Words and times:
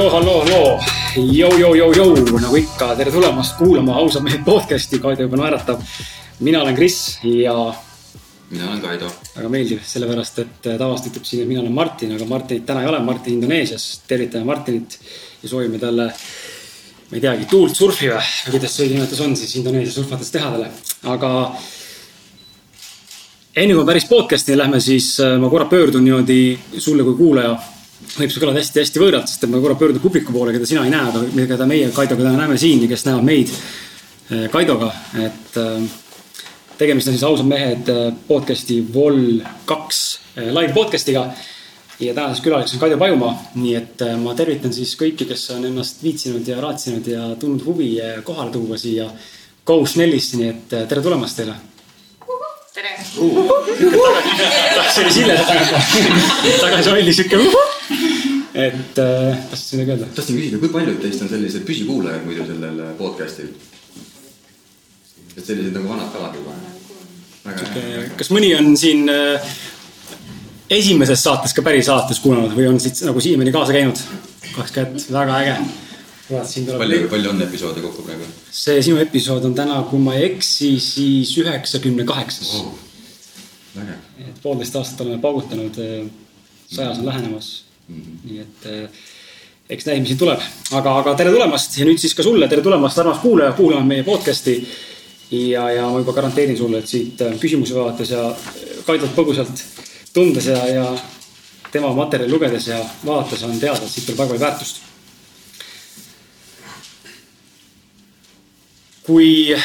halloo, 0.00 0.10
halloo, 0.10 0.44
halloo, 0.44 0.80
jõu, 1.28 1.56
jõu, 1.60 1.74
jõu, 1.76 1.92
jõu, 1.92 2.38
nagu 2.40 2.56
ikka, 2.56 2.94
tere 2.96 3.12
tulemast 3.12 3.58
kuulama 3.58 3.98
ausad 4.00 4.24
mehed 4.24 4.40
podcast'i, 4.46 4.96
Kaido 5.02 5.26
juba 5.26 5.36
naeratab. 5.36 5.80
mina 6.40 6.62
olen 6.62 6.74
Kris 6.74 7.18
ja. 7.22 7.52
mina 8.50 8.68
olen 8.70 8.80
Kaido. 8.80 9.10
väga 9.36 9.48
meeldiv, 9.52 9.82
sellepärast 9.84 10.38
et 10.38 10.54
tavaliselt 10.64 11.10
ütleb 11.10 11.26
siin, 11.28 11.42
et 11.42 11.48
mina 11.48 11.60
olen 11.60 11.74
Martin, 11.76 12.14
aga 12.16 12.24
Martinit 12.24 12.64
täna 12.66 12.80
ei 12.80 12.88
ole, 12.88 13.00
Martin 13.04 13.34
Indoneesias. 13.34 14.00
tervitame 14.08 14.44
Martinit 14.44 14.96
ja 15.42 15.48
soovime 15.48 15.78
talle, 15.78 16.06
ma 17.10 17.18
ei 17.18 17.20
teagi, 17.20 17.44
tuult 17.50 17.76
surfi 17.76 18.08
või, 18.08 18.22
või 18.46 18.54
kuidas 18.56 18.76
see 18.76 18.88
nimetus 18.88 19.20
on 19.20 19.36
siis 19.36 19.52
Indoneesia 19.60 19.92
surfates 19.92 20.30
tehadele, 20.30 20.70
aga 21.12 21.34
enne 23.56 23.74
kui 23.74 23.82
me 23.82 23.84
päris 23.92 24.08
podcast'i 24.08 24.56
lähme, 24.56 24.80
siis 24.80 25.18
äh, 25.20 25.36
ma 25.36 25.52
korra 25.52 25.68
pöördun 25.68 26.08
niimoodi 26.08 26.40
sulle 26.78 27.04
kui 27.04 27.18
kuulaja 27.20 27.58
võib 28.00 28.32
see 28.32 28.40
kõlada 28.42 28.60
hästi-hästi 28.60 29.00
võõralt, 29.02 29.30
sest 29.30 29.44
et 29.44 29.52
ma 29.52 29.60
korra 29.62 29.76
pöördun 29.78 30.02
publiku 30.02 30.34
poole, 30.34 30.54
keda 30.54 30.68
sina 30.68 30.84
ei 30.86 30.92
näe, 30.92 31.10
aga 31.10 31.46
keda 31.52 31.68
meie 31.68 31.90
Kaidoga 31.94 32.24
täna 32.24 32.42
näeme 32.42 32.58
siin 32.60 32.82
ja 32.84 32.90
kes 32.90 33.06
näevad 33.06 33.26
meid 33.26 33.52
eh, 33.52 34.46
Kaidoga, 34.52 34.90
et 35.20 35.58
äh, 35.60 35.86
tegemist 36.80 37.10
on 37.10 37.16
siis 37.16 37.26
Ausad 37.28 37.48
mehed 37.48 37.88
äh, 37.92 38.02
podcast'i 38.28 38.80
Vol 38.94 39.40
kaks 39.68 40.04
live 40.40 40.72
podcast'iga. 40.76 41.30
ja 42.00 42.14
tänases 42.14 42.40
külaliseks 42.40 42.78
on 42.78 42.80
Kaido 42.80 42.96
Pajumaa, 42.98 43.34
nii 43.60 43.74
et 43.76 44.04
ma 44.22 44.32
tervitan 44.34 44.72
siis 44.72 44.94
kõiki, 44.96 45.26
kes 45.28 45.50
on 45.56 45.66
ennast 45.68 46.00
viitsinud 46.02 46.48
ja 46.48 46.60
raatsinud 46.60 47.06
ja 47.06 47.34
tundnud 47.36 47.66
huvi 47.66 47.90
kohale 48.24 48.50
tuua 48.54 48.78
siia 48.80 49.10
Go 49.66 49.82
Snellisse, 49.86 50.40
nii 50.40 50.48
et 50.48 50.72
tere 50.88 51.02
tulemast 51.04 51.36
teile 51.36 51.58
tere 52.74 52.88
uh,. 53.18 53.52
see 54.94 55.04
oli 55.04 55.12
Sille 55.12 55.36
tagasihoidlik 56.60 57.14
sihuke 57.14 57.79
et 58.68 58.98
äh, 58.98 59.38
tahtsid 59.50 59.78
midagi 59.78 59.96
öelda? 59.96 60.08
tahtsin 60.16 60.38
küsida, 60.38 60.60
kui 60.62 60.70
paljud 60.72 61.00
teist 61.02 61.24
on 61.24 61.30
sellised 61.30 61.66
püsikuulajad 61.68 62.24
muidu 62.26 62.46
sellel 62.48 62.80
äh, 62.84 62.94
podcast'il? 62.98 63.50
et 65.36 65.44
sellised 65.44 65.74
nagu 65.76 65.88
vanad 65.88 66.10
kalad 66.14 66.38
juba. 66.38 66.56
kas 68.20 68.32
mõni 68.34 68.50
on 68.58 68.72
siin 68.80 69.08
äh, 69.12 69.52
esimeses 70.70 71.22
saates 71.26 71.54
ka 71.56 71.64
päris 71.66 71.88
saates 71.90 72.20
kuulanud 72.24 72.54
või 72.56 72.68
on 72.70 72.80
siit 72.82 73.02
nagu 73.06 73.22
siiamaani 73.22 73.54
kaasa 73.54 73.76
käinud? 73.76 74.02
kaks 74.50 74.74
kätt, 74.74 75.06
väga 75.12 75.38
äge. 75.44 75.56
palju, 76.66 77.08
palju 77.10 77.30
on 77.30 77.42
episoode 77.46 77.82
kokku 77.84 78.04
praegu? 78.08 78.28
see 78.50 78.82
sinu 78.82 79.00
episood 79.02 79.46
on 79.48 79.56
täna, 79.56 79.80
kui 79.90 80.02
ma 80.02 80.18
ei 80.18 80.30
eksi, 80.32 80.76
siis 80.82 81.36
üheksakümne 81.40 82.08
kaheksas 82.08 82.54
oh,. 82.60 82.74
et 83.78 84.38
poolteist 84.42 84.76
aastat 84.76 85.06
oleme 85.06 85.22
paugutanud, 85.22 85.82
sajas 86.70 86.98
on 86.98 87.06
lähenemas 87.06 87.69
nii 87.90 88.40
et 88.42 88.66
eh, 88.70 89.02
eks 89.70 89.86
näis, 89.86 90.00
mis 90.02 90.12
siin 90.12 90.20
tuleb, 90.20 90.42
aga, 90.76 90.96
aga 91.02 91.14
tere 91.18 91.32
tulemast 91.34 91.78
ja 91.78 91.86
nüüd 91.88 92.00
siis 92.02 92.14
ka 92.16 92.26
sulle. 92.26 92.48
Tere 92.50 92.64
tulemast, 92.64 92.98
armas 93.02 93.20
kuulaja, 93.22 93.54
kuulama 93.58 93.86
meie 93.86 94.06
podcast'i. 94.06 94.60
ja, 95.30 95.68
ja 95.70 95.86
ma 95.86 95.98
juba 96.02 96.12
garanteerin 96.12 96.58
sulle, 96.58 96.82
et 96.82 96.90
siit 96.90 97.20
eh, 97.22 97.38
küsimusi 97.40 97.76
vaadates 97.76 98.14
ja 98.16 98.28
Kaidot 98.86 99.12
põgusalt 99.14 99.60
tundes 100.14 100.46
ja, 100.50 100.58
ja 100.66 100.86
tema 101.70 101.92
materjali 101.94 102.32
lugedes 102.32 102.66
ja 102.66 102.80
vaadates 103.04 103.42
on 103.46 103.58
teada, 103.60 103.84
et 103.84 103.92
siit 103.92 104.06
tuleb 104.08 104.18
väga 104.18 104.32
palju 104.32 104.46
väärtust. 104.46 104.86
kui 109.10 109.56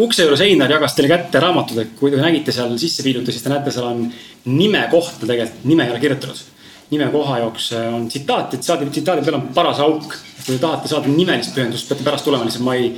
ukse 0.00 0.24
juures 0.24 0.40
Einar 0.40 0.70
jagas 0.72 0.94
teile 0.96 1.10
kätte 1.10 1.40
raamatud, 1.42 1.76
et 1.82 1.90
kui 1.98 2.08
te 2.12 2.16
nägite 2.16 2.52
seal 2.56 2.70
sisse 2.80 3.04
viiluta, 3.04 3.32
siis 3.34 3.42
te 3.44 3.50
näete, 3.52 3.72
seal 3.74 3.90
on 3.90 4.06
nime 4.48 4.80
kohta 4.88 5.26
tegelikult, 5.28 5.66
nime 5.68 5.84
ei 5.84 5.92
ole 5.92 6.00
kirjutatud 6.00 6.53
nimekoha 6.94 7.40
jaoks 7.42 7.72
äh, 7.76 7.88
on 7.94 8.08
tsitaat, 8.08 8.56
et 8.56 8.66
saadi 8.66 8.88
tsitaadi 8.90 9.24
peal 9.26 9.40
on 9.40 9.48
paras 9.56 9.82
auk. 9.84 10.06
kui 10.44 10.52
te 10.52 10.60
tahate 10.60 10.90
saada 10.90 11.08
nimelist 11.08 11.54
pühendust, 11.56 11.88
peate 11.88 12.04
pärast 12.04 12.26
tulema, 12.26 12.44
lihtsalt 12.44 12.66
ma 12.66 12.74
ei, 12.76 12.90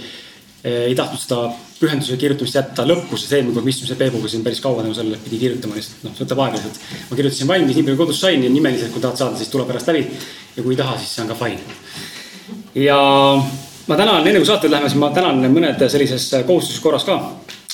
äh, 0.64 0.86
ei 0.90 0.94
tahtnud 0.98 1.22
seda 1.22 1.40
pühenduse 1.76 2.16
kirjutamist 2.20 2.56
jätta 2.56 2.86
lõppu, 2.88 3.18
sest 3.20 3.36
eelmine 3.36 3.54
kord 3.54 3.66
me 3.66 3.72
istusime 3.74 3.98
Peebuga 4.00 4.30
siin 4.32 4.42
päris 4.46 4.62
kaua 4.64 4.82
tänu 4.82 4.96
sellele, 4.96 5.18
et 5.18 5.26
pidi 5.28 5.38
kirjutama 5.42 5.76
lihtsalt, 5.76 6.06
noh, 6.06 6.14
see 6.16 6.24
võtab 6.24 6.42
aega 6.46 6.58
lihtsalt. 6.58 6.80
ma 7.10 7.20
kirjutasin 7.20 7.50
valmis, 7.50 7.76
nii 7.76 7.86
palju 7.88 8.00
kodus 8.00 8.22
sain 8.24 8.42
ja 8.42 8.50
nimeliselt, 8.50 8.94
kui 8.94 9.04
tahad 9.04 9.20
saada, 9.20 9.38
siis 9.38 9.52
tule 9.52 9.66
pärast 9.68 9.92
läbi. 9.92 10.06
ja 10.56 10.64
kui 10.64 10.74
ei 10.74 10.80
taha, 10.80 10.96
siis 11.02 11.14
see 11.14 11.26
on 11.26 11.30
ka 11.30 11.38
fine. 11.44 11.60
ja 12.86 12.98
ma 13.86 14.00
tänan, 14.00 14.26
enne 14.26 14.40
kui 14.40 14.48
saate 14.48 14.70
läheme, 14.72 14.90
siis 14.90 15.00
ma 15.02 15.12
tänan 15.14 15.44
mõned 15.52 15.86
sellises 15.92 16.32
kohustuslikus 16.48 16.82
korras 16.82 17.06
ka 17.06 17.20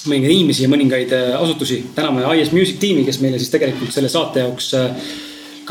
mõningaid 0.09 0.35
inimesi 0.35 0.65
ja 0.65 0.71
mõningaid 0.73 1.13
äh, 1.15 1.35
asutusi. 1.39 1.83
täname 1.95 2.25
IS 2.37 2.53
Music 2.53 2.81
tiimi, 2.83 3.05
kes 3.07 3.21
meile 3.23 3.39
siis 3.39 3.53
tegelikult 3.53 3.95
selle 3.95 4.11
saate 4.13 4.43
jaoks 4.43 4.73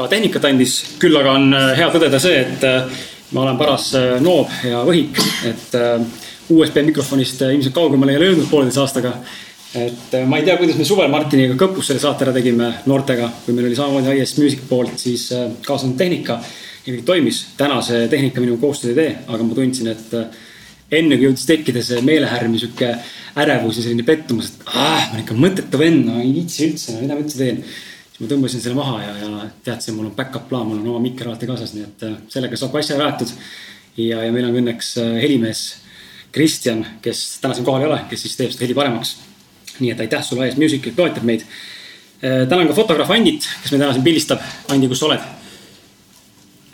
ka 0.05 0.09
tehnikat 0.11 0.45
andis, 0.49 0.75
küll 1.01 1.17
aga 1.17 1.35
on 1.37 1.53
äh, 1.55 1.71
hea 1.77 1.89
tõdeda 1.93 2.19
see, 2.21 2.41
et 2.43 2.65
äh, 2.67 3.05
ma 3.35 3.45
olen 3.45 3.59
paras 3.59 3.91
äh, 3.97 4.17
noob 4.23 4.51
ja 4.67 4.81
võhik, 4.87 5.19
et 5.47 5.77
USB 6.51 6.81
mikrofonist 6.89 7.43
ilmselt 7.47 7.75
kaugemale 7.75 8.15
ei 8.15 8.19
ole 8.19 8.31
jõudnud 8.31 8.49
pooleteise 8.51 8.81
aastaga. 8.83 9.13
et 9.77 10.15
ma 10.27 10.39
ei 10.39 10.43
tea, 10.43 10.57
kuidas 10.59 10.75
me 10.75 10.83
suvel 10.83 11.07
Martiniga 11.11 11.55
Kõpus 11.59 11.87
selle 11.87 12.01
saate 12.03 12.25
ära 12.25 12.33
tegime 12.35 12.73
noortega, 12.91 13.29
kui 13.45 13.55
meil 13.55 13.69
oli 13.69 13.77
samamoodi 13.77 14.17
IS 14.19 14.35
Music 14.41 14.65
poolt 14.67 14.97
siis 14.99 15.29
kaasanud 15.63 15.95
tehnika 15.97 16.41
ja 16.85 16.91
kõik 16.91 17.05
toimis. 17.07 17.45
täna 17.57 17.79
see 17.85 18.09
tehnika 18.11 18.43
minuga 18.43 18.65
koostööd 18.65 18.91
ei 18.91 18.99
tee, 18.99 19.13
aga 19.27 19.47
ma 19.47 19.55
tundsin, 19.55 19.93
et 19.93 20.11
enne 20.91 21.15
kui 21.15 21.29
jõudis 21.29 21.47
tekkida 21.47 21.83
see 21.87 22.03
meelehärm 22.03 22.57
ja 22.57 22.65
sihuke 22.65 22.91
ärevus 23.39 23.79
ja 23.79 23.85
selline 23.85 24.03
pettumus, 24.03 24.51
et 24.51 24.67
ah, 24.73 25.07
ma 25.07 25.13
olen 25.13 25.23
ikka 25.23 25.39
mõttetu 25.39 25.79
vend, 25.79 26.03
no 26.09 26.19
ei 26.19 26.33
viitsi 26.35 26.67
üldse, 26.67 26.97
mida 26.99 27.15
ma 27.15 27.23
üldse 27.23 27.39
teen 27.39 27.63
ma 28.21 28.29
tõmbasin 28.29 28.61
selle 28.61 28.77
maha 28.77 28.99
ja, 29.01 29.13
ja 29.17 29.49
teadsin, 29.65 29.95
mul 29.97 30.11
on 30.11 30.15
back-up 30.17 30.45
plaan, 30.49 30.67
mul 30.69 30.81
on 30.83 30.93
oma 30.93 31.01
mikker 31.03 31.31
alati 31.31 31.49
kaasas, 31.49 31.73
nii 31.73 31.87
et 31.87 32.05
äh, 32.05 32.15
sellega 32.29 32.59
saab 32.59 32.77
asja 32.77 32.99
räägitud. 32.99 33.33
ja, 33.97 34.21
ja 34.25 34.31
meil 34.31 34.47
on 34.49 34.59
õnneks 34.61 34.93
äh, 35.01 35.17
helimees 35.23 35.65
Kristjan, 36.31 36.85
kes 37.03 37.41
täna 37.43 37.57
siin 37.57 37.67
kohal 37.67 37.83
ei 37.83 37.89
ole, 37.89 37.99
kes 38.11 38.21
siis 38.23 38.37
teeb 38.39 38.53
seda 38.53 38.67
heli 38.67 38.77
paremaks. 38.77 39.17
nii 39.81 39.91
et 39.91 40.05
aitäh 40.05 40.23
sulle, 40.23 40.47
IS 40.47 40.57
Music, 40.61 40.85
et 40.87 40.95
toetab 40.95 41.25
meid. 41.27 41.45
Äh, 42.21 42.45
tänan 42.49 42.69
ka 42.69 42.77
fotograaf 42.77 43.09
Andit, 43.11 43.47
kes 43.63 43.73
meid 43.73 43.81
täna 43.81 43.93
siin 43.97 44.05
pildistab. 44.05 44.43
Andi, 44.69 44.89
kus 44.91 45.01
sa 45.01 45.09
oled? 45.09 45.29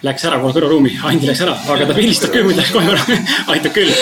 Läks 0.06 0.26
ära 0.30 0.38
kohe 0.42 0.54
kõrvaruumi, 0.54 0.92
Andi 1.10 1.30
läks 1.30 1.46
ära, 1.46 1.56
aga 1.74 1.88
ta 1.88 1.96
pildistab 1.98 2.34
küll 2.36 2.46
muide 2.46 2.66
kohe 2.74 2.92
ära 2.92 3.22
aitab 3.56 3.72
küll. 3.78 3.94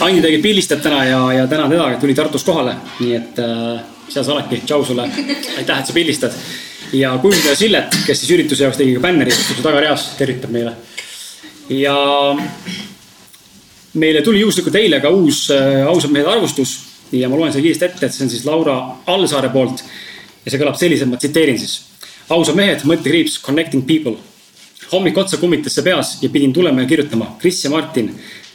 Andi 0.00 0.24
tegelikult 0.24 0.48
pildistab 0.48 0.80
täna 0.86 1.04
ja, 1.06 1.20
ja 1.42 1.50
tänan 1.50 1.70
teda, 1.76 1.90
et 1.92 2.00
tuli 2.02 2.16
Tartus 2.16 2.46
kohale, 2.46 2.78
nii 3.02 3.18
et 3.20 3.44
äh, 3.44 3.84
seal 4.08 4.24
sa 4.24 4.32
oledki, 4.32 4.64
tšau 4.64 4.88
sulle. 4.88 5.10
aitäh, 5.60 5.76
et 5.76 5.86
sa 5.86 5.94
pildistad 5.94 6.34
ja 6.92 7.18
kujundaja 7.22 7.56
Sillet, 7.56 7.96
kes 8.06 8.20
siis 8.20 8.32
ürituse 8.36 8.66
jaoks 8.66 8.78
tegi 8.80 8.94
ka 8.96 9.02
bänneri, 9.02 9.32
istub 9.32 9.62
tagareas, 9.64 10.10
tervitab 10.18 10.52
meile. 10.54 10.72
ja 11.68 11.96
meile 13.94 14.22
tuli 14.22 14.40
juhuslikult 14.40 14.76
eile 14.78 15.00
ka 15.00 15.10
uus 15.10 15.48
äh, 15.50 15.82
ausad 15.88 16.12
mehed 16.14 16.28
arvustus 16.30 16.76
ja 17.12 17.28
ma 17.28 17.38
loen 17.38 17.52
selle 17.52 17.64
kiiresti 17.64 17.88
ette, 17.88 18.06
et 18.06 18.14
see 18.14 18.24
on 18.26 18.30
siis 18.30 18.46
Laura 18.46 18.76
Allsaare 19.06 19.50
poolt. 19.54 19.82
ja 20.44 20.50
see 20.50 20.62
kõlab 20.62 20.78
selliselt, 20.78 21.10
ma 21.10 21.18
tsiteerin 21.20 21.58
siis. 21.58 21.80
ausad 22.28 22.58
mehed, 22.58 22.84
mõttekriips, 22.86 23.40
connecting 23.42 23.86
people. 23.86 24.16
hommik 24.92 25.18
otsa 25.18 25.36
kummitas 25.42 25.74
see 25.74 25.82
peas 25.86 26.18
ja 26.22 26.30
pidin 26.30 26.52
tulema 26.52 26.84
ja 26.84 26.86
kirjutama. 26.86 27.36
Kris 27.40 27.64
ja 27.64 27.70
Martin, 27.70 28.12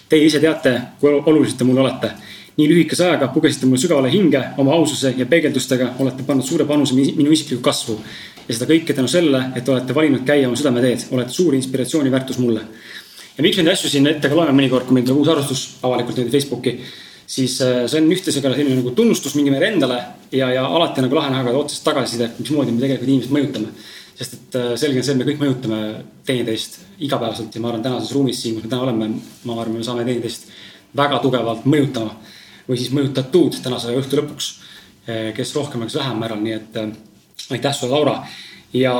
teie 0.09 0.25
ise 0.25 0.39
teate, 0.39 0.77
kui 0.99 1.11
olulised 1.11 1.57
te 1.57 1.67
mulle 1.67 1.81
olete 1.81 2.13
nii 2.61 2.69
lühikese 2.69 3.07
ajaga 3.07 3.31
pugesite 3.33 3.67
mulle 3.67 3.81
sügavale 3.81 4.11
hinge 4.13 4.41
oma 4.61 4.75
aususe 4.77 5.13
ja 5.17 5.25
peegeldustega 5.29 5.95
olete 5.99 6.25
pannud 6.27 6.45
suure 6.45 6.67
panuse 6.69 6.95
minu 6.95 7.33
isiklikku 7.33 7.63
kasvu. 7.65 7.97
ja 8.47 8.55
seda 8.55 8.67
kõike 8.71 8.93
tänu 8.97 9.07
sellele, 9.07 9.43
et 9.55 9.69
olete 9.69 9.95
valinud 9.95 10.25
käia 10.27 10.47
oma 10.47 10.57
südameteed, 10.59 11.05
olete 11.15 11.33
suur 11.33 11.55
inspiratsiooniväärtus 11.55 12.37
mulle. 12.39 12.61
ja 13.37 13.43
miks 13.43 13.57
neid 13.57 13.73
asju 13.73 13.89
siin 13.89 14.07
ette 14.07 14.29
ka 14.29 14.35
loeme 14.35 14.53
mõnikord, 14.57 14.85
kui 14.85 14.97
meil 14.97 15.05
tuleb 15.07 15.21
uus 15.21 15.31
arvustus 15.33 15.63
avalikult 15.83 16.21
nüüd 16.21 16.31
Facebooki, 16.33 16.77
siis 17.27 17.61
äh, 17.65 17.85
see 17.87 18.01
on 18.01 18.11
ühtlasi 18.11 18.43
ka 18.43 18.53
selline 18.53 18.81
nagu 18.81 18.93
tunnustus 18.97 19.35
mingi 19.35 19.53
meile 19.53 19.71
endale 19.73 20.03
ja, 20.31 20.51
ja 20.53 20.67
alati 20.67 21.01
nagu 21.01 21.17
lahe 21.17 21.33
näha 21.33 21.47
ka 21.47 21.57
otsest 21.63 21.83
tagasisidet, 21.87 22.39
mismoodi 22.39 22.75
me 22.75 22.85
tegelikult 22.85 23.09
inimest 23.09 23.35
mõjutame 23.37 23.73
sest 24.21 24.35
et 24.37 24.57
äh, 24.59 24.73
selge 24.77 25.01
on 25.01 25.05
see, 25.05 25.15
et 25.15 25.21
me 25.21 25.27
kõik 25.27 25.41
mõjutame 25.41 25.79
teineteist 26.27 26.77
igapäevaselt 27.01 27.55
ja 27.55 27.61
ma 27.63 27.71
arvan, 27.71 27.85
tänases 27.85 28.13
ruumis 28.15 28.41
siin, 28.41 28.57
kus 28.57 28.67
me 28.67 28.71
täna 28.71 28.85
oleme, 28.85 29.07
ma 29.47 29.57
arvan, 29.57 29.79
me 29.79 29.87
saame 29.87 30.05
teineteist 30.05 30.51
väga 30.97 31.21
tugevalt 31.23 31.65
mõjutama 31.69 32.13
või 32.67 32.77
siis 32.77 32.91
mõjutatud 32.95 33.57
tänase 33.63 33.95
õhtu 33.97 34.19
lõpuks, 34.19 34.51
eh, 35.07 35.31
kes 35.37 35.55
rohkem, 35.55 35.83
kes 35.87 35.97
vähem 35.99 36.21
määral, 36.21 36.41
nii 36.43 36.53
et 36.53 36.79
eh, 36.81 36.91
aitäh 37.51 37.75
sulle, 37.75 37.93
Laura. 37.95 38.21
ja 38.73 38.93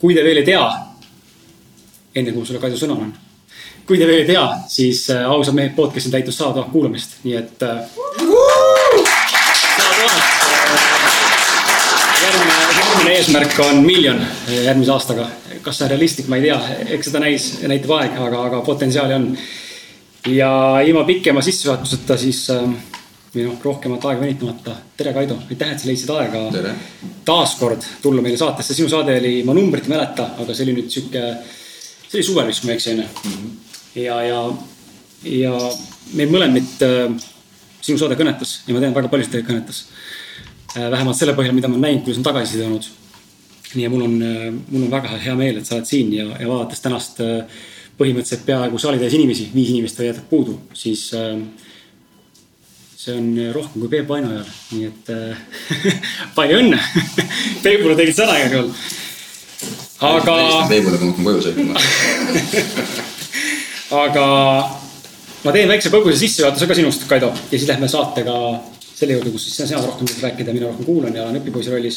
kui 0.00 0.14
te 0.14 0.24
veel 0.24 0.42
ei 0.42 0.48
tea, 0.48 0.64
enne 2.14 2.32
kui 2.32 2.42
ma 2.42 2.46
sulle 2.46 2.62
Kaido 2.62 2.78
sõna 2.80 2.96
annan, 2.98 3.14
kui 3.86 3.98
te 3.98 4.06
veel 4.06 4.22
ei 4.22 4.28
tea, 4.30 4.44
siis 4.68 5.08
eh, 5.10 5.24
ausad 5.26 5.56
mehed 5.56 5.74
podcast'i 5.76 6.12
täitus 6.14 6.38
sada 6.38 6.66
kuulamist, 6.72 7.18
nii 7.24 7.36
et. 7.40 7.66
järgmine, 12.24 12.54
järgmine 12.78 13.18
eesmärk 13.18 13.58
on 13.66 13.82
miljon 13.84 14.22
järgmise 14.48 14.92
aastaga. 14.92 15.28
kas 15.64 15.78
see 15.78 15.84
on 15.86 15.90
realistlik, 15.90 16.26
ma 16.28 16.36
ei 16.36 16.42
tea, 16.50 16.56
eks 16.96 17.08
seda 17.08 17.20
näis, 17.24 17.44
näitab 17.64 17.94
aeg, 17.96 18.16
aga, 18.20 18.42
aga 18.50 18.58
potentsiaali 18.66 19.14
on 19.16 19.30
ja 20.26 20.80
ilma 20.86 21.04
pikema 21.04 21.42
sissejuhatuseta 21.42 22.16
siis 22.16 22.46
äh, 22.50 22.68
või 23.34 23.48
noh, 23.48 23.58
rohkemat 23.62 24.04
aega 24.08 24.22
venitamata. 24.22 24.76
tere, 24.96 25.12
Kaido, 25.12 25.36
aitäh, 25.50 25.72
et 25.72 25.82
sa 25.82 25.88
leidsid 25.88 26.10
aega 26.14 26.44
taaskord 27.26 27.84
tulla 28.02 28.22
meile 28.22 28.38
saatesse. 28.38 28.74
sinu 28.74 28.88
saade 28.88 29.18
oli, 29.18 29.36
ma 29.44 29.54
numbrit 29.56 29.88
ei 29.88 29.94
mäleta, 29.96 30.30
aga 30.38 30.54
see 30.54 30.66
oli 30.68 30.76
nüüd 30.78 30.90
sihuke, 30.92 31.24
see 32.08 32.18
oli 32.20 32.26
suvel 32.30 32.50
vist, 32.50 32.62
kui 32.62 32.70
ma 32.70 32.74
ei 32.74 32.80
eksi, 32.80 32.94
onju. 32.94 33.06
Mhm. 33.24 33.54
ja, 34.04 34.18
ja, 34.28 34.40
ja 35.34 35.54
meil 36.14 36.32
mõlemid 36.32 36.86
äh, 36.86 37.30
sinu 37.84 38.00
saade 38.00 38.18
kõnetas 38.20 38.60
ja 38.68 38.76
ma 38.76 38.84
tean, 38.84 38.96
väga 38.96 39.12
paljusid 39.12 39.34
teid 39.38 39.48
kõnetas 39.50 39.84
äh,. 40.76 40.90
vähemalt 40.90 41.18
selle 41.18 41.36
põhjal, 41.36 41.56
mida 41.56 41.68
ma 41.68 41.78
olen 41.78 41.88
näinud, 41.90 42.06
kuidas 42.06 42.22
on 42.22 42.30
tagasiside 42.30 42.68
olnud. 42.68 42.90
nii 43.74 43.88
ja 43.88 43.90
mul 43.90 44.06
on 44.06 44.18
äh,, 44.22 44.50
mul 44.70 44.86
on 44.86 44.90
väga 44.94 45.18
hea 45.26 45.36
meel, 45.38 45.58
et 45.58 45.66
sa 45.66 45.80
oled 45.80 45.90
siin 45.90 46.14
ja, 46.14 46.30
ja 46.38 46.48
vaadates 46.48 46.86
tänast 46.86 47.20
äh, 47.24 47.62
põhimõtteliselt 47.98 48.46
peaaegu 48.46 48.76
saalitäis 48.80 49.14
inimesi, 49.18 49.44
viis 49.54 49.70
inimest 49.74 49.98
veel 49.98 50.10
jätab 50.12 50.26
puudu, 50.30 50.54
siis 50.74 51.02
äh, 51.18 51.34
see 52.98 53.14
on 53.18 53.26
rohkem 53.54 53.78
kui 53.84 53.90
Peep 53.92 54.06
Vainojal, 54.08 54.46
nii 54.74 54.84
et 54.90 55.04
äh, 55.14 55.36
palju 56.38 56.54
õnne 56.62 56.78
Peebule 57.64 57.94
tegid 57.98 58.16
sõna 58.18 58.34
igal 58.40 58.52
juhul. 58.58 58.70
aga. 60.10 60.34
Peebule, 60.70 60.96
kui 60.98 61.06
ma 61.06 61.10
hakkan 61.12 61.26
koju 61.28 61.40
sõitma 61.48 61.74
aga 64.04 64.24
ma 65.44 65.52
teen 65.52 65.68
väikse 65.70 65.90
põgusa 65.92 66.18
sissejuhatuse 66.18 66.68
ka 66.68 66.74
sinust, 66.78 67.02
Kaido, 67.08 67.30
ja 67.50 67.58
siis 67.58 67.68
lähme 67.68 67.88
saatega 67.90 68.34
selle 68.94 69.18
juurde, 69.18 69.30
kus 69.34 69.42
siis 69.48 69.68
sina 69.68 69.82
rohkem 69.82 70.06
rääkida, 70.22 70.54
mina 70.54 70.70
rohkem 70.70 70.86
kuulan 70.86 71.16
ja 71.16 71.22
olen 71.26 71.40
õpipoisi 71.42 71.70
rollis. 71.74 71.96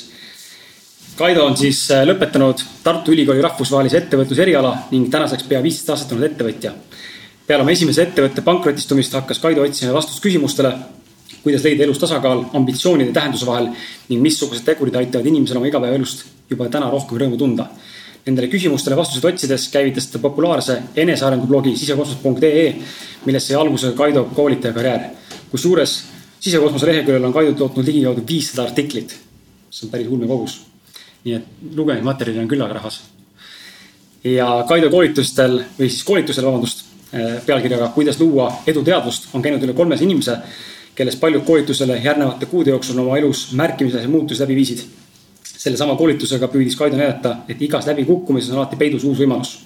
Kaido 1.18 1.46
on 1.46 1.58
siis 1.58 1.80
äh, 1.92 2.04
lõpetanud 2.06 2.62
Tartu 2.84 3.12
Ülikooli 3.12 3.42
rahvusvahelise 3.42 3.98
ettevõtluse 4.04 4.44
eriala 4.44 4.76
ning 4.92 5.10
tänaseks 5.12 5.48
pea 5.50 5.64
viisteist 5.64 5.90
aastat 5.90 6.14
olnud 6.14 6.30
ettevõtja. 6.30 6.74
peale 7.48 7.64
oma 7.64 7.72
esimese 7.72 8.04
ettevõtte 8.04 8.44
pankrotistumist 8.46 9.14
hakkas 9.18 9.40
Kaido 9.40 9.64
otsima 9.66 9.94
vastust 9.94 10.22
küsimustele, 10.24 10.74
kuidas 11.44 11.64
leida 11.64 11.84
elus 11.84 11.98
tasakaal 11.98 12.46
ambitsioonide 12.54 13.12
tähenduse 13.12 13.46
vahel 13.46 13.72
ning 14.10 14.22
missugused 14.22 14.66
tegurid 14.66 14.96
aitavad 14.96 15.26
inimesel 15.26 15.58
oma 15.58 15.72
igapäevaelust 15.72 16.26
juba 16.50 16.70
täna 16.70 16.92
rohkem 16.94 17.18
rõõmu 17.18 17.42
tunda 17.42 17.70
Nendele 18.28 18.50
küsimustele 18.52 18.98
vastuseid 19.00 19.26
otsides 19.30 19.70
käivitas 19.72 20.10
ta 20.12 20.20
populaarse 20.20 20.82
enesearengublogi 21.00 21.78
sisekosmos.ee, 21.80 22.66
millest 23.26 23.48
sai 23.48 23.56
alguse 23.56 23.94
Kaido 23.96 24.26
koolitaja 24.36 24.76
karjäär. 24.76 25.06
kusjuures 25.52 25.94
sisekosmose 26.40 26.90
leheküljel 26.90 27.24
on 27.24 27.34
Kaido 27.34 27.54
tootnud 27.54 27.88
ligikaudu 27.88 28.28
viissada 28.28 28.68
artiklit. 28.68 29.16
see 29.72 29.88
on 29.88 29.92
päris 29.92 30.08
ulme 30.08 30.28
kogus. 30.28 30.60
Nii 31.26 31.34
et 31.36 31.76
lugemismaterjali 31.76 32.40
on 32.40 32.48
küllaga 32.48 32.74
rahvas. 32.74 33.02
ja 34.24 34.66
Kaido 34.68 34.90
koolitustel 34.90 35.60
või 35.80 35.90
siis 35.90 36.04
koolitusel, 36.04 36.46
vabandust, 36.46 36.86
eh, 37.14 37.42
pealkirjaga 37.46 37.88
Kuidas 37.96 38.20
luua 38.20 38.52
eduteadvust 38.68 39.30
on 39.34 39.42
käinud 39.42 39.64
üle 39.64 39.74
kolmesaja 39.74 40.06
inimese, 40.06 40.38
kellest 40.96 41.20
paljud 41.20 41.44
koolitusele 41.46 42.00
järgnevate 42.04 42.46
kuude 42.46 42.70
jooksul 42.70 43.00
oma 43.00 43.18
elus 43.18 43.52
märkimisväärseid 43.54 44.12
muutusi 44.12 44.42
läbi 44.42 44.56
viisid 44.56 44.88
sellesama 45.58 45.96
koolitusega 45.98 46.50
püüdis 46.52 46.78
Kaido 46.78 46.98
näidata, 47.00 47.38
et 47.50 47.62
igas 47.62 47.88
läbikukkumises 47.90 48.54
on 48.54 48.62
alati 48.62 48.80
peidus 48.80 49.06
uus 49.08 49.20
võimalus. 49.20 49.58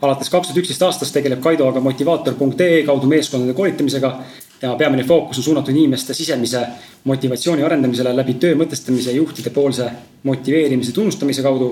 alates 0.00 0.30
kaks 0.32 0.48
tuhat 0.48 0.58
üksteist 0.62 0.82
aastast 0.82 1.12
tegeleb 1.12 1.42
Kaido 1.44 1.66
aga 1.68 1.80
motivaator.ee 1.84 2.82
kaudu 2.86 3.06
meeskondade 3.06 3.52
koolitamisega. 3.54 4.14
Tema 4.60 4.76
peamine 4.76 5.04
fookus 5.04 5.38
on 5.38 5.44
suunatud 5.44 5.74
inimeste 5.74 6.14
sisemise 6.14 6.66
motivatsiooni 7.04 7.62
arendamisele 7.64 8.12
läbi 8.16 8.34
töö 8.42 8.58
mõtestamise 8.60 9.14
ja 9.14 9.16
juhtide 9.16 9.50
poolse 9.50 9.88
motiveerimise 10.22 10.92
tunnustamise 10.92 11.42
kaudu. 11.42 11.70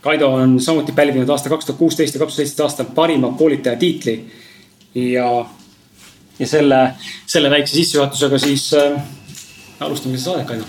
Kaido 0.00 0.30
on 0.32 0.60
samuti 0.62 0.92
pälvinud 0.96 1.28
aasta 1.28 1.50
kaks 1.52 1.66
tuhat 1.66 1.78
kuusteist 1.78 2.14
ja 2.14 2.22
kaks 2.22 2.32
tuhat 2.32 2.46
seitseteist 2.46 2.64
aastal 2.64 2.94
parima 2.94 3.32
koolitaja 3.38 3.76
tiitli. 3.76 4.16
ja, 4.94 5.46
ja 6.38 6.46
selle, 6.46 6.80
selle 7.26 7.50
väikse 7.50 7.74
sissejuhatusega 7.74 8.38
siis 8.38 8.74
äh, 8.74 9.02
alustame 9.80 10.18
seda 10.18 10.30
saadet, 10.30 10.46
Kaido 10.46 10.64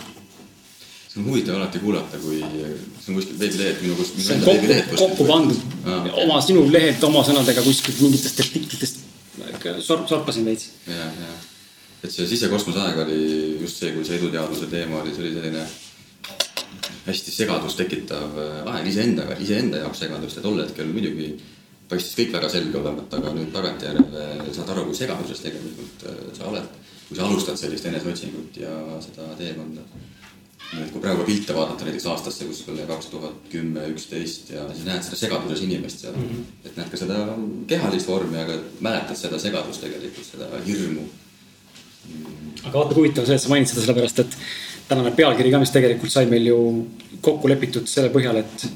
see 1.07 1.23
on 1.23 1.29
huvitav 1.29 1.55
alati 1.55 1.79
kuulata, 1.79 2.17
kui 2.17 2.44
see 2.44 3.13
on 3.13 3.15
kuskil 3.15 3.39
veebilehed, 3.39 3.81
minu 3.81 3.95
kuskil. 3.95 4.23
see 4.23 4.35
on 4.35 4.44
kokku, 4.44 4.95
kokku 4.97 5.25
pandud 5.31 5.57
ah, 5.85 6.07
oma 6.25 6.41
sinu 6.41 6.67
lehelt 6.71 7.03
oma 7.03 7.23
sõnadega 7.23 7.63
kuskilt 7.63 8.01
mingitest 8.03 8.44
artiklitest 8.44 9.06
sor-, 9.81 10.07
sorpasin 10.10 10.45
veits. 10.48 10.72
ja, 10.88 11.10
ja, 11.10 11.34
et 12.04 12.13
see 12.13 12.28
sisekosmose 12.30 12.81
aeg 12.84 13.04
oli 13.06 13.19
just 13.62 13.84
see, 13.84 13.92
kui 13.95 14.06
see 14.07 14.19
eduteaduse 14.19 14.69
teema 14.72 15.01
oli, 15.01 15.13
see 15.16 15.25
oli 15.25 15.36
selline 15.36 15.68
hästi 17.07 17.31
segadust 17.31 17.80
tekitav 17.80 18.36
aeg 18.74 18.89
iseendaga, 18.92 19.38
iseenda 19.39 19.80
jaoks 19.84 20.04
segadust. 20.04 20.39
Ja 20.39 20.44
tol 20.44 20.60
hetkel 20.60 20.89
muidugi 20.92 21.31
paistis 21.88 22.18
kõik 22.19 22.34
väga 22.36 22.50
selge 22.51 22.80
olevat, 22.81 23.13
aga 23.16 23.31
nüüd 23.36 23.54
tagantjärele 23.56 24.54
saad 24.56 24.74
aru, 24.74 24.88
kui 24.89 24.98
segaduses 24.98 25.42
tegelikult 25.44 26.06
äh, 26.10 26.19
sa 26.36 26.50
oled, 26.51 26.68
kui 27.07 27.18
sa 27.18 27.28
alustad 27.28 27.60
sellist 27.60 27.88
eneseotsingut 27.88 28.60
ja 28.60 28.74
seda 29.04 29.30
teekonda 29.40 29.86
kui 30.92 31.01
praegu 31.01 31.24
pilte 31.24 31.56
vaadata 31.56 31.86
näiteks 31.88 32.07
aastasse 32.12 32.45
kuskil 32.45 32.80
kaks 32.89 33.12
tuhat 33.12 33.51
kümme, 33.51 33.86
üksteist 33.94 34.50
ja 34.51 34.65
siis 34.74 34.88
näed 34.88 35.06
seda 35.06 35.19
segaduses 35.21 35.62
inimest 35.63 36.04
seal 36.04 36.18
mm. 36.18 36.25
-hmm. 36.27 36.65
et 36.65 36.77
näed 36.77 36.89
ka 36.92 36.98
seda 37.04 37.21
kehalist 37.68 38.07
vormi, 38.07 38.42
aga 38.42 38.57
mäletad 38.80 39.15
seda 39.15 39.39
segadust 39.39 39.81
tegelikult, 39.86 40.27
seda 40.27 40.50
hirmu 40.65 41.07
aga 42.65 42.74
vaata, 42.74 42.94
kui 42.94 43.04
huvitav 43.04 43.27
see, 43.27 43.38
et 43.38 43.44
sa 43.44 43.51
mainid 43.51 43.69
seda 43.69 43.83
sellepärast, 43.83 44.19
et 44.24 44.38
tänane 44.89 45.13
pealkiri 45.15 45.51
ka, 45.54 45.62
mis 45.62 45.74
tegelikult 45.75 46.13
sai 46.13 46.27
meil 46.31 46.50
ju 46.50 46.59
kokku 47.24 47.50
lepitud 47.51 47.89
selle 47.92 48.12
põhjal, 48.13 48.42
et 48.42 48.68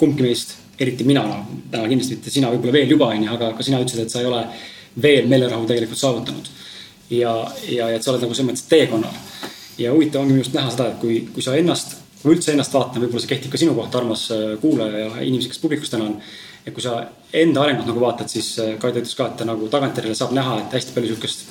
kumbki 0.00 0.26
meist, 0.26 0.56
eriti 0.80 1.06
mina, 1.06 1.24
täna 1.70 1.88
kindlasti 1.90 2.18
mitte 2.18 2.32
sina, 2.34 2.50
võib-olla 2.52 2.78
veel 2.78 2.94
juba 2.96 3.10
onju, 3.14 3.30
aga 3.36 3.52
ka 3.56 3.66
sina 3.66 3.80
ütlesid, 3.82 4.04
et 4.04 4.14
sa 4.14 4.22
ei 4.22 4.30
ole 4.30 4.42
veel 5.02 5.28
meelerahu 5.30 5.66
tegelikult 5.70 6.00
saavutanud. 6.00 6.50
ja, 7.10 7.32
ja, 7.68 7.88
ja 7.90 7.96
et 7.96 8.02
sa 8.02 8.12
oled 8.12 8.24
nagu 8.24 8.34
selles 8.34 8.48
mõttes 8.48 8.68
teekonnal 8.70 9.14
ja 9.78 9.92
huvitav 9.92 10.22
ongi 10.22 10.34
minu 10.34 10.44
arust 10.44 10.56
näha 10.56 10.72
seda, 10.72 10.88
et 10.92 10.98
kui, 11.02 11.20
kui 11.34 11.44
sa 11.44 11.56
ennast, 11.58 11.96
kui 12.20 12.30
ma 12.30 12.36
üldse 12.36 12.54
ennast 12.54 12.74
vaatan, 12.74 13.02
võib-olla 13.02 13.24
see 13.24 13.32
kehtib 13.34 13.52
ka 13.54 13.60
sinu 13.60 13.74
kohta, 13.76 14.00
armas 14.00 14.26
äh, 14.34 14.54
kuulaja 14.62 15.04
ja 15.06 15.10
inimesi, 15.26 15.50
kes 15.52 15.62
publikus 15.62 15.92
täna 15.92 16.08
on. 16.10 16.16
et 16.64 16.72
kui 16.72 16.82
sa 16.82 16.96
enda 17.32 17.60
arengut 17.62 17.90
nagu 17.90 18.00
vaatad, 18.00 18.30
siis 18.30 18.54
äh, 18.62 18.76
Kaido 18.80 19.02
ütles 19.02 19.16
ka, 19.18 19.28
et 19.28 19.36
ta 19.40 19.48
nagu 19.48 19.68
tagantjärele 19.72 20.14
saab 20.16 20.32
näha, 20.36 20.60
et 20.62 20.78
hästi 20.78 20.94
palju 20.96 21.12
sihukest 21.12 21.44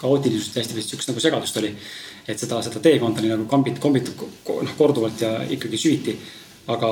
kaootilisust 0.00 0.56
ja 0.56 0.62
hästi 0.62 0.76
palju 0.76 0.88
sihukest 0.88 1.12
nagu 1.12 1.24
segadust 1.26 1.60
oli. 1.60 1.74
et 2.28 2.40
seda, 2.40 2.62
seda 2.64 2.80
teekonda 2.80 3.20
oli 3.20 3.34
nagu 3.34 3.44
kambit, 3.50 3.78
kombitud 3.78 4.24
noh 4.48 4.74
korduvalt 4.78 5.20
ja 5.20 5.36
ikkagi 5.56 5.80
süviti. 5.80 6.16
aga 6.66 6.90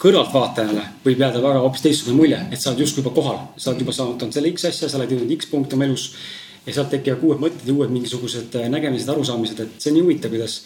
kõrvaltvaatajale 0.00 0.84
võib 1.04 1.20
jääda 1.20 1.42
väga 1.42 1.62
hoopis 1.64 1.82
teistsugune 1.84 2.16
mulje, 2.16 2.38
et 2.52 2.60
sa 2.60 2.70
oled 2.70 2.84
justkui 2.84 3.02
juba 3.02 3.14
kohal, 3.16 3.40
sa 3.56 3.72
oled 3.72 3.82
juba 3.82 3.92
saavutanud 3.92 4.34
selle 4.34 4.52
X 4.54 4.68
asja, 4.70 4.88
sa 4.88 5.00
oled 5.00 5.10
jõudnud 5.12 5.34
X 5.36 5.50
punkti 5.50 5.76
oma 5.76 5.88
elus 5.88 6.12
ja 6.66 6.74
sealt 6.74 6.90
tekivad 6.92 7.24
uued 7.24 7.42
mõtted 7.42 7.68
ja 7.68 7.74
uued 7.74 7.92
mingisugused 7.94 8.54
äh, 8.60 8.68
nägemised, 8.72 9.08
arusaamised, 9.12 9.60
et 9.64 9.80
see 9.80 9.92
on 9.92 9.98
nii 9.98 10.06
huvitav, 10.06 10.34
kuidas 10.34 10.60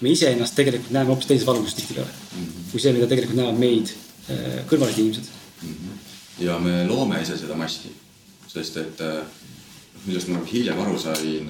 me 0.00 0.12
iseennast 0.14 0.56
tegelikult 0.58 0.94
näeme 0.94 1.12
hoopis 1.12 1.30
teises 1.30 1.46
valguses 1.46 1.78
tihtipeale 1.78 2.10
mm. 2.10 2.44
-hmm. 2.44 2.70
kui 2.72 2.80
see, 2.80 2.92
mida 2.92 3.06
tegelikult 3.10 3.38
näevad 3.40 3.60
meid 3.60 3.92
äh, 3.94 4.60
kõrvalised 4.70 5.00
inimesed 5.00 5.30
mm. 5.62 5.74
-hmm. 5.74 6.44
ja 6.44 6.58
me 6.58 6.86
loome 6.86 7.22
ise 7.22 7.38
seda 7.38 7.56
maski, 7.56 7.92
sest 8.52 8.76
et 8.76 9.00
äh, 9.00 9.22
millest 10.06 10.28
ma 10.28 10.40
hiljem 10.52 10.80
aru 10.80 10.98
sain, 10.98 11.46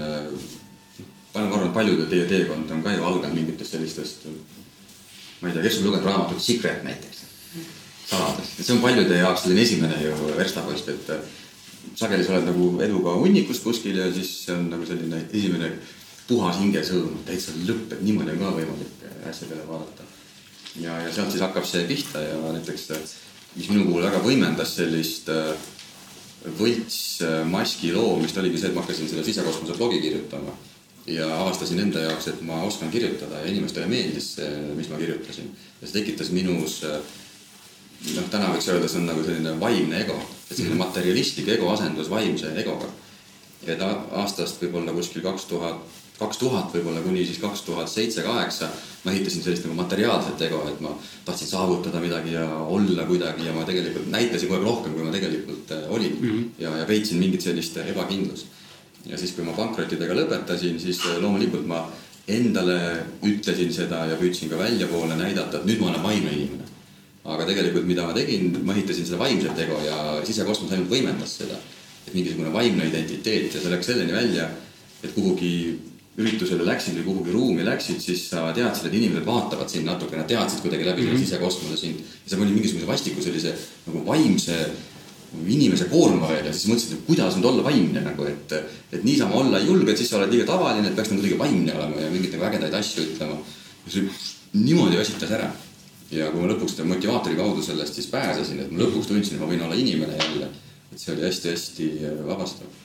ma 1.34 1.40
arvan, 1.40 1.66
et 1.66 1.74
paljude 1.74 2.06
teie 2.10 2.26
teekond 2.30 2.70
on 2.70 2.82
ka 2.82 2.92
ju 2.92 3.04
alganud 3.04 3.34
mingitest 3.34 3.70
sellistest, 3.70 4.26
ma 5.40 5.48
ei 5.48 5.54
tea, 5.54 5.62
kes 5.62 5.78
on 5.78 5.88
lugenud 5.88 6.06
raamatut 6.06 6.42
Secret 6.42 6.84
näiteks, 6.84 7.24
saladus, 8.10 8.52
see 8.60 8.76
on 8.76 8.82
paljude 8.82 9.16
jaoks 9.18 9.42
selline 9.42 9.62
esimene 9.62 10.02
ju 10.04 10.14
verstapost, 10.36 10.88
et 10.88 11.10
sageli 11.94 12.24
sa 12.24 12.36
oled 12.36 12.48
nagu 12.48 12.70
eduga 12.84 13.16
hunnikus 13.20 13.60
kuskil 13.64 13.98
ja 13.98 14.08
siis 14.12 14.32
see 14.46 14.56
on 14.56 14.70
nagu 14.72 14.86
selline 14.88 15.24
esimene 15.32 15.70
puhas 16.28 16.58
hingesõõm, 16.62 17.20
täitsa 17.26 17.52
lõpp, 17.68 17.92
et 17.92 18.02
niimoodi 18.04 18.32
on 18.34 18.40
ka 18.40 18.52
võimalik 18.56 19.04
asja 19.28 19.48
peale 19.48 19.66
vaadata. 19.68 20.06
ja, 20.80 20.96
ja 21.04 21.12
sealt 21.12 21.32
siis 21.32 21.44
hakkab 21.44 21.66
see 21.68 21.84
pihta 21.88 22.20
ja 22.20 22.36
näiteks, 22.52 22.88
mis 23.56 23.70
minu 23.70 23.86
puhul 23.88 24.04
väga 24.04 24.20
võimendas 24.24 24.76
sellist 24.78 25.28
äh, 25.32 25.52
võltsmaski 26.58 27.90
äh, 27.90 27.96
loomist, 27.96 28.38
oligi 28.40 28.60
see, 28.60 28.70
et 28.70 28.76
ma 28.76 28.84
hakkasin 28.84 29.10
seda 29.10 29.24
sisekosmose 29.26 29.76
blogi 29.78 30.00
kirjutama. 30.04 30.56
ja 31.06 31.26
avastasin 31.36 31.80
enda 31.82 32.00
jaoks, 32.00 32.28
et 32.32 32.40
ma 32.42 32.62
oskan 32.64 32.90
kirjutada 32.90 33.42
ja 33.42 33.50
inimestele 33.52 33.86
meeldis 33.86 34.30
see, 34.38 34.50
mis 34.76 34.88
ma 34.88 34.96
kirjutasin. 34.96 35.50
ja 35.80 35.86
see 35.86 36.00
tekitas 36.00 36.32
minus 36.32 36.82
äh, 36.84 37.00
noh, 38.12 38.28
täna 38.30 38.52
võiks 38.52 38.68
öelda, 38.68 38.88
see 38.90 39.00
on 39.00 39.08
nagu 39.08 39.24
selline 39.24 39.56
vaimne 39.60 40.00
ego, 40.04 40.16
et 40.50 40.56
selline 40.56 40.76
mhm. 40.76 40.84
materialistlik 40.84 41.50
ego 41.56 41.70
asendus 41.72 42.10
vaimse 42.12 42.52
egoga. 42.60 42.90
et 43.64 43.80
aastast 43.80 44.60
võib-olla 44.60 44.92
kuskil 44.92 45.22
kaks 45.24 45.46
tuhat, 45.48 46.00
kaks 46.18 46.36
tuhat 46.36 46.74
võib-olla 46.74 47.00
kuni 47.00 47.22
siis 47.24 47.38
kaks 47.40 47.62
tuhat 47.64 47.88
seitse, 47.88 48.22
kaheksa 48.22 48.68
ma 49.04 49.12
ehitasin 49.12 49.42
sellist 49.44 49.64
nagu 49.64 49.76
materiaalset 49.78 50.42
ego, 50.44 50.60
et 50.68 50.82
ma 50.84 50.92
tahtsin 51.24 51.48
saavutada 51.48 52.00
midagi 52.00 52.34
ja 52.36 52.44
olla 52.76 53.06
kuidagi 53.08 53.46
ja 53.46 53.54
ma 53.56 53.64
tegelikult 53.64 54.10
näitasin 54.12 54.50
kogu 54.50 54.58
aeg 54.58 54.68
rohkem, 54.68 54.92
kui 54.92 55.06
ma 55.06 55.14
tegelikult 55.14 55.72
äh, 55.72 55.86
olin 55.88 56.18
mm 56.20 56.30
-hmm. 56.30 56.44
ja, 56.58 56.76
ja 56.78 56.84
peitsin 56.84 57.18
mingit 57.18 57.40
sellist 57.40 57.76
ebakindlust. 57.76 58.46
ja 59.06 59.18
siis, 59.18 59.32
kui 59.32 59.44
ma 59.44 59.52
pankrottidega 59.52 60.14
lõpetasin, 60.14 60.78
siis 60.80 61.00
äh, 61.06 61.16
loomulikult 61.20 61.66
ma 61.66 61.88
endale 62.28 63.04
ütlesin 63.22 63.72
seda 63.72 64.06
ja 64.06 64.16
püüdsin 64.16 64.48
ka 64.48 64.58
väljapoole 64.58 65.16
näidata, 65.16 65.56
et 65.56 65.64
nüüd 65.64 65.80
ma 65.80 65.88
olen 65.88 66.02
vaimne 66.02 66.32
inimene 66.32 66.73
aga 67.24 67.46
tegelikult, 67.48 67.86
mida 67.88 68.04
ma 68.04 68.12
tegin, 68.16 68.50
ma 68.66 68.74
ehitasin 68.76 69.06
seda 69.08 69.18
vaimset 69.20 69.58
ego 69.64 69.78
ja 69.84 69.96
sisekosmos 70.26 70.74
ainult 70.74 70.92
võimendas 70.92 71.38
seda. 71.40 71.56
et 72.04 72.12
mingisugune 72.12 72.50
vaimne 72.52 72.84
identiteet 72.84 73.54
ja 73.54 73.60
see 73.62 73.70
läks 73.72 73.86
selleni 73.88 74.12
välja, 74.12 74.50
et 75.00 75.14
kuhugi 75.14 75.52
üritusele 76.20 76.66
läksid 76.68 76.98
või 76.98 77.06
kuhugi 77.06 77.32
ruumi 77.32 77.64
läksid, 77.66 77.96
siis 78.02 78.26
sa 78.28 78.50
teadsid, 78.54 78.86
et 78.90 78.98
inimesed 79.00 79.24
vaatavad 79.26 79.72
sind 79.72 79.88
natukene, 79.88 80.26
teadsid 80.28 80.60
kuidagi 80.62 80.84
läbi 80.86 81.02
mm 81.02 81.14
-hmm. 81.14 81.24
sisekosmose 81.24 81.76
sind. 81.80 82.00
ja 82.00 82.30
see 82.30 82.38
pani 82.38 82.52
mingisuguse 82.52 82.86
vastiku 82.86 83.22
sellise 83.22 83.54
nagu 83.86 84.04
vaimse 84.06 84.58
inimese 85.46 85.88
koorma 85.90 86.28
veel 86.28 86.46
ja 86.46 86.52
siis 86.52 86.68
mõtlesin, 86.70 86.94
et 86.94 87.06
kuidas 87.08 87.36
nüüd 87.36 87.48
olla 87.50 87.64
vaimne 87.64 88.00
nagu, 88.04 88.26
et, 88.30 88.52
et 88.92 89.04
niisama 89.04 89.34
olla 89.34 89.58
ei 89.58 89.66
julge, 89.66 89.90
et 89.90 89.98
siis 89.98 90.10
sa 90.10 90.20
oled 90.20 90.30
liiga 90.30 90.46
tavaline, 90.46 90.88
et 90.88 90.96
peaks 90.96 91.10
nagu 91.10 91.22
kuidagi 91.22 91.38
vaimne 91.38 91.74
olema 91.74 92.00
ja 92.00 92.10
mingeid 92.10 92.36
nagu 92.36 92.46
ägedaid 92.50 92.74
asju 92.78 93.06
ütlema. 93.08 93.38
see 93.88 94.04
niimoodi 94.54 94.96
väsitas 94.96 95.30
ära. 95.30 95.50
Ja 96.12 96.30
kui 96.30 96.42
ma 96.42 96.52
lõpuks 96.52 96.78
motivaatori 96.84 97.36
kaudu 97.36 97.62
sellest 97.62 97.98
siis 97.98 98.06
pääsesin, 98.12 98.60
et 98.60 98.70
ma 98.70 98.84
lõpuks 98.84 99.10
tundsin, 99.10 99.36
et 99.36 99.42
ma 99.42 99.50
võin 99.50 99.64
olla 99.66 99.78
inimene 99.78 100.16
jälle, 100.20 100.48
et 100.92 101.00
see 101.00 101.12
oli 101.14 101.26
hästi-hästi 101.26 101.90
vabastav. 102.26 102.80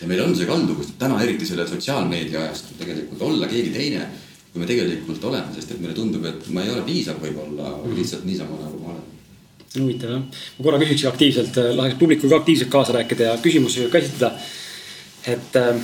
ja 0.00 0.06
meil 0.06 0.22
on 0.24 0.36
see 0.36 0.46
kalduvus 0.46 0.94
täna 0.98 1.22
eriti 1.22 1.46
selle 1.46 1.66
sotsiaalmeedia 1.68 2.40
ajastul 2.42 2.78
tegelikult 2.78 3.22
olla 3.22 3.48
keegi 3.48 3.70
teine, 3.70 4.06
kui 4.52 4.60
me 4.60 4.66
tegelikult 4.66 5.24
oleme, 5.24 5.54
sest 5.54 5.70
et 5.70 5.80
meile 5.80 5.94
tundub, 5.94 6.24
et 6.24 6.48
ma 6.48 6.64
ei 6.64 6.70
ole 6.70 6.82
piisav 6.82 7.20
võib-olla 7.22 7.70
mm 7.70 7.84
-hmm. 7.84 8.00
lihtsalt 8.00 8.24
niisama, 8.24 8.62
nagu 8.64 8.82
ma 8.82 8.92
olen 8.94 9.04
huvitav 9.80 10.10
jah. 10.10 10.22
ma 10.58 10.64
korra 10.64 10.80
küsiks 10.82 11.04
aktiivselt, 11.08 11.58
äh, 11.58 11.74
laseks 11.76 11.98
publikul 12.00 12.32
ka 12.32 12.40
aktiivselt 12.42 12.70
kaasa 12.72 12.92
rääkida 12.96 13.30
ja 13.30 13.36
küsimusi 13.42 13.88
käsitleda. 13.92 14.32
et 15.26 15.56
äh, 15.56 15.76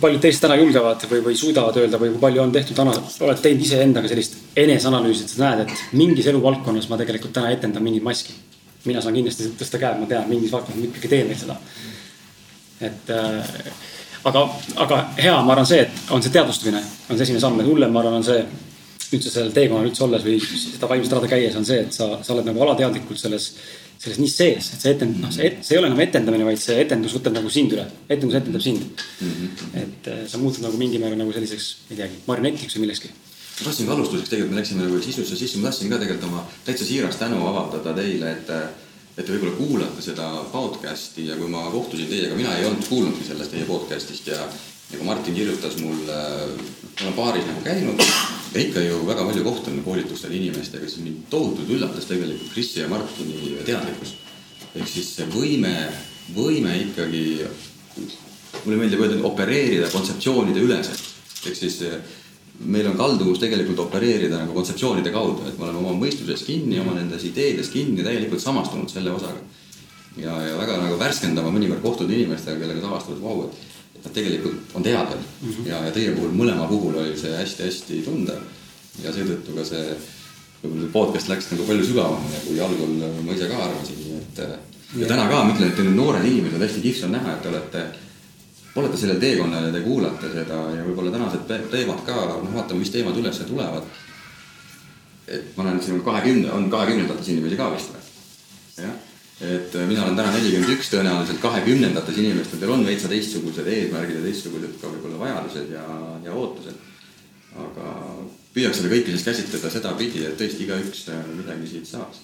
kui 0.00 0.08
paljud 0.08 0.22
teist 0.24 0.40
täna 0.40 0.56
julgevad 0.56 1.02
või, 1.10 1.20
või 1.26 1.36
suudavad 1.36 1.76
öelda 1.76 1.98
või 2.00 2.14
kui 2.14 2.22
palju 2.22 2.40
on 2.40 2.52
tehtud, 2.54 2.78
oled 2.80 3.42
teinud 3.44 3.64
iseendaga 3.66 4.08
sellist 4.08 4.38
eneseanalüüsi, 4.56 5.26
et 5.26 5.34
sa 5.34 5.42
näed, 5.42 5.66
et 5.66 5.82
mingis 6.00 6.30
eluvaldkonnas 6.32 6.88
ma 6.88 6.98
tegelikult 7.00 7.34
täna 7.36 7.52
etendan 7.52 7.84
mingit 7.84 8.06
maski. 8.06 8.32
mina 8.84 9.00
saan 9.04 9.14
kindlasti 9.14 9.50
tõsta 9.60 9.78
käed, 9.78 10.00
ma 10.00 10.06
tean, 10.08 10.24
mingis 10.28 10.52
valdkonnas 10.52 10.80
ma 10.80 10.88
ikkagi 10.88 11.08
teen 11.08 11.28
veel 11.28 11.38
seda. 11.38 11.56
et 12.80 13.12
äh, 13.12 13.52
aga, 14.24 14.46
aga 14.86 15.02
hea, 15.18 15.36
ma 15.42 15.52
arvan, 15.52 15.68
see, 15.68 15.84
et 15.84 16.10
on 16.16 16.22
see 16.22 16.32
teadvustamine, 16.32 16.80
on 16.80 17.16
see 17.16 17.28
esimene 17.28 17.44
samm, 17.44 17.60
et 17.60 17.68
hullem, 17.68 17.92
ma 17.92 18.00
arvan, 18.00 18.22
on 18.22 18.24
see 18.24 18.40
üldse 19.10 19.34
sellel 19.34 19.52
teekonnal 19.52 19.90
üldse 19.90 20.04
olles 20.06 20.24
või 20.24 20.38
seda 20.40 20.88
vaimset 20.88 21.12
rada 21.18 21.28
käies 21.28 21.56
on 21.58 21.66
see, 21.66 21.84
et 21.84 21.92
sa, 21.92 22.08
sa 22.22 22.32
oled 22.32 22.46
nagu 22.46 22.62
alateadlikult 22.64 23.20
selles, 23.20 23.50
selles 24.00 24.20
nii 24.20 24.30
sees, 24.32 24.70
et 24.74 24.84
see 24.84 24.92
etend-, 24.94 25.18
noh, 25.20 25.32
see, 25.34 25.48
et, 25.50 25.58
see 25.64 25.76
ei 25.76 25.80
ole 25.80 25.90
enam 25.90 26.00
etendamine, 26.00 26.46
vaid 26.48 26.60
see 26.60 26.78
etendus 26.80 27.16
võtab 27.18 27.34
nagu 27.36 27.50
sind 27.52 27.74
üle. 27.76 27.84
etendus 28.08 28.38
etendab 28.38 28.64
sind 28.64 28.84
mm. 28.86 29.32
-hmm. 29.32 29.74
et 29.82 30.08
äh, 30.08 30.22
sa 30.30 30.40
muutud 30.40 30.64
nagu 30.64 30.80
mingil 30.80 31.02
määral 31.02 31.20
nagu 31.20 31.34
selliseks, 31.36 31.66
ma 31.88 31.94
ei 31.94 32.00
teagi, 32.00 32.22
marionetiks 32.28 32.78
või 32.78 32.86
millekski. 32.86 33.12
ma 33.12 33.66
tahtsin 33.66 33.90
ka 33.90 33.96
alustuseks, 33.98 34.32
tegelikult 34.32 34.54
me 34.54 34.60
läksime 34.62 34.86
nagu 34.86 35.02
sisusse 35.04 35.36
sisse, 35.36 35.60
ma 35.60 35.68
tahtsin 35.68 35.92
ka 35.92 36.00
tegelikult 36.00 36.30
oma 36.32 36.46
täitsa 36.64 36.88
siirast 36.88 37.20
tänu 37.20 37.44
avaldada 37.52 37.94
teile, 38.00 38.32
et 38.32 38.54
et 39.18 39.26
te 39.26 39.32
võib-olla 39.34 39.56
kuulate 39.58 40.02
seda 40.02 40.26
podcast'i 40.52 41.26
ja 41.28 41.36
kui 41.36 41.48
ma 41.52 41.66
kohtusin 41.68 42.08
teiega, 42.08 42.36
mina 42.38 42.56
ei 42.56 42.64
olnud 42.64 42.86
kuulnudki 42.88 43.26
sellest 43.26 43.52
teie 43.52 43.68
podcast'ist 43.68 44.32
ja 44.32 44.38
nagu 44.94 45.04
Martin 45.04 45.34
kirjutas 45.34 45.76
mulle, 45.82 46.20
ma 47.00 47.04
olen 47.04 47.18
baaris 47.18 47.50
nagu 47.50 47.66
käinud 47.66 48.00
ja 48.54 48.60
ikka 48.60 48.80
ju 48.80 49.06
väga 49.06 49.24
palju 49.24 49.44
kohtun 49.44 49.82
koolitustel 49.84 50.32
inimestega, 50.34 50.88
siis 50.88 51.04
mind 51.04 51.26
tohutult 51.30 51.70
üllatas 51.70 52.08
tegelikult 52.10 52.52
Krisi 52.54 52.80
ja 52.80 52.88
Martini 52.88 53.56
teadlikkus. 53.66 54.14
ehk 54.74 54.88
siis 54.88 55.10
see 55.16 55.26
võime, 55.30 55.74
võime 56.34 56.76
ikkagi, 56.84 57.46
mulle 58.64 58.78
meeldib 58.78 59.02
öelda, 59.02 59.22
opereerida 59.26 59.90
kontseptsioonide 59.90 60.60
üleselt. 60.66 61.02
ehk 61.46 61.56
siis 61.56 61.80
eh, 61.82 61.96
meil 62.60 62.86
on 62.90 62.96
kalduvus 62.96 63.38
tegelikult 63.38 63.86
opereerida 63.86 64.42
nagu 64.42 64.54
kontseptsioonide 64.54 65.10
kaudu, 65.14 65.46
et 65.48 65.58
me 65.58 65.64
oleme 65.68 65.78
oma 65.78 65.94
mõistuses 66.04 66.44
kinni, 66.46 66.80
oma 66.80 66.94
nendes 66.98 67.24
ideedes 67.24 67.70
kinni, 67.70 68.02
täielikult 68.02 68.42
samastunud 68.42 68.90
selle 68.90 69.14
osaga. 69.14 69.38
ja, 70.16 70.34
ja 70.42 70.58
väga 70.58 70.76
nagu 70.82 70.98
värskendav 70.98 71.46
on 71.46 71.54
mõnikord 71.54 71.82
kohtuda 71.82 72.12
inimestega, 72.12 72.58
kellega 72.58 72.80
sa 72.82 72.90
avastad, 72.90 73.22
vau, 73.22 73.46
et 73.46 73.69
nad 74.04 74.14
tegelikult 74.14 74.74
on 74.74 74.82
teadvel 74.82 75.18
mm 75.18 75.50
-hmm. 75.50 75.68
ja, 75.68 75.84
ja 75.84 75.92
teie 75.92 76.12
puhul, 76.16 76.32
mõlema 76.32 76.68
puhul 76.68 76.96
oli 77.02 77.16
see 77.18 77.36
hästi-hästi 77.36 78.02
tunda. 78.04 78.32
ja 79.04 79.12
seetõttu 79.12 79.54
ka 79.54 79.64
see, 79.64 79.96
võib-olla 80.62 80.82
see 80.82 80.92
podcast 80.92 81.28
läks 81.28 81.50
nagu 81.50 81.64
palju 81.64 81.84
sügavamale, 81.84 82.40
kui 82.46 82.60
algul 82.60 82.94
ma 83.24 83.32
ise 83.32 83.48
ka 83.48 83.64
arvasin, 83.64 84.18
et. 84.18 84.38
ja, 84.38 84.58
ja 85.02 85.06
täna 85.08 85.28
ka 85.28 85.44
ma 85.44 85.54
ütlen, 85.54 85.68
et 85.68 85.76
te 85.76 85.82
nüüd 85.82 85.96
noored 85.96 86.24
inimesed, 86.26 86.60
hästi 86.60 86.80
kihvt 86.80 87.04
on 87.04 87.12
näha, 87.16 87.32
et 87.32 87.42
te 87.42 87.48
olete, 87.48 87.84
olete 88.82 88.96
sellel 88.96 89.20
teekonnal 89.20 89.68
ja 89.68 89.72
te 89.72 89.80
kuulate 89.80 90.32
seda 90.32 90.58
ja 90.76 90.86
võib-olla 90.88 91.12
tänased 91.14 91.70
teemad 91.70 92.02
ka, 92.06 92.16
noh, 92.44 92.54
vaatame, 92.54 92.80
mis 92.80 92.90
teemad 92.90 93.16
üles 93.16 93.38
tulevad. 93.52 93.84
et 95.28 95.56
ma 95.56 95.64
näen, 95.64 95.76
et 95.76 95.84
siin 95.84 96.00
on 96.00 96.04
kahekümne, 96.04 96.52
on 96.52 96.70
kahekümnendates 96.70 97.28
inimesi 97.28 97.56
ka 97.56 97.70
vist 97.76 97.94
või? 97.94 98.02
jah 98.84 99.09
et 99.40 99.74
äh, 99.74 99.86
mina 99.88 100.04
olen 100.04 100.16
täna 100.18 100.32
nelikümmend 100.34 100.74
üks, 100.74 100.90
tõenäoliselt 100.92 101.40
kahekümnendates 101.40 102.18
inimestel 102.20 102.70
on 102.70 102.84
veitsa 102.84 103.08
teistsugused 103.08 103.68
eesmärgid 103.72 104.18
ja 104.18 104.24
teistsugused 104.26 104.74
ka 104.82 104.90
võib-olla 104.92 105.20
vajadused 105.22 105.70
ja, 105.72 105.84
ja 106.26 106.34
ootused. 106.36 106.76
aga 107.56 107.94
püüaks 108.54 108.78
seda 108.78 108.90
kõike 108.92 109.14
siis 109.14 109.24
käsitleda 109.26 109.70
sedapidi, 109.72 110.26
et 110.28 110.36
tõesti 110.38 110.66
igaüks 110.66 111.06
äh, 111.14 111.22
midagi 111.38 111.70
siit 111.72 111.88
saaks. 111.88 112.20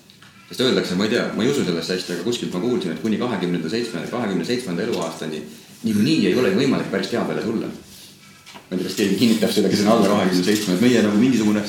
sest 0.50 0.61
öeldakse, 0.61 0.94
ma 0.94 1.08
ei 1.08 1.14
tea, 1.16 1.25
ma 1.35 1.46
ei 1.46 1.50
usu 1.54 1.64
sellesse 1.64 1.96
hästi, 1.96 2.18
aga 2.18 2.28
kuskilt 2.28 2.52
ma 2.52 2.61
kuulsin, 2.61 2.92
et 2.92 3.02
kuni 3.02 3.18
kahekümnenda 3.18 3.73
seitsmenda, 3.73 4.12
kahekümne 4.12 4.44
seitsmenda 4.44 4.85
eluaastani 4.85 5.42
niikuinii 5.82 6.26
ei 6.28 6.37
ole 6.37 6.52
võimalik 6.54 6.92
päris 6.92 7.08
teabele 7.14 7.42
tulla. 7.42 7.66
ma 7.66 8.76
ei 8.76 8.78
tea, 8.78 8.87
kas 8.90 9.00
keegi 9.00 9.16
kinnitab 9.25 9.56
seda, 9.56 9.73
kes 9.73 9.87
on 9.87 9.92
alla 9.94 10.12
kahekümne 10.12 10.44
seitsme, 10.44 10.76
et 10.76 10.85
meie 10.85 11.02
nagu 11.02 11.16
mingisugune 11.16 11.64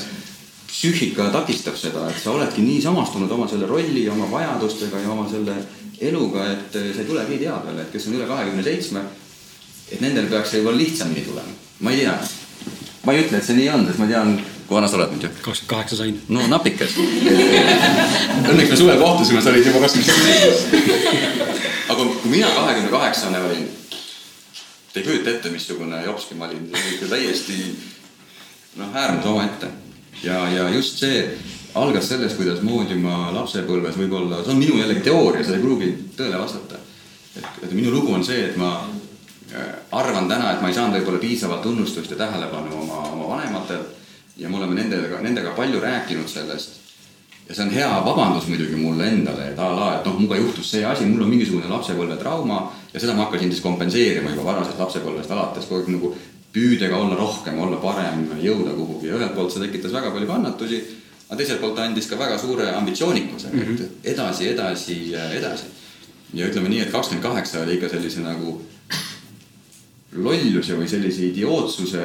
psüühika 0.78 1.32
takistab 1.34 1.74
seda, 1.74 2.04
et 2.06 2.20
sa 2.22 2.30
oledki 2.30 2.62
nii 2.62 2.78
samastunud 2.82 3.30
oma 3.34 3.48
selle 3.50 3.66
rolli 3.66 4.04
ja 4.04 4.12
oma 4.12 4.28
vajadustega 4.30 5.00
ja 5.02 5.10
oma 5.10 5.24
selle 5.30 5.56
eluga, 6.00 6.44
et 6.52 6.76
sa 6.76 7.02
ei 7.02 7.08
tulegi 7.08 7.38
teadvale, 7.40 7.82
et 7.82 7.90
kes 7.90 8.06
on 8.06 8.14
üle 8.14 8.28
kahekümne 8.28 8.62
seitsme, 8.62 9.02
et 9.90 10.04
nendel 10.04 10.28
peaks 10.30 10.52
see 10.52 10.60
võib-olla 10.60 10.78
lihtsamini 10.78 11.24
tulema. 11.26 11.56
ma 11.80 11.90
ei 11.90 12.04
tea. 12.04 12.14
ma 13.06 13.14
ei 13.14 13.24
ütle, 13.24 13.40
et 13.40 13.48
see 13.48 13.56
nii 13.58 13.72
on, 13.74 13.86
sest 13.88 13.98
ma 13.98 14.06
tean, 14.12 14.30
kui 14.68 14.78
vana 14.78 14.90
sa 14.92 15.00
oled 15.00 15.16
nüüd 15.16 15.26
ju? 15.26 15.32
kakskümmend 15.48 15.72
kaheksa 15.72 15.98
sain. 15.98 16.22
no 16.28 16.46
napikas 16.46 16.94
Õnneks 18.52 18.70
me 18.70 18.78
suvel 18.78 19.02
kohtusime, 19.02 19.42
sa 19.42 19.50
olid 19.50 19.66
juba 19.66 19.82
kakskümmend 19.82 20.14
seitse. 20.14 21.02
aga 21.88 21.98
kui 22.06 22.36
mina 22.36 22.52
kahekümne 22.54 22.94
kaheksane 22.94 23.42
olin, 23.48 23.66
te 24.94 25.02
ei 25.02 25.10
kujuta 25.10 25.34
ette, 25.34 25.50
missugune 25.50 26.04
jopski 26.06 26.38
ma 26.38 26.46
olin, 26.46 26.70
täiesti 27.02 27.58
noh, 28.78 28.94
äärmus 28.94 29.26
omaette 29.34 29.74
ja, 30.22 30.48
ja 30.50 30.68
just 30.74 30.98
see 31.02 31.22
algas 31.78 32.08
sellest, 32.08 32.36
kuidasmoodi 32.38 32.96
ma 33.00 33.28
lapsepõlves 33.34 33.98
võib-olla, 33.98 34.42
see 34.42 34.54
on 34.54 34.62
minu 34.62 34.78
jällegi 34.80 35.04
teooria, 35.06 35.44
see 35.44 35.58
ei 35.58 35.62
pruugi 35.62 35.90
tõele 36.16 36.40
vastata. 36.40 36.80
et, 37.36 37.44
et 37.66 37.72
minu 37.72 37.92
lugu 37.94 38.14
on 38.14 38.24
see, 38.24 38.48
et 38.48 38.56
ma 38.56 38.72
äh, 39.52 39.68
arvan 39.92 40.28
täna, 40.30 40.54
et 40.54 40.62
ma 40.62 40.72
ei 40.72 40.76
saanud 40.78 40.98
võib-olla 40.98 41.22
piisavalt 41.22 41.62
tunnustust 41.62 42.10
ja 42.10 42.18
tähelepanu 42.24 42.82
oma, 42.82 43.04
oma 43.12 43.30
vanematelt 43.36 43.96
ja 44.38 44.48
me 44.48 44.58
oleme 44.58 44.78
nendega, 44.78 45.20
nendega 45.22 45.54
palju 45.56 45.80
rääkinud 45.80 46.28
sellest. 46.28 46.80
ja 47.48 47.54
see 47.54 47.64
on 47.64 47.70
hea 47.72 47.88
vabandus 48.04 48.46
muidugi 48.48 48.76
mulle 48.76 49.06
endale, 49.08 49.52
et 49.52 49.58
a 49.58 49.68
la, 49.72 49.92
et 49.98 50.08
noh, 50.08 50.18
minuga 50.18 50.36
juhtus 50.36 50.70
see 50.70 50.84
asi, 50.84 51.06
mul 51.08 51.24
on 51.24 51.30
mingisugune 51.32 51.70
lapsepõlvetrauma 51.70 52.58
ja 52.92 53.00
seda 53.00 53.14
ma 53.14 53.24
hakkasin 53.24 53.52
siis 53.52 53.64
kompenseerima 53.64 54.34
juba 54.34 54.50
varasest 54.50 54.82
lapsepõlvest 54.82 55.32
alates 55.32 55.68
kogu 55.68 55.80
aeg 55.80 55.94
nagu 55.94 56.12
püüdega 56.58 56.96
olla 56.98 57.16
rohkem, 57.18 57.58
olla 57.62 57.78
parem, 57.82 58.24
jõuda 58.42 58.74
kuhugi 58.74 59.10
ja 59.10 59.18
ühelt 59.18 59.34
poolt 59.36 59.54
see 59.54 59.62
tekitas 59.66 59.94
väga 59.94 60.10
palju 60.14 60.30
kannatusi, 60.30 60.80
aga 61.28 61.38
teiselt 61.38 61.62
poolt 61.62 61.78
andis 61.82 62.08
ka 62.10 62.18
väga 62.18 62.38
suure 62.40 62.70
ambitsioonikuse 62.74 63.52
mm, 63.52 63.60
-hmm. 63.60 63.74
et 63.74 63.80
mhm. 63.80 64.00
edasi, 64.14 64.48
edasi, 64.48 64.98
edasi. 65.14 65.70
ja 66.34 66.48
ütleme 66.48 66.68
nii, 66.68 66.80
et 66.80 66.92
kakskümmend 66.92 67.22
kaheksa 67.22 67.62
oli 67.62 67.78
ikka 67.78 67.88
sellise 67.94 68.24
nagu 68.24 68.58
lolluse 70.12 70.76
või 70.76 70.88
sellise 70.88 71.26
idiootsuse 71.28 72.04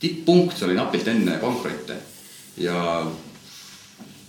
tipppunkt, 0.00 0.58
see 0.58 0.66
oli 0.66 0.74
napilt 0.74 1.08
enne 1.08 1.38
pankrotte. 1.38 1.96
ja 2.56 3.06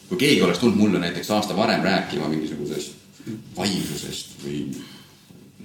kui 0.10 0.18
keegi 0.18 0.42
oleks 0.42 0.60
tulnud 0.60 0.78
mulle 0.78 1.00
näiteks 1.00 1.32
aasta 1.32 1.58
varem 1.58 1.84
rääkima 1.84 2.28
mingisugusest 2.28 2.92
vaimsusest 3.58 4.40
või 4.44 4.64
noh, 4.72 4.88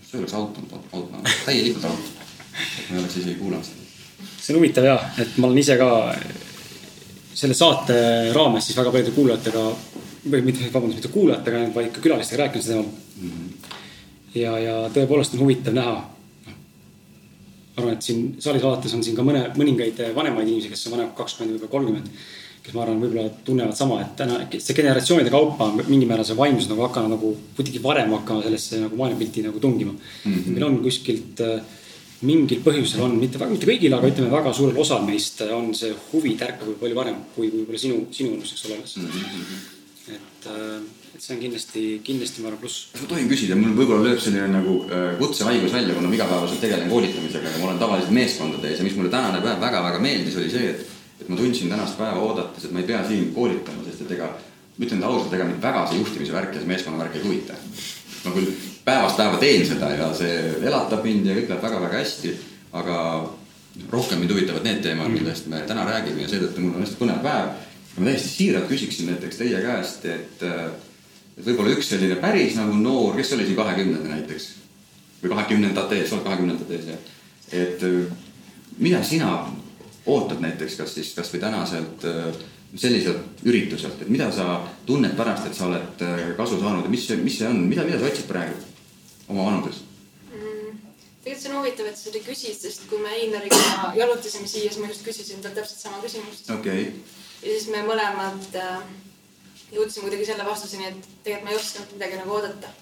see 0.05 0.19
oleks 0.19 0.35
autanud, 0.35 0.77
autanud, 0.93 1.29
täielikult 1.47 2.24
autanud 2.55 2.91
ma 2.91 2.97
ei 2.97 3.03
oleks 3.03 3.17
isegi 3.17 3.35
kuulanud 3.41 3.65
seda. 3.65 3.83
see 4.41 4.55
on 4.55 4.61
huvitav 4.61 4.85
ja, 4.85 4.97
et 5.19 5.39
ma 5.39 5.49
olen 5.49 5.59
ise 5.59 5.77
ka 5.81 5.91
selle 7.35 7.55
saate 7.55 7.97
raames 8.35 8.67
siis 8.69 8.79
väga 8.79 8.93
paljude 8.95 9.15
kuulajatega 9.15 9.65
või 10.31 10.45
mitte, 10.47 10.69
vabandust, 10.73 11.01
mitte 11.01 11.13
kuulajatega, 11.13 11.65
vaid 11.75 11.91
ka 11.93 12.03
külalistega 12.05 12.45
rääkinud 12.45 12.65
sel 12.65 12.75
teemal 12.75 12.87
mm. 12.87 13.31
-hmm. 13.31 13.75
ja, 14.41 14.59
ja 14.59 14.77
tõepoolest 14.95 15.35
on 15.35 15.45
huvitav 15.45 15.77
näha. 15.77 15.97
arvan, 17.77 17.93
et 17.93 18.03
siin 18.07 18.37
saalis 18.39 18.63
vaadates 18.63 18.95
on 18.95 19.03
siin 19.03 19.17
ka 19.17 19.23
mõne, 19.27 19.49
mõningaid 19.59 19.99
vanemaid 20.15 20.49
inimesi, 20.49 20.71
kes 20.71 20.87
on 20.87 20.93
vanemad 20.95 21.15
kakskümmend, 21.19 21.57
võib-olla 21.57 21.71
kolmkümmend. 21.71 22.11
kes 22.63 22.75
ma 22.75 22.83
arvan, 22.83 23.01
võib-olla 23.03 23.31
tunnevad 23.45 23.77
sama, 23.77 24.01
et 24.01 24.17
täna 24.17 24.39
see 24.59 24.77
generatsioonide 24.77 25.31
kaupa 25.31 25.65
on 25.65 25.83
mingil 25.89 26.09
määral 26.09 26.25
see 26.25 26.37
vaimsus 26.37 26.71
nagu 26.71 26.87
hakanud 26.87 27.11
nagu 27.17 27.37
kuidagi 27.57 27.83
varem 27.83 28.15
hakkama 28.15 28.43
sellesse 28.43 28.81
nagu 28.81 28.97
maailmapilti 28.97 29.43
nagu 29.43 29.61
tungima 29.61 29.93
mm. 29.93 30.33
-hmm. 30.33 30.53
meil 30.53 30.65
on 30.65 30.79
kuskilt 30.83 31.41
äh, 31.41 31.61
mingil 32.23 32.61
põhjusel 32.65 33.03
on, 33.05 33.17
mitte, 33.21 33.41
mitte 33.51 33.69
kõigil, 33.69 33.95
aga 33.97 34.11
ütleme, 34.11 34.31
väga 34.33 34.53
suurel 34.57 34.79
osal 34.81 35.03
meist 35.07 35.43
on 35.51 35.73
see 35.77 35.95
huvi 36.13 36.35
tärkab 36.41 36.77
palju 36.81 36.99
varem 36.99 37.23
kui 37.35 37.51
võib-olla 37.53 37.81
sinu, 37.81 38.05
sinu 38.15 38.37
vanuseks 38.37 38.67
olemas 38.69 38.97
mm. 38.97 39.09
-hmm. 39.09 40.15
et, 40.15 40.49
äh, 40.53 40.79
et 41.15 41.23
see 41.27 41.35
on 41.35 41.43
kindlasti, 41.43 41.85
kindlasti 42.07 42.43
ma 42.43 42.49
arvan 42.53 42.63
pluss. 42.63 42.89
kas 42.93 43.03
ma 43.03 43.11
tohin 43.13 43.29
küsida, 43.29 43.59
mul 43.59 43.77
võib-olla 43.77 44.09
lööb 44.09 44.23
selline 44.23 44.49
nagu 44.55 44.81
äh, 44.89 45.19
kutsehaigus 45.19 45.73
välja, 45.73 45.95
kuna 45.95 46.09
ma 46.09 46.15
igapäevaselt 46.15 46.61
tegelen 46.61 46.91
koolitamisega 46.91 47.51
ja 47.51 47.59
ma 47.59 47.71
olen 47.71 47.83
tavaliselt 47.83 48.17
meeskondade 48.21 48.71
ees 48.71 48.79
ja 48.79 48.89
mis 48.89 48.97
mulle 48.97 49.11
tänane 49.11 49.43
päev 49.45 49.61
väga-väga 49.61 49.99
meeldis, 49.99 50.37
oli 50.37 50.51
see, 50.51 50.71
et 50.71 50.91
et 51.21 51.29
ma 51.29 51.37
tundsin 51.37 51.71
tänast 51.71 51.99
päeva 51.99 52.21
oodates, 52.21 52.65
et 52.65 52.73
ma 52.73 52.81
ei 52.83 52.89
pea 52.89 53.05
siin 53.09 53.31
koolitama, 53.35 53.85
sest 53.87 54.03
et 54.05 54.17
ega 54.17 54.33
ütlen 54.81 55.05
ausalt, 55.07 55.33
ega 55.33 55.47
mind 55.47 55.63
väga 55.63 55.85
see 55.87 56.01
juhtimise 56.01 56.35
värk 56.35 56.57
ja 56.57 56.63
see 56.63 56.69
meeskonna 56.69 56.99
värk 56.99 57.15
ei 57.17 57.23
huvita 57.23 57.55
ma 58.25 58.35
küll 58.35 58.51
päevast 58.85 59.21
päeva 59.21 59.39
teen 59.41 59.65
seda 59.67 59.91
ja 59.95 60.11
see 60.17 60.37
elatab 60.65 61.05
mind 61.05 61.29
ja 61.29 61.37
kõik 61.39 61.51
läheb 61.53 61.65
väga-väga 61.67 62.01
hästi, 62.01 62.35
aga 62.81 62.99
rohkem 63.93 64.21
mind 64.23 64.35
huvitavad 64.35 64.67
need 64.67 64.83
teemad, 64.85 65.13
millest 65.13 65.49
me 65.51 65.63
täna 65.69 65.87
räägime 65.89 66.25
ja 66.25 66.31
seetõttu 66.33 66.63
mul 66.65 66.77
on 66.79 66.85
hästi 66.85 67.01
põnev 67.01 67.23
päev. 67.25 67.55
ma 67.97 68.09
täiesti 68.11 68.29
siiralt 68.29 68.69
küsiksin 68.69 69.11
näiteks 69.13 69.39
teie 69.39 69.61
käest, 69.63 70.05
et, 70.11 70.43
et 70.43 71.47
võib-olla 71.47 71.75
üks 71.77 71.93
selline 71.93 72.17
päris 72.23 72.57
nagu 72.59 72.75
noor, 72.75 73.15
kes 73.17 73.33
oli 73.37 73.47
siin 73.47 73.59
kahekümnendal 73.59 74.17
näiteks 74.17 74.49
või 75.23 75.35
kahekümnendates, 75.35 76.09
sa 76.09 76.17
oled 76.17 76.27
kahekümnendates 76.27 76.89
jah, 76.91 77.13
et 77.53 77.85
mida 78.79 79.03
sina 79.07 79.37
ootad 80.07 80.43
näiteks 80.43 80.77
kas 80.81 80.95
siis 80.95 81.15
kasvõi 81.17 81.41
tänaselt 81.41 82.05
selliselt 82.77 83.43
ürituselt, 83.47 84.01
et 84.03 84.11
mida 84.11 84.31
sa 84.35 84.61
tunned 84.87 85.15
pärast, 85.17 85.47
et 85.47 85.57
sa 85.57 85.69
oled 85.69 86.05
kasu 86.37 86.59
saanud 86.61 86.87
ja 86.87 86.93
mis, 86.93 87.09
mis 87.23 87.39
see 87.39 87.49
on, 87.49 87.65
mida, 87.71 87.85
mida 87.87 88.01
sa 88.01 88.11
otsid 88.11 88.31
praegu 88.31 88.57
oma 89.29 89.51
vanuses? 89.51 89.83
tegelikult 91.25 91.41
see 91.41 91.53
on 91.53 91.61
huvitav, 91.63 91.87
et 91.89 91.97
sa 91.97 92.05
seda 92.05 92.21
küsid, 92.21 92.57
sest 92.61 92.85
kui 92.91 93.01
me 93.01 93.13
Einariga 93.17 93.93
jalutasime 93.97 94.49
siia, 94.49 94.69
siis 94.69 94.81
ma 94.83 94.91
just 94.91 95.05
küsisin 95.07 95.41
talt 95.45 95.57
täpselt 95.57 95.81
sama 95.81 96.03
küsimust 96.03 96.51
okay.. 96.53 96.91
ja 97.41 97.49
siis 97.49 97.71
me 97.73 97.81
mõlemad 97.87 98.59
äh, 98.61 98.83
jõudsime 99.73 100.05
kuidagi 100.09 100.29
selle 100.29 100.45
vastuseni, 100.45 100.91
et 100.91 101.09
tegelikult 101.25 101.47
ma 101.49 101.55
ei 101.55 101.61
osanud 101.61 101.95
midagi 101.97 102.19
nagu 102.21 102.37
oodata. 102.37 102.73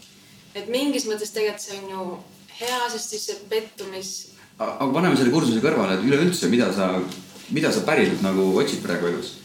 et 0.59 0.73
mingis 0.73 1.07
mõttes 1.07 1.31
tegelikult 1.35 1.63
see 1.63 1.79
on 1.79 1.93
ju 1.95 2.09
hea, 2.63 2.81
sest 2.97 3.15
siis 3.15 3.29
see 3.29 3.39
pettumis. 3.53 4.11
aga 4.59 4.91
paneme 4.91 5.21
selle 5.21 5.35
kursuse 5.35 5.63
kõrvale, 5.63 6.01
et 6.01 6.09
üleüldse, 6.11 6.51
mida 6.51 6.73
sa, 6.75 6.91
mida 7.51 7.71
sa 7.73 7.87
päriselt 7.87 8.27
nagu 8.27 8.51
otsid 8.59 8.83
praegu 8.83 9.13
elus? 9.13 9.37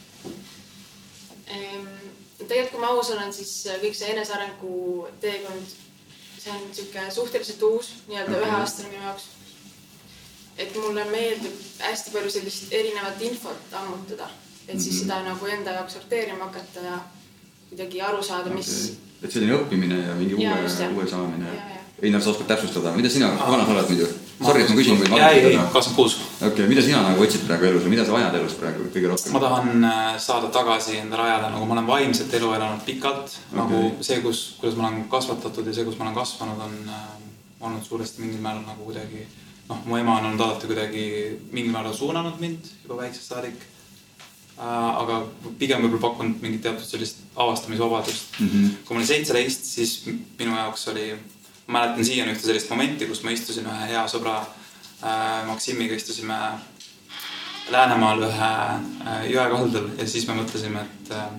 Tegelikult, 1.47 2.71
kui 2.71 2.81
ma 2.81 2.93
aus 2.93 3.11
olen, 3.15 3.33
siis 3.33 3.67
kõik 3.81 3.95
see 3.95 4.13
enesearengu 4.13 5.07
teekond 5.21 5.75
see 6.47 6.55
on 6.55 6.67
niisugune 6.67 7.11
suhteliselt 7.11 7.63
uus, 7.63 7.93
nii-öelda 8.07 8.31
okay. 8.31 8.49
üheaastane 8.49 8.89
minu 8.89 9.03
jaoks. 9.03 9.23
et 10.57 10.75
mulle 10.75 11.05
meeldib 11.05 11.57
hästi 11.79 12.11
palju 12.11 12.29
sellist 12.33 12.73
erinevat 12.73 13.21
infot 13.21 13.73
ammutada, 13.81 14.29
et 14.67 14.81
siis 14.81 14.95
-hmm. 14.95 14.99
seda 14.99 15.23
nagu 15.23 15.45
enda 15.45 15.71
jaoks 15.71 15.93
sorteerima 15.93 16.45
hakata 16.45 16.79
ja 16.79 16.99
kuidagi 17.69 18.01
aru 18.01 18.23
saada, 18.23 18.49
mis 18.49 18.69
okay.. 18.83 18.95
et 19.23 19.31
selline 19.31 19.57
õppimine 19.57 19.99
ja 20.07 20.15
mingi 20.15 20.43
ja, 20.43 20.55
uue, 20.55 20.93
uue 20.93 21.09
saamine. 21.09 21.76
Einar, 21.97 22.21
sa 22.21 22.29
oskad 22.29 22.45
täpsustada, 22.45 22.91
mida 22.93 23.09
sina, 23.09 23.31
vana 23.33 23.65
sa 23.65 23.73
oled 23.73 23.87
muidu? 23.89 24.07
Sorry, 24.37 24.61
et 24.61 24.69
ma 24.69 24.75
küsin, 24.77 24.99
võid 25.01 25.13
ei, 25.17 25.39
ei, 25.49 25.55
kakskümmend 25.57 25.95
kuus. 25.97 26.17
okei 26.37 26.51
okay,, 26.51 26.65
mida 26.69 26.81
sina 26.85 26.99
nagu 27.01 27.23
otsid 27.25 27.47
praegu 27.47 27.65
elus 27.71 27.87
või 27.87 27.95
mida 27.95 28.03
sa 28.05 28.13
vajad 28.13 28.35
elus 28.37 28.53
praegu 28.59 28.85
kõige 28.93 29.09
rohkem? 29.09 29.33
ma 29.33 29.39
tahan 29.41 29.87
äh, 29.89 30.09
saada 30.21 30.51
tagasi 30.53 30.99
enda 31.01 31.17
rajale, 31.17 31.49
nagu 31.55 31.65
ma 31.65 31.73
olen 31.73 31.87
vaimset 31.87 32.35
elu 32.37 32.51
elanud 32.53 32.83
pikalt 32.85 33.33
okay., 33.33 33.57
nagu 33.57 33.79
see, 34.05 34.19
kus, 34.21 34.41
kuidas 34.59 34.77
ma 34.77 34.91
olen 34.91 35.07
kasvatatud 35.09 35.65
ja 35.65 35.73
see, 35.73 35.87
kus 35.87 35.97
ma 35.97 36.05
olen 36.05 36.19
kasvanud, 36.19 36.61
on 36.67 36.75
äh, 36.85 37.07
olnud 37.65 37.87
suuresti 37.87 38.21
mingil 38.21 38.43
määral 38.45 38.61
nagu 38.67 38.85
kuidagi 38.85 39.23
noh, 39.71 39.79
mu 39.89 39.97
ema 39.97 40.19
on 40.19 40.29
olnud 40.29 40.43
alati 40.45 40.69
kuidagi 40.69 41.07
mingil 41.49 41.73
määral 41.73 41.97
suunanud 41.97 42.37
mind 42.43 42.69
juba 42.83 42.99
väiksest 43.01 43.33
saadik 43.33 43.57
äh,. 43.57 44.67
aga 44.67 45.23
pigem 45.57 45.81
võib-olla 45.81 46.03
pakkunud 46.11 46.45
mingit 46.45 46.61
teatud 46.67 46.85
sellist 46.85 47.25
avastamisvabadust 47.33 48.37
mm. 48.37 48.53
-hmm. 48.53 48.77
kui 48.85 48.93
ma 48.93 49.01
olin 49.01 49.09
seitseteist, 49.15 49.65
siis 49.65 49.97
minu 50.37 50.53
jaoks 50.53 50.87
oli 50.93 51.07
mäletan 51.67 52.05
siiani 52.05 52.33
ühte 52.36 52.47
sellist 52.47 52.69
momenti, 52.69 53.07
kus 53.09 53.24
ma 53.24 53.33
istusin 53.36 53.67
ühe 53.67 53.91
hea 53.91 54.05
sõbra 54.12 54.39
äh, 54.41 55.45
Maksimiga, 55.47 55.95
istusime 55.95 56.38
Läänemaal 57.71 58.23
ühe 58.23 58.51
äh, 59.12 59.27
jõe 59.27 59.47
kaldal 59.51 59.89
ja 59.97 60.08
siis 60.08 60.27
me 60.30 60.38
mõtlesime, 60.39 60.86
et 60.88 61.13
äh, 61.15 61.30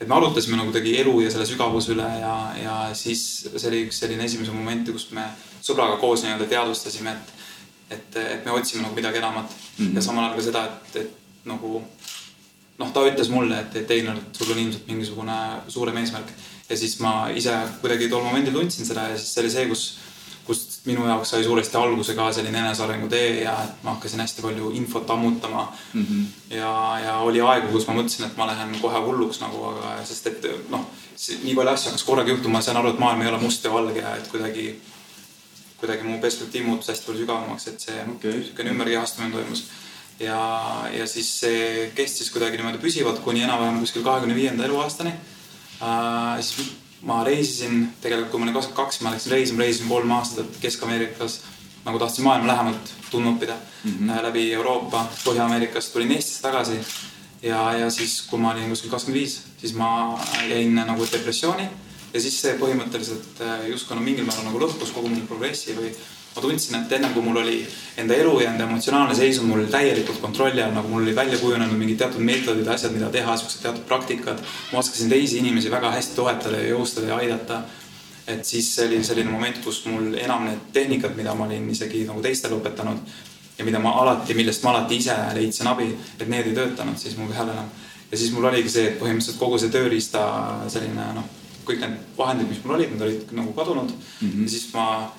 et 0.00 0.08
me 0.08 0.14
arutasime 0.16 0.58
nagu 0.58 0.68
kuidagi 0.68 0.98
elu 1.00 1.14
ja 1.24 1.30
selle 1.32 1.46
sügavuse 1.48 1.94
üle 1.94 2.06
ja, 2.20 2.34
ja 2.60 2.74
siis 2.96 3.22
see 3.48 3.68
oli 3.70 3.86
üks 3.86 4.02
selline 4.02 4.26
esimese 4.28 4.52
momente, 4.52 4.92
kus 4.92 5.08
me 5.16 5.24
sõbraga 5.64 5.96
koos 6.00 6.24
nii-öelda 6.24 6.48
teadvustasime, 6.52 7.16
et 7.16 7.34
et, 7.86 8.16
et 8.18 8.44
me 8.44 8.50
otsime 8.50 8.82
nagu 8.82 8.96
midagi 8.96 9.20
enamat 9.20 9.50
mm 9.50 9.86
-hmm. 9.86 9.94
ja 9.94 10.02
samal 10.02 10.24
ajal 10.24 10.36
ka 10.36 10.42
seda, 10.42 10.64
et, 10.64 10.96
et 10.96 11.44
nagu 11.44 11.82
noh, 12.78 12.92
ta 12.92 13.04
ütles 13.06 13.28
mulle, 13.30 13.60
et, 13.60 13.76
et 13.76 13.90
Einar, 13.90 14.16
et 14.16 14.36
sul 14.36 14.50
on 14.52 14.58
ilmselt 14.58 14.86
mingisugune 14.86 15.36
suurem 15.68 15.96
eesmärk 15.96 16.32
ja 16.68 16.76
siis 16.76 16.98
ma 17.00 17.28
ise 17.34 17.54
kuidagi 17.80 18.08
tol 18.10 18.24
momendil 18.24 18.54
tundsin 18.56 18.86
seda 18.86 19.10
ja 19.12 19.18
siis 19.18 19.34
see 19.34 19.44
oli 19.44 19.52
see, 19.52 19.66
kus, 19.70 19.84
kust 20.46 20.74
minu 20.86 21.06
jaoks 21.06 21.32
sai 21.34 21.44
suuresti 21.44 21.78
alguse 21.78 22.14
ka 22.18 22.26
selline 22.34 22.58
enesearengu 22.62 23.08
tee 23.12 23.42
ja 23.42 23.54
et 23.64 23.84
ma 23.86 23.94
hakkasin 23.96 24.22
hästi 24.22 24.42
palju 24.42 24.72
infot 24.80 25.10
ammutama 25.10 25.66
mm. 25.92 26.02
-hmm. 26.02 26.56
ja, 26.56 26.72
ja 27.04 27.16
oli 27.28 27.40
aegu, 27.40 27.72
kus 27.72 27.86
ma 27.86 27.94
mõtlesin, 27.98 28.26
et 28.26 28.36
ma 28.36 28.46
lähen 28.50 28.76
kohe 28.82 29.00
hulluks 29.06 29.40
nagu, 29.40 29.64
aga 29.72 29.96
sest 30.04 30.26
et 30.32 30.50
noh, 30.70 30.86
nii 31.44 31.54
palju 31.54 31.72
asju 31.72 31.90
hakkas 31.90 32.04
korraga 32.04 32.30
juhtuma, 32.30 32.58
ma 32.58 32.62
sain 32.62 32.76
aru, 32.76 32.94
et 32.94 32.98
maailm 32.98 33.22
ei 33.22 33.32
ole 33.32 33.40
must 33.42 33.64
ja 33.64 33.72
valge 33.72 34.00
ja 34.00 34.16
et 34.16 34.28
kuidagi, 34.28 34.68
kuidagi 35.80 36.02
mu 36.02 36.20
perspektiiv 36.20 36.66
muutus 36.66 36.88
hästi 36.88 37.06
palju 37.06 37.24
sügavamaks, 37.24 37.68
et 37.68 37.80
see 37.80 38.04
okay. 38.14 38.32
niisugune 38.32 38.74
ümberkehastumine 38.74 39.34
toimus 39.34 39.64
ja, 40.20 40.40
ja 40.98 41.06
siis 41.06 41.30
see 41.40 41.90
kestis 41.94 42.30
kuidagi 42.30 42.56
niimoodi 42.56 42.82
püsivalt 42.82 43.22
kuni 43.24 43.42
enam-vähem 43.46 43.80
kuskil 43.80 44.04
kahekümne 44.06 44.34
viienda 44.34 44.64
eluaastani 44.64 45.12
äh,. 45.82 46.40
siis 46.40 46.72
ma 47.06 47.22
reisisin 47.24 47.88
tegelikult, 48.02 48.30
kui 48.30 48.40
ma 48.40 48.46
olin 48.48 48.56
kakskümmend 48.56 48.84
kaks, 48.84 49.00
ma 49.00 49.12
läksin 49.14 49.32
reisima, 49.32 49.62
reisisin 49.62 49.88
kolm 49.88 50.10
aastat 50.10 50.58
Kesk-Ameerikas. 50.60 51.40
nagu 51.86 51.98
tahtsin 51.98 52.24
maailma 52.24 52.46
lähemalt 52.50 52.92
tundma 53.10 53.30
õppida 53.30 53.54
mm 53.84 53.90
-hmm. 53.90 54.22
läbi 54.22 54.52
Euroopa, 54.52 55.06
Põhja-Ameerikast, 55.24 55.92
tulin 55.92 56.12
Eestisse 56.12 56.42
tagasi. 56.42 56.78
ja, 57.42 57.72
ja 57.72 57.90
siis, 57.90 58.22
kui 58.22 58.38
ma 58.38 58.50
olin 58.50 58.68
kuskil 58.68 58.90
kakskümmend 58.90 59.20
viis, 59.20 59.42
siis 59.58 59.74
ma 59.74 60.18
jäin 60.48 60.74
nagu 60.74 61.06
depressiooni 61.12 61.68
ja 62.14 62.20
siis 62.20 62.40
see 62.40 62.56
põhimõtteliselt 62.58 63.40
äh, 63.40 63.68
justkui 63.70 63.96
no 63.96 64.02
mingil 64.02 64.24
määral 64.24 64.48
nagu 64.48 64.60
lõhkus 64.60 64.92
kogu 64.94 65.08
mu 65.08 65.26
progressi 65.28 65.74
või 65.76 65.92
ma 66.36 66.42
tundsin, 66.42 66.76
et 66.76 66.92
ennem 66.92 67.14
kui 67.14 67.24
mul 67.24 67.40
oli 67.40 67.56
enda 67.96 68.14
elu 68.14 68.34
ja 68.42 68.50
enda 68.50 68.66
emotsionaalne 68.66 69.14
seisund 69.16 69.48
mul 69.48 69.64
täielikult 69.72 70.18
kontrolli 70.20 70.60
all, 70.62 70.74
nagu 70.76 70.88
mul 70.92 71.06
oli 71.06 71.14
välja 71.16 71.38
kujunenud 71.40 71.78
mingid 71.80 71.96
teatud 72.02 72.20
meetodid, 72.20 72.68
asjad, 72.68 72.92
mida 72.92 73.08
teha, 73.12 73.36
siuksed 73.40 73.62
teatud 73.64 73.86
praktikad. 73.88 74.42
ma 74.72 74.78
oskasin 74.78 75.08
teisi 75.08 75.38
inimesi 75.38 75.72
väga 75.72 75.90
hästi 75.94 76.16
toetada 76.16 76.60
ja 76.60 76.74
jõustada 76.74 77.08
ja 77.08 77.16
aidata. 77.16 77.62
et 78.26 78.44
siis 78.44 78.78
oli 78.84 79.04
selline 79.04 79.30
moment, 79.30 79.58
kus 79.64 79.84
mul 79.86 80.14
enam 80.14 80.44
need 80.44 80.68
tehnikad, 80.72 81.16
mida 81.16 81.34
ma 81.34 81.44
olin 81.46 81.70
isegi 81.70 82.04
nagu 82.04 82.22
teistele 82.22 82.60
õpetanud 82.60 82.98
ja 83.58 83.64
mida 83.64 83.78
ma 83.78 83.94
alati, 84.02 84.34
millest 84.34 84.64
ma 84.64 84.74
alati 84.74 84.96
ise 84.96 85.16
leidsin 85.34 85.66
abi, 85.66 85.88
et 86.20 86.28
need 86.28 86.50
ei 86.50 86.54
töötanud 86.54 86.98
siis 86.98 87.16
mu 87.16 87.30
peal 87.32 87.48
enam. 87.48 87.68
ja 88.10 88.18
siis 88.18 88.32
mul 88.32 88.44
oligi 88.44 88.68
see, 88.68 88.88
et 88.90 88.98
põhimõtteliselt 89.00 89.38
kogu 89.38 89.58
see 89.58 89.72
tööriista 89.72 90.26
selline 90.68 91.12
noh, 91.16 91.30
kõik 91.64 91.80
need 91.80 91.96
vahendid, 92.18 92.50
mis 92.50 92.60
mul 92.64 92.76
olid, 92.76 92.92
need 92.92 93.06
olid 93.06 93.32
nagu 93.32 93.52
kadunud 93.52 93.88
mm. 93.94 94.28
-hmm. 94.28 94.42
ja 94.42 94.50
siis 94.50 94.74
ma 94.74 95.12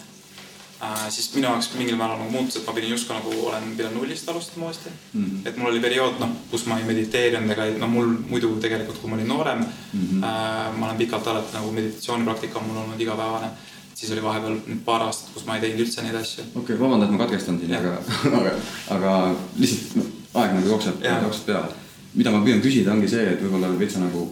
äh,. 0.81 1.05
siis 1.09 1.29
minu 1.35 1.47
jaoks 1.47 1.71
mingil 1.77 1.97
määral 1.99 2.19
nagu 2.21 2.31
muutus, 2.31 2.59
et 2.59 2.67
ma 2.67 2.73
pidin 2.73 2.93
justkui 2.95 3.15
nagu 3.15 3.47
olen 3.49 3.71
pidanud 3.77 4.01
nullist 4.01 4.29
alustama 4.29 4.65
uuesti 4.65 4.89
mm. 4.89 5.23
-hmm. 5.23 5.47
et 5.47 5.57
mul 5.57 5.71
oli 5.71 5.79
periood, 5.79 6.19
noh, 6.19 6.35
kus 6.51 6.65
ma 6.65 6.79
ei 6.79 6.85
mediteerinud 6.85 7.55
ega 7.55 7.65
no 7.79 7.87
mul 7.87 8.13
muidu 8.29 8.55
tegelikult, 8.61 9.01
kui 9.01 9.09
ma 9.09 9.15
olin 9.15 9.27
noorem 9.27 9.59
mm, 9.59 10.01
-hmm. 10.01 10.23
äh, 10.23 10.77
ma 10.77 10.85
olen 10.85 10.97
pikalt 10.97 11.27
alati 11.27 11.57
nagu 11.57 11.71
meditatsioonipraktika 11.71 12.59
on 12.59 12.65
mul 12.67 12.83
olnud 12.83 13.01
igapäevane 13.01 13.51
siis 13.97 14.11
oli 14.11 14.23
vahepeal 14.23 14.59
nüüd 14.67 14.81
paar 14.85 15.01
aastat, 15.01 15.31
kus 15.33 15.45
ma 15.45 15.55
ei 15.57 15.63
teinud 15.63 15.81
üldse 15.85 16.03
neid 16.05 16.15
asju. 16.15 16.43
okei 16.55 16.61
okay,, 16.61 16.79
vabanda, 16.79 17.05
et 17.05 17.11
ma 17.11 17.23
katkestan 17.23 17.59
sind, 17.59 17.73
aga, 17.73 17.95
aga, 18.39 18.51
aga 18.95 19.13
lihtsalt 19.57 19.95
no, 19.97 20.03
aeg 20.41 20.53
nagu 20.59 20.73
jookseb, 20.73 21.01
jookseb 21.01 21.47
peale. 21.49 21.73
mida 22.13 22.33
ma 22.33 22.43
püüan 22.45 22.61
küsida, 22.61 22.93
ongi 22.93 23.09
see, 23.09 23.25
et 23.33 23.41
võib-olla 23.41 23.71
veitsa 23.79 24.03
nagu 24.03 24.27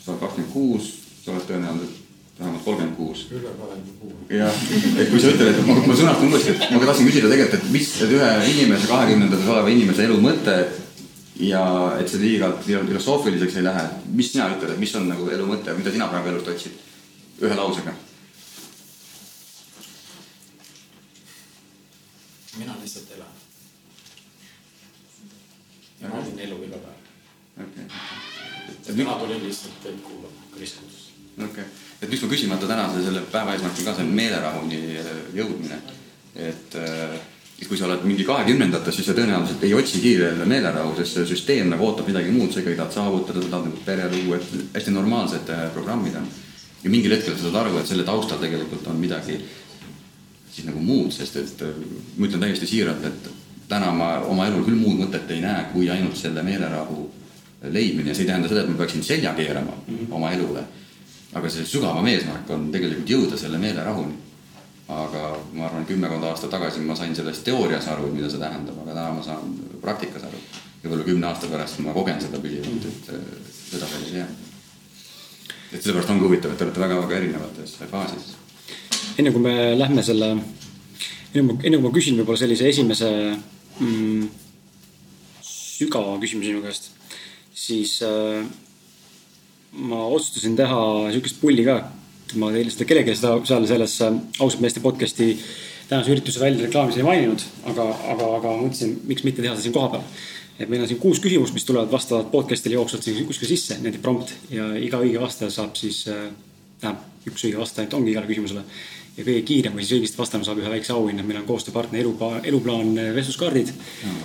sa 0.00 0.12
oled 0.12 0.20
kakskümmend 0.24 0.52
kuus, 0.52 0.90
sa 1.22 1.32
oled 1.34 1.46
tõenäoliselt 1.46 2.05
vähemalt 2.38 2.64
kolmkümmend 2.64 2.96
kuus. 2.96 3.26
üle 3.30 3.52
kahekümne 3.58 3.92
kuue. 4.00 4.38
jah, 4.38 4.54
et 5.00 5.10
kui 5.10 5.20
sa 5.20 5.30
ütled, 5.32 5.52
et 5.52 5.66
ma, 5.66 5.76
ma 5.86 5.94
sõnastan 5.96 6.32
uuesti, 6.32 6.52
et 6.52 6.74
ma 6.74 6.80
tahtsin 6.84 7.08
küsida 7.08 7.30
tegelikult, 7.32 7.62
et 7.62 7.70
mis 7.72 7.92
ühe 8.08 8.32
inimese, 8.50 8.90
kahekümnendates 8.90 9.52
oleva 9.54 9.72
inimese 9.72 10.04
elu 10.04 10.18
mõte 10.20 10.56
ja 11.40 11.62
et 12.00 12.10
see 12.12 12.20
liiga 12.20 12.50
filosoofiliseks 12.66 13.56
ei 13.60 13.64
lähe, 13.64 13.86
mis 14.18 14.32
sina 14.32 14.50
ütled, 14.52 14.74
et 14.74 14.82
mis 14.82 14.92
on 15.00 15.08
nagu 15.08 15.30
elu 15.32 15.48
mõte, 15.48 15.76
mida 15.78 15.94
sina 15.94 16.10
praegu 16.12 16.34
elust 16.34 16.52
otsid? 16.52 16.84
ühe 17.40 17.56
lausega. 17.56 17.92
mina 22.56 22.76
lihtsalt 22.82 23.10
elan. 23.16 23.34
ja 26.00 26.12
naudin 26.12 26.38
elu 26.46 26.62
iga 26.68 26.84
päev. 26.84 27.02
okei 27.64 27.88
okay.. 27.88 28.94
täna 28.94 29.18
tulin 29.24 29.44
lihtsalt 29.44 29.82
teid 29.82 30.00
kuulama, 30.04 30.48
Kristus 30.56 31.06
okei 31.36 31.48
okay., 31.50 31.85
et 32.02 32.10
miks 32.10 32.22
ma 32.22 32.28
küsimata 32.28 32.68
tänase 32.68 33.04
selle 33.04 33.22
päeva 33.32 33.54
eesmärk 33.54 33.78
on 33.80 33.88
ka 33.88 33.94
see 33.96 34.10
meelerahuni 34.18 34.80
äh, 35.00 35.12
jõudmine. 35.36 35.78
et, 36.36 36.74
äh, 36.76 37.14
et 37.60 37.68
kui 37.68 37.78
sa 37.78 37.86
oled 37.86 38.02
mingi 38.04 38.24
kahekümnendates, 38.28 38.98
siis 38.98 39.06
sa 39.08 39.14
tõenäoliselt 39.16 39.62
ei 39.64 39.74
otsigi 39.74 40.16
meelerahu, 40.44 40.92
sest 40.98 41.16
see 41.16 41.30
süsteem 41.32 41.70
nagu 41.72 41.86
ootab 41.86 42.10
midagi 42.10 42.34
muud, 42.34 42.52
sa 42.52 42.60
ikkagi 42.60 42.76
tahad 42.76 42.92
saavutada, 42.92 43.40
sa 43.40 43.54
tahad 43.54 43.70
nagu 43.70 43.84
pere 43.86 44.10
luua, 44.12 44.36
et 44.36 44.76
hästi 44.76 44.92
normaalsed 44.92 45.54
äh, 45.54 45.64
programmid 45.72 46.20
on. 46.20 46.28
ja 46.84 46.92
mingil 46.92 47.16
hetkel 47.16 47.36
sa 47.36 47.48
saad 47.48 47.60
aru, 47.64 47.78
et 47.80 47.88
selle 47.88 48.04
taustal 48.04 48.42
tegelikult 48.44 48.86
on 48.92 49.00
midagi 49.00 49.40
siis 50.52 50.68
nagu 50.68 50.80
muud, 50.80 51.10
sest 51.12 51.36
et 51.36 51.62
ma 52.16 52.28
ütlen 52.28 52.44
täiesti 52.44 52.68
siiralt, 52.68 53.04
et 53.04 53.30
täna 53.68 53.90
ma 53.92 54.20
oma 54.24 54.46
elul 54.48 54.64
küll 54.64 54.78
muud 54.78 55.00
mõtet 55.00 55.30
ei 55.34 55.42
näe, 55.42 55.66
kui 55.72 55.88
ainult 55.90 56.16
selle 56.16 56.44
meelerahu 56.44 57.10
leidmine 57.72 58.12
ja 58.12 58.14
see 58.14 58.24
ei 58.24 58.30
tähenda 58.30 58.48
seda, 58.48 58.62
et 58.62 58.70
ma 58.70 58.78
peaksin 58.78 59.04
selja 59.04 59.32
keerama 59.34 59.72
mm 59.72 59.94
-hmm. 59.96 60.12
oma 60.16 60.32
elule 60.32 60.62
aga 61.36 61.50
see 61.52 61.66
sügavam 61.68 62.06
eesmärk 62.08 62.50
on 62.54 62.70
tegelikult 62.72 63.10
jõuda 63.12 63.38
selle 63.40 63.60
meelerahuni. 63.60 64.22
aga 64.86 65.20
ma 65.58 65.64
arvan, 65.66 65.82
kümmekond 65.82 66.22
aastat 66.28 66.52
tagasi 66.54 66.80
ma 66.86 66.94
sain 66.94 67.14
sellest 67.18 67.42
teoorias 67.44 67.88
aru, 67.90 68.06
mida 68.12 68.28
see 68.30 68.38
tähendab, 68.38 68.76
aga 68.84 68.92
täna 68.94 69.08
ma 69.16 69.22
saan 69.22 69.56
praktikas 69.82 70.22
aru. 70.28 70.38
võib-olla 70.82 71.06
kümne 71.08 71.26
aasta 71.26 71.50
pärast 71.50 71.80
ma 71.82 71.94
kogen 71.96 72.20
seda 72.22 72.38
püsivalt, 72.38 72.86
et 72.86 73.08
seda 73.72 73.88
päris 73.90 74.12
ei 74.12 74.20
jää. 74.20 74.28
et 75.72 75.82
sellepärast 75.82 76.14
ongi 76.14 76.24
huvitav, 76.28 76.52
et 76.52 76.58
te 76.58 76.68
olete 76.68 76.84
väga-väga 76.84 77.16
erinevates 77.16 77.76
faasides. 77.90 78.36
enne 79.18 79.32
kui 79.34 79.42
me 79.42 79.54
lähme 79.78 80.02
selle, 80.06 80.30
enne 81.34 81.58
kui 81.58 81.82
ma 81.88 81.94
küsin 81.98 82.20
võib-olla 82.20 82.44
sellise 82.44 82.68
esimese 82.68 83.10
mm, 83.80 84.28
sügava 85.42 86.14
küsimuse 86.22 86.52
sinu 86.52 86.62
käest, 86.62 86.92
siis 87.66 87.98
äh, 88.06 88.46
ma 89.72 90.04
otsustasin 90.06 90.56
teha 90.56 90.80
sihukest 91.12 91.40
pulli 91.40 91.64
ka. 91.64 91.80
ma 92.34 92.50
teile 92.50 92.72
seda 92.74 92.84
kellelegi 92.88 93.14
seda 93.14 93.36
seal 93.46 93.66
selles 93.70 94.00
äh, 94.02 94.14
ausalt 94.40 94.62
meeste 94.64 94.80
podcast'i 94.82 95.36
tänase 95.88 96.10
ürituse 96.10 96.40
väljareklaamis 96.42 96.96
ei 96.98 97.06
maininud, 97.06 97.44
aga, 97.70 97.84
aga, 98.14 98.30
aga 98.40 98.54
mõtlesin, 98.64 98.96
miks 99.06 99.22
mitte 99.26 99.44
teha 99.44 99.54
seda 99.54 99.68
siin 99.68 99.76
kohapeal. 99.76 100.02
et 100.58 100.68
meil 100.72 100.82
on 100.82 100.88
siin 100.90 100.98
kuus 100.98 101.20
küsimust, 101.22 101.54
mis 101.54 101.66
tulevad 101.68 101.92
vastavalt 101.92 102.30
podcast'ile 102.32 102.78
jooksvalt 102.78 103.06
siin 103.06 103.26
kuskil 103.28 103.50
sisse, 103.50 103.76
niimoodi 103.78 104.02
prompt 104.02 104.32
ja 104.50 104.70
iga 104.80 104.98
õige 105.04 105.20
vastaja 105.22 105.52
saab 105.52 105.76
siis 105.78 106.06
äh,, 106.08 106.30
tähendab 106.80 107.28
üks 107.30 107.44
õige 107.44 107.60
vastaja 107.60 107.90
ongi 107.98 108.14
igale 108.14 108.30
küsimusele. 108.30 108.64
ja 109.16 109.24
kõige 109.24 109.44
kiirem 109.46 109.76
või 109.76 109.84
siis 109.84 110.00
õigesti 110.00 110.18
vastama 110.18 110.48
saab 110.48 110.58
ühe 110.62 110.72
väikse 110.72 110.92
auhinna, 110.96 111.22
meil 111.22 111.42
on 111.42 111.46
koostööpartner 111.48 112.02
eluplaan, 112.02 112.40
eluplaan 112.44 112.96
äh, 112.98 113.12
vestluskaardid 113.14 113.70
ja 113.70 114.16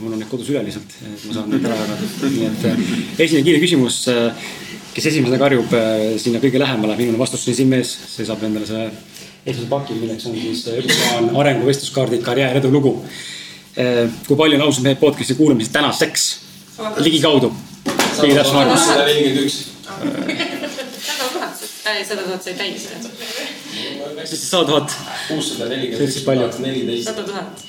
mul 0.00 0.14
on 0.14 0.18
need 0.20 0.30
kodus 0.30 0.48
üle 0.52 0.62
lihtsalt, 0.64 0.92
et 1.04 1.24
ma 1.28 1.36
saan 1.36 1.50
need 1.52 1.64
ära 1.68 1.76
jagada. 1.76 2.30
nii 2.34 2.46
et 2.48 2.66
äh, 2.68 2.82
esimene 3.24 3.46
kiire 3.46 3.62
küsimus 3.62 4.02
äh, 4.12 4.48
kes 4.94 5.06
esimesena 5.12 5.38
karjub 5.40 5.72
äh, 5.76 6.04
sinna 6.20 6.40
kõige 6.42 6.60
lähemale, 6.60 6.96
viimane 6.98 7.20
vastus 7.20 7.46
on 7.48 7.56
siin 7.56 7.70
mees, 7.70 7.92
see 8.10 8.26
saab 8.28 8.42
endale 8.46 8.66
selle 8.68 8.90
esimese 9.44 9.68
paki, 9.70 9.96
milleks 10.00 10.26
on 10.28 10.36
siis 10.38 10.64
Eduplaan 10.72 11.30
äh, 11.30 11.40
arenguvestluskaardid, 11.44 12.24
karjäär, 12.26 12.58
edulugu. 12.60 12.98
Kui 14.26 14.36
palju 14.36 14.56
on 14.58 14.64
ausalt 14.64 14.84
mehe 14.84 14.96
podcast'i 14.98 15.36
kuulamisi 15.38 15.70
tänaseks? 15.72 16.24
ligikaudu. 17.04 17.52
kõige 18.18 18.34
täpsem 18.34 18.56
arv. 18.58 18.72
sada 18.82 19.04
nelikümmend 19.06 19.46
üks. 19.46 19.58
sada 21.06 21.28
tuhat, 21.32 21.62
sada 22.08 22.22
tuhat 22.24 22.44
sai 22.44 22.54
täis. 22.58 22.88
siis 24.24 24.44
sada 24.50 24.64
tuhat. 24.72 24.96
kuussada 25.28 25.68
See 25.70 25.76
nelikümmend 25.76 26.96
üks 26.96 27.06
sada 27.06 27.24
tuhat. 27.30 27.64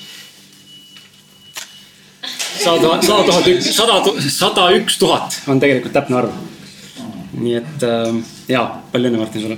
Sada 2.59 2.97
sada 3.01 3.23
tuhat 3.27 3.47
üks, 3.53 3.71
sada, 3.75 3.99
sada 4.29 4.67
üks 4.77 4.99
tuhat 5.01 5.39
on 5.51 5.61
tegelikult 5.61 5.95
täpne 5.95 6.19
arv. 6.21 6.37
nii 7.41 7.57
et 7.57 7.85
äh, 7.87 8.21
ja, 8.51 8.65
palju 8.91 9.11
õnne, 9.11 9.21
Martin, 9.21 9.45
sulle. 9.45 9.57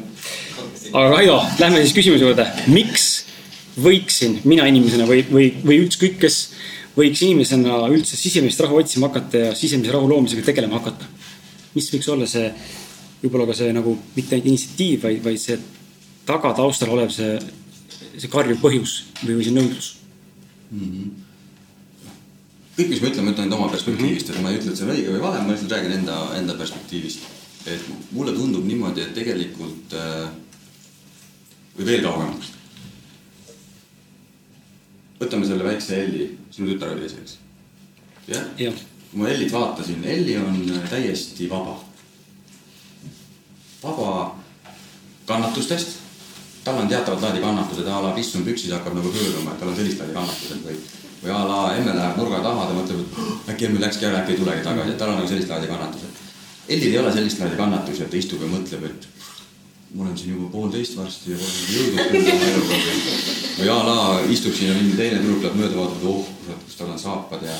aga 0.94 1.08
Kaido, 1.16 1.40
lähme 1.60 1.82
siis 1.82 1.96
küsimuse 1.98 2.28
juurde. 2.28 2.48
miks 2.68 3.08
võiksin 3.82 4.40
mina 4.46 4.68
inimesena 4.70 5.08
või, 5.10 5.24
või, 5.32 5.50
või 5.66 5.80
ükskõik 5.88 6.20
kes 6.22 6.40
võiks 6.98 7.24
inimesena 7.26 7.82
üldse 7.90 8.18
sisemist 8.20 8.62
rahu 8.62 8.78
otsima 8.84 9.10
hakata 9.10 9.48
ja 9.48 9.56
sisemise 9.58 9.94
rahu 9.96 10.10
loomisega 10.10 10.46
tegelema 10.46 10.78
hakata? 10.82 11.10
mis 11.74 11.90
võiks 11.90 12.10
olla 12.14 12.28
see, 12.30 12.52
võib-olla 13.24 13.48
ka 13.50 13.58
see 13.58 13.74
nagu 13.74 13.96
mitte 14.14 14.36
ainult 14.36 14.52
initsiatiiv, 14.52 15.02
vaid, 15.08 15.24
vaid 15.26 15.42
see 15.42 15.58
taga 16.28 16.54
taustal 16.54 16.94
olev 16.94 17.10
see, 17.14 17.40
see 18.14 18.30
karjuv 18.32 18.62
põhjus 18.62 19.00
või, 19.24 19.40
või 19.40 19.48
see 19.48 19.58
nõudlus? 19.58 19.94
Kõik, 22.78 22.90
mis 22.90 23.02
ma 23.02 23.10
ütlen, 23.12 23.26
ma 23.26 23.34
ütlen 23.34 23.48
enda 23.48 23.60
oma 23.60 23.70
perspektiivist, 23.74 24.32
et 24.32 24.42
ma 24.42 24.52
ei 24.52 24.60
ütle, 24.60 24.74
et 24.74 24.80
see 24.80 24.88
on 24.88 24.94
õige 24.96 25.14
või 25.14 25.22
vale, 25.24 25.44
ma 25.44 25.54
lihtsalt 25.54 25.76
räägin 25.76 25.98
enda, 26.00 26.18
enda 26.40 26.58
perspektiivist. 26.60 27.30
et 27.70 27.86
mulle 28.12 28.34
tundub 28.36 28.66
niimoodi, 28.68 29.02
et 29.06 29.14
tegelikult 29.16 29.94
äh, 29.96 30.26
või 31.78 31.86
veel 31.88 32.04
kaugemalt. 32.04 32.50
võtame 35.22 35.48
selle 35.48 35.64
väikse 35.64 36.02
Elli, 36.04 36.28
sinu 36.52 36.74
tütar 36.74 36.92
oli 36.96 37.08
ees, 37.08 37.16
eks? 37.22 37.38
jah? 38.28 38.50
jah, 38.60 38.84
kui 39.12 39.22
ma 39.22 39.30
Ellit 39.32 39.54
vaatasin, 39.54 40.04
Elli 40.04 40.38
on 40.38 40.60
täiesti 40.90 41.50
vaba. 41.50 41.78
vaba 43.84 44.10
kannatustest, 45.26 46.03
tal 46.64 46.78
on 46.80 46.88
teatavat 46.88 47.22
laadi 47.22 47.42
kannatused, 47.44 47.88
a 47.88 48.02
la 48.04 48.12
piss 48.16 48.36
on 48.36 48.44
püksis, 48.48 48.72
hakkab 48.72 48.96
nagu 48.96 49.12
pöörama, 49.12 49.52
et 49.52 49.60
tal 49.60 49.72
on 49.72 49.76
sellist 49.76 50.00
laadi 50.00 50.14
kannatused 50.14 50.68
või 50.68 50.78
või 51.24 51.32
a 51.32 51.40
la 51.48 51.60
emme 51.78 51.94
läheb 51.96 52.18
nurga 52.20 52.42
taha, 52.44 52.66
ta 52.68 52.74
mõtleb, 52.76 53.00
et 53.00 53.18
"Oh, 53.20 53.52
äkki 53.52 53.66
emme 53.66 53.80
läkski 53.80 54.06
ära, 54.06 54.20
äkki 54.22 54.34
ei 54.34 54.40
tulegi 54.40 54.64
tagasi, 54.64 54.90
et 54.92 54.98
tal 54.98 55.10
on 55.10 55.16
nagu 55.22 55.28
sellist 55.28 55.50
laadi 55.50 55.68
kannatused. 55.68 56.22
Ellil 56.68 56.94
ei 56.94 57.00
ole 57.00 57.12
sellist 57.14 57.40
laadi 57.40 57.56
kannatusi, 57.56 58.04
et 58.04 58.12
ta 58.12 58.18
istub 58.18 58.42
ja 58.42 58.48
mõtleb, 58.48 58.84
et 58.86 59.08
ma 59.94 60.04
olen 60.04 60.18
siin 60.18 60.34
juba 60.34 60.50
poolteist 60.52 60.98
varsti 60.98 61.32
ja 61.32 61.38
pole 61.38 61.52
jõudnud 61.70 62.46
eluga 62.50 62.78
või 63.60 63.68
a 63.70 63.76
la 63.88 63.98
istub 64.34 64.56
siin 64.58 64.72
ja 64.72 64.78
mingi 64.78 64.98
teine 64.98 65.20
tüdruk 65.22 65.44
läheb 65.44 65.60
mööda, 65.60 65.76
vaatab, 65.78 66.08
oh 66.10 66.26
kurat, 66.46 66.64
kus 66.66 66.80
tal 66.80 66.90
on 66.90 67.00
saapad 67.00 67.44
ja 67.46 67.58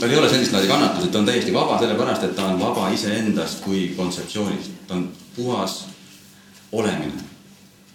tal 0.00 0.10
ei 0.10 0.16
ole 0.16 0.30
sellist 0.32 0.52
laadi 0.56 0.70
kannatused, 0.70 1.12
ta 1.12 1.18
on 1.18 1.28
täiesti 1.28 1.52
vaba 1.52 1.78
sellepärast, 1.82 2.24
et 2.24 2.34
ta 2.36 2.46
on 2.46 2.60
vaba 2.60 2.88
iseendast 2.94 3.60
kui 3.66 3.92
kontseptsioonist, 3.96 4.70
ta 4.88 4.94
on 4.94 5.10
puhas 5.36 5.84
olemine. 6.72 7.33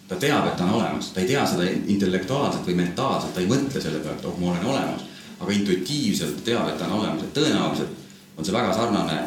Ta 0.10 0.18
teab, 0.18 0.48
et 0.48 0.58
ta 0.58 0.66
on 0.66 0.80
olemas, 0.80 1.12
ta 1.14 1.22
ei 1.22 1.30
tea 1.30 1.46
seda 1.46 1.68
intellektuaalselt 1.70 2.66
või 2.68 2.80
mentaalselt, 2.82 3.34
ta 3.36 3.44
ei 3.44 3.50
mõtle 3.50 3.82
selle 3.82 4.02
peale, 4.02 4.18
et 4.18 4.26
oh, 4.26 4.38
ma 4.42 4.52
olen 4.56 4.66
olemas, 4.74 5.04
aga 5.40 5.54
intuitiivselt 5.54 6.44
teab, 6.44 6.72
et 6.72 6.80
ta 6.80 6.88
on 6.90 6.98
olemas, 7.00 7.24
et 7.24 7.36
tõenäoliselt 7.38 8.38
on 8.38 8.48
see 8.48 8.56
väga 8.56 8.74
sarnane 8.74 9.20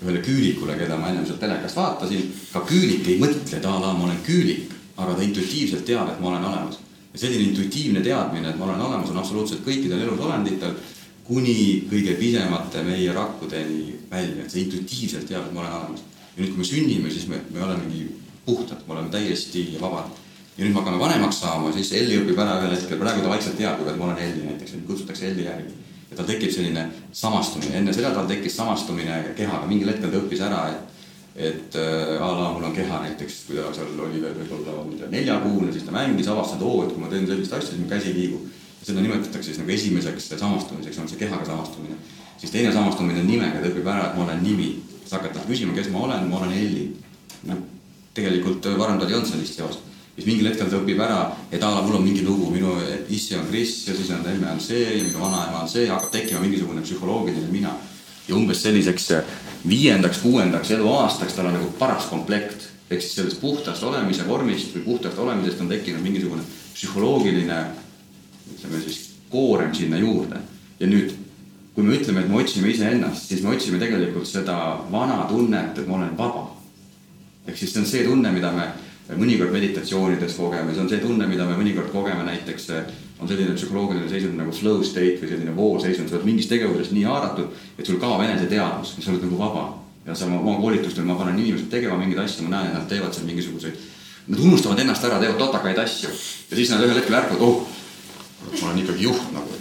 ühele 0.00 0.22
küülikule, 0.24 0.76
keda 0.80 0.96
ma 0.96 1.10
ennem 1.10 1.26
sealt 1.28 1.42
telekast 1.42 1.76
vaatasin. 1.76 2.30
ka 2.52 2.62
küülik 2.68 3.08
ei 3.08 3.18
mõtle, 3.20 3.58
et 3.58 3.66
a 3.66 3.74
la 3.80 3.92
ma 3.92 4.06
olen 4.06 4.22
küülik, 4.24 4.72
aga 4.96 5.14
ta 5.14 5.26
intuitiivselt 5.26 5.84
teab, 5.84 6.08
et 6.08 6.20
ma 6.20 6.32
olen 6.32 6.46
olemas. 6.52 6.78
ja 7.12 7.18
selline 7.18 7.50
intuitiivne 7.50 8.00
teadmine, 8.00 8.48
et 8.48 8.58
ma 8.58 8.64
olen 8.64 8.80
olemas, 8.80 9.10
on 9.10 9.18
absoluutselt 9.18 9.64
kõikidel 9.66 10.06
elusolenditel 10.06 10.76
kuni 11.26 11.86
kõige 11.90 12.14
pisemate 12.18 12.82
meie 12.82 13.12
rakkudeni 13.12 13.98
välja, 14.10 14.44
et 14.44 14.50
see 14.50 14.64
intuitiivselt 14.64 15.28
teab, 15.28 15.46
et 15.46 15.52
ma 15.54 15.60
olen 15.64 15.76
olemas. 15.80 16.02
ja 16.36 16.42
nüüd, 16.42 16.54
kui 16.54 16.62
me 16.62 16.64
sünnime, 16.64 17.10
siis 17.10 17.28
me, 17.28 17.42
me 17.50 17.62
olemegi 17.66 18.06
puhtad, 18.46 18.86
me 18.86 18.96
oleme 18.96 19.10
täiesti 19.10 19.76
vabad. 19.80 20.19
Ja 20.56 20.64
nüüd 20.64 20.74
me 20.74 20.80
hakkame 20.80 20.98
vanemaks 21.00 21.40
saama, 21.40 21.72
siis 21.72 21.92
Elli 21.96 22.18
õpib 22.20 22.38
ära 22.42 22.58
ühel 22.60 22.74
hetkel, 22.76 22.98
praegu 23.00 23.22
ta 23.24 23.32
vaikselt 23.32 23.56
teab, 23.58 23.80
et 23.86 23.98
ma 23.98 24.10
olen 24.10 24.22
Elli 24.24 24.46
näiteks, 24.48 24.76
mind 24.76 24.86
kutsutakse 24.90 25.30
Elli 25.30 25.46
järgi. 25.46 25.74
ja 26.10 26.16
tal 26.18 26.26
tekib 26.26 26.50
selline 26.50 26.88
samastumine, 27.12 27.76
enne 27.78 27.92
seda 27.94 28.10
tal 28.14 28.26
tekkis 28.26 28.56
samastumine 28.56 29.20
kehaga, 29.36 29.66
mingil 29.70 29.92
hetkel 29.92 30.10
ta 30.10 30.22
õppis 30.22 30.42
ära, 30.42 30.64
et 30.74 30.90
et 31.36 31.74
äh, 31.74 32.22
a 32.22 32.32
la 32.34 32.52
mul 32.52 32.64
on 32.64 32.72
keha 32.74 33.02
näiteks, 33.04 33.44
kui 33.46 33.56
ta 33.56 33.70
seal 33.74 33.98
oli 34.02 34.18
veel 34.22 34.34
võib-olla 34.34 34.82
ma 34.82 34.92
ei 34.92 34.98
tea, 34.98 35.10
neljakuune, 35.12 35.72
siis 35.72 35.84
ta 35.86 35.94
mängis, 35.94 36.28
avastas, 36.28 36.58
et 36.58 36.64
oo, 36.66 36.82
et 36.84 36.92
kui 36.92 37.02
ma 37.02 37.10
teen 37.12 37.28
sellist 37.28 37.54
asja, 37.54 37.70
siis 37.70 37.80
mu 37.80 37.88
käsi 37.90 38.14
liigub. 38.16 38.48
seda 38.80 39.02
nimetatakse 39.04 39.50
siis 39.50 39.58
nagu 39.60 39.70
esimeseks 39.70 40.30
samastumiseks, 40.40 40.98
on 40.98 41.08
see 41.08 41.18
kehaga 41.20 41.44
samastumine. 41.46 41.94
siis 42.38 42.50
teine 42.50 42.72
samastumine 42.72 43.20
on 43.20 43.28
nimega, 43.28 43.60
ta 43.60 43.70
õpib 43.70 43.86
ära, 43.86 44.08
et 44.10 44.16
ma 44.16 44.24
olen 44.24 44.42
nimi. 44.42 44.70
hakkad 45.10 45.32
talt 45.34 45.46
küsima, 45.46 45.74
kes 45.74 45.90
ma 45.90 46.04
olen, 46.06 46.28
ma 46.28 46.38
olen 46.38 46.52
Elli. 46.52 46.96
noh, 47.46 47.62
tegelikult 48.14 48.66
äh, 48.66 48.78
varem 48.78 48.98
tal 48.98 49.08
ei 49.08 49.14
olnud 49.14 49.30
sellist 49.30 49.54
seost. 49.54 49.86
Siis 50.14 50.26
mingil 50.26 50.50
hetkel 50.50 50.70
ta 50.70 50.80
õpib 50.80 51.00
ära, 51.00 51.20
et 51.50 51.62
a 51.62 51.70
la 51.74 51.82
mul 51.84 52.00
on 52.00 52.04
mingi 52.04 52.24
lugu, 52.26 52.50
minu 52.52 52.74
issi 53.08 53.36
on 53.38 53.46
Kris 53.50 53.86
ja 53.88 53.94
siis 53.96 54.10
on 54.14 54.26
emme 54.26 54.50
on 54.52 54.60
see 54.60 54.82
ja 54.84 55.04
minu 55.04 55.22
vanaema 55.22 55.62
on 55.62 55.70
see, 55.70 55.86
hakkab 55.88 56.10
tekkima 56.12 56.42
mingisugune 56.44 56.82
psühholoogiline 56.84 57.52
mina. 57.52 57.76
ja 58.28 58.36
umbes 58.36 58.62
selliseks 58.62 59.10
äh, 59.10 59.22
viiendaks, 59.68 60.18
kuuendaks 60.22 60.70
eluaastaks 60.70 61.34
tal 61.34 61.46
on 61.46 61.56
nagu 61.58 61.70
paras 61.78 62.06
komplekt. 62.10 62.68
ehk 62.90 63.02
siis 63.02 63.14
sellest 63.14 63.40
puhtast 63.40 63.82
olemise 63.82 64.26
vormist 64.28 64.74
või 64.74 64.82
puhtast 64.84 65.18
olemisest 65.18 65.60
on 65.60 65.68
tekkinud 65.68 66.02
mingisugune 66.02 66.42
psühholoogiline 66.74 67.64
ütleme 68.54 68.82
siis 68.82 69.10
koorem 69.30 69.74
sinna 69.74 69.98
juurde. 69.98 70.36
ja 70.80 70.86
nüüd, 70.86 71.14
kui 71.74 71.84
me 71.84 71.96
ütleme, 71.96 72.20
et 72.20 72.28
me 72.28 72.42
otsime 72.42 72.68
iseennast, 72.68 73.28
siis 73.28 73.42
me 73.42 73.54
otsime 73.54 73.78
tegelikult 73.78 74.26
seda 74.26 74.80
vana 74.90 75.24
tunnet, 75.28 75.78
et 75.78 75.86
ma 75.86 75.96
olen 75.96 76.16
vaba. 76.18 76.50
ehk 77.46 77.56
siis 77.56 77.72
see 77.72 77.80
on 77.80 77.86
see 77.86 78.04
tunne, 78.04 78.32
mida 78.32 78.52
me 78.52 78.68
mõnikord 79.18 79.52
meditatsioonides 79.54 80.36
kogeme, 80.38 80.74
see 80.74 80.82
on 80.84 80.90
see 80.90 81.00
tunne, 81.02 81.26
mida 81.30 81.46
me 81.48 81.56
mõnikord 81.58 81.90
kogeme 81.92 82.24
näiteks, 82.26 82.68
on 83.20 83.28
selline 83.28 83.54
psühholoogiline 83.56 84.08
seisund 84.08 84.38
nagu 84.38 84.52
flow 84.54 84.82
state 84.86 85.18
või 85.20 85.30
selline 85.32 85.54
voolseisund, 85.56 86.08
sa 86.08 86.18
oled 86.18 86.28
mingis 86.28 86.48
tegevuses 86.50 86.92
nii 86.94 87.04
haaratud, 87.08 87.50
et 87.78 87.86
sul 87.86 88.00
kaob 88.00 88.22
eneseteadvus 88.24 88.96
sa 88.98 89.12
oled 89.12 89.24
nagu 89.26 89.40
vaba. 89.40 89.68
ja 90.06 90.14
sa 90.16 90.26
oma 90.26 90.56
koolitustel, 90.56 91.04
ma 91.04 91.14
panen 91.14 91.38
inimesed 91.38 91.68
tegema 91.70 91.98
mingeid 92.00 92.22
asju, 92.22 92.46
ma 92.46 92.54
näen, 92.54 92.70
et 92.70 92.78
nad 92.78 92.86
teevad 92.88 93.12
seal 93.14 93.26
mingisuguseid, 93.28 93.76
nad 94.32 94.40
unustavad 94.40 94.80
ennast 94.80 95.04
ära, 95.04 95.18
teevad 95.20 95.36
totakaid 95.38 95.78
asju 95.78 96.08
ja 96.08 96.56
siis 96.56 96.70
nad 96.72 96.86
ühel 96.86 96.96
hetkel 96.96 97.18
ärkavad, 97.18 97.42
oh, 97.44 97.66
ma 98.48 98.70
olen 98.70 98.80
ikkagi 98.80 99.04
juht 99.04 99.34
nagu, 99.34 99.58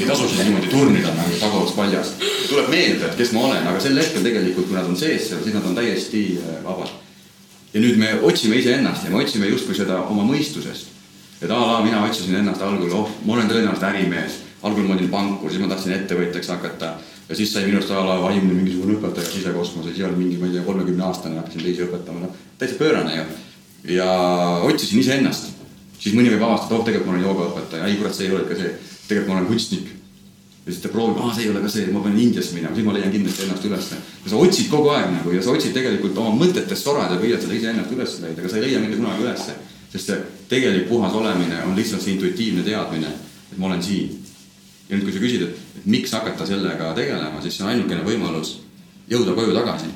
ei 0.00 0.06
tasu 0.08 0.28
siin 0.28 0.48
niimoodi 0.48 0.70
turnida 0.72 1.12
nagu 1.14 1.36
taguots 1.40 1.76
paljas. 1.76 2.14
tuleb 2.48 2.70
meelde, 2.72 3.10
et 3.10 3.20
kes 3.20 3.34
ma 3.36 3.44
olen, 3.50 3.66
aga 3.68 3.80
sel 3.84 4.00
hetkel 4.00 4.24
tegelikult, 4.24 4.70
kui 4.70 4.78
nad 4.78 4.88
on 4.88 4.96
sees 4.96 5.28
seal, 5.28 5.44
siis 5.44 5.54
nad 5.54 5.68
on 5.68 5.76
täiesti 5.76 6.24
äh, 6.40 6.64
vabad. 6.64 6.96
Ja 7.72 7.80
nüüd 7.82 7.98
me 8.00 8.14
otsime 8.24 8.56
iseennast 8.56 9.04
ja 9.04 9.10
me 9.12 9.20
otsime 9.22 9.48
justkui 9.50 9.76
seda 9.76 10.00
oma 10.08 10.24
mõistusest. 10.28 10.94
et 11.42 11.50
a 11.50 11.58
la 11.58 11.82
mina 11.84 12.02
otsisin 12.04 12.34
ennast 12.34 12.62
algul, 12.62 12.90
oh, 12.92 13.10
ma 13.24 13.34
olen 13.34 13.50
tõenäoliselt 13.50 13.84
ärimees, 13.90 14.40
algul 14.62 14.88
ma 14.88 14.96
olin 14.96 15.10
pankur, 15.12 15.50
siis 15.50 15.62
ma 15.62 15.68
tahtsin 15.70 15.92
ettevõtjaks 15.94 16.48
hakata. 16.48 16.94
ja 17.28 17.36
siis 17.36 17.52
sai 17.52 17.66
minust 17.66 17.90
a 17.90 18.04
la 18.06 18.16
vaimne 18.22 18.54
mingisugune 18.54 18.96
õpetaja 18.96 19.30
sisekosmoses, 19.30 19.94
siis 19.94 20.06
oli 20.06 20.24
mingi, 20.24 20.38
ma 20.40 20.46
ei 20.46 20.56
tea, 20.56 20.64
kolmekümne 20.66 21.04
aastane, 21.04 21.38
hakkasin 21.38 21.62
teisi 21.62 21.84
õpetama, 21.84 22.24
noh, 22.24 22.42
täitsa 22.58 22.78
pöörane 22.78 23.16
ju. 23.16 23.24
ja 23.94 24.08
otsisin 24.64 25.04
iseennast. 25.04 25.52
siis 25.98 26.14
mõni 26.14 26.32
võib 26.32 26.42
avastada, 26.48 26.80
oh, 26.80 26.84
tegelikult 26.84 27.12
ma 27.12 27.16
olen 27.18 27.28
joogaõpetaja, 27.28 27.86
ei 27.86 28.00
kurat, 28.00 28.14
see 28.14 28.26
ei 28.26 28.34
ole 28.34 28.46
ikka 28.46 28.60
see. 28.62 28.74
tegelikult 29.08 29.34
ma 29.34 29.40
olen 29.40 29.52
kunstnik. 29.52 29.97
Ja 30.68 30.74
siis 30.74 30.82
ta 30.84 30.90
proovib, 30.92 31.16
aa, 31.24 31.32
see 31.32 31.46
ei 31.46 31.50
ole 31.50 31.62
ka 31.64 31.70
see, 31.72 31.86
ma 31.94 32.02
pean 32.04 32.18
Indiasse 32.20 32.52
minema, 32.52 32.74
siis 32.76 32.84
ma 32.84 32.92
leian 32.92 33.12
kindlasti 33.14 33.46
ennast 33.46 33.64
ülesse. 33.64 33.96
ja 34.24 34.30
sa 34.30 34.40
otsid 34.44 34.68
kogu 34.68 34.90
aeg 34.92 35.14
nagu 35.14 35.32
ja 35.32 35.42
sa 35.42 35.54
otsid 35.56 35.72
tegelikult 35.72 36.20
oma 36.20 36.34
mõtetest 36.44 36.84
sorad 36.84 37.14
ja 37.14 37.16
püüad 37.22 37.40
seda 37.40 37.56
iseennast 37.56 37.94
üles 37.96 38.16
leida, 38.20 38.42
aga 38.42 38.50
sa 38.52 38.58
ei 38.60 38.66
leia 38.66 38.82
mitte 38.84 39.00
kunagi 39.00 39.24
ülesse. 39.24 39.54
sest 39.88 40.12
see 40.12 40.18
tegelik 40.50 40.84
puhas 40.90 41.16
olemine 41.16 41.62
on 41.64 41.72
lihtsalt 41.76 42.04
see 42.04 42.18
intuitiivne 42.18 42.66
teadmine, 42.66 43.14
et 43.48 43.56
ma 43.56 43.70
olen 43.70 43.82
siin 43.82 44.12
ja 44.88 44.96
nüüd, 44.96 45.06
kui 45.08 45.16
sa 45.16 45.24
küsid, 45.24 45.46
et, 45.48 45.64
et 45.80 45.88
miks 45.88 46.12
hakata 46.12 46.46
sellega 46.48 46.92
tegelema, 46.96 47.40
siis 47.40 47.56
see 47.56 47.64
on 47.64 47.72
ainukene 47.72 48.04
võimalus 48.04 48.58
jõuda 49.08 49.32
koju 49.40 49.56
tagasi 49.56 49.88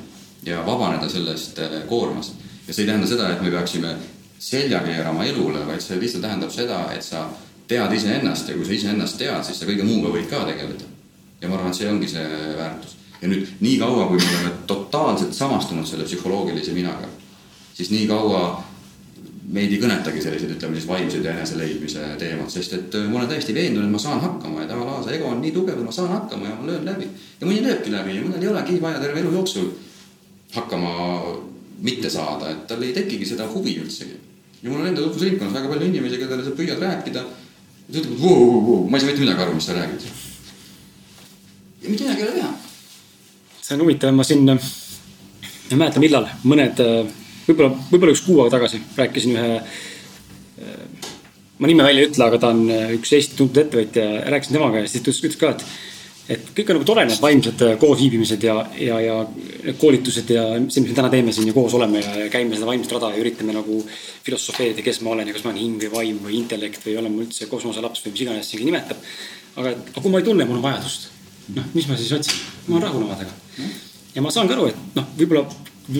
ja 0.49 0.65
vabaneda 0.65 1.09
sellest 1.09 1.61
eh, 1.61 1.79
koormast. 1.89 2.41
ja 2.67 2.73
see 2.73 2.87
ei 2.87 2.89
tähenda 2.89 3.13
seda, 3.13 3.29
et 3.29 3.45
me 3.45 3.53
peaksime 3.53 3.93
selja 4.39 4.81
keerama 4.83 5.29
elule, 5.29 5.61
vaid 5.69 5.85
see 5.85 6.01
lihtsalt 6.01 6.25
tähendab 6.25 6.51
seda, 6.51 6.87
et 6.97 7.05
sa 7.05 7.27
tead 7.73 7.95
iseennast 7.97 8.49
ja 8.49 8.57
kui 8.57 8.65
sa 8.67 8.75
iseennast 8.77 9.17
tead, 9.21 9.45
siis 9.47 9.61
sa 9.61 9.69
kõige 9.69 9.85
muuga 9.87 10.13
võid 10.13 10.29
ka 10.31 10.45
tegeleda. 10.49 10.91
ja 11.41 11.49
ma 11.49 11.57
arvan, 11.57 11.73
et 11.73 11.79
see 11.81 11.89
ongi 11.91 12.07
see 12.07 12.27
väärtus. 12.57 12.97
ja 13.21 13.31
nüüd 13.31 13.55
nii 13.59 13.79
kaua, 13.81 14.07
kui 14.07 14.21
me 14.21 14.29
oleme 14.35 14.53
totaalselt 14.67 15.33
samastunud 15.33 15.87
selle 15.89 16.05
psühholoogilise 16.07 16.75
minaga, 16.75 17.09
siis 17.73 17.91
nii 17.91 18.07
kaua 18.07 18.43
meid 19.53 19.73
ei 19.73 19.79
kõnetagi 19.81 20.21
sellised, 20.23 20.51
ütleme 20.55 20.77
siis 20.77 20.87
vaimsed 20.87 21.25
ja 21.25 21.33
eneseleidmise 21.35 22.03
teemad, 22.19 22.49
sest 22.51 22.75
et 22.77 22.95
äh, 22.95 23.07
ma 23.11 23.19
olen 23.19 23.31
täiesti 23.33 23.55
veendunud, 23.55 23.89
et 23.89 23.93
ma 23.93 23.99
saan 24.01 24.21
hakkama 24.23 24.63
ja 24.63 24.77
a 24.77 24.85
la 24.87 24.99
see 25.03 25.17
ego 25.17 25.31
on 25.33 25.41
nii 25.43 25.51
tugev, 25.55 25.79
et 25.79 25.87
ma 25.87 25.95
saan 25.95 26.11
hakkama 26.13 26.47
ja 26.47 26.59
ma 26.59 26.67
löön 26.69 26.85
läbi. 26.87 27.09
ja 27.41 27.47
mõni 27.47 27.63
lööbki 27.65 27.91
läbi 27.91 28.15
ja 28.15 28.23
mõnel 28.23 28.45
ei 28.45 28.51
olegi 28.53 28.79
vaja 28.81 29.01
terve 29.03 29.19
elu 29.19 29.33
jooksul 29.35 29.71
hakkama 30.53 30.93
mitte 31.83 32.09
saada, 32.09 32.53
et 32.53 32.67
tal 32.69 32.83
ei 32.85 32.93
tekigi 32.95 33.27
seda 33.27 33.47
huvi 33.51 33.75
üldsegi. 33.83 34.15
ja 34.61 34.69
mul 34.69 34.79
on 34.79 34.91
enda 34.93 35.03
tutvusringkonnas 35.03 35.55
väga 35.57 35.73
palju 35.73 35.89
inimesi, 35.91 36.21
kellele 36.21 36.45
sa 36.45 36.55
püüad 36.55 36.79
rääkida. 36.79 37.25
Ta 37.91 37.99
ütleb, 37.99 38.13
et 38.13 38.21
voo, 38.21 38.35
voo, 38.35 38.61
voo, 38.67 38.77
ma 38.89 38.97
ei 38.97 39.03
saa 39.03 39.11
mitte 39.11 39.23
midagi 39.23 39.43
aru, 39.45 39.55
mis 39.57 39.67
sa 39.67 39.75
räägid. 39.77 40.05
ja 41.83 41.89
mitte 41.89 42.03
midagi 42.03 42.21
ei 42.21 42.27
ole 42.27 42.37
teha. 42.37 42.53
see 43.61 43.75
on 43.75 43.83
huvitav, 43.85 44.15
ma 44.15 44.27
siin, 44.27 44.49
ei 44.53 45.77
mäleta, 45.79 46.03
millal 46.03 46.29
mõned 46.43 46.83
äh, 46.83 47.11
võib-olla, 47.47 47.73
võib-olla 47.91 48.15
üks 48.15 48.23
kuu 48.25 48.41
aega 48.41 48.57
tagasi 48.57 48.81
rääkisin 48.97 49.37
ühe. 49.37 49.57
Äh, 50.63 51.09
ma 51.59 51.69
nime 51.69 51.85
välja 51.85 52.03
ei 52.03 52.11
ütle, 52.11 52.27
aga 52.27 52.39
ta 52.41 52.51
on 52.53 52.65
äh, 52.71 52.93
üks 52.97 53.13
Eesti 53.15 53.39
tuntud 53.39 53.63
ettevõtja, 53.65 54.05
rääkisin 54.33 54.57
temaga 54.57 54.83
ja 54.83 54.91
siis 54.91 55.03
ta 55.03 55.13
ütles 55.13 55.39
ka, 55.39 55.55
et. 55.55 55.65
Et 56.31 56.51
kõik 56.55 56.69
on 56.71 56.77
nagu 56.77 56.87
tore, 56.87 57.03
need 57.07 57.19
vaimsed 57.19 57.63
äh, 57.65 57.73
koosviibimised 57.81 58.43
ja, 58.47 58.55
ja, 58.79 58.99
ja 59.03 59.73
koolitused 59.79 60.29
ja 60.31 60.45
see, 60.61 60.83
mis 60.83 60.91
me 60.93 60.97
täna 60.97 61.09
teeme 61.11 61.33
siin 61.35 61.49
ja 61.49 61.55
koos 61.55 61.75
oleme 61.75 61.99
ja, 61.99 62.13
ja 62.21 62.29
käime 62.31 62.55
seda 62.55 62.69
vaimset 62.69 62.93
rada 62.95 63.09
ja 63.11 63.19
üritame 63.19 63.55
nagu 63.55 63.81
filosofeerida, 64.23 64.85
kes 64.85 65.01
ma 65.03 65.11
olen 65.17 65.27
ja 65.27 65.35
kas 65.35 65.43
ma 65.43 65.51
olen 65.51 65.61
hing 65.63 65.83
või 65.83 65.91
vaim 65.97 66.21
või 66.23 66.37
intellekt 66.39 66.85
või 66.87 66.95
olen 67.01 67.11
ma 67.15 67.25
üldse 67.25 67.49
kosmoselaps 67.51 68.05
või 68.05 68.15
mis 68.15 68.23
iganes 68.27 68.53
siin 68.53 68.63
nimetab. 68.63 69.03
aga, 69.57 69.75
aga 69.75 69.99
kui 69.99 70.13
ma 70.13 70.23
ei 70.23 70.29
tunne, 70.29 70.47
mul 70.47 70.61
on 70.61 70.65
vajadust, 70.69 71.09
noh, 71.57 71.67
mis 71.75 71.89
ma 71.91 71.99
siis 71.99 72.15
otsin, 72.15 72.39
ma 72.69 72.77
olen 72.77 72.87
rahul 72.87 73.03
omadega. 73.09 73.67
ja 74.15 74.23
ma 74.23 74.31
saan 74.31 74.47
ka 74.47 74.55
aru, 74.55 74.69
et 74.71 74.95
noh, 74.95 75.09
võib-olla 75.19 75.43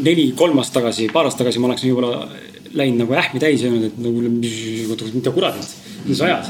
neli, 0.08 0.30
kolm 0.40 0.62
aastat 0.62 0.80
tagasi, 0.80 1.10
paar 1.12 1.28
aastat 1.28 1.44
tagasi 1.44 1.60
ma 1.60 1.68
oleksin 1.74 1.92
võib-olla 1.92 2.30
läinud 2.74 3.04
nagu 3.04 3.18
ähmi 3.20 3.42
täis 3.44 3.62
ja 3.62 3.70
öelnud, 3.70 3.92
et 3.92 4.00
nagu 4.00 5.12
mida 5.18 5.36
kuradit, 5.36 5.76
mis 6.08 6.24
ajad. 6.24 6.48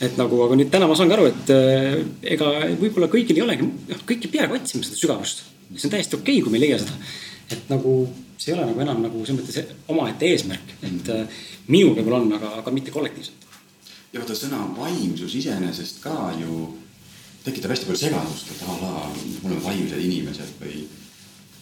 Et 0.00 0.16
nagu, 0.16 0.38
aga 0.46 0.56
nüüd 0.56 0.70
täna 0.72 0.88
ma 0.88 0.96
saan 0.96 1.10
ka 1.10 1.18
aru, 1.18 1.28
et 1.30 1.52
äh, 1.54 2.00
ega 2.36 2.50
võib-olla 2.80 3.10
kõigil 3.12 3.38
ei 3.38 3.44
olegi, 3.44 3.68
noh, 3.68 4.02
kõik 4.08 4.26
ei 4.26 4.32
peagi 4.32 4.56
otsima 4.56 4.86
seda 4.86 4.98
sügavust. 5.00 5.44
see 5.76 5.86
on 5.88 5.94
täiesti 5.94 6.16
okei 6.16 6.38
okay,, 6.38 6.44
kui 6.44 6.52
me 6.52 6.60
ei 6.60 6.66
leia 6.66 6.80
seda. 6.82 6.96
et 7.50 7.70
nagu 7.72 7.94
see 8.40 8.52
ei 8.52 8.58
ole 8.58 8.70
nagu 8.70 8.80
enam 8.86 9.02
nagu 9.04 9.24
selles 9.26 9.42
mõttes 9.42 9.74
omaette 9.92 10.30
eesmärk, 10.30 10.76
et 10.88 11.12
äh, 11.14 11.42
minul 11.68 11.96
võib-olla 11.98 12.22
on, 12.24 12.32
aga, 12.38 12.54
aga 12.62 12.74
mitte 12.74 12.94
kollektiivselt. 12.94 13.48
ja 14.12 14.22
vaata 14.22 14.38
sõna 14.38 14.62
vaimsus 14.78 15.36
iseenesest 15.42 16.00
ka 16.04 16.32
ju 16.40 16.64
tekitab 17.44 17.72
hästi 17.74 17.88
palju 17.88 18.00
segadust, 18.00 18.50
et 18.54 18.64
a 18.64 18.80
la, 18.80 18.94
me 19.12 19.50
oleme 19.50 19.62
vaimsed 19.64 20.00
inimesed 20.00 20.56
või 20.60 20.84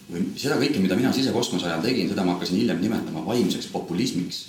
või 0.09 0.23
seda 0.39 0.57
kõike, 0.57 0.81
mida 0.81 0.97
mina 0.97 1.11
sisekosmose 1.13 1.67
ajal 1.69 1.83
tegin, 1.85 2.09
seda 2.09 2.25
ma 2.25 2.35
hakkasin 2.35 2.57
hiljem 2.57 2.79
nimetama 2.81 3.21
vaimseks 3.27 3.69
populismiks. 3.73 4.47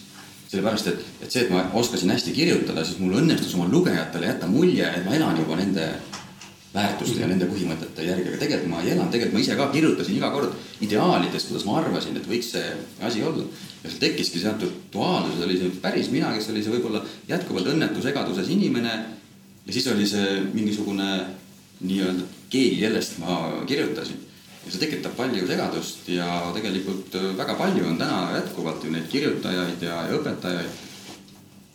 Sellepärast, 0.51 0.89
et, 0.91 1.03
et 1.23 1.31
see, 1.31 1.45
et 1.45 1.53
ma 1.53 1.63
oskasin 1.79 2.11
hästi 2.11 2.33
kirjutada, 2.35 2.83
siis 2.87 2.99
mul 2.99 3.21
õnnestus 3.21 3.55
oma 3.55 3.69
lugejatele 3.71 4.33
jätta 4.33 4.49
mulje, 4.51 4.87
et 4.87 5.05
ma 5.07 5.15
elan 5.15 5.39
juba 5.39 5.59
nende 5.61 5.85
väärtuste 6.75 7.19
ja 7.23 7.27
nende 7.27 7.47
põhimõtete 7.51 8.05
järgi, 8.07 8.29
aga 8.31 8.39
tegelikult 8.39 8.71
ma 8.71 8.83
ei 8.83 8.93
elanud, 8.93 9.11
tegelikult 9.11 9.37
ma 9.37 9.43
ise 9.43 9.57
ka 9.59 9.67
kirjutasin 9.75 10.17
iga 10.19 10.31
kord 10.35 10.55
ideaalidest, 10.87 11.51
kuidas 11.51 11.67
ma 11.67 11.77
arvasin, 11.81 12.19
et 12.19 12.29
võiks 12.31 12.51
see 12.55 12.67
asi 13.07 13.23
olla. 13.27 13.47
ja 13.83 13.91
seal 13.91 14.03
tekkiski 14.03 14.43
teatud 14.43 14.77
duaalsus, 14.93 15.43
oli 15.47 15.59
see 15.59 15.75
päris 15.83 16.11
mina, 16.15 16.31
kes 16.35 16.51
oli 16.53 16.63
see 16.63 16.75
võib-olla 16.75 17.03
jätkuvalt 17.31 17.71
õnnetu 17.75 18.03
segaduses 18.03 18.51
inimene. 18.55 18.95
ja 19.67 19.73
siis 19.73 19.87
oli 19.91 20.07
see 20.07 20.41
mingisugune 20.53 21.11
nii-öelda 21.81 22.27
keegi, 22.51 22.83
kellest 22.83 23.19
ma 23.23 23.65
kirjutasin 23.67 24.30
ja 24.64 24.73
see 24.73 24.81
tekitab 24.83 25.16
palju 25.16 25.46
segadust 25.49 26.09
ja 26.12 26.29
tegelikult 26.55 27.14
äh, 27.16 27.33
väga 27.38 27.57
palju 27.59 27.87
on 27.88 27.99
täna 27.99 28.37
jätkuvalt 28.37 28.85
ju 28.85 28.92
neid 28.92 29.09
kirjutajaid 29.09 29.83
ja, 29.83 30.03
ja 30.09 30.16
õpetajaid, 30.18 30.88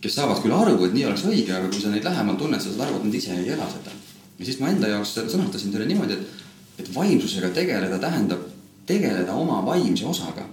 kes 0.01 0.17
saavad 0.19 0.41
küll 0.43 0.53
aru, 0.53 0.77
et 0.85 0.93
nii 0.93 1.05
oleks 1.09 1.25
õige, 1.25 1.53
aga 1.55 1.69
kui 1.71 1.81
sa 1.81 1.93
neid 1.93 2.05
lähemalt 2.05 2.37
tunned, 2.41 2.61
sa 2.61 2.69
saad 2.69 2.85
aru, 2.87 2.99
et 2.99 3.07
nad 3.07 3.21
ise 3.21 3.33
ei 3.33 3.49
ela 3.55 3.69
seda. 3.71 3.95
ja 4.39 4.45
siis 4.45 4.59
ma 4.61 4.69
enda 4.69 4.91
jaoks 4.91 5.15
sõnastasin 5.17 5.73
selle 5.73 5.87
niimoodi, 5.89 6.19
et, 6.19 6.43
et 6.83 6.91
vaimsusega 6.93 7.49
tegeleda 7.55 7.97
tähendab 8.03 8.45
tegeleda 8.85 9.33
oma 9.33 9.63
vaimse 9.65 10.05
osaga. 10.05 10.45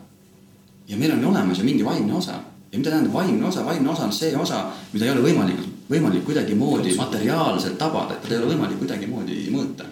ja 0.88 0.96
meil 0.96 1.12
on 1.12 1.24
olemas 1.24 1.58
ju 1.58 1.64
mingi 1.64 1.84
vaimne 1.84 2.14
osa. 2.14 2.40
Ja 2.72 2.78
mida 2.78 2.90
tähendab 2.90 3.12
vaimne 3.12 3.44
osa, 3.46 3.64
vaimne 3.64 3.90
osa 3.90 4.04
on 4.04 4.12
see 4.12 4.36
osa, 4.36 4.70
mida 4.92 5.04
ei 5.04 5.10
ole 5.12 5.20
võimalik, 5.20 5.58
võimalik 5.90 6.24
kuidagimoodi 6.24 6.94
materiaalselt 6.96 7.76
tabada, 7.78 8.14
et 8.14 8.22
teda 8.22 8.38
ei 8.38 8.40
ole 8.40 8.54
võimalik 8.54 8.78
kuidagimoodi 8.80 9.50
mõõta 9.52 9.84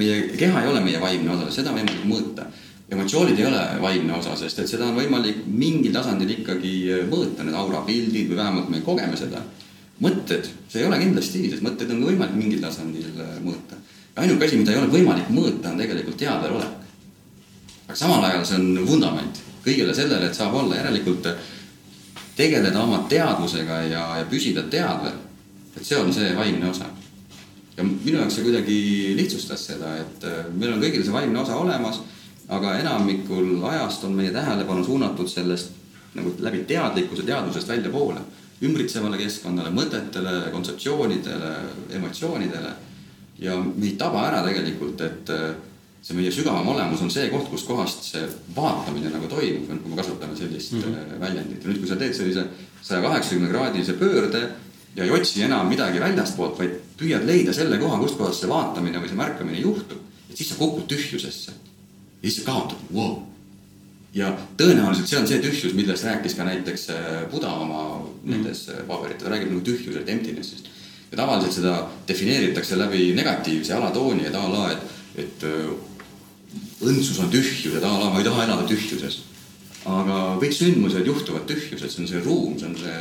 meie 0.00 0.20
keha 0.38 0.62
ei 0.62 0.68
ole 0.70 0.82
meie 0.84 1.00
vaimne 1.00 1.32
osa, 1.34 1.50
seda 1.54 1.72
on 1.72 1.80
võimalik 1.80 2.04
mõõta. 2.08 2.48
emotsioonid 2.90 3.38
ei 3.38 3.46
ole 3.46 3.60
vaimne 3.82 4.16
osa, 4.16 4.34
sest 4.36 4.58
et 4.58 4.70
seda 4.70 4.88
on 4.88 4.96
võimalik 4.98 5.44
mingil 5.46 5.92
tasandil 5.94 6.32
ikkagi 6.40 6.72
mõõta, 7.10 7.44
need 7.46 7.54
aurapildid 7.54 8.32
või 8.32 8.38
vähemalt 8.40 8.70
me 8.72 8.80
kogeme 8.86 9.16
seda. 9.16 9.42
mõtted, 10.00 10.48
see 10.68 10.80
ei 10.80 10.86
ole 10.88 10.98
kindlasti, 10.98 11.50
sest 11.50 11.62
mõtteid 11.62 11.92
on 11.92 12.04
võimalik 12.08 12.36
mingil 12.36 12.60
tasandil 12.64 13.12
mõõta. 13.44 13.78
ainuke 14.16 14.46
asi, 14.46 14.56
mida 14.56 14.72
ei 14.72 14.82
ole 14.82 14.92
võimalik 14.92 15.30
mõõta, 15.30 15.72
on 15.72 15.78
tegelikult 15.78 16.16
teadvelolek. 16.16 16.76
aga 17.86 17.96
samal 17.96 18.24
ajal 18.24 18.44
see 18.44 18.58
on 18.58 18.86
vundament 18.86 19.42
kõigele 19.64 19.94
sellele, 19.94 20.26
et 20.26 20.34
saab 20.34 20.54
olla 20.54 20.76
järelikult 20.76 21.28
tegeleda 22.36 22.82
oma 22.82 23.04
teadvusega 23.08 23.82
ja, 23.90 24.04
ja 24.18 24.24
püsida 24.24 24.62
teadvel. 24.62 25.18
et 25.76 25.84
see 25.84 25.96
on 25.96 26.12
see 26.12 26.34
vaimne 26.36 26.70
osa 26.70 26.88
ja 27.80 27.86
minu 27.88 28.18
jaoks 28.18 28.36
see 28.36 28.44
kuidagi 28.44 28.78
lihtsustas 29.16 29.64
seda, 29.72 29.94
et 30.02 30.26
äh, 30.28 30.42
meil 30.52 30.74
on 30.74 30.82
kõigil 30.82 31.04
see 31.04 31.14
vaimne 31.14 31.40
osa 31.40 31.56
olemas, 31.56 32.02
aga 32.52 32.76
enamikul 32.82 33.64
ajast 33.70 34.04
on 34.04 34.16
meie 34.18 34.32
tähelepanu 34.34 34.84
suunatud 34.84 35.30
sellest 35.30 35.72
nagu 36.18 36.34
läbi 36.42 36.64
teadlikkuse 36.68 37.24
teadvusest 37.26 37.70
väljapoole, 37.70 38.20
ümbritsevale 38.66 39.18
keskkonnale, 39.20 39.70
mõtetele, 39.72 40.36
kontseptsioonidele, 40.52 41.56
emotsioonidele. 41.98 42.76
ja 43.40 43.54
meid 43.56 43.96
taba 43.96 44.26
ära 44.28 44.42
tegelikult, 44.44 45.00
et 45.00 45.30
äh, 45.32 45.54
see 46.04 46.16
meie 46.16 46.32
sügavam 46.32 46.68
olemus 46.68 47.00
on 47.00 47.12
see 47.12 47.28
koht, 47.32 47.48
kuskohast 47.48 48.04
see 48.04 48.26
vaatamine 48.56 49.12
nagu 49.12 49.28
toimub, 49.28 49.70
kui 49.70 49.92
me 49.92 49.96
kasutame 49.96 50.36
sellist 50.36 50.72
mm 50.72 50.82
-hmm. 50.82 51.20
väljendit 51.20 51.64
ja 51.64 51.70
nüüd, 51.70 51.78
kui 51.78 51.88
sa 51.88 51.96
teed 51.96 52.14
sellise 52.14 52.44
saja 52.82 53.00
kaheksakümne 53.00 53.48
kraadise 53.48 53.92
pöörde 53.92 54.48
ja 54.96 55.04
ei 55.04 55.10
otsi 55.14 55.42
enam 55.46 55.68
midagi 55.70 56.00
väljastpoolt, 56.02 56.58
vaid 56.58 56.76
püüad 56.98 57.24
leida 57.26 57.54
selle 57.56 57.78
koha, 57.80 57.98
kustkohast 58.02 58.42
see 58.42 58.50
vaatamine 58.50 59.00
või 59.00 59.10
see 59.10 59.18
märkamine 59.18 59.62
juhtub, 59.62 60.00
et 60.28 60.36
siis 60.36 60.50
sa 60.50 60.58
kukud 60.58 60.88
tühjusesse. 60.90 61.52
ja 62.20 62.28
siis 62.28 62.40
sa 62.40 62.46
kaotad 62.50 62.94
wow., 62.94 63.20
ja 64.14 64.32
tõenäoliselt 64.58 65.06
see 65.06 65.20
on 65.20 65.28
see 65.30 65.38
tühjus, 65.42 65.74
millest 65.78 66.04
rääkis 66.04 66.34
ka 66.34 66.46
näiteks 66.48 66.88
äh, 66.90 67.08
Buda 67.30 67.52
oma 67.62 67.84
nendes 68.26 68.66
äh, 68.68 68.82
paberites, 68.88 69.22
ta 69.22 69.30
räägib 69.30 69.52
nagu 69.52 69.62
tühjusest, 69.66 70.08
emptiness'ist. 70.08 70.70
ja 71.12 71.20
tavaliselt 71.22 71.54
seda 71.60 71.76
defineeritakse 72.08 72.78
läbi 72.78 73.12
negatiivse 73.14 73.74
alatooni, 73.74 74.26
et 74.26 74.34
a 74.34 74.42
la, 74.50 74.66
et, 74.74 75.24
et 75.24 75.46
äh, 75.46 75.70
õndsus 76.82 77.20
on 77.22 77.30
tühjus, 77.30 77.76
et 77.76 77.84
a 77.84 77.92
la 77.98 78.10
ma 78.10 78.18
ei 78.18 78.26
taha 78.26 78.48
elada 78.48 78.66
tühjuses. 78.66 79.22
aga 79.86 80.16
kõik 80.42 80.52
sündmused 80.52 81.06
juhtuvad 81.06 81.46
tühjuses, 81.48 81.94
see 81.94 82.02
on 82.02 82.10
see 82.10 82.24
ruum, 82.26 82.58
see 82.58 82.66
on 82.68 82.76
see 82.76 82.98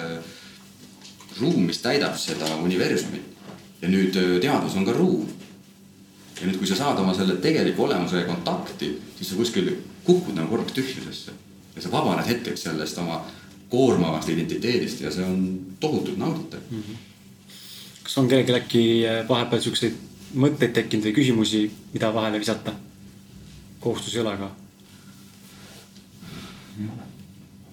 ruum, 1.39 1.65
mis 1.67 1.81
täidab 1.83 2.17
seda 2.17 2.55
universumit. 2.63 3.25
ja 3.81 3.87
nüüd 3.87 4.15
äh, 4.19 4.39
teadus 4.41 4.75
on 4.75 4.85
ka 4.85 4.93
ruum. 4.93 5.27
ja 6.41 6.47
nüüd, 6.47 6.57
kui 6.57 6.67
sa 6.67 6.75
saad 6.75 6.99
oma 6.99 7.13
selle 7.13 7.37
tegeliku 7.43 7.83
olemusega 7.83 8.27
kontakti, 8.27 8.97
siis 9.17 9.29
sa 9.29 9.35
kuskil 9.35 9.71
kukud 10.03 10.35
nagu 10.35 10.49
korraks 10.49 10.73
tühjusesse 10.73 11.31
ja 11.75 11.81
sa 11.81 11.91
vabaned 11.91 12.27
hetkeks 12.27 12.63
sellest 12.63 12.97
oma 12.97 13.21
koormavast 13.69 14.29
identiteedist 14.29 15.01
ja 15.01 15.11
see 15.11 15.25
on 15.25 15.41
tohutult 15.79 16.17
nauditav 16.17 16.59
mm. 16.69 16.83
-hmm. 16.83 17.55
kas 18.03 18.17
on 18.17 18.27
kellelgi 18.27 18.53
äkki 18.53 18.85
äh, 19.07 19.27
vahepeal 19.29 19.61
siukseid 19.61 20.05
mõtteid 20.35 20.73
tekkinud 20.73 21.05
või 21.07 21.15
küsimusi, 21.15 21.63
mida 21.93 22.13
vahele 22.13 22.39
visata? 22.39 22.73
kohustus 23.79 24.15
ei 24.15 24.21
ole, 24.21 24.33
aga. 24.33 24.49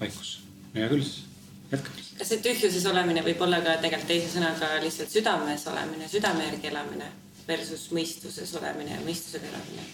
vaikus, 0.00 0.30
hea 0.74 0.88
küll 0.88 1.02
siis. 1.02 1.24
Kas 1.70 2.28
see 2.30 2.42
tühjuses 2.44 2.86
olemine 2.90 3.24
võib 3.26 3.40
olla 3.46 3.60
ka 3.64 3.78
tegelikult 3.82 4.10
teise 4.12 4.30
sõnaga 4.36 4.76
lihtsalt 4.84 5.12
südames 5.12 5.66
olemine, 5.72 6.08
südame 6.10 6.46
järgi 6.50 6.70
elamine 6.70 7.10
versus 7.48 7.88
mõistuses 7.94 8.54
olemine 8.58 8.94
ja 8.94 9.02
mõistusega 9.06 9.50
elamine? 9.50 9.84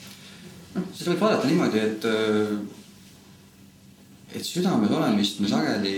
noh, 0.76 0.86
seda 0.96 1.12
võib 1.12 1.26
vaadata 1.26 1.48
niimoodi, 1.50 1.82
et 1.88 2.08
äh, 2.08 2.54
et 4.32 4.46
südames 4.46 4.90
olemist 4.90 5.40
me 5.40 5.48
sageli 5.48 5.96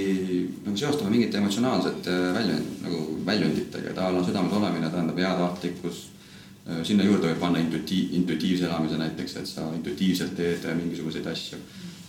nagu 0.65 0.79
seostame 0.79 1.13
mingite 1.15 1.39
emotsionaalsete 1.39 2.17
väljund, 2.35 2.73
nagu 2.83 3.03
väljunditega, 3.27 3.93
et 3.93 4.01
a 4.01 4.11
la 4.11 4.25
südames 4.27 4.59
olemine 4.59 4.91
tähendab 4.91 5.21
heatahtlikkus. 5.23 6.11
sinna 6.83 7.05
juurde 7.05 7.29
võib 7.29 7.41
panna 7.43 7.59
intuitiiv, 7.61 8.15
intuitiivse 8.17 8.65
elamise 8.65 8.97
näiteks, 8.97 9.35
et 9.37 9.47
sa 9.47 9.67
intuitiivselt 9.77 10.31
teed 10.37 10.63
mingisuguseid 10.79 11.27
asju. 11.29 11.59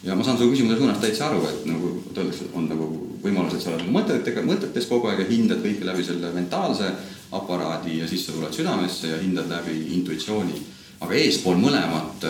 Ja 0.06 0.15
ma 0.15 0.24
saan 0.24 0.38
su 0.38 0.50
küsimuse 0.52 0.78
suunast 0.78 1.02
täitsa 1.02 1.30
aru, 1.30 1.44
et 1.50 1.65
nagu 1.70 1.91
öeldakse, 2.13 2.50
on 2.54 2.70
nagu 2.70 2.89
võimalus, 3.24 3.58
et 3.58 3.63
sa 3.63 3.72
oled 3.72 3.84
nagu 3.84 3.98
mõtetega, 3.98 4.46
mõtetes 4.46 4.89
kogu 4.89 5.10
aeg 5.10 5.24
ja 5.24 5.30
hindad 5.30 5.63
kõike 5.65 5.88
läbi 5.88 6.06
selle 6.06 6.32
mentaalse 6.36 6.91
aparaadi 7.36 8.00
ja 8.00 8.08
siis 8.08 8.26
sa 8.26 8.36
tuled 8.36 8.54
südamesse 8.54 9.12
ja 9.12 9.22
hindad 9.22 9.50
läbi 9.50 9.80
intuitsiooni. 9.98 10.62
aga 11.00 11.13
eespool 11.13 11.58
mõlemat 11.60 12.24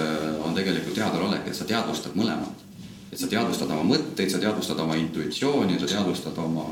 on 0.43 0.55
tegelikult 0.55 0.95
teadvalolek, 0.95 1.47
et 1.47 1.55
sa 1.55 1.67
teadvustad 1.69 2.15
mõlemat 2.15 2.65
et 3.15 3.21
sa 3.21 3.29
teadvustad 3.31 3.69
oma 3.71 3.85
mõtteid, 3.95 4.27
sa 4.27 4.39
teadvustad 4.43 4.79
oma 4.83 4.95
intuitsiooni, 4.99 5.77
sa 5.79 5.87
teadvustad 5.87 6.37
oma 6.43 6.65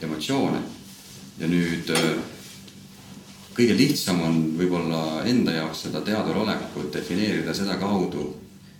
emotsioone. 0.00 0.60
ja 1.40 1.48
nüüd 1.48 1.90
äh, 1.92 2.06
kõige 3.56 3.76
lihtsam 3.76 4.20
on 4.24 4.38
võib-olla 4.56 5.22
enda 5.28 5.52
jaoks 5.52 5.86
seda 5.86 6.00
teadvalolekut 6.04 6.92
defineerida 6.92 7.54
sedakaudu, 7.54 8.24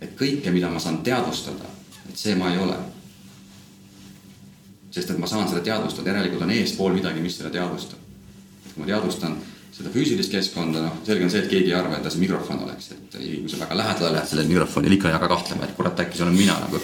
et 0.02 0.16
kõike, 0.18 0.50
mida 0.54 0.70
ma 0.70 0.80
saan 0.82 1.00
teadvustada, 1.06 1.70
et 2.08 2.18
see 2.18 2.34
ma 2.38 2.52
ei 2.52 2.58
ole. 2.58 2.76
sest 4.92 5.10
et 5.10 5.18
ma 5.18 5.26
saan 5.26 5.48
seda 5.48 5.62
teadvustada, 5.64 6.10
järelikult 6.10 6.42
on 6.44 6.50
eespool 6.52 6.92
midagi, 6.92 7.20
mis 7.24 7.38
seda 7.38 7.50
teadvustab. 7.50 7.98
kui 8.74 8.82
ma 8.82 8.86
teadvustan 8.86 9.38
seda 9.72 9.88
füüsilist 9.92 10.32
keskkonda, 10.32 10.82
noh, 10.84 10.98
selge 11.06 11.24
on 11.24 11.30
see, 11.32 11.40
et 11.40 11.48
keegi 11.48 11.72
ei 11.72 11.76
arva, 11.78 11.96
et 11.96 12.04
ta 12.04 12.10
see 12.12 12.20
mikrofon 12.20 12.60
oleks, 12.66 12.90
et 12.92 13.16
kui 13.16 13.48
sa 13.48 13.60
väga 13.62 13.78
lähedale 13.78 14.12
lähed 14.18 14.28
sellele 14.28 14.50
mikrofonile, 14.50 14.98
ikka 14.98 15.08
ei 15.08 15.16
hakka 15.16 15.30
kahtlema, 15.32 15.64
et 15.64 15.74
kurat, 15.78 16.02
äkki 16.04 16.18
see 16.18 16.26
olen 16.26 16.36
mina 16.36 16.58
nagu. 16.60 16.80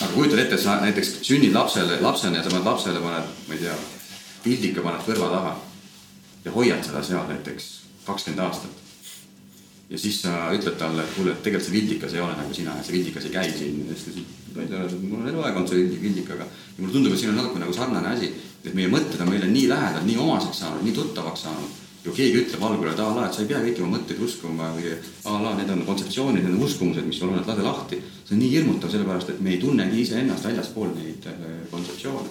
aga 0.00 0.10
kujutad 0.14 0.40
ette, 0.44 0.58
sa 0.62 0.78
näiteks 0.80 1.12
sünnid 1.28 1.52
lapsele, 1.52 2.00
lapsena 2.00 2.40
ja 2.40 2.46
sa 2.46 2.54
paned 2.54 2.70
lapsele, 2.70 3.02
paned, 3.04 3.28
ma 3.48 3.58
ei 3.58 3.64
tea, 3.66 3.76
pildika 4.44 4.84
paned 4.86 5.04
kõrva 5.04 5.30
taha 5.34 5.54
ja 6.46 6.54
hoiad 6.56 6.84
seda 6.86 7.04
seal 7.04 7.28
näiteks 7.28 7.68
kakskümmend 8.06 8.44
aastat. 8.46 8.87
Ja 9.90 9.98
siis 9.98 10.20
sa 10.22 10.50
ütled 10.52 10.76
talle, 10.80 11.02
et 11.02 11.14
kuule, 11.16 11.32
et 11.32 11.42
tegelikult 11.42 11.68
see 11.68 11.76
vildikas 11.78 12.14
ei 12.14 12.20
ole 12.20 12.36
nagu 12.36 12.54
sina 12.54 12.76
ja 12.76 12.84
see 12.84 12.98
vildikas 12.98 13.24
ei 13.24 13.34
käi 13.34 13.50
siin, 13.56 13.82
ma 14.54 14.62
ei 14.62 14.68
tea, 14.68 14.84
mul 15.00 15.22
on 15.22 15.32
eluaeg 15.32 15.56
olnud 15.56 15.72
see 15.72 15.88
vildikaga 16.02 16.44
ja 16.44 16.78
mulle 16.82 16.92
tundub, 16.92 17.14
et 17.16 17.22
siin 17.22 17.32
on 17.32 17.40
natuke 17.40 17.62
nagu 17.62 17.76
sarnane 17.76 18.14
asi, 18.14 18.32
et 18.64 18.74
meie 18.76 18.90
mõtted 18.92 19.22
on 19.24 19.32
meile 19.32 19.48
nii 19.48 19.68
lähedal, 19.70 20.04
nii 20.04 20.18
omaseks 20.20 20.64
saanud, 20.64 20.84
nii 20.84 20.96
tuttavaks 20.98 21.46
saanud 21.48 21.84
kui 22.08 22.14
keegi 22.14 22.42
ütleb 22.44 22.62
algul, 22.64 22.88
et 22.90 23.00
a 23.02 23.06
la, 23.12 23.26
et 23.26 23.36
sa 23.36 23.42
ei 23.42 23.48
pea 23.50 23.60
kõiki 23.62 23.82
oma 23.84 23.96
mõtteid 23.96 24.20
uskuma 24.24 24.70
või 24.76 24.92
a 24.94 25.38
la, 25.42 25.54
need 25.58 25.70
on 25.74 25.84
kontseptsioonid, 25.86 26.44
need 26.44 26.56
on 26.56 26.66
uskumused, 26.66 27.06
mis 27.06 27.18
sul 27.20 27.32
on, 27.32 27.40
et 27.40 27.48
lase 27.50 27.64
lahti. 27.64 28.00
see 28.24 28.36
on 28.36 28.42
nii 28.42 28.50
hirmutav, 28.54 28.92
sellepärast 28.92 29.32
et 29.34 29.40
me 29.44 29.54
ei 29.54 29.60
tunnegi 29.62 30.02
iseennast 30.04 30.46
väljaspool 30.46 30.92
neid 30.94 31.26
äh, 31.26 31.48
kontseptsioone. 31.70 32.28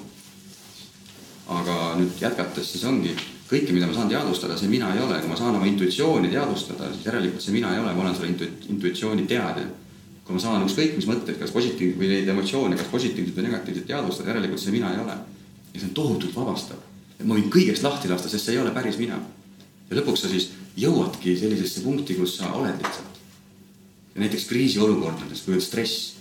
aga 1.58 1.76
nüüd 2.00 2.22
jätkates, 2.22 2.72
siis 2.72 2.84
ongi 2.84 3.14
kõike, 3.48 3.74
mida 3.74 3.88
ma 3.88 3.96
saan 3.96 4.10
teadvustada, 4.12 4.58
see 4.60 4.72
mina 4.72 4.90
ei 4.96 5.02
ole, 5.04 5.20
kui 5.24 5.32
ma 5.32 5.38
saan 5.40 5.56
oma 5.56 5.68
intuitsiooni 5.70 6.32
teadvustada, 6.34 6.90
siis 6.94 7.06
järelikult 7.08 7.44
see 7.44 7.56
mina 7.56 7.72
ei 7.74 7.80
ole, 7.80 7.94
ma 7.96 8.04
olen 8.04 8.18
selle 8.18 8.32
intu-, 8.34 8.50
intuitsiooni 8.74 9.28
teadja. 9.28 9.68
kui 10.28 10.36
ma 10.36 10.42
saan 10.44 10.66
ükskõik 10.66 10.98
mis 10.98 11.08
mõtteid, 11.08 11.38
kas 11.40 11.54
positiiv- 11.56 11.96
või 11.96 12.10
neid 12.12 12.28
emotsioone, 12.28 12.76
kas 12.76 12.90
positiivselt 12.92 13.38
või 13.38 13.46
negatiivselt 13.48 13.88
teadvustada, 13.88 14.34
järelikult 14.34 14.60
see 14.60 14.76
mina 14.76 14.92
ei 14.92 15.00
ole. 15.00 15.16
ja 15.74 15.80
see 15.80 15.88
on 15.88 15.94
tohutult 15.96 16.36
vabastav. 16.36 16.84
et 17.20 17.26
ma 17.26 17.36
võin 17.36 17.50
kõigest 17.50 17.84
lahti 17.84 18.12
lasta, 18.12 18.30
sest 18.30 18.46
see 18.46 18.58
ei 18.58 18.62
ole 18.62 18.72
päris 18.76 18.98
mina 19.00 19.22
ja 19.90 20.00
lõpuks 20.00 20.26
sa 20.26 20.32
siis 20.32 20.52
jõuadki 20.78 21.36
sellisesse 21.40 21.84
punkti, 21.86 22.18
kus 22.18 22.38
sa 22.40 22.52
oled 22.58 22.76
lihtsalt. 22.84 23.20
ja 24.16 24.24
näiteks 24.24 24.48
kriisiolukordades, 24.50 25.42
kui 25.46 25.56
on 25.56 25.62
stress, 25.62 26.14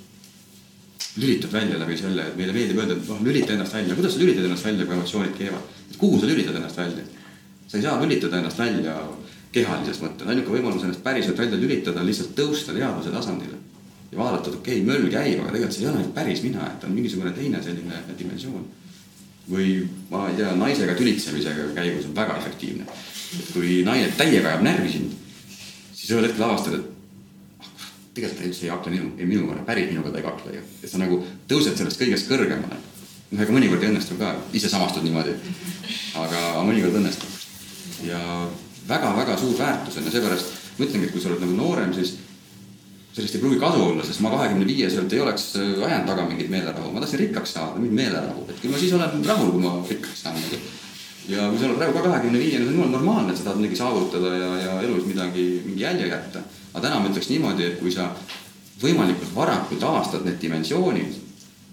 lülitad 1.16 1.52
välja 1.52 1.78
läbi 1.80 1.96
selle, 1.96 2.26
et 2.28 2.36
meile 2.36 2.52
meeldib 2.52 2.78
öelda, 2.82 2.96
et 2.96 3.08
noh, 3.08 3.22
lülita 3.24 3.54
ennast 3.54 3.74
välja, 3.74 3.96
kuidas 3.96 4.14
sa 4.14 4.20
lülitad 4.20 4.44
ennast 4.44 4.64
välja, 4.64 4.86
kui 4.86 4.94
emotsioonid 4.94 5.38
keevad. 5.38 5.70
et 5.90 5.96
kuhu 5.96 6.20
sa 6.20 6.26
lülitad 6.26 6.56
ennast 6.56 6.76
välja? 6.76 7.04
Sa 7.66 7.76
ei 7.78 7.82
saa 7.82 8.00
lülitada 8.02 8.38
ennast 8.40 8.58
välja 8.58 8.96
kehalises 9.52 10.02
mõttes, 10.02 10.28
ainuke 10.28 10.52
võimalus 10.52 10.84
ennast 10.84 11.02
päriselt 11.04 11.38
välja 11.38 11.58
lülitada 11.58 12.00
on 12.00 12.06
lihtsalt 12.10 12.34
tõusta 12.38 12.74
teadvuse 12.76 13.10
tasandile. 13.10 13.58
ja 14.12 14.18
vaadata, 14.18 14.50
et 14.50 14.56
okei 14.60 14.80
okay,, 14.80 14.86
möll 14.86 15.10
käib, 15.10 15.40
aga 15.40 15.52
tegelikult 15.52 15.76
see 15.76 15.86
ei 15.86 15.92
ole 15.92 16.08
päris 16.14 16.42
mina, 16.42 16.66
et 16.70 16.84
on 16.84 16.94
mingisugune 16.94 17.32
teine 17.32 17.62
selline 17.62 18.02
dimensioon. 18.18 18.66
või 19.50 19.88
ma 20.10 20.28
ei 20.28 20.36
tea, 20.36 20.54
naisega 20.54 20.94
tülitsemisega 20.94 21.70
käigus 21.74 22.06
on 22.06 22.14
väga 22.14 22.38
efektiivne 22.38 22.86
kui 23.52 23.80
naine 23.86 24.10
täiega 24.16 24.52
ajab 24.52 24.64
närvi 24.66 24.92
sind, 24.92 25.14
siis 25.94 26.12
ühel 26.14 26.26
hetkel 26.28 26.46
avastad, 26.46 26.78
et 26.78 27.62
ah, 27.62 27.88
tegelikult 28.16 28.40
ta 28.40 28.48
üldse 28.48 28.66
ei 28.66 28.72
kakle 28.72 28.92
minu, 28.94 29.12
minuga, 29.32 29.58
päris 29.68 29.90
minuga 29.90 30.12
ta 30.12 30.20
ei 30.20 30.26
kakle 30.26 30.58
ju. 30.58 30.66
et 30.82 30.92
sa 30.92 31.00
nagu 31.02 31.20
tõused 31.50 31.78
sellest 31.78 32.00
kõigest 32.02 32.30
kõrgemale. 32.30 32.78
noh, 33.30 33.42
ega 33.42 33.56
mõnikord 33.56 33.82
ei 33.82 33.92
õnnestu 33.92 34.18
ka, 34.20 34.34
ise 34.56 34.70
samastud 34.72 35.06
niimoodi. 35.06 35.34
aga 36.22 36.44
mõnikord 36.62 37.00
õnnestub. 37.02 37.35
Ja 38.04 38.20
väga-väga 38.88 39.36
suur 39.40 39.58
väärtus 39.58 39.96
on 39.96 40.04
ja 40.04 40.14
seepärast 40.14 40.54
ma 40.78 40.84
ütlengi, 40.84 41.08
et 41.08 41.12
kui 41.12 41.22
sa 41.22 41.30
oled 41.30 41.44
nagu 41.44 41.56
noorem, 41.56 41.94
siis 41.96 42.16
sellest 43.16 43.38
ei 43.38 43.40
pruugi 43.40 43.60
kasu 43.60 43.80
olla, 43.80 44.04
sest 44.04 44.20
ma 44.20 44.30
kahekümne 44.34 44.66
viieselt 44.68 45.12
ei 45.12 45.20
oleks 45.24 45.54
ajanud 45.56 46.10
taga 46.10 46.26
mingit 46.28 46.50
meelerahu, 46.52 46.92
ma 46.92 47.00
tahtsin 47.00 47.22
rikkaks 47.24 47.54
saada, 47.56 47.80
mingit 47.80 47.96
meelerahu, 48.02 48.44
et 48.50 48.58
küll 48.60 48.74
ma 48.74 48.80
siis 48.82 48.92
olen 48.92 49.24
rahul, 49.24 49.54
kui 49.54 49.64
ma 49.64 49.78
rikkaks 49.88 50.26
saan 50.26 50.36
nagu 50.36 50.60
ja 51.28 51.48
kui 51.50 51.58
sa 51.58 51.66
oled 51.68 51.78
praegu 51.80 51.96
ka 51.96 52.04
kahekümne 52.06 52.38
viiene, 52.38 52.66
see 52.68 52.82
on 52.82 52.92
normaalne, 52.92 53.32
et 53.32 53.38
sa 53.38 53.48
tahad 53.48 53.60
midagi 53.60 53.78
saavutada 53.80 54.32
ja, 54.36 54.50
ja 54.62 54.74
elus 54.86 55.06
midagi, 55.08 55.46
mingi 55.64 55.82
jälje 55.82 56.10
jätta. 56.10 56.42
aga 56.72 56.82
täna 56.88 57.00
ma 57.00 57.10
ütleks 57.10 57.30
niimoodi, 57.32 57.64
et 57.66 57.78
kui 57.80 57.92
sa 57.92 58.10
võimalikult 58.82 59.32
varakult 59.34 59.82
avastad 59.82 60.26
need 60.26 60.38
dimensioonid, 60.42 61.16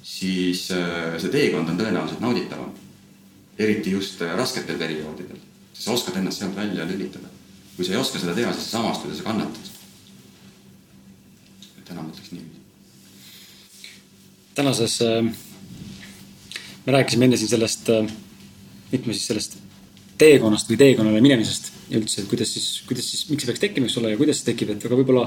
siis 0.04 0.70
äh, 0.72 1.18
see 1.20 1.32
teekond 1.32 1.70
on 1.70 1.80
tõenäoliselt 1.80 2.24
nauditavam. 2.24 2.72
eriti 3.58 3.92
just 3.92 4.22
äh, 4.22 4.34
rasketel 4.38 4.78
perioodidel, 4.78 5.38
sest 5.74 5.86
sa 5.86 5.94
oskad 5.94 6.18
ennast 6.18 6.40
sealt 6.40 6.56
välja 6.56 6.86
lülitada. 6.86 7.28
kui 7.76 7.86
sa 7.86 7.92
ei 7.92 7.98
oska 7.98 8.20
seda 8.20 8.36
teha, 8.38 8.54
siis 8.54 8.72
sa 8.72 8.78
samastud 8.78 9.12
ja 9.12 9.18
sa 9.18 9.24
kannatad. 9.24 9.72
täna 11.86 12.02
ma 12.02 12.10
ütleks 12.10 12.32
niiviisi. 12.32 12.62
tänases 14.56 15.02
äh,, 15.02 15.34
me 16.86 16.92
rääkisime 16.92 17.26
enne 17.26 17.38
siin 17.38 17.50
sellest 17.50 17.90
äh, 17.90 18.08
mitme 18.92 19.14
siis 19.14 19.28
sellest 19.28 19.58
teekonnast 20.22 20.70
või 20.70 20.78
teekonnale 20.80 21.22
minemisest 21.24 21.72
ja 21.90 22.00
üldse, 22.00 22.22
et 22.22 22.30
kuidas 22.32 22.54
siis, 22.54 22.68
kuidas 22.88 23.08
siis, 23.10 23.26
miks 23.30 23.44
see 23.44 23.52
peaks 23.52 23.64
tekkima, 23.64 23.90
eks 23.90 23.98
ole, 24.02 24.14
ja 24.14 24.20
kuidas 24.20 24.40
see 24.40 24.52
tekib, 24.52 24.76
et 24.76 24.86
aga 24.86 25.00
võib-olla, 25.00 25.26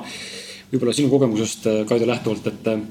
võib-olla 0.70 0.94
sinu 0.96 1.10
kogemusest, 1.12 1.66
äh, 1.70 1.80
Kaido, 1.88 2.08
lähtuvalt, 2.08 2.46
et 2.52 2.70
äh, 2.70 2.84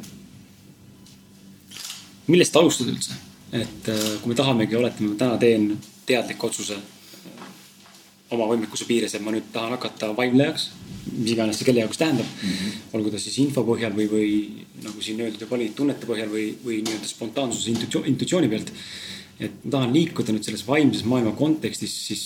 millest 2.27 2.59
alustada 2.59 2.93
üldse? 2.93 3.21
et 3.55 3.89
äh, 3.91 4.03
kui 4.21 4.33
me 4.33 4.37
tahamegi, 4.37 4.75
oletame, 4.75 5.13
ma 5.13 5.19
täna 5.19 5.39
teen 5.39 5.69
teadliku 6.05 6.49
otsuse 6.49 6.77
oma 8.35 8.49
võimekuse 8.51 8.87
piires, 8.89 9.15
et 9.15 9.23
ma 9.25 9.33
nüüd 9.33 9.49
tahan 9.53 9.75
hakata 9.77 10.11
vaimlejaks, 10.17 10.69
mis 11.15 11.33
iganes 11.33 11.59
see 11.59 11.67
kelle 11.67 11.83
jaoks 11.83 11.99
tähendab 12.01 12.27
mm. 12.27 12.53
-hmm. 12.53 12.77
olgu 12.97 13.11
ta 13.11 13.19
siis 13.21 13.37
info 13.43 13.63
põhjal 13.67 13.93
või, 13.97 14.07
või 14.11 14.29
nagu 14.83 15.01
siin 15.01 15.21
öeldud 15.21 15.41
juba 15.41 15.55
oli, 15.57 15.71
tunnete 15.75 16.07
põhjal 16.09 16.31
või, 16.31 16.47
või 16.65 16.81
nii-öelda 16.85 17.09
spontaansuse 17.09 17.75
intuitsiooni 18.05 18.49
pealt 18.49 18.73
et 19.39 19.63
ma 19.65 19.77
tahan 19.77 19.93
liikuda 19.93 20.33
nüüd 20.33 20.47
selles 20.47 20.63
vaimses 20.67 21.05
maailma 21.07 21.35
kontekstis, 21.35 21.93
siis 22.07 22.25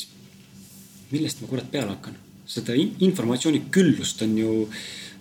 millest 1.14 1.42
ma 1.42 1.50
kurat 1.52 1.70
peale 1.72 1.96
hakkan? 1.96 2.18
seda 2.50 2.74
informatsiooni 2.74 3.68
küllust 3.70 4.24
on 4.26 4.32
ju 4.38 4.52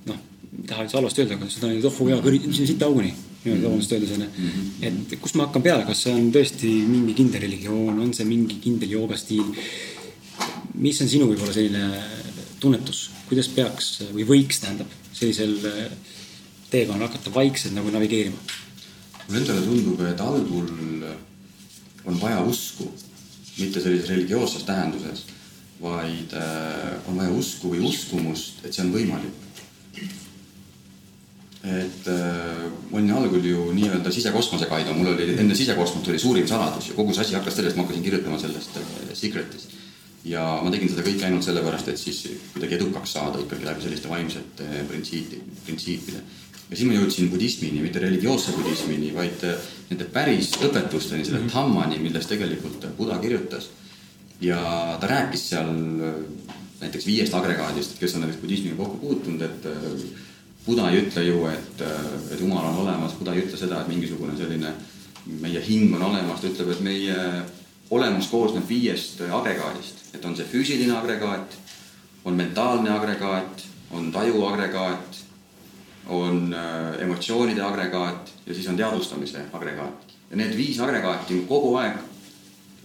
noh, 0.08 0.20
ei 0.48 0.62
taha 0.68 0.86
üldse 0.86 0.96
halvasti 0.96 1.20
öelda, 1.20 1.36
aga 1.36 1.48
seda 1.52 1.68
on 1.68 1.74
ju 1.74 1.82
tohu 1.84 2.06
hea 2.08 2.16
kõri-, 2.24 2.40
siit 2.56 2.84
auguni. 2.86 3.10
nii-öelda 3.42 3.68
vabandust 3.68 3.92
öeldes 3.92 4.14
onju. 4.16 4.28
et 4.88 5.12
kust 5.20 5.36
ma 5.36 5.44
hakkan 5.44 5.64
peale, 5.64 5.84
kas 5.88 6.06
see 6.06 6.14
on 6.16 6.30
tõesti 6.32 6.70
mingi 6.88 7.14
kindel 7.18 7.44
religioon, 7.44 8.00
on 8.00 8.14
see 8.16 8.24
mingi 8.28 8.56
kindel 8.64 8.96
joogastiil? 8.96 9.52
Mis 10.78 11.00
on 11.02 11.10
sinu 11.10 11.28
võib-olla 11.30 11.54
selline 11.54 12.02
tunnetus, 12.62 13.08
kuidas 13.28 13.50
peaks 13.54 13.92
või 14.14 14.26
võiks, 14.28 14.62
tähendab, 14.62 14.90
sellisel 15.12 15.58
teekonnal 16.70 17.08
hakata 17.08 17.34
vaikselt 17.34 17.76
nagu 17.76 17.90
navigeerima? 17.94 18.38
mulle 19.28 19.42
endale 19.42 19.60
tundub, 19.60 20.00
et 20.08 20.20
algul 20.24 20.70
on 22.08 22.20
vaja 22.20 22.40
usku, 22.48 22.88
mitte 23.58 23.80
sellises 23.82 24.08
religioosses 24.08 24.64
tähenduses, 24.64 25.26
vaid 25.82 26.32
äh, 26.34 26.96
on 27.08 27.18
vaja 27.20 27.34
usku 27.34 27.72
või 27.74 27.82
uskumust, 27.86 28.64
et 28.64 28.74
see 28.74 28.84
on 28.86 28.94
võimalik. 28.94 29.44
et 31.68 32.06
äh, 32.08 32.64
ma 32.90 32.96
olin 33.00 33.12
algul 33.18 33.44
ju 33.44 33.66
nii-öelda 33.76 34.12
sisekosmose 34.14 34.66
Kaido, 34.70 34.94
mul 34.94 35.12
oli 35.12 35.34
enne 35.34 35.54
sisekosmot 35.58 36.06
oli 36.08 36.18
suurim 36.18 36.46
saladus 36.48 36.88
ja 36.88 36.94
kogu 36.96 37.12
see 37.12 37.26
asi 37.26 37.34
hakkas 37.34 37.58
sellest, 37.58 37.76
ma 37.76 37.84
hakkasin 37.84 38.04
kirjutama 38.06 38.38
sellest 38.40 38.78
äh, 38.78 39.12
Secretist. 39.12 39.74
Ja 40.28 40.42
ma 40.62 40.70
tegin 40.72 40.90
seda 40.92 41.04
kõike 41.06 41.24
ainult 41.28 41.46
sellepärast, 41.46 41.88
et 41.92 42.00
siis 42.00 42.20
kuidagi 42.52 42.76
edukaks 42.78 43.14
saada 43.16 43.40
ikkagi 43.42 43.66
läbi 43.68 43.84
selliste 43.84 44.10
vaimsete 44.10 44.84
printsiipi, 44.90 45.40
printsiipide. 45.66 46.22
ja 46.68 46.76
siis 46.76 46.86
ma 46.88 46.96
jõudsin 46.98 47.30
budismini, 47.32 47.80
mitte 47.80 48.02
religioosse 48.02 48.52
budismini, 48.56 49.12
vaid 49.14 49.44
nende 49.88 50.08
päris 50.12 50.52
õpetusteni, 50.60 51.24
selle 51.24 51.40
Mhm. 51.40 51.48
dhammani, 51.54 51.98
millest 51.98 52.28
tegelikult 52.28 52.86
Buda 52.96 53.18
kirjutas. 53.18 53.70
ja 54.40 54.96
ta 55.00 55.06
rääkis 55.06 55.48
seal 55.48 55.72
näiteks 56.80 57.06
viiest 57.06 57.34
agregaadist, 57.34 57.98
kes 57.98 58.14
on 58.14 58.20
näiteks 58.22 58.40
budismiga 58.40 58.76
kokku 58.76 58.96
puutunud, 58.96 59.42
et 59.42 59.66
Buda 60.66 60.90
ei 60.90 61.00
ütle 61.00 61.24
ju, 61.24 61.46
et, 61.46 61.80
et 62.30 62.40
Jumal 62.40 62.64
on 62.64 62.76
olemas, 62.84 63.16
Buda 63.18 63.32
ei 63.34 63.42
ütle 63.42 63.56
seda, 63.56 63.80
et 63.80 63.88
mingisugune 63.88 64.36
selline 64.36 64.72
meie 65.40 65.60
hing 65.60 65.94
on 65.96 66.02
olemas, 66.02 66.40
ta 66.40 66.48
ütleb, 66.48 66.70
et 66.72 66.80
meie 66.80 67.16
olemus 67.90 68.28
koosneb 68.28 68.68
viiest 68.68 69.20
agregaadist, 69.20 70.14
et 70.14 70.24
on 70.24 70.36
see 70.36 70.46
füüsiline 70.48 70.96
agregaat, 70.98 71.56
on 72.24 72.36
mentaalne 72.36 72.90
agregaat, 72.92 73.64
on 73.90 74.12
taju 74.12 74.44
agregaat, 74.46 75.22
on 76.08 76.54
äh, 76.54 77.02
emotsioonide 77.04 77.62
agregaat 77.62 78.32
ja 78.46 78.54
siis 78.54 78.68
on 78.68 78.76
teadvustamise 78.76 79.40
agregaat. 79.52 80.14
ja 80.30 80.36
need 80.36 80.56
viis 80.56 80.80
agregaati 80.80 81.34
on 81.34 81.46
kogu 81.48 81.74
aeg 81.76 81.96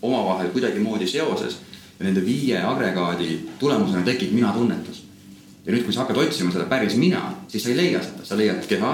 omavahel 0.01 0.49
kuidagimoodi 0.51 1.07
seoses 1.07 1.57
ja 1.99 2.05
nende 2.05 2.25
viie 2.25 2.59
agregaadi 2.63 3.49
tulemusena 3.59 4.03
tekib 4.03 4.31
mina-tunnetus. 4.31 5.03
ja 5.65 5.71
nüüd, 5.71 5.83
kui 5.83 5.93
sa 5.93 6.03
hakkad 6.03 6.17
otsima 6.17 6.51
seda 6.51 6.65
päris 6.67 6.95
mina, 6.99 7.33
siis 7.47 7.63
sa 7.63 7.71
ei 7.71 7.77
leia 7.77 8.03
seda, 8.03 8.25
sa 8.27 8.37
leiad 8.37 8.67
keha, 8.67 8.93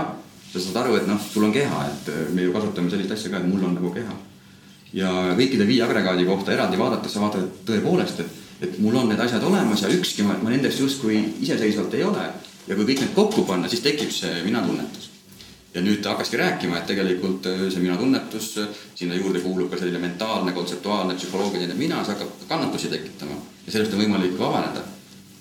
sa 0.53 0.61
saad 0.61 0.81
aru, 0.83 0.95
et 0.97 1.07
noh, 1.07 1.21
sul 1.21 1.47
on 1.49 1.53
keha, 1.53 1.85
et 1.89 2.11
äh, 2.13 2.25
me 2.33 2.45
ju 2.45 2.53
kasutame 2.53 2.89
sellist 2.89 3.17
asja 3.17 3.33
ka, 3.33 3.41
et 3.41 3.49
mul 3.49 3.65
on 3.65 3.73
nagu 3.77 3.93
keha. 3.93 4.17
Ja 4.93 5.09
kõikide 5.37 5.67
viie 5.67 5.83
agregaadi 5.85 6.25
kohta 6.25 6.53
eraldi 6.53 6.79
vaadates 6.79 7.13
sa 7.13 7.21
vaatad 7.21 7.45
et 7.45 7.59
tõepoolest, 7.67 8.23
et, 8.23 8.39
et 8.67 8.79
mul 8.81 8.97
on 8.97 9.11
need 9.11 9.21
asjad 9.21 9.43
olemas 9.43 9.83
ja 9.85 9.91
ükski 9.93 10.25
ma, 10.25 10.37
ma 10.41 10.49
nendest 10.53 10.81
justkui 10.81 11.21
iseseisvalt 11.41 11.93
ei 11.93 12.03
ole. 12.03 12.25
ja 12.67 12.75
kui 12.75 12.85
kõik 12.85 13.05
need 13.05 13.15
kokku 13.15 13.45
panna, 13.45 13.69
siis 13.69 13.85
tekib 13.85 14.11
see 14.13 14.43
mina-tunnetus 14.45 15.09
ja 15.73 15.81
nüüd 15.85 16.01
ta 16.01 16.13
hakkaski 16.13 16.37
rääkima, 16.37 16.79
et 16.79 16.87
tegelikult 16.89 17.45
äh, 17.45 17.65
see 17.69 17.81
mina-tunnetus, 17.83 18.49
sinna 18.97 19.17
juurde 19.17 19.41
kuulub 19.43 19.69
ka 19.69 19.77
selline 19.77 20.01
mentaalne, 20.01 20.53
kontseptuaalne, 20.57 21.17
psühholoogiline 21.17 21.77
mina, 21.77 22.01
see 22.03 22.15
hakkab 22.15 22.47
kannatusi 22.49 22.89
tekitama 22.89 23.37
ja 23.65 23.75
sellest 23.75 23.93
on 23.93 24.01
võimalik 24.01 24.37
vabaneda. 24.39 24.81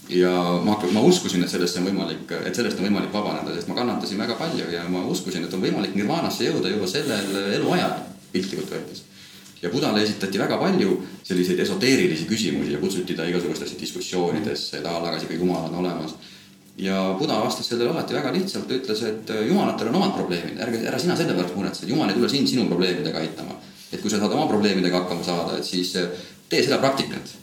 ja 0.08 0.32
ma, 0.64 0.76
ma 0.92 1.00
uskusin, 1.04 1.44
et 1.44 1.52
sellest 1.52 1.80
on 1.80 1.88
võimalik, 1.88 2.30
et 2.44 2.54
sellest 2.56 2.78
on 2.80 2.88
võimalik 2.88 3.12
vabaneda, 3.12 3.54
sest 3.56 3.68
ma 3.68 3.76
kannatasin 3.76 4.20
väga 4.20 4.36
palju 4.40 4.70
ja 4.72 4.84
ma 4.88 5.04
uskusin, 5.08 5.44
et 5.44 5.54
on 5.54 5.64
võimalik 5.64 5.96
nirvaanasse 5.96 6.48
jõuda 6.48 6.72
juba 6.72 6.88
sellel 6.88 7.36
eluajal, 7.58 7.96
piltlikult 8.32 8.72
öeldes. 8.72 9.04
Ja 9.62 9.70
Budale 9.70 10.02
esitati 10.02 10.38
väga 10.38 10.58
palju 10.58 10.96
selliseid 11.24 11.60
esoteerilisi 11.60 12.26
küsimusi 12.30 12.72
ja 12.72 12.78
kutsuti 12.78 13.14
ta 13.14 13.26
igasugustesse 13.26 13.78
diskussioonidesse, 13.80 14.82
ta 14.82 14.98
lagas 15.02 15.24
ikka 15.26 15.34
Jumal 15.34 15.70
on 15.70 15.80
olemas 15.84 16.14
ja 16.78 17.16
Buda 17.18 17.40
vastas 17.40 17.68
sellele 17.68 17.90
alati 17.90 18.14
väga 18.14 18.32
lihtsalt, 18.32 18.68
ta 18.68 18.76
ütles, 18.76 19.02
et 19.02 19.32
jumalatel 19.48 19.90
on 19.90 19.98
omad 19.98 20.14
probleemid, 20.14 20.60
ärge, 20.62 20.84
ära 20.86 21.00
sina 21.02 21.16
selle 21.18 21.34
pärast 21.34 21.56
muretse, 21.58 21.86
jumal 21.90 22.10
ei 22.10 22.18
tule 22.18 22.30
sind 22.30 22.46
sinu 22.50 22.68
probleemidega 22.70 23.18
aitama. 23.18 23.58
et 23.92 24.02
kui 24.02 24.10
sa 24.10 24.18
saad 24.20 24.32
oma 24.36 24.46
probleemidega 24.46 24.98
hakkama 25.00 25.24
saada, 25.24 25.56
et 25.58 25.64
siis 25.64 25.94
tee 26.48 26.62
seda 26.62 26.78
praktikat. 26.78 27.34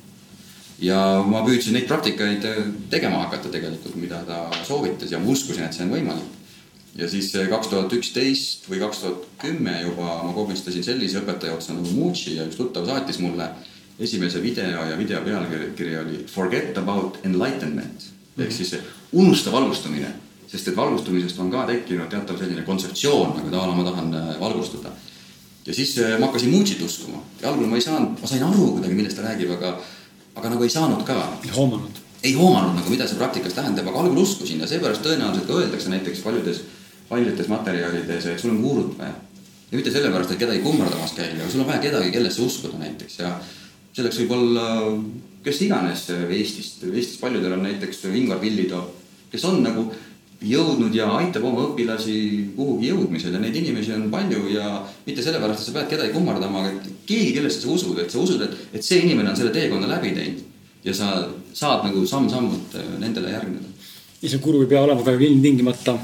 ja 0.79 1.23
ma 1.27 1.41
püüdsin 1.43 1.73
neid 1.73 1.87
praktikaid 1.87 2.47
tegema 2.89 3.23
hakata 3.25 3.49
tegelikult, 3.49 3.95
mida 3.95 4.23
ta 4.27 4.49
soovitas 4.63 5.11
ja 5.11 5.19
ma 5.19 5.31
uskusin, 5.31 5.63
et 5.63 5.73
see 5.73 5.83
on 5.83 5.91
võimalik. 5.91 6.31
Ja 6.95 7.09
siis 7.11 7.31
kaks 7.49 7.67
tuhat 7.67 7.93
üksteist 7.93 8.69
või 8.71 8.79
kaks 8.79 9.03
tuhat 9.03 9.29
kümme 9.41 9.77
juba 9.81 10.19
ma 10.23 10.33
komistasin 10.33 10.83
sellise 10.83 11.19
õpetaja 11.21 11.57
otsa 11.57 11.75
nagu 11.75 11.91
Mucci 11.97 12.37
ja 12.37 12.47
üks 12.47 12.59
tuttav 12.59 12.87
saatis 12.87 13.19
mulle 13.19 13.49
esimese 13.99 14.41
video 14.43 14.85
ja 14.89 14.97
video 14.97 15.21
pealkiri 15.23 15.97
oli 15.97 16.25
Forget 16.31 16.77
about 16.77 17.19
enlightenment 17.23 18.11
ehk 18.37 18.51
siis 18.51 18.75
unusta 19.15 19.51
valgustumine, 19.51 20.07
sest 20.51 20.67
et 20.67 20.77
valgustumisest 20.77 21.39
on 21.39 21.51
ka 21.51 21.65
tekkinud 21.69 22.09
teatav 22.11 22.39
selline 22.39 22.65
kontseptsioon, 22.67 23.35
nagu 23.37 23.51
ta, 23.51 23.65
ma 23.71 23.83
tahan 23.87 24.15
valgustada. 24.39 24.91
ja 25.65 25.73
siis 25.73 25.95
ma 26.19 26.27
hakkasin 26.27 26.51
Mucit 26.51 26.81
uskuma 26.81 27.23
ja 27.41 27.49
algul 27.51 27.67
ma 27.67 27.75
ei 27.75 27.81
saanud, 27.81 28.19
ma 28.21 28.27
sain 28.27 28.43
aru 28.43 28.71
kuidagi, 28.75 28.93
millest 28.93 29.17
ta 29.17 29.23
räägib, 29.23 29.51
aga, 29.55 29.77
aga 30.35 30.49
nagu 30.49 30.63
ei 30.63 30.69
saanud 30.69 31.03
ka. 31.07 31.15
ei 31.43 31.51
hoomanud. 31.55 32.01
ei 32.23 32.33
hoomanud 32.33 32.75
nagu, 32.75 32.89
mida 32.89 33.07
see 33.07 33.17
praktikas 33.17 33.53
tähendab, 33.53 33.87
aga 33.87 34.03
algul 34.03 34.23
uskusin 34.23 34.59
ja 34.59 34.67
seepärast 34.67 35.05
tõenäoliselt 35.05 35.47
ka 35.47 35.61
öeldakse 35.61 35.89
näiteks 35.89 36.23
paljudes, 36.25 36.61
paljudes 37.09 37.47
materjalides, 37.51 38.25
et 38.31 38.41
sul 38.41 38.55
on 38.55 38.63
gurut 38.63 38.97
vaja. 38.97 39.13
ja 39.71 39.77
mitte 39.77 39.91
sellepärast, 39.91 40.31
et 40.31 40.41
kedagi 40.41 40.63
kummardamas 40.63 41.13
käia, 41.17 41.35
aga 41.35 41.51
sul 41.51 41.63
on 41.65 41.69
vaja 41.69 41.83
kedagi, 41.83 42.11
kellesse 42.11 42.41
uskuda 42.41 42.79
näiteks 42.81 43.19
ja 43.19 43.35
selleks 43.95 44.19
võib 44.23 44.35
olla 44.35 44.65
kes 45.45 45.61
iganes 45.61 46.07
Eestist, 46.09 46.83
Eestis 46.89 47.21
paljudel 47.21 47.53
on 47.57 47.63
näiteks 47.65 48.05
Ingvar 48.13 48.41
Pillitoo, 48.41 48.81
kes 49.31 49.45
on 49.45 49.61
nagu 49.65 49.85
jõudnud 50.45 50.93
ja 50.93 51.07
aitab 51.19 51.45
oma 51.47 51.63
õpilasi 51.69 52.15
kuhugi 52.57 52.89
jõudmisel 52.91 53.37
ja 53.37 53.41
neid 53.41 53.55
inimesi 53.55 53.93
on 53.95 54.09
palju 54.13 54.49
ja 54.51 54.81
mitte 55.05 55.23
sellepärast, 55.23 55.61
et 55.61 55.69
sa 55.69 55.75
pead 55.77 55.93
kedagi 55.93 56.13
kummardama, 56.13 56.65
aga 56.65 56.91
keegi, 57.07 57.31
kellesse 57.37 57.63
sa 57.63 57.71
usud, 57.71 58.01
et 58.01 58.11
sa 58.11 58.19
usud, 58.21 58.41
et, 58.45 58.57
et 58.75 58.85
see 58.85 59.05
inimene 59.05 59.31
on 59.31 59.37
selle 59.37 59.53
teekonna 59.55 59.89
läbi 59.89 60.11
teinud 60.17 60.43
ja 60.85 60.93
sa 60.93 61.13
saad 61.55 61.87
nagu 61.87 62.03
samm-sammult 62.05 62.75
nendele 63.01 63.31
järgneda. 63.33 63.71
ja 64.21 64.29
see 64.29 64.43
guru 64.43 64.65
ei 64.65 64.69
pea 64.73 64.83
olema 64.85 65.05
ka 65.05 65.15
ilmtingimata 65.15 65.97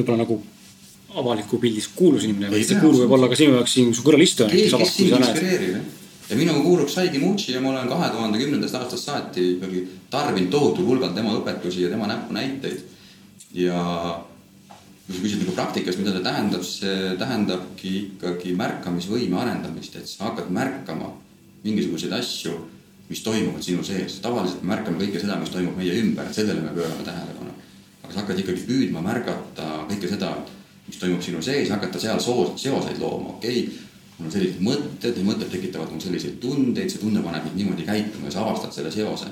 võib-olla 0.00 0.24
nagu 0.24 0.40
avaliku 1.16 1.60
pildis 1.62 1.88
kuulus 1.96 2.26
inimene, 2.28 2.50
vaid 2.52 2.66
see 2.68 2.80
guru 2.80 3.04
võib 3.04 3.14
olla 3.16 3.30
ka 3.32 3.38
sinu 3.38 3.56
jaoks 3.56 3.76
siin 3.78 3.94
su 3.96 4.04
kõrval 4.04 4.26
istuja. 4.26 4.50
keegi, 4.52 4.72
kes 4.72 4.96
sind 4.96 5.16
inspireerib, 5.16 5.70
jah 5.76 5.94
ja 6.30 6.36
minuga 6.36 6.60
kuuluks 6.60 6.94
saigi 6.94 7.18
Mucci 7.22 7.52
ja 7.52 7.60
ma 7.62 7.70
olen 7.70 7.88
kahe 7.88 8.10
tuhande 8.10 8.38
kümnendast 8.38 8.74
aastast 8.74 9.06
saati 9.06 9.44
ikkagi 9.56 9.82
tarbinud 10.10 10.50
tohutul 10.50 10.88
hulgal 10.88 11.12
tema 11.14 11.34
õpetusi 11.38 11.84
ja 11.84 11.90
tema 11.92 12.08
näpunäiteid. 12.10 12.80
ja 13.54 13.82
kui 15.06 15.14
sa 15.14 15.22
küsid 15.22 15.42
nagu 15.44 15.52
praktikas, 15.54 15.96
mida 16.00 16.12
see 16.12 16.22
tähendab, 16.24 16.64
see 16.66 17.12
tähendabki 17.18 17.92
ikkagi 17.98 18.56
märkamisvõime 18.58 19.38
arendamist, 19.38 19.94
et 19.96 20.10
sa 20.10 20.26
hakkad 20.26 20.50
märkama 20.50 21.12
mingisuguseid 21.62 22.12
asju, 22.12 22.56
mis 23.08 23.22
toimuvad 23.22 23.62
sinu 23.62 23.84
sees. 23.86 24.18
tavaliselt 24.20 24.64
me 24.64 24.74
märkame 24.74 24.98
kõike 25.04 25.22
seda, 25.22 25.38
mis 25.38 25.54
toimub 25.54 25.78
meie 25.78 25.94
ümber, 26.02 26.32
sellele 26.34 26.60
me 26.64 26.74
pöörame 26.74 27.06
tähelepanu. 27.06 27.54
Aga 28.06 28.14
sa 28.14 28.22
hakkad 28.22 28.38
ikkagi 28.44 28.62
püüdma 28.68 29.02
märgata 29.02 29.66
kõike 29.90 30.08
seda, 30.12 30.30
mis 30.86 31.00
toimub 31.02 31.22
sinu 31.24 31.42
sees, 31.42 31.70
hakata 31.74 32.00
seal 32.00 32.22
soos, 32.22 32.54
seoseid 32.62 33.02
looma, 33.02 33.34
okei 33.36 33.64
okay, 33.66 33.86
mul 34.16 34.28
on 34.28 34.32
sellised 34.32 34.62
mõtted, 34.64 35.18
need 35.18 35.26
mõtted 35.26 35.50
tekitavad 35.52 35.90
mul 35.92 36.00
selliseid 36.00 36.38
tundeid, 36.40 36.88
see 36.92 37.02
tunne 37.02 37.20
paneb 37.24 37.44
mind 37.48 37.58
niimoodi 37.60 37.84
käituma 37.88 38.30
ja 38.30 38.36
sa 38.36 38.44
avastad 38.46 38.72
selle 38.72 38.92
seose. 38.94 39.28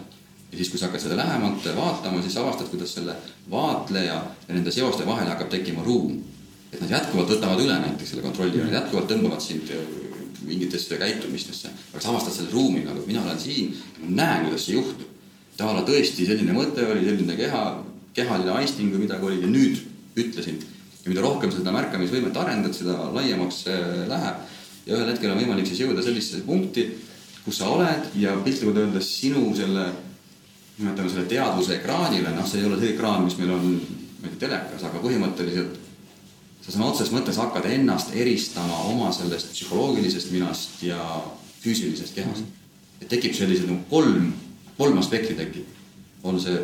ja 0.51 0.59
siis, 0.59 0.71
kui 0.71 0.79
sa 0.79 0.91
hakkad 0.91 1.07
seda 1.07 1.17
lähemalt 1.17 1.65
vaatama, 1.77 2.23
siis 2.23 2.37
avastad, 2.43 2.69
kuidas 2.73 2.93
selle 2.95 3.15
vaatleja 3.51 4.19
ja 4.49 4.55
nende 4.55 4.75
seoste 4.75 5.07
vahel 5.07 5.31
hakkab 5.31 5.49
tekkima 5.55 5.87
ruum. 5.87 6.19
et 6.73 6.81
nad 6.81 6.91
jätkuvalt 6.91 7.31
võtavad 7.31 7.63
üle 7.63 7.79
näiteks 7.87 8.11
selle 8.11 8.27
kontrolli 8.27 8.59
ja 8.59 8.67
nad 8.67 8.81
jätkuvalt 8.81 9.09
tõmbavad 9.11 9.41
sind 9.41 9.71
mingitesse 10.45 10.99
käitumistesse. 10.99 11.69
aga 11.93 12.03
sa 12.03 12.11
avastad 12.11 12.33
selle 12.33 12.51
ruumi 12.53 12.85
nagu, 12.85 13.07
mina 13.07 13.23
olen 13.23 13.41
siin, 13.41 13.77
ma 14.03 14.11
näen, 14.23 14.47
kuidas 14.47 14.67
see 14.67 14.77
juhtub. 14.77 15.09
ta 15.57 15.71
ala 15.71 15.87
tõesti 15.87 16.27
selline 16.27 16.53
mõte 16.53 16.85
oli, 16.85 17.05
selline 17.07 17.37
keha, 17.39 17.65
kehaline 18.15 18.55
aisting 18.61 18.93
või 18.95 19.05
midagi 19.05 19.29
oli 19.29 19.43
ja 19.43 19.51
nüüd 19.51 19.81
ütlesin. 20.17 20.61
ja 21.05 21.11
mida 21.11 21.21
rohkem 21.21 21.53
seda 21.53 21.73
märkamisvõimet 21.75 22.37
arendad, 22.37 22.73
seda 22.73 23.11
laiemaks 23.13 23.65
läheb 24.09 24.53
ja 24.87 24.97
ühel 24.97 25.11
hetkel 25.11 25.33
on 25.33 25.41
võimalik 25.41 25.69
siis 25.69 25.83
jõuda 25.85 26.03
sellisesse 26.05 26.45
punkti, 26.47 26.87
kus 27.45 27.61
sa 27.61 27.71
oled 27.73 28.11
ja 28.21 28.35
piltlikult 28.45 28.81
öeldes 28.81 29.09
sinu 29.21 29.47
selle, 29.57 29.87
nimetame 30.79 31.13
selle 31.13 31.27
teadvuse 31.31 31.79
ekraanile, 31.79 32.33
noh, 32.37 32.47
see 32.49 32.63
ei 32.63 32.69
ole 32.69 32.81
see 32.81 32.93
ekraan, 32.95 33.25
mis 33.27 33.37
meil 33.41 33.55
on, 33.57 33.75
ma 34.21 34.29
ei 34.29 34.35
tea, 34.35 34.43
telekas, 34.47 34.87
aga 34.89 35.03
põhimõtteliselt 35.05 35.81
sa 36.65 36.73
sõna 36.73 36.89
otseses 36.89 37.13
mõttes 37.13 37.39
hakkad 37.41 37.67
ennast 37.69 38.15
eristama 38.17 38.87
oma 38.89 39.11
sellest 39.13 39.53
psühholoogilisest 39.53 40.33
minast 40.33 40.81
ja 40.85 41.01
füüsilisest 41.61 42.17
kehast. 42.17 42.45
et 43.01 43.09
tekib 43.09 43.35
sellised 43.37 43.69
nagu 43.69 43.83
kolm, 43.91 44.33
kolm 44.79 44.99
aspekti 44.99 45.35
tekib. 45.37 45.67
on 46.23 46.41
see 46.41 46.57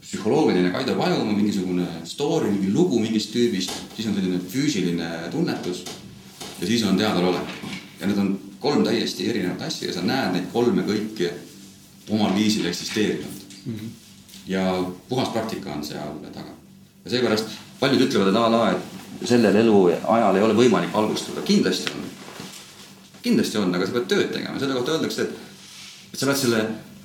psühholoogiline 0.00 0.70
Kaido 0.70 0.94
Pajumaa 0.94 1.36
mingisugune 1.36 1.86
story, 2.04 2.50
mingi 2.50 2.72
lugu 2.72 3.00
mingist 3.00 3.32
tüübist, 3.34 3.72
siis 3.96 4.08
on 4.08 4.16
selline 4.16 4.40
füüsiline 4.52 5.10
tunnetus 5.30 5.84
ja 6.60 6.66
siis 6.66 6.84
on 6.84 6.98
teadalolek. 6.98 7.56
ja 8.00 8.06
need 8.06 8.18
on 8.18 8.38
kolm 8.60 8.84
täiesti 8.84 9.30
erinevat 9.30 9.62
asja 9.62 9.88
ja 9.88 9.94
sa 9.94 10.02
näed 10.04 10.32
neid 10.36 10.46
kolme 10.52 10.82
kõiki 10.88 11.28
omal 12.10 12.34
viisil 12.34 12.66
eksisteerivat 12.66 13.44
mm. 13.66 13.74
-hmm. 13.74 13.90
ja 14.46 14.84
puhas 15.08 15.28
praktika 15.28 15.72
on 15.72 15.84
seal 15.84 16.16
taga. 16.32 16.56
ja 17.04 17.10
seepärast 17.10 17.46
paljud 17.80 18.00
ütlevad, 18.00 18.28
et 18.28 18.36
a 18.36 18.50
la, 18.50 18.70
et 18.70 19.28
sellel 19.28 19.56
eluajal 19.56 20.36
ei 20.36 20.42
ole 20.42 20.56
võimalik 20.56 20.92
valgustada, 20.92 21.42
kindlasti 21.44 21.92
on. 21.92 22.04
kindlasti 23.22 23.58
on, 23.58 23.74
aga 23.74 23.86
sa 23.86 23.92
pead 23.92 24.08
tööd 24.08 24.32
tegema, 24.32 24.58
selle 24.58 24.76
kohta 24.76 24.96
öeldakse, 24.96 25.22
et, 25.22 25.30
et 26.12 26.18
sa 26.18 26.28
pead 26.28 26.40
selle, 26.40 26.60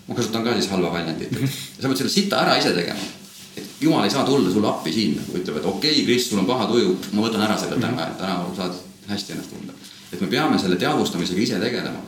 ma 0.07 0.15
kasutan 0.15 0.43
ka 0.43 0.53
siis 0.57 0.71
halba 0.71 0.93
väljendit 0.93 1.31
mm, 1.31 1.43
-hmm. 1.43 1.81
sa 1.81 1.87
pead 1.87 1.97
selle 1.97 2.13
sita 2.13 2.41
ära 2.45 2.57
ise 2.57 2.73
tegema 2.73 3.13
et 3.57 3.81
jumal 3.81 4.03
ei 4.03 4.11
saa 4.11 4.25
tulla 4.25 4.51
sulle 4.51 4.67
appi 4.67 4.93
siin, 4.93 5.15
nagu 5.15 5.37
ütleb, 5.39 5.57
et 5.59 5.65
okei 5.65 5.91
okay,, 5.91 6.05
Kris, 6.05 6.29
sul 6.29 6.41
on 6.41 6.47
paha 6.49 6.67
tuju, 6.69 6.95
ma 7.15 7.25
võtan 7.25 7.43
ära 7.45 7.57
selle 7.59 7.79
täna, 7.79 8.07
et 8.09 8.17
täna 8.19 8.37
saad 8.57 8.75
hästi 9.07 9.35
ennast 9.35 9.53
tunda. 9.53 9.73
et 10.11 10.21
me 10.21 10.27
peame 10.27 10.59
selle 10.59 10.75
teadvustamisega 10.81 11.41
ise 11.41 11.59
tegelema. 11.59 12.01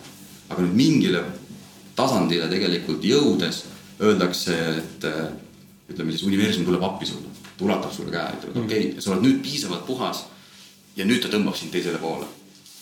aga 0.49 0.61
nüüd 0.63 0.75
mingile 0.75 1.23
tasandile 1.95 2.47
tegelikult 2.51 3.03
jõudes 3.03 3.63
öeldakse, 4.01 4.55
et 4.77 5.07
äh, 5.07 5.27
ütleme 5.89 6.11
siis 6.13 6.23
universum 6.27 6.65
tuleb 6.65 6.83
appi 6.83 7.05
sulle, 7.05 7.31
ta 7.57 7.65
ulatab 7.65 7.93
sulle 7.93 8.11
käe, 8.11 8.35
ütleb, 8.37 8.51
et 8.51 8.63
okei 8.63 8.89
okay,, 8.89 9.01
sa 9.01 9.13
oled 9.13 9.25
nüüd 9.27 9.39
piisavalt 9.43 9.85
puhas 9.87 10.25
ja 10.97 11.07
nüüd 11.07 11.23
ta 11.23 11.31
tõmbab 11.31 11.57
sind 11.57 11.71
teisele 11.71 11.99
poole. 12.01 12.27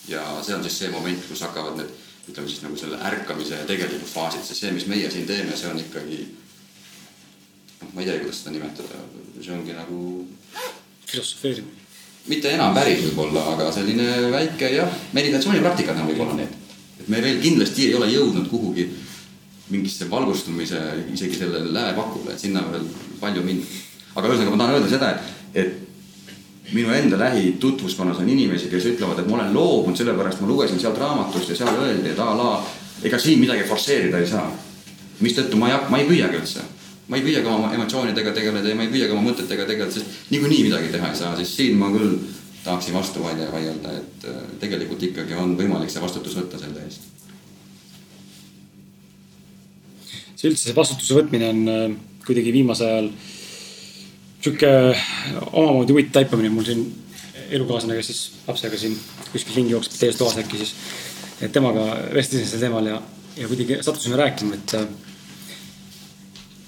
ja 0.08 0.22
see 0.46 0.56
on 0.56 0.66
siis 0.66 0.82
see 0.82 0.90
moment, 0.94 1.22
kus 1.30 1.42
hakkavad 1.46 1.80
need, 1.80 1.94
ütleme 2.30 2.50
siis 2.50 2.64
nagu 2.66 2.78
selle 2.80 2.98
ärkamise 3.06 3.60
ja 3.60 3.68
tegelikud 3.70 4.10
faasid, 4.10 4.44
sest 4.46 4.64
see, 4.64 4.74
mis 4.74 4.88
meie 4.90 5.10
siin 5.12 5.28
teeme, 5.30 5.56
see 5.58 5.70
on 5.70 5.80
ikkagi 5.82 6.20
noh, 7.82 7.90
ma 7.94 8.02
ei 8.02 8.10
teagi, 8.10 8.24
kuidas 8.26 8.42
seda 8.42 8.56
nimetada, 8.56 9.02
see 9.38 9.54
ongi 9.54 9.76
nagu 9.78 10.00
filosofeerimine. 11.06 11.84
mitte 12.32 12.54
enam 12.58 12.74
päris 12.76 13.04
võib-olla, 13.06 13.46
aga 13.54 13.72
selline 13.76 14.10
väike 14.34 14.72
jah, 14.74 15.02
meditatsioonipraktikad 15.18 16.02
on 16.02 16.10
võib-olla 16.10 16.38
need. 16.42 16.54
et 17.00 17.10
me 17.14 17.22
veel 17.22 17.42
kindlasti 17.44 17.90
ei 17.90 17.98
ole 18.00 18.10
jõudnud 18.14 18.50
kuhugi 18.50 18.90
mingisse 19.70 20.10
valgustumise 20.10 20.82
isegi 21.14 21.40
sellele 21.40 21.74
lääpakule, 21.74 22.34
et 22.34 22.42
sinna 22.42 22.62
on 22.66 22.72
veel 22.74 22.88
palju 23.22 23.46
minna. 23.46 23.66
aga 24.16 24.30
ühesõnaga 24.30 24.56
ma 24.56 24.64
tahan 24.64 24.80
öelda 24.80 24.90
seda, 24.90 25.12
et, 25.14 25.62
et 25.62 25.82
minu 26.74 26.92
enda 26.94 27.20
lähitutvuskonnas 27.20 28.18
on 28.18 28.30
inimesi, 28.30 28.70
kes 28.72 28.86
ütlevad, 28.86 29.20
et 29.22 29.28
ma 29.30 29.38
olen 29.38 29.54
loobunud, 29.54 29.98
sellepärast 29.98 30.42
ma 30.42 30.48
lugesin 30.50 30.80
sealt 30.82 30.98
raamatust 30.98 31.52
ja 31.52 31.58
seal 31.60 31.82
öeldi, 31.82 32.10
et 32.10 32.20
a 32.20 32.32
la 32.38 32.54
ega 33.06 33.20
siin 33.22 33.40
midagi 33.40 33.68
forsseerida 33.70 34.22
ei 34.22 34.28
saa. 34.28 34.48
mistõttu 35.20 35.56
ma 35.56 35.70
ei 35.70 35.78
ma 35.90 36.00
ei 36.02 36.08
püüagi 36.10 36.40
üldse. 36.42 36.64
ma 37.08 37.18
ei 37.18 37.24
püüagi 37.24 37.48
oma 37.48 37.74
emotsioonidega 37.74 38.32
tegeleda 38.34 38.70
ja 38.70 38.76
ma 38.76 38.84
ei 38.84 38.90
püüagi 38.90 39.14
oma 39.14 39.30
mõtetega 39.30 39.66
tegeleda, 39.66 39.92
sest 39.92 40.32
niikuinii 40.32 40.64
midagi 40.64 40.90
teha 40.92 41.12
ei 41.12 41.16
saa, 41.16 41.36
siis 41.38 41.56
siin 41.56 41.78
ma 41.78 41.92
küll 41.94 42.18
tahaksin 42.64 42.94
vastu 42.94 43.22
vaielda, 43.24 43.92
et 43.94 44.26
äh, 44.26 44.42
tegelikult 44.60 45.04
ikkagi 45.04 45.38
on 45.38 45.54
võimalik 45.58 45.94
see 45.94 46.02
vastutus 46.02 46.34
võtta 46.36 46.58
selle 46.60 46.82
eest 46.82 47.06
see 50.36 50.50
üldse 50.50 50.66
see 50.66 50.76
vastutuse 50.78 51.18
võtmine 51.18 51.50
on 51.54 51.62
äh, 51.70 51.88
kuidagi 52.26 52.54
viimasel 52.56 52.90
ajal 52.90 53.10
sihuke 54.46 54.70
omamoodi 55.52 55.94
huvitav 55.94 56.20
taipamine. 56.20 56.50
mul 56.54 56.68
siin 56.68 56.86
elukaaslane, 57.50 57.98
kes 58.00 58.12
siis 58.12 58.22
lapsega 58.48 58.78
siin 58.78 58.98
kuskil 59.32 59.60
ringi 59.60 59.76
jookseb 59.76 59.98
tees 60.00 60.20
toas 60.20 60.38
äkki 60.42 60.62
siis. 60.62 60.76
et 61.42 61.52
temaga 61.52 61.90
vestlesin 62.14 62.48
sel 62.50 62.64
teemal 62.64 62.88
ja, 62.90 63.02
ja 63.38 63.48
kuidagi 63.48 63.82
sattusime 63.84 64.18
rääkima, 64.22 64.56
et 64.56 64.74
äh, 64.80 64.88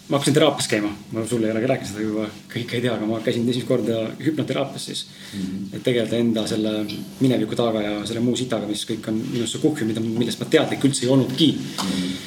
ma 0.09 0.17
hakkasin 0.17 0.35
teraapias 0.35 0.67
käima, 0.71 0.91
ma 1.11 1.25
sulle 1.27 1.47
ei 1.47 1.53
olegi 1.55 1.69
rääkinud 1.71 1.91
seda 1.91 2.05
juba, 2.05 2.29
kõik 2.53 2.73
ei 2.75 2.83
tea, 2.85 2.95
aga 2.95 3.09
ma 3.09 3.19
käisin 3.25 3.49
esimest 3.49 3.69
korda 3.69 3.99
hüpnoteraapias 4.23 4.85
siis 4.91 5.05
mm. 5.07 5.41
-hmm. 5.41 5.75
et 5.75 5.83
tegeleda 5.83 6.17
enda 6.23 6.47
selle 6.47 6.73
mineviku 7.19 7.55
taaga 7.55 7.81
ja 7.81 7.99
selle 8.05 8.23
muu 8.25 8.35
sitaga, 8.35 8.67
mis 8.67 8.85
kõik 8.89 9.11
on 9.11 9.21
minusse 9.33 9.61
kuhjunud, 9.63 9.93
mida, 9.93 10.19
millest 10.19 10.39
ma 10.39 10.49
teadlik 10.49 10.89
üldse 10.89 11.05
ei 11.05 11.13
olnudki 11.15 11.51
mm. 11.51 11.93
-hmm 11.93 12.26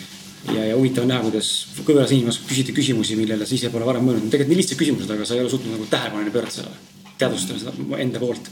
ja, 0.55 0.67
ja 0.71 0.77
huvitav 0.77 1.05
on 1.05 1.11
näha, 1.13 1.25
kuidas 1.27 1.51
kõveras 1.87 2.13
inimene 2.15 2.33
oskab 2.33 2.51
küsida 2.51 2.75
küsimusi, 2.77 3.17
millele 3.19 3.47
sa 3.47 3.57
ise 3.57 3.71
pole 3.73 3.87
varem 3.89 4.05
mõelnud. 4.07 4.29
tegelikult 4.33 4.53
nii 4.53 4.61
lihtsad 4.61 4.81
küsimused, 4.81 5.13
aga 5.15 5.27
sa 5.27 5.37
ei 5.37 5.43
ole 5.45 5.53
suutnud 5.53 5.75
nagu 5.77 5.89
tähelepanu 5.91 6.35
pöörata 6.35 6.57
sellele, 6.59 6.79
teadvustada 7.21 7.63
seda 7.63 8.01
enda 8.05 8.23
poolt. 8.23 8.51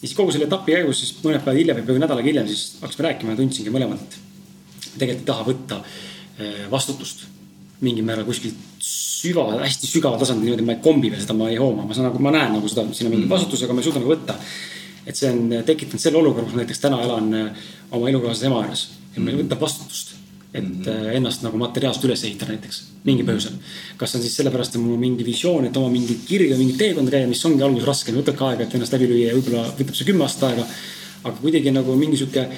ja 0.00 0.08
siis 0.08 0.16
kogu 0.18 0.34
selle 0.34 0.48
etapi 0.48 0.76
käigus 0.76 1.02
siis 1.02 1.14
mõned 1.22 1.44
päevad 1.44 1.60
hiljem 1.60 1.80
või 1.80 1.86
peaaegu 1.86 2.04
nädal 2.04 2.20
aega 2.20 2.30
hiljem 2.30 2.50
siis 2.50 2.64
hakkasime 2.80 3.08
rääkima 3.08 3.34
ja 3.34 3.40
tundsingi 3.40 3.74
mõlemad, 3.74 4.02
et 4.04 4.98
tegelikult 4.98 5.24
ei 5.24 5.30
taha 5.30 5.46
võtta 5.48 5.80
eh, 6.38 6.64
vastutust 6.70 7.26
mingil 7.84 8.06
määral 8.06 8.26
kuskilt 8.28 8.60
süva, 8.84 9.48
hästi 9.64 9.88
sügaval 9.90 10.20
tasandil 10.20 10.48
niimoodi, 10.48 10.64
ma 10.64 10.76
ei 10.76 10.82
kombi 10.84 11.10
veel 11.12 11.20
seda, 11.20 11.36
ma 11.36 11.50
ei 11.50 11.58
hooma, 11.60 11.86
ma 11.88 11.96
saan 11.96 12.08
nagu, 12.08 12.20
ma 12.22 12.32
näen 12.32 12.54
nagu 12.54 12.68
seda, 12.70 12.84
siin 12.94 13.08
on 13.08 13.16
mingi 13.16 13.26
mm. 13.26 13.32
vastutus, 13.32 13.64
aga 13.64 13.76
ma 13.76 13.82
ei 13.82 13.88
suuda 13.88 14.02
nagu 14.02 14.12
võtta. 14.12 14.36
et 15.04 15.18
see 15.18 15.28
on 15.28 15.50
tekitanud 15.68 16.00
selle 16.00 16.16
olukorra, 16.20 16.46
kus 16.46 16.56
ma 16.56 16.62
näiteks 16.62 16.80
täna 16.80 17.00
elan 17.04 17.32
eh, 17.36 17.64
oma 17.92 18.08
elukaaslase 18.12 18.48
ema 18.48 18.62
juures 18.64 18.84
ja 19.16 19.24
ma 19.24 19.32
ei 19.32 19.42
võta 19.42 19.58
vastutust 19.60 20.13
et 20.54 20.64
mm 20.64 20.82
-hmm. 20.84 21.14
ennast 21.16 21.42
nagu 21.42 21.58
materiaalselt 21.58 22.04
üles 22.04 22.24
ehitada 22.24 22.52
näiteks 22.52 22.82
mingil 23.04 23.26
põhjusel. 23.26 23.56
kas 23.96 24.14
on 24.14 24.22
siis 24.22 24.36
sellepärast, 24.36 24.74
et 24.74 24.80
mul 24.80 24.94
on 24.94 25.00
mingi 25.00 25.24
visioon, 25.26 25.66
et 25.66 25.76
oma 25.76 25.88
mingit 25.90 26.20
kirja, 26.26 26.56
mingit 26.56 26.78
teekonda 26.78 27.10
käia, 27.10 27.26
mis 27.26 27.44
ongi 27.44 27.62
alguses 27.62 27.86
raske, 27.88 28.12
võtab 28.12 28.38
ka 28.38 28.48
aega, 28.48 28.62
et 28.62 28.74
ennast 28.74 28.92
läbi 28.92 29.08
lüüa 29.10 29.28
ja 29.28 29.34
võib-olla 29.34 29.64
võtab 29.78 29.94
see 29.94 30.06
kümme 30.10 30.24
aastat 30.24 30.50
aega. 30.50 30.66
aga 31.24 31.36
kuidagi 31.40 31.70
nagu 31.72 31.96
mingi 31.96 32.16
sihuke, 32.20 32.48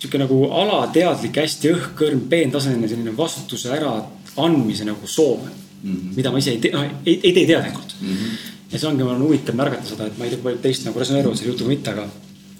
sihuke 0.00 0.18
nagu 0.18 0.42
alateadlik, 0.60 1.36
hästi 1.36 1.72
õhkõrn, 1.72 2.20
peentasemeline 2.28 2.88
selline 2.88 3.16
vastutuse 3.16 3.70
äraandmise 3.70 4.84
nagu 4.84 5.06
soov 5.06 5.40
mm. 5.46 5.94
-hmm. 5.94 6.16
mida 6.16 6.30
ma 6.30 6.38
ise 6.38 6.50
ei 6.50 6.58
tee, 6.58 6.72
noh 6.72 6.84
ei, 6.84 7.20
ei 7.22 7.32
tee 7.32 7.46
teadlikult 7.46 7.96
mm. 8.00 8.14
-hmm. 8.14 8.38
ja 8.72 8.78
see 8.78 8.88
ongi, 8.88 9.02
mul 9.02 9.14
on 9.14 9.22
huvitav 9.22 9.54
märgata 9.54 9.88
seda, 9.88 10.06
et 10.06 10.18
ma 10.18 10.24
ei 10.24 10.30
tea, 10.30 10.38
kui 10.38 10.50
paljud 10.50 10.62
teist 10.62 10.84
nagu 10.84 11.00
resoneeruvad 11.00 11.38
selle 11.38 11.52
jutuga 11.52 11.68
mitte, 11.68 11.90
aga 11.90 12.08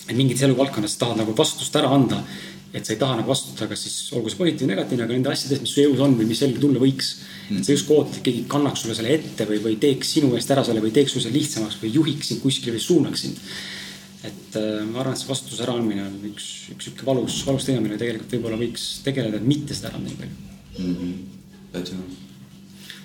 et 0.08 0.16
mingites 0.16 0.42
eluvaldkonnas 0.42 0.96
tahad 0.96 1.18
nagu 1.18 1.34
vastutust 1.36 1.76
ära 1.76 1.90
anda 1.90 2.22
et 2.74 2.84
sa 2.84 2.92
ei 2.92 2.98
taha 3.00 3.20
nagu 3.20 3.30
vastutada, 3.30 3.70
kas 3.70 3.86
siis 3.86 4.12
olgu 4.12 4.30
see 4.30 4.40
positiivne, 4.40 4.74
negatiivne, 4.74 5.06
aga 5.06 5.14
nende 5.14 5.32
asjade 5.32 5.56
eest, 5.56 5.64
mis 5.64 5.74
su 5.74 5.84
jõus 5.84 6.02
on 6.04 6.16
või 6.18 6.26
mis 6.28 6.42
selge 6.42 6.60
tulla 6.60 6.82
võiks 6.82 7.14
et 7.54 7.62
sa 7.62 7.74
justkui 7.74 7.94
ootad, 7.94 8.18
et 8.18 8.26
keegi 8.26 8.44
kannaks 8.50 8.82
sulle 8.82 8.96
selle 8.98 9.12
ette 9.14 9.46
või, 9.46 9.60
või 9.62 9.78
teeks 9.82 10.10
sinu 10.16 10.32
eest 10.38 10.50
ära 10.50 10.64
selle 10.66 10.82
või 10.82 10.92
teeks 10.94 11.14
sulle 11.14 11.30
lihtsamaks 11.34 11.78
või 11.82 11.92
juhiks 11.94 12.32
sind 12.32 12.42
kuskile 12.42 12.74
või 12.74 12.82
suunaks 12.82 13.22
sind. 13.22 13.40
et 14.26 14.58
äh, 14.58 14.82
ma 14.88 15.02
arvan, 15.02 15.14
et 15.14 15.20
see 15.20 15.30
vastutuse 15.30 15.62
äraandmine 15.62 16.02
on 16.08 16.16
üks, 16.32 16.46
üks 16.74 16.88
sihuke 16.88 17.06
valus, 17.06 17.38
valus 17.46 17.68
teema, 17.68 17.84
millega 17.84 18.02
tegelikult 18.02 18.34
võib-olla 18.34 18.58
võiks 18.58 18.86
tegeleda, 19.06 19.38
et 19.38 19.46
mitte 19.46 19.76
seda 19.76 19.92
anda 19.94 20.08
nii 20.08 20.18
palju 20.18 20.88
mm 20.88 20.96
-hmm.. 20.96 21.14
täitsa 21.76 22.00
nõus. 22.00 22.18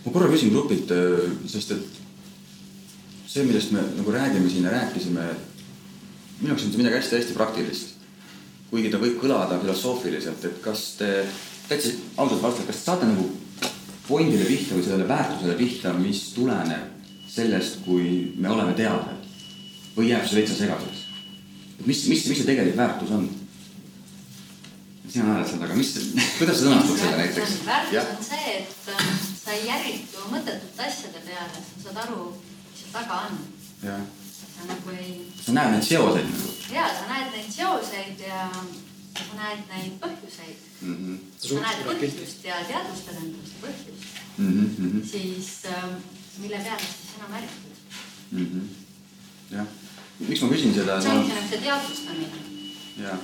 ma 0.06 0.16
korra 0.16 0.32
küsin 0.34 0.54
grupilt, 0.56 0.92
äh, 0.96 1.30
sest 1.54 1.76
et 1.78 2.02
see, 3.28 3.46
millest 3.46 3.72
me 3.72 3.86
nagu 4.00 4.18
räägime 4.18 4.50
siin 4.50 4.66
ja 4.66 4.74
rääkisime, 4.74 5.30
minu 6.42 6.54
jaoks 6.54 6.66
on 6.66 6.72
see 6.72 6.82
midagi 6.82 6.98
hästi-hästi 6.98 7.38
praktilist 7.38 7.91
kuigi 8.72 8.92
ta 8.92 9.00
võib 9.02 9.18
kõlada 9.20 9.60
filosoofiliselt, 9.60 10.46
et 10.48 10.60
kas 10.64 10.86
te 11.00 11.10
täitsa 11.68 11.92
ausalt 12.18 12.44
vastake, 12.44 12.70
kas 12.70 12.80
te 12.80 12.88
saate 12.88 13.10
nagu 13.10 13.28
pointile 14.08 14.48
pihta 14.48 14.78
või 14.78 14.86
sellele 14.86 15.08
väärtusele 15.10 15.58
pihta, 15.60 15.94
mis 16.00 16.24
tuleneb 16.36 16.88
sellest, 17.32 17.82
kui 17.86 18.32
me 18.40 18.52
oleme 18.52 18.74
teadlad 18.76 19.28
või 19.96 20.12
jääb 20.12 20.24
see 20.28 20.40
täitsa 20.40 20.58
segaseks? 20.62 21.06
et 21.82 21.86
mis, 21.88 22.06
mis, 22.08 22.26
mis 22.30 22.40
see 22.40 22.48
tegelik 22.48 22.78
väärtus 22.80 23.12
on? 23.18 23.28
sina 25.12 25.28
naerad 25.28 25.50
seal 25.50 25.60
taga, 25.66 25.76
mis, 25.76 25.92
kuidas 26.40 26.62
sa 26.62 26.70
sõnastad 26.70 27.04
selle 27.04 27.20
näiteks? 27.26 27.58
väärtus 27.68 28.16
on 28.16 28.26
see, 28.30 28.56
et 28.62 28.90
äh, 28.96 29.14
sa 29.44 29.58
ei 29.58 29.70
ärritu 29.76 30.26
mõttetute 30.32 30.88
asjade 30.88 31.28
peale, 31.28 31.68
sa 31.68 31.86
saad 31.90 32.02
aru, 32.08 32.32
mis 32.70 32.86
seal 32.86 32.96
taga 32.96 33.22
on. 33.28 33.40
sa 33.84 34.72
nagu 34.72 34.96
ei. 34.96 35.16
sa 35.44 35.60
näed 35.60 35.76
neid 35.76 35.88
seoseid 35.92 36.32
nagu 36.32 36.61
ja 36.72 36.88
sa 36.96 37.08
näed 37.10 37.34
neid 37.36 37.52
seoseid 37.52 38.24
ja 38.28 38.48
sa 39.16 39.38
näed 39.38 39.64
neid 39.72 39.98
põhjuseid 40.02 40.58
mm. 40.82 40.96
-hmm. 40.96 41.18
sa 41.38 41.60
näed 41.66 41.84
põhjust 41.88 42.46
ja 42.48 42.62
teadvustad 42.68 43.20
endast 43.24 43.60
põhjust 43.64 44.22
mm. 44.38 44.70
-hmm. 44.78 45.04
siis 45.12 45.52
äh, 45.66 45.90
mille 46.38 46.58
peale 46.58 46.80
siis 46.80 47.18
enam 47.18 47.36
ärritud 47.40 47.76
mm. 48.32 48.46
-hmm. 48.46 49.56
jah, 49.58 49.68
miks 50.20 50.42
ma 50.42 50.50
küsin 50.50 50.74
seda? 50.74 51.02
see 51.02 51.12
ongi 51.12 51.34
nagu 51.34 51.48
see 51.50 51.62
teadvustamine. 51.68 52.44
jah, 53.04 53.20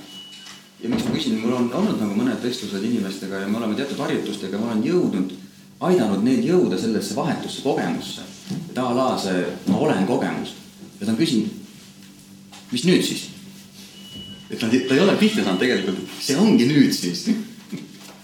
ja 0.82 0.88
miks 0.88 1.04
ma 1.04 1.16
küsin, 1.16 1.40
mul 1.40 1.52
on 1.52 1.72
olnud 1.72 2.00
nagu 2.00 2.14
mõned 2.20 2.42
vestlused 2.42 2.84
inimestega 2.84 3.44
ja 3.44 3.48
me 3.48 3.56
oleme 3.58 3.74
teatud 3.74 3.98
harjutustega, 3.98 4.58
ma 4.58 4.72
olen 4.72 4.84
jõudnud, 4.84 5.32
aidanud 5.80 6.24
neid 6.24 6.44
jõuda 6.44 6.78
sellesse 6.78 7.16
vahetusse 7.16 7.62
kogemusse. 7.62 8.22
et 8.70 8.78
a 8.78 8.94
la 8.94 9.08
see 9.18 9.46
ma 9.66 9.78
olen 9.78 10.06
kogemus 10.06 10.54
ja 11.00 11.06
ta 11.06 11.12
on 11.12 11.18
küsinud, 11.18 11.50
mis 12.72 12.84
nüüd 12.84 13.02
siis 13.02 13.27
et 14.50 14.62
nad, 14.62 14.74
ta 14.88 14.96
ei 14.96 15.04
ole 15.04 15.16
pihta 15.20 15.44
saanud 15.44 15.60
tegelikult, 15.60 16.00
see 16.20 16.36
ongi 16.40 16.66
nüüd 16.68 16.92
siis 16.94 17.26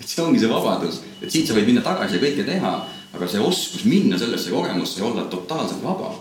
et 0.05 0.11
see 0.11 0.22
ongi 0.22 0.41
see 0.43 0.51
vabadus, 0.51 1.01
et 1.22 1.33
siit 1.33 1.49
sa 1.49 1.57
võid 1.57 1.70
minna 1.70 1.83
tagasi 1.85 2.18
ja 2.18 2.22
kõike 2.22 2.45
teha, 2.47 2.72
aga 3.16 3.29
see 3.31 3.41
oskus 3.41 3.87
minna 3.89 4.18
sellesse 4.20 4.53
kogemusse 4.53 5.01
ja 5.01 5.07
olla 5.09 5.25
totaalselt 5.33 5.85
vaba 5.85 6.12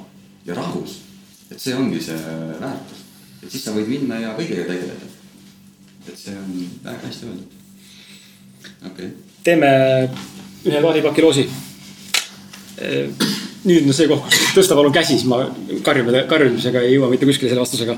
ja 0.48 0.56
rahus, 0.56 1.02
et 1.52 1.60
see 1.60 1.76
ongi 1.76 2.00
see 2.04 2.20
väärtus. 2.62 3.04
et 3.44 3.52
siis 3.52 3.66
sa 3.66 3.76
võid 3.76 3.92
minna 3.92 4.22
ja 4.22 4.32
kõigega 4.38 4.70
tegeleda. 4.70 5.12
et 6.08 6.18
see 6.20 6.36
on 6.38 6.56
väga 6.86 7.10
hästi 7.10 7.28
öeldud. 7.28 7.60
okei 8.64 8.90
okay.. 8.92 9.12
teeme 9.44 9.74
ühe 10.64 10.80
klaasipaki 10.80 11.28
loosi. 11.28 11.48
Nüüd 13.64 13.88
on 13.88 13.96
see 13.96 14.08
koht, 14.12 14.30
kus 14.30 14.56
tõsta 14.58 14.76
palun 14.76 14.94
käsi, 14.96 15.18
siis 15.18 15.28
ma 15.30 15.44
karjume, 15.84 16.26
karjumisega 16.30 16.82
ei 16.84 16.98
jõua 16.98 17.12
mitte 17.12 17.28
kuskile 17.30 17.52
selle 17.52 17.64
vastusega 17.64 17.98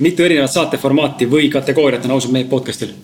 mitu 0.00 0.24
erinevat 0.24 0.52
saateformaati 0.52 1.28
või 1.30 1.48
kategooriat 1.52 2.04
on 2.08 2.16
ausad 2.16 2.32
mehed 2.34 2.48
podcast'il? 2.48 2.94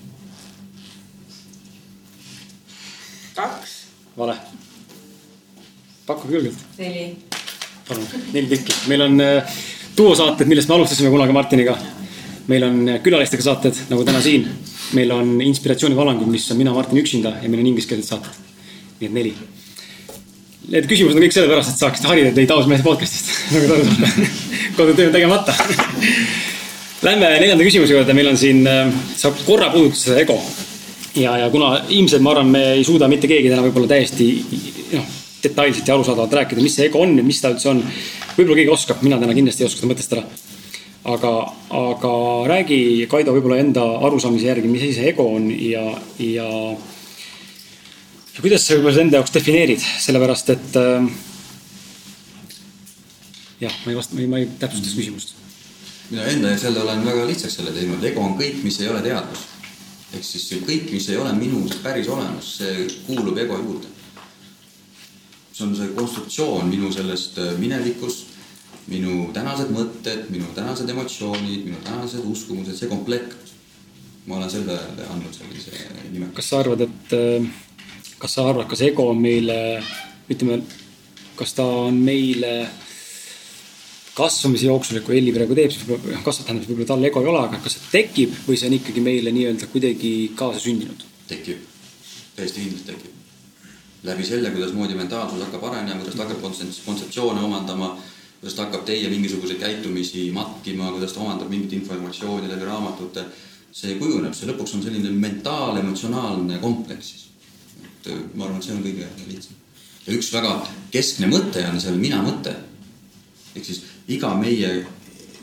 kaks. 3.37 3.73
vale. 4.17 4.35
pakkuge 6.05 6.35
julgelt. 6.39 6.63
neli. 6.77 7.05
palun, 7.87 8.07
neli 8.33 8.47
tükki. 8.47 8.73
meil 8.87 9.05
on 9.05 9.21
äh, 9.21 9.59
duosaated, 9.97 10.49
millest 10.49 10.69
me 10.69 10.75
alustasime 10.75 11.13
kunagi 11.13 11.37
Martiniga. 11.37 11.77
meil 12.47 12.65
on 12.65 12.81
äh, 12.89 12.99
külalistega 13.03 13.45
saated, 13.45 13.77
nagu 13.89 14.05
täna 14.05 14.21
siin. 14.21 14.49
meil 14.97 15.11
on 15.11 15.37
inspiratsioonivalangud, 15.41 16.27
mis 16.33 16.49
on 16.51 16.57
mina, 16.57 16.73
Martin 16.73 16.97
üksinda 17.03 17.37
ja 17.43 17.49
meil 17.49 17.61
on 17.61 17.71
ingliskeelsed 17.75 18.09
saated. 18.09 18.41
nii 18.99 19.11
et 19.11 19.13
neli. 19.13 19.35
Need 20.67 20.87
küsimused 20.89 21.15
on 21.15 21.23
kõik 21.23 21.35
sellepärast, 21.35 21.71
et 21.71 21.79
saaksite 21.79 22.09
harida 22.09 22.33
teid 22.35 22.51
mehed 22.67 22.83
podcast'ist 22.83 23.29
nagu 23.53 23.67
te 23.67 23.75
aru 23.77 23.85
saate. 23.87 24.25
kodutöö 24.75 25.07
on 25.07 25.13
tegemata 25.15 25.53
Lähme 27.05 27.29
neljanda 27.37 27.63
küsimuse 27.63 27.93
juurde, 27.93 28.13
meil 28.17 28.31
on 28.31 28.39
siin, 28.41 28.63
äh, 28.67 28.89
sa 29.15 29.29
korra 29.45 29.69
puudutasid 29.69 30.09
seda 30.09 30.23
ego. 30.25 30.35
ja, 31.15 31.37
ja 31.43 31.49
kuna 31.53 31.83
ilmselt 31.87 32.25
ma 32.25 32.33
arvan, 32.33 32.49
me 32.51 32.63
ei 32.73 32.83
suuda 32.83 33.07
mitte 33.07 33.29
keegi 33.29 33.51
täna 33.53 33.63
võib-olla 33.63 33.93
täiesti 33.93 34.27
noh, 34.95 35.05
detailselt 35.43 35.87
ja 35.87 35.95
arusaadavalt 35.95 36.35
rääkida, 36.41 36.65
mis 36.65 36.75
see 36.75 36.89
ego 36.89 37.05
on 37.05 37.15
ja 37.19 37.23
mis 37.23 37.39
ta 37.41 37.53
üldse 37.53 37.69
on. 37.71 37.83
võib-olla 38.33 38.59
keegi 38.59 38.73
oskab, 38.73 39.01
mina 39.05 39.21
täna 39.21 39.37
kindlasti 39.37 39.63
ei 39.63 39.69
oska 39.69 39.83
seda 39.83 39.91
mõtestada. 39.93 40.25
aga, 41.15 41.33
aga 41.79 42.13
räägi, 42.51 42.81
Kaido, 43.07 43.37
võib-olla 43.37 43.61
enda 43.63 43.85
arusaamise 44.09 44.49
järgi, 44.49 44.67
mis 44.67 44.83
asi 44.83 44.97
see 44.97 45.11
ego 45.13 45.29
on 45.37 45.47
ja, 45.53 45.85
ja. 46.19 46.49
Ja 48.37 48.43
kuidas 48.45 48.67
sa 48.67 48.75
võib-olla 48.75 48.93
seda 48.93 49.05
enda 49.07 49.17
jaoks 49.17 49.33
defineerid, 49.33 49.83
sellepärast 50.03 50.51
et 50.53 50.77
äh, 50.77 51.07
jah, 53.63 53.73
ma 53.83 53.91
ei 53.93 53.97
vasta, 53.97 54.27
ma 54.29 54.41
ei 54.41 54.49
täpsustaks 54.61 54.93
küsimust. 54.99 55.33
mina 56.11 56.27
enda 56.29 56.53
jaoks 56.53 56.67
jälle 56.67 56.83
olen 56.85 57.05
väga 57.05 57.25
lihtsaks 57.31 57.57
selle 57.57 57.73
teinud, 57.73 58.03
ego 58.05 58.21
on 58.21 58.37
kõik, 58.37 58.61
mis 58.63 58.79
ei 58.83 58.91
ole 58.93 59.01
teadvus. 59.01 59.47
ehk 60.13 60.23
siis 60.23 60.47
kõik, 60.69 60.91
mis 60.93 61.09
ei 61.09 61.17
ole 61.17 61.33
minus 61.33 61.81
päris 61.81 62.09
olemas, 62.13 62.53
see 62.61 62.87
kuulub 63.07 63.41
ego 63.41 63.57
juurde. 63.57 63.89
see 65.51 65.65
on 65.65 65.75
see 65.75 65.93
konstruktsioon 65.97 66.69
minu 66.69 66.93
sellest 66.93 67.41
äh, 67.41 67.53
minevikust, 67.57 68.35
minu 68.87 69.31
tänased 69.33 69.73
mõtted, 69.73 70.29
minu 70.29 70.53
tänased 70.55 70.89
emotsioonid, 70.89 71.65
minu 71.65 71.81
tänased 71.83 72.21
uskumused, 72.21 72.77
see 72.77 72.87
komplekt. 72.89 73.55
ma 74.27 74.35
olen 74.37 74.49
sellele 74.51 75.05
andnud 75.09 75.33
sellise 75.33 75.71
nime. 76.11 76.35
kas 76.35 76.49
sa 76.51 76.59
arvad, 76.59 76.85
et, 76.85 77.13
äh, 77.17 77.66
kas 78.17 78.33
sa 78.37 78.47
arvad, 78.49 78.67
kas 78.69 78.81
ego 78.85 79.09
on 79.11 79.21
meile, 79.21 79.57
ütleme, 80.31 80.61
kas 81.37 81.53
ta 81.57 81.65
on 81.87 81.99
meile 82.01 82.53
kasvamise 84.17 84.65
jooksul, 84.65 85.03
kui 85.05 85.19
Elli 85.19 85.33
praegu 85.35 85.55
teeb, 85.57 85.73
siis 85.73 85.85
võib-olla 85.85 86.23
kasvab, 86.25 86.47
tähendab 86.47 86.71
võib-olla 86.71 86.89
tal 86.89 87.05
ego 87.05 87.21
ei 87.21 87.29
ole, 87.29 87.43
aga 87.45 87.59
kas 87.61 87.77
see 87.77 87.91
tekib 87.93 88.33
või 88.47 88.57
see 88.57 88.71
on 88.71 88.77
ikkagi 88.79 89.03
meile 89.05 89.33
nii-öelda 89.35 89.69
kuidagi 89.69 90.13
kaasasündinud? 90.39 91.05
tekib, 91.29 91.61
täiesti 92.37 92.63
kindlasti 92.63 92.93
tekib. 92.93 93.13
läbi 94.07 94.25
selle, 94.25 94.49
kuidasmoodi 94.55 94.97
mentaalsus 94.97 95.43
hakkab 95.45 95.67
arenema, 95.69 95.99
kuidas 96.01 96.17
ta 96.17 96.25
hakkab 96.25 96.41
kontseptsioone 96.85 97.43
omandama, 97.45 97.91
kuidas 98.39 98.57
ta 98.57 98.65
hakkab 98.65 98.87
teie 98.89 99.09
mingisuguseid 99.13 99.61
käitumisi 99.61 100.31
matkima, 100.33 100.89
kuidas 100.95 101.13
ta 101.13 101.21
omandab 101.21 101.53
mingit 101.53 101.77
informatsiooni 101.77 102.49
läbi 102.49 102.65
raamatute. 102.65 103.25
see 103.77 103.93
kujuneb, 103.99 104.33
see 104.33 104.47
lõpuks 104.49 104.73
on 104.73 104.81
selline 104.81 105.11
mentaal-emotsionaalne 105.21 106.57
kompleks 106.63 107.09
siis. 107.11 107.26
Et 108.13 108.35
ma 108.35 108.45
arvan, 108.45 108.59
et 108.59 108.67
see 108.67 108.75
on 108.75 108.83
kõige 108.83 109.07
lihtsam. 109.27 109.55
ja 110.07 110.13
üks 110.13 110.31
väga 110.33 110.53
keskne 110.91 111.29
mõte 111.31 111.63
on 111.69 111.81
seal 111.81 111.97
mina 111.99 112.21
mõte. 112.23 112.55
ehk 113.55 113.65
siis 113.65 113.81
iga 114.07 114.33
meie, 114.35 114.85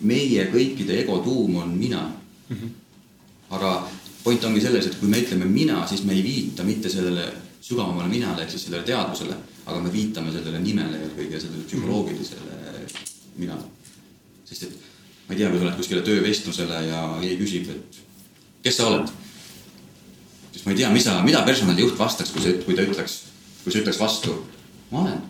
meie 0.01 0.47
kõikide 0.53 1.01
ego 1.03 1.19
tuum 1.25 1.57
on 1.63 1.77
mina 1.79 2.03
mm. 2.49 2.57
-hmm. 2.57 2.71
aga 3.51 3.91
point 4.25 4.45
ongi 4.45 4.61
selles, 4.61 4.87
et 4.87 4.99
kui 5.01 5.09
me 5.09 5.21
ütleme 5.21 5.45
mina, 5.45 5.87
siis 5.87 6.05
me 6.05 6.13
ei 6.13 6.23
viita 6.23 6.65
mitte 6.65 6.89
sellele 6.89 7.33
sügavamale 7.61 8.09
minale 8.09 8.43
ehk 8.43 8.51
siis 8.51 8.65
sellele 8.65 8.85
teadvusele, 8.85 9.37
aga 9.67 9.81
me 9.81 9.93
viitame 9.93 10.33
sellele 10.33 10.61
nimele 10.61 11.01
eelkõige 11.01 11.41
sellele 11.41 11.65
psühholoogilisele 11.65 12.87
minale. 13.37 13.65
sest 14.45 14.63
et 14.63 14.75
ma 15.29 15.35
ei 15.35 15.39
tea, 15.39 15.51
kui 15.51 15.59
sa 15.59 15.65
oled 15.65 15.77
kuskile 15.77 16.03
töövestlusele 16.05 16.81
ja 16.89 17.03
keegi 17.21 17.39
küsib, 17.41 17.71
et 17.73 18.01
kes 18.67 18.77
sa 18.77 18.89
oled, 18.91 19.13
ma 20.65 20.73
ei 20.73 20.77
tea, 20.77 20.91
mis 20.91 21.05
sa, 21.05 21.19
mida 21.25 21.43
personalijuht 21.45 21.99
vastaks, 21.99 22.33
kui 22.33 22.43
see, 22.43 22.57
kui 22.65 22.77
ta 22.77 22.85
ütleks, 22.87 23.19
kui 23.65 23.73
sa 23.73 23.81
ütleks 23.83 24.01
vastu, 24.01 24.37
ma 24.93 25.05
olen 25.05 25.21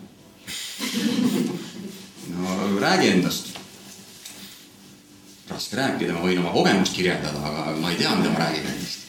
no 2.35 2.79
räägi 2.79 3.07
endast. 3.07 3.51
raske 5.49 5.77
rääkida, 5.77 6.13
ma 6.15 6.23
võin 6.25 6.39
oma 6.41 6.51
kogemust 6.55 6.95
kirjeldada, 6.97 7.37
aga 7.45 7.75
ma 7.77 7.91
ei 7.91 7.99
tea, 7.99 8.15
mida 8.17 8.31
ma 8.33 8.41
räägin 8.41 8.69
endast. 8.71 9.03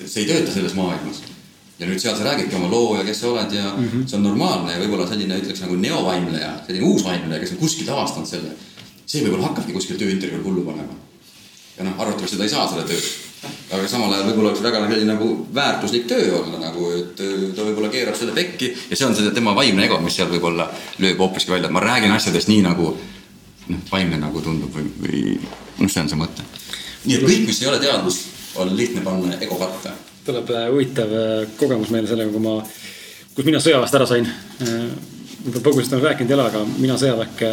et 0.00 0.08
see 0.08 0.24
ei 0.24 0.30
tööta 0.30 0.54
selles 0.54 0.74
maailmas. 0.78 1.22
ja 1.78 1.88
nüüd 1.90 2.02
seal 2.02 2.16
sa 2.16 2.26
räägidki 2.28 2.56
oma 2.56 2.70
loo 2.70 2.96
ja 2.98 3.04
kes 3.06 3.20
sa 3.20 3.32
oled 3.32 3.52
ja 3.52 3.72
mm 3.72 3.88
-hmm. 3.88 4.06
see 4.06 4.16
on 4.16 4.22
normaalne 4.22 4.72
ja 4.72 4.78
võib-olla 4.78 5.08
selline, 5.08 5.38
ütleks 5.42 5.60
nagu 5.60 5.76
neovaimleja, 5.76 6.52
selline 6.66 6.86
uus 6.86 7.04
vaimleja, 7.04 7.40
kes 7.40 7.52
on 7.52 7.58
kuskilt 7.58 7.88
avastanud 7.88 8.28
selle. 8.28 8.54
see 9.06 9.24
võib-olla 9.24 9.50
hakkabki 9.50 9.72
kuskil 9.72 9.98
tööintervjuul 9.98 10.44
hullu 10.44 10.62
panema. 10.62 10.94
ja 11.78 11.84
noh, 11.84 12.00
arvatavasti 12.00 12.36
ta 12.36 12.42
ei 12.44 12.56
saa 12.56 12.68
selle 12.68 12.84
töö 12.84 13.00
aga 13.42 13.88
samal 13.90 14.12
ajal 14.12 14.28
võib-olla 14.28 14.52
oleks 14.52 14.62
väga 14.62 14.82
selline 14.84 15.14
nagu 15.14 15.28
väärtuslik 15.54 16.04
töö 16.10 16.28
olla 16.38 16.60
nagu, 16.62 16.90
et 16.94 17.16
ta 17.18 17.64
võib-olla 17.66 17.90
keerab 17.90 18.18
selle 18.18 18.34
pekki 18.36 18.70
ja 18.90 18.98
see 18.98 19.08
on 19.08 19.16
see 19.18 19.32
tema 19.34 19.54
vaimne 19.56 19.86
ego, 19.86 19.98
mis 20.04 20.18
seal 20.18 20.30
võib-olla 20.30 20.68
lööb 21.02 21.22
hoopiski 21.24 21.54
välja, 21.54 21.70
et 21.70 21.74
ma 21.74 21.82
räägin 21.82 22.14
asjadest 22.14 22.50
nii 22.52 22.62
nagu 22.66 22.92
noh, 23.72 23.82
vaimne 23.90 24.20
nagu 24.20 24.42
tundub 24.44 24.74
või, 24.76 24.86
või 25.02 25.24
noh, 25.38 25.90
see 25.90 26.04
on 26.04 26.12
see 26.12 26.20
mõte. 26.20 26.46
nii 27.04 27.18
et 27.18 27.26
kõik, 27.26 27.46
mis 27.50 27.62
ei 27.62 27.70
ole 27.72 27.82
teadus, 27.82 28.20
on 28.62 28.74
lihtne 28.76 29.04
panna 29.04 29.38
ego 29.40 29.58
katta. 29.60 29.94
tuleb 30.26 30.54
äh, 30.54 30.68
huvitav 30.70 31.16
äh, 31.18 31.34
kogemus 31.58 31.90
meile 31.94 32.10
sellega, 32.10 32.30
kui 32.34 32.44
ma, 32.44 32.58
kus 33.34 33.48
mina 33.48 33.62
sõjaväest 33.62 33.98
ära 33.98 34.06
sain. 34.06 34.28
Äh, 34.62 34.88
võib-olla 35.42 35.66
põgusalt 35.66 35.96
olen 35.98 36.08
rääkinud 36.10 36.30
ei 36.30 36.38
ole, 36.38 36.48
aga 36.52 36.64
mina 36.76 36.98
sõjaväkke 37.00 37.52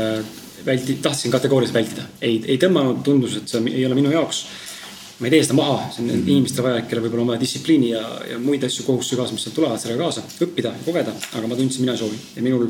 välti-, 0.65 0.99
tahtsin 1.01 1.33
kategooriliselt 1.33 1.79
vältida. 1.79 2.09
ei, 2.21 2.41
ei 2.45 2.59
tõmmanud, 2.61 3.01
tundus, 3.05 3.39
et 3.39 3.49
see 3.49 3.63
ei 3.73 3.85
ole 3.87 3.97
minu 3.97 4.13
jaoks 4.13 4.45
ma 5.20 5.28
ei 5.28 5.34
tee 5.34 5.43
seda 5.43 5.57
maha, 5.57 5.89
see 5.91 6.03
on 6.03 6.07
mm 6.07 6.15
-hmm. 6.15 6.32
inimestele 6.32 6.67
vajalik, 6.67 6.88
kellel 6.88 7.05
võib-olla 7.05 7.26
on 7.26 7.32
vaja 7.34 7.41
distsipliini 7.41 7.89
ja, 7.91 8.03
ja 8.32 8.39
muid 8.39 8.63
asju, 8.63 8.86
kohustusi 8.88 9.20
kaasa, 9.20 9.36
mis 9.36 9.43
sealt 9.43 9.55
tulevad 9.55 9.82
sellega 9.82 10.03
kaasa, 10.03 10.24
õppida 10.45 10.72
ja 10.76 10.86
kogeda, 10.86 11.13
aga 11.34 11.47
ma 11.47 11.55
tundsin, 11.55 11.84
mina 11.84 11.95
ei 11.95 11.99
soovi 11.99 12.20
ja 12.36 12.43
minul 12.45 12.70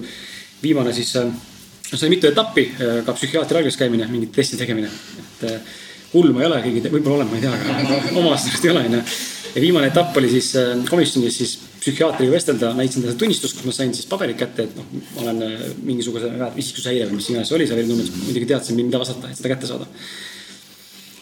viimane 0.63 0.93
siis 0.93 1.15
äh, 1.15 1.29
see 1.91 2.07
oli 2.07 2.15
mitu 2.15 2.27
etappi, 2.27 2.65
äh, 2.71 3.03
ka 3.05 3.13
psühhiaatri 3.13 3.61
algis 3.61 3.77
käimine, 3.77 4.07
mingite 4.09 4.41
testi 4.41 4.57
tegemine, 4.57 4.89
et 5.19 5.43
äh, 5.51 5.59
hull 6.13 6.33
ma 6.33 6.41
ei 6.41 6.47
ole, 6.47 6.61
keegi, 6.63 6.83
võib-olla 6.89 7.19
olen, 7.21 7.29
ma 7.29 7.37
ei 7.37 7.45
tea, 7.45 7.53
aga 7.53 7.99
oma 8.19 8.33
aastast 8.33 8.65
ei 8.65 8.73
ole, 8.73 8.85
onju. 8.89 9.03
ja 9.53 9.61
viimane 9.61 9.91
etapp 9.93 10.17
oli 10.17 10.29
siis 10.33 10.49
komisjonis 10.89 11.37
siis 11.37 11.57
psühhiaatriga 11.79 12.33
vestelda, 12.33 12.73
näitasin 12.73 13.05
talle 13.05 13.15
tunnistust, 13.15 13.59
kus 13.59 13.69
ma 13.69 13.75
sain 13.77 13.93
siis 13.93 14.09
paberid 14.09 14.41
kätte, 14.41 14.65
et 14.65 14.75
noh, 14.75 14.89
ma 15.13 15.21
olen 15.27 15.45
mingisuguse 15.85 16.33
isiksushäire 16.57 17.05
või 17.11 17.21
mis 17.21 17.29
iganes 17.29 17.53
oli, 17.55 17.69
seal 17.69 17.85
number, 17.85 18.09
muidugi 18.25 18.49
teadsin, 18.49 18.81
mida 18.81 18.99
vastata, 18.99 19.29
et 19.29 19.37
seda 19.37 19.53
kätte 19.53 19.69
saada 19.69 19.87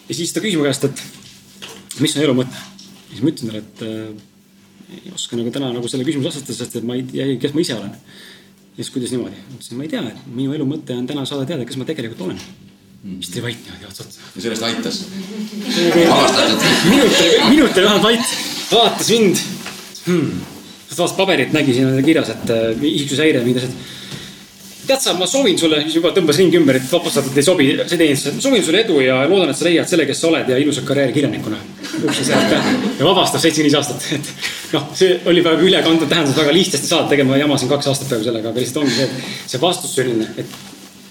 ja 0.08 0.16
siis 0.16 0.32
ta 0.32 0.42
küsis 0.42 0.58
mu 0.58 0.66
käest, 0.66 0.86
et 0.88 1.02
mis 2.04 2.16
on 2.16 2.24
elu 2.24 2.34
mõte. 2.40 2.64
ja 3.08 3.12
siis 3.12 3.22
ma 3.24 3.32
ütlesin 3.32 3.50
talle, 3.50 3.62
et 3.64 3.84
äh, 3.86 4.98
ei 4.98 5.12
oska 5.14 5.38
nagu 5.38 5.52
täna 5.54 5.70
nagu 5.74 5.90
selle 5.90 6.06
küsimuse 6.08 6.30
vastata, 6.30 6.56
sest 6.56 6.78
et 6.80 6.86
ma 6.88 6.96
ei 6.98 7.04
tea, 7.08 7.28
kes 7.42 7.54
ma 7.56 7.64
ise 7.64 7.76
olen. 7.76 7.92
ja 7.92 8.80
siis 8.80 8.92
kuidas 8.94 9.12
niimoodi, 9.14 9.42
ma 9.48 9.58
ütlesin, 9.58 9.80
ma 9.80 9.86
ei 9.86 9.92
tea, 9.92 10.02
et 10.12 10.30
minu 10.32 10.56
elu 10.56 10.68
mõte 10.68 10.96
on 10.96 11.08
täna 11.10 11.26
saada 11.28 11.48
teada, 11.48 11.66
kes 11.68 11.80
ma 11.80 11.88
tegelikult 11.88 12.26
olen. 12.28 12.40
Mm.. 12.98 13.20
siis 13.22 13.36
jäi 13.36 13.44
vait 13.44 13.66
niimoodi 13.66 13.90
ots 13.90 14.02
otsa. 14.04 14.30
ja 14.34 14.44
sellest 14.46 14.64
aitas. 14.66 15.04
Minut 16.88 17.20
minut 17.50 17.76
oli 17.76 17.84
vähemalt 17.84 18.02
vait, 18.08 18.32
vaatas 18.72 19.12
mind. 19.14 19.44
Hmm.. 20.06 20.40
vaatas 20.90 21.14
paberit, 21.20 21.54
nägi 21.54 21.76
siin 21.76 22.02
kirjas, 22.04 22.34
et 22.34 22.50
äh, 22.54 22.90
isiksushäire, 22.94 23.44
mingid 23.44 23.62
asjad 23.62 23.97
tead 24.88 25.02
sa, 25.04 25.14
ma 25.18 25.26
soovin 25.28 25.58
sulle, 25.60 25.80
siis 25.84 25.98
juba 25.98 26.12
tõmbas 26.16 26.38
ringi 26.40 26.58
ümber, 26.58 26.78
et 26.78 26.86
vapustatud 26.90 27.36
ei 27.36 27.44
sobi 27.44 27.66
see 27.82 27.98
teenistus. 28.00 28.36
ma 28.36 28.44
soovin 28.44 28.64
sulle 28.64 28.80
edu 28.84 29.00
ja 29.04 29.18
loodan, 29.28 29.52
et 29.52 29.58
sa 29.58 29.66
leiad 29.66 29.90
selle, 29.90 30.06
kes 30.08 30.22
sa 30.22 30.30
oled 30.30 30.48
ja 30.48 30.58
ilusat 30.62 30.86
karjääri 30.88 31.14
kirjanikuna. 31.16 31.58
ja 31.98 33.04
vabastab 33.04 33.42
seitsekümmend 33.42 33.68
viis 33.68 33.76
aastat, 33.78 34.08
et 34.16 34.32
noh, 34.72 34.88
see 34.98 35.20
oli 35.28 35.44
väga 35.44 35.68
ülekantud 35.68 36.10
tähendus, 36.10 36.36
väga 36.38 36.56
lihtsasti 36.56 36.90
saad 36.90 37.08
tegema, 37.12 37.36
jamasin 37.40 37.70
kaks 37.72 37.92
aastat 37.92 38.12
praegu 38.12 38.28
sellega, 38.28 38.52
aga 38.52 38.64
lihtsalt 38.64 38.82
ongi 38.84 38.96
see, 38.96 39.08
et 39.08 39.54
see 39.54 39.62
vastus 39.62 39.96
selline, 39.98 40.28
et 40.40 40.58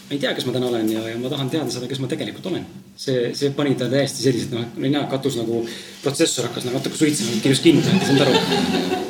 ma 0.07 0.15
ei 0.15 0.21
tea, 0.23 0.34
kes 0.38 0.47
ma 0.47 0.55
täna 0.55 0.71
olen 0.71 0.93
ja, 0.93 1.03
ja 1.11 1.17
ma 1.21 1.32
tahan 1.34 1.51
teada 1.53 1.73
seda, 1.73 1.89
kes 1.91 2.01
ma 2.03 2.09
tegelikult 2.11 2.49
olen. 2.53 2.65
see, 2.97 3.34
see 3.38 3.51
pani 3.57 3.75
ta 3.78 3.89
täiesti 3.91 4.25
selliselt, 4.25 4.55
noh, 4.57 4.71
nina 4.82 5.05
katus 5.11 5.38
nagu 5.38 5.61
protsessor 6.01 6.49
hakkas 6.49 6.65
nagu 6.65 6.80
natuke 6.80 6.97
suitsema, 6.97 7.38
kirjus 7.43 7.61
kinni, 7.65 7.86
ei 7.86 8.07
saanud 8.07 8.25
aru 8.25 9.05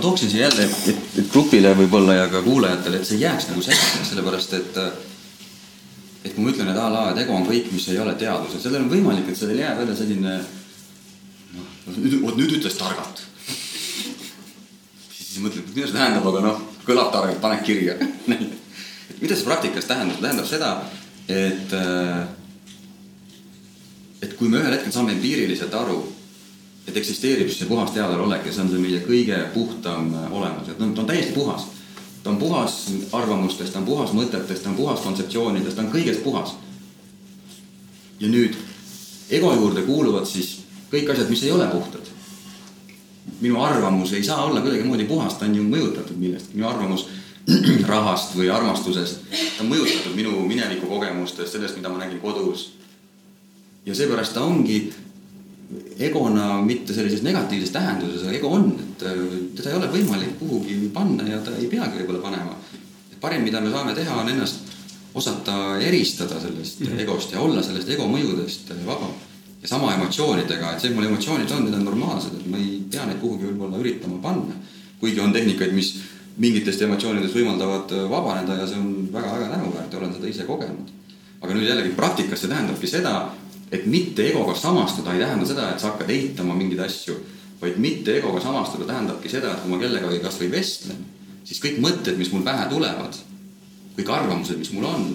ma 0.00 0.06
tooksin 0.08 0.30
siia 0.30 0.48
jälle, 0.48 0.64
et, 0.88 1.00
et 1.18 1.26
grupile 1.28 1.74
võib-olla 1.76 2.14
ja 2.16 2.28
ka 2.32 2.40
kuulajatele, 2.40 3.02
et 3.02 3.08
see 3.08 3.18
jääks 3.20 3.50
nagu 3.50 3.60
selgeks, 3.60 4.08
sellepärast 4.08 4.54
et 4.56 4.78
et 6.24 6.32
kui 6.32 6.44
ma 6.44 6.52
ütlen, 6.52 6.70
et 6.72 6.78
a 6.80 6.86
la, 6.92 7.02
et 7.10 7.20
ego 7.20 7.34
on 7.36 7.44
kõik, 7.44 7.68
mis 7.72 7.84
ei 7.92 7.98
ole 8.00 8.14
teadus, 8.20 8.54
et 8.56 8.64
sellel 8.64 8.86
on 8.86 8.88
võimalik, 8.92 9.28
et 9.28 9.36
sellel 9.36 9.60
jääb 9.60 9.82
jälle 9.82 9.96
selline 9.96 10.36
noh, 11.56 11.66
vot 12.22 12.38
nüüd 12.40 12.54
ütles 12.56 12.78
targalt. 12.80 13.20
siis 15.10 15.42
mõtled, 15.44 15.68
mida 15.74 15.90
see 15.90 15.98
tähendab, 15.98 16.28
aga 16.32 16.44
noh, 16.46 16.62
kõlab 16.86 17.12
targalt, 17.12 17.40
pane 17.44 17.60
kirja 17.66 17.98
et 18.00 19.20
mida 19.20 19.36
see 19.36 19.48
praktikas 19.50 19.88
tähendab, 19.90 20.22
tähendab 20.24 20.48
seda, 20.48 20.70
et 21.28 21.76
et 24.24 24.32
kui 24.40 24.48
me 24.48 24.64
ühel 24.64 24.78
hetkel 24.78 24.96
saame 24.96 25.12
empiiriliselt 25.18 25.76
aru 25.76 26.00
et 26.90 26.96
eksisteerib 26.96 27.50
see 27.54 27.68
puhas 27.70 27.92
teadvalolek 27.94 28.46
ja 28.46 28.54
see 28.54 28.64
on 28.64 28.72
see 28.72 28.82
meie 28.82 29.02
kõige 29.04 29.38
puhtam 29.54 30.10
äh, 30.14 30.32
olemus, 30.32 30.70
et 30.72 30.80
noh, 30.82 30.90
ta 30.94 31.04
on 31.04 31.10
täiesti 31.10 31.34
puhas. 31.36 31.68
ta 32.22 32.30
on 32.30 32.36
puhas 32.36 32.80
arvamustest, 33.16 33.72
ta 33.72 33.78
on 33.78 33.86
puhas 33.86 34.12
mõtetest, 34.12 34.62
ta 34.62 34.70
on 34.72 34.76
puhas 34.76 35.00
kontseptsioonidest, 35.00 35.76
ta 35.76 35.86
on 35.86 35.92
kõigest 35.92 36.24
puhas. 36.24 36.56
ja 38.20 38.28
nüüd 38.28 38.58
ego 39.30 39.52
juurde 39.54 39.82
kuuluvad 39.82 40.26
siis 40.26 40.58
kõik 40.90 41.12
asjad, 41.12 41.30
mis 41.30 41.42
ei 41.42 41.52
ole 41.52 41.66
puhtad. 41.66 42.10
minu 43.40 43.62
arvamus 43.62 44.12
ei 44.12 44.24
saa 44.24 44.44
olla 44.44 44.60
kuidagimoodi 44.60 45.04
puhas, 45.04 45.34
ta 45.34 45.46
on 45.46 45.54
ju 45.54 45.62
mõjutatud 45.62 46.16
millestki, 46.18 46.56
minu 46.56 46.68
arvamus 46.68 47.06
rahast 47.92 48.34
või 48.36 48.50
armastusest, 48.50 49.22
ta 49.30 49.62
on 49.62 49.70
mõjutatud 49.70 50.16
minu 50.16 50.40
mineviku 50.46 50.86
kogemustest, 50.86 51.52
sellest, 51.52 51.76
mida 51.76 51.88
ma 51.88 52.02
nägin 52.02 52.20
kodus. 52.20 52.72
ja 53.86 53.94
seepärast 53.94 54.34
ta 54.34 54.42
ongi 54.42 54.92
egona 55.98 56.60
mitte 56.66 56.94
sellises 56.94 57.22
negatiivses 57.22 57.70
tähenduses, 57.74 58.24
aga 58.24 58.34
ego 58.38 58.50
on, 58.56 58.72
et 58.82 59.04
äh, 59.06 59.22
teda 59.58 59.70
ei 59.70 59.78
ole 59.78 59.90
võimalik 59.92 60.36
kuhugi 60.40 60.76
panna 60.94 61.26
ja 61.28 61.38
ta 61.44 61.54
ei 61.58 61.68
peagi 61.70 62.00
võib-olla 62.00 62.24
panema. 62.24 62.56
parim, 63.20 63.42
mida 63.44 63.60
me 63.60 63.70
saame 63.70 63.94
teha, 63.94 64.16
on 64.16 64.28
ennast 64.32 64.70
osata 65.14 65.78
eristada 65.78 66.40
sellest 66.40 66.80
mm 66.80 66.86
-hmm. 66.86 67.00
egost 67.00 67.32
ja 67.32 67.40
olla 67.40 67.62
sellest 67.62 67.88
ego 67.88 68.06
mõjudest 68.08 68.72
vaba. 68.86 69.10
ja 69.62 69.68
sama 69.68 69.94
emotsioonidega, 69.94 70.72
et 70.72 70.80
see, 70.80 70.90
et 70.90 70.96
mul 70.96 71.04
emotsioonid 71.04 71.50
on, 71.50 71.64
need 71.64 71.74
on 71.74 71.84
normaalsed, 71.84 72.34
et 72.40 72.46
ma 72.46 72.56
ei 72.56 72.82
pea 72.90 73.06
neid 73.06 73.18
kuhugi 73.20 73.44
võib-olla 73.44 73.78
üritama 73.78 74.18
panna. 74.22 74.54
kuigi 75.00 75.20
on 75.20 75.32
tehnikaid, 75.32 75.72
mis 75.72 76.00
mingitest 76.36 76.82
emotsioonidest 76.82 77.34
võimaldavad 77.34 77.92
vabaneda 78.10 78.54
ja 78.54 78.66
see 78.66 78.78
on 78.78 79.08
väga-väga 79.12 79.48
tänuväärt 79.54 79.92
ja 79.92 79.98
olen 79.98 80.14
seda 80.14 80.28
ise 80.28 80.42
kogenud. 80.42 80.90
aga 81.40 81.54
nüüd 81.54 81.68
jällegi 81.68 81.94
praktikas 81.96 82.40
see 82.40 82.48
tähendabki 82.48 82.86
seda, 82.86 83.30
et 83.70 83.86
mitte 83.86 84.26
egoga 84.26 84.54
samastuda 84.58 85.14
ei 85.14 85.22
tähenda 85.22 85.46
seda, 85.46 85.70
et 85.70 85.80
sa 85.82 85.92
hakkad 85.92 86.10
eitama 86.10 86.56
mingeid 86.58 86.82
asju, 86.86 87.16
vaid 87.60 87.78
mitte 87.78 88.16
egoga 88.18 88.40
samastuda 88.42 88.88
tähendabki 88.88 89.30
seda, 89.30 89.54
et 89.54 89.64
kui 89.64 89.72
ma 89.72 89.80
kellegagi 89.82 90.20
kasvõi 90.24 90.50
vestlen, 90.52 91.02
siis 91.44 91.60
kõik 91.62 91.80
mõtted, 91.82 92.18
mis 92.18 92.32
mul 92.34 92.44
pähe 92.46 92.66
tulevad, 92.70 93.18
kõik 93.96 94.12
arvamused, 94.14 94.58
mis 94.58 94.72
mul 94.74 94.88
on, 94.90 95.10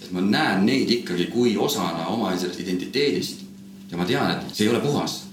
et 0.00 0.10
ma 0.14 0.24
näen 0.24 0.64
neid 0.66 0.90
ikkagi 0.90 1.28
kui 1.32 1.56
osana 1.60 2.08
oma 2.10 2.32
sellest 2.36 2.62
identiteedist 2.62 3.44
ja 3.90 3.98
ma 3.98 4.06
tean, 4.08 4.32
et 4.32 4.54
see 4.54 4.66
ei 4.66 4.72
ole 4.72 4.80
puhas. 4.84 5.26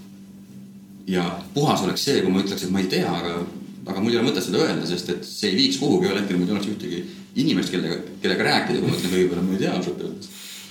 ja 1.08 1.22
puhas 1.54 1.80
oleks 1.86 2.02
see, 2.04 2.20
kui 2.20 2.30
ma 2.32 2.42
ütleks, 2.42 2.66
et 2.66 2.72
ma 2.72 2.82
ei 2.82 2.90
tea, 2.92 3.08
aga, 3.08 3.38
aga 3.86 4.00
mul 4.02 4.12
ei 4.12 4.18
ole 4.20 4.28
mõtet 4.28 4.44
seda 4.44 4.60
öelda, 4.60 4.84
sest 4.86 5.08
et 5.14 5.24
see 5.24 5.48
ei 5.48 5.56
viiks 5.56 5.78
kuhugi, 5.80 6.04
ühel 6.04 6.18
hetkel 6.20 6.36
mul 6.36 6.50
ei 6.50 6.56
oleks 6.58 6.68
ühtegi 6.68 6.98
inimest, 7.40 7.72
kellega, 7.72 7.96
kellega 8.20 8.44
rääkida, 8.44 8.82
kui 8.82 8.90
ma 8.90 8.98
ütlen 8.98 9.14
kõigepealt, 9.14 9.46
ma 9.46 9.56
ei 9.56 9.62
tea 9.62 9.72
ausalt 9.72 10.02
öeldes. 10.04 10.28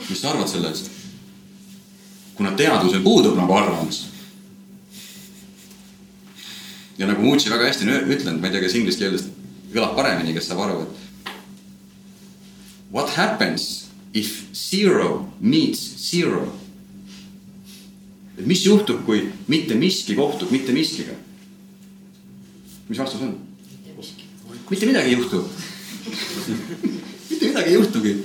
mis 0.10 0.22
sa 0.22 0.30
arvad 0.30 0.52
sellest? 0.52 0.92
Kuna 2.38 2.52
teadusel 2.52 3.02
puudub 3.02 3.36
nagu 3.38 3.54
arvamus. 3.54 4.06
ja 6.98 7.08
nagu 7.08 7.22
Mucci 7.22 7.50
väga 7.50 7.66
hästi 7.66 7.86
on 7.86 8.12
ütlenud, 8.14 8.40
ma 8.42 8.48
ei 8.48 8.54
tea, 8.54 8.62
kes 8.62 8.76
inglise 8.78 9.02
keeles 9.02 9.28
kõlab 9.74 9.94
paremini, 9.98 10.34
kes 10.34 10.48
saab 10.50 10.64
aru, 10.66 10.80
et 10.82 11.32
what 12.94 13.10
happens 13.18 13.88
if 14.14 14.48
zero 14.54 15.28
meets 15.40 15.82
zero? 16.10 16.48
et 18.38 18.46
mis 18.46 18.64
juhtub, 18.66 19.04
kui 19.06 19.28
mitte 19.48 19.76
miski 19.76 20.16
kohtub 20.18 20.52
mitte 20.54 20.74
miskiga? 20.74 21.14
mis 22.90 22.98
vastus 22.98 23.22
on? 23.22 23.38
mitte 24.70 24.86
midagi 24.86 25.14
ei 25.14 25.18
juhtu 25.18 25.44
mitte 27.30 27.46
midagi 27.46 27.70
ei 27.70 27.78
juhtugi 27.78 28.18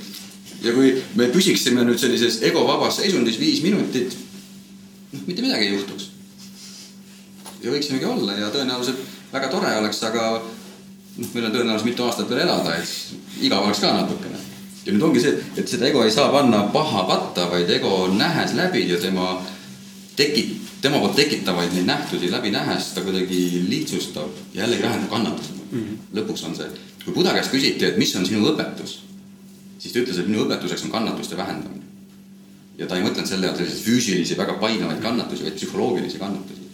ja 0.63 0.73
kui 0.73 0.93
me 1.19 1.27
püsiksime 1.33 1.83
nüüd 1.87 1.99
sellises 1.99 2.39
egovabas 2.47 3.01
seisundis 3.01 3.39
viis 3.39 3.61
minutit, 3.65 4.15
noh, 5.11 5.25
mitte 5.27 5.43
midagi 5.43 5.67
ei 5.67 5.75
juhtuks. 5.75 6.09
ja 7.63 7.71
võiksimegi 7.71 8.07
olla 8.07 8.33
ja 8.35 8.49
tõenäoliselt 8.51 8.99
väga 9.33 9.49
tore 9.51 9.75
oleks, 9.79 10.01
aga 10.07 10.25
noh, 10.39 11.29
meil 11.33 11.49
on 11.49 11.55
tõenäoliselt 11.55 11.89
mitu 11.89 12.07
aastat 12.07 12.29
veel 12.29 12.45
elada, 12.45 12.77
et 12.77 13.43
igav 13.43 13.65
oleks 13.67 13.83
ka 13.83 13.93
natukene. 13.93 14.39
ja 14.85 14.95
nüüd 14.95 15.07
ongi 15.09 15.23
see, 15.23 15.35
et 15.57 15.67
seda 15.67 15.87
ego 15.91 16.03
ei 16.03 16.11
saa 16.11 16.31
panna 16.31 16.65
paha 16.73 17.05
patta, 17.11 17.49
vaid 17.51 17.69
ego 17.69 18.07
nähes 18.15 18.55
läbi 18.55 18.87
ja 18.89 18.99
tema 18.99 19.35
tekib, 20.15 20.57
tema 20.81 20.99
poolt 20.99 21.15
tekitavaid 21.19 21.75
neid 21.75 21.87
nähtusi 21.87 22.31
läbi 22.31 22.51
nähes 22.51 22.91
ta 22.95 23.03
kuidagi 23.03 23.65
lihtsustab 23.69 24.55
jällegi 24.55 24.83
vähendab 24.83 25.09
kannatust 25.09 25.55
mm. 25.71 25.79
-hmm. 25.79 26.19
lõpuks 26.19 26.45
on 26.47 26.55
see, 26.55 26.69
kui 27.05 27.13
Buda 27.13 27.33
käest 27.33 27.51
küsiti, 27.51 27.85
et 27.85 27.97
mis 27.97 28.15
on 28.15 28.25
sinu 28.25 28.47
õpetus 28.51 29.01
siis 29.83 29.93
ta 29.93 29.99
ütles, 29.99 30.19
et 30.19 30.29
minu 30.29 30.45
õpetuseks 30.45 30.85
on 30.87 30.93
kannatuste 30.93 31.37
vähendamine. 31.37 31.81
ja 32.77 32.87
ta 32.89 32.97
ei 32.97 33.03
mõtelnud 33.05 33.29
selle 33.29 33.49
all 33.49 33.57
selliseid 33.57 33.83
füüsilisi, 33.85 34.37
väga 34.37 34.55
painavaid 34.61 35.01
kannatusi, 35.01 35.43
vaid 35.45 35.57
psühholoogilisi 35.59 36.21
kannatusi. 36.21 36.69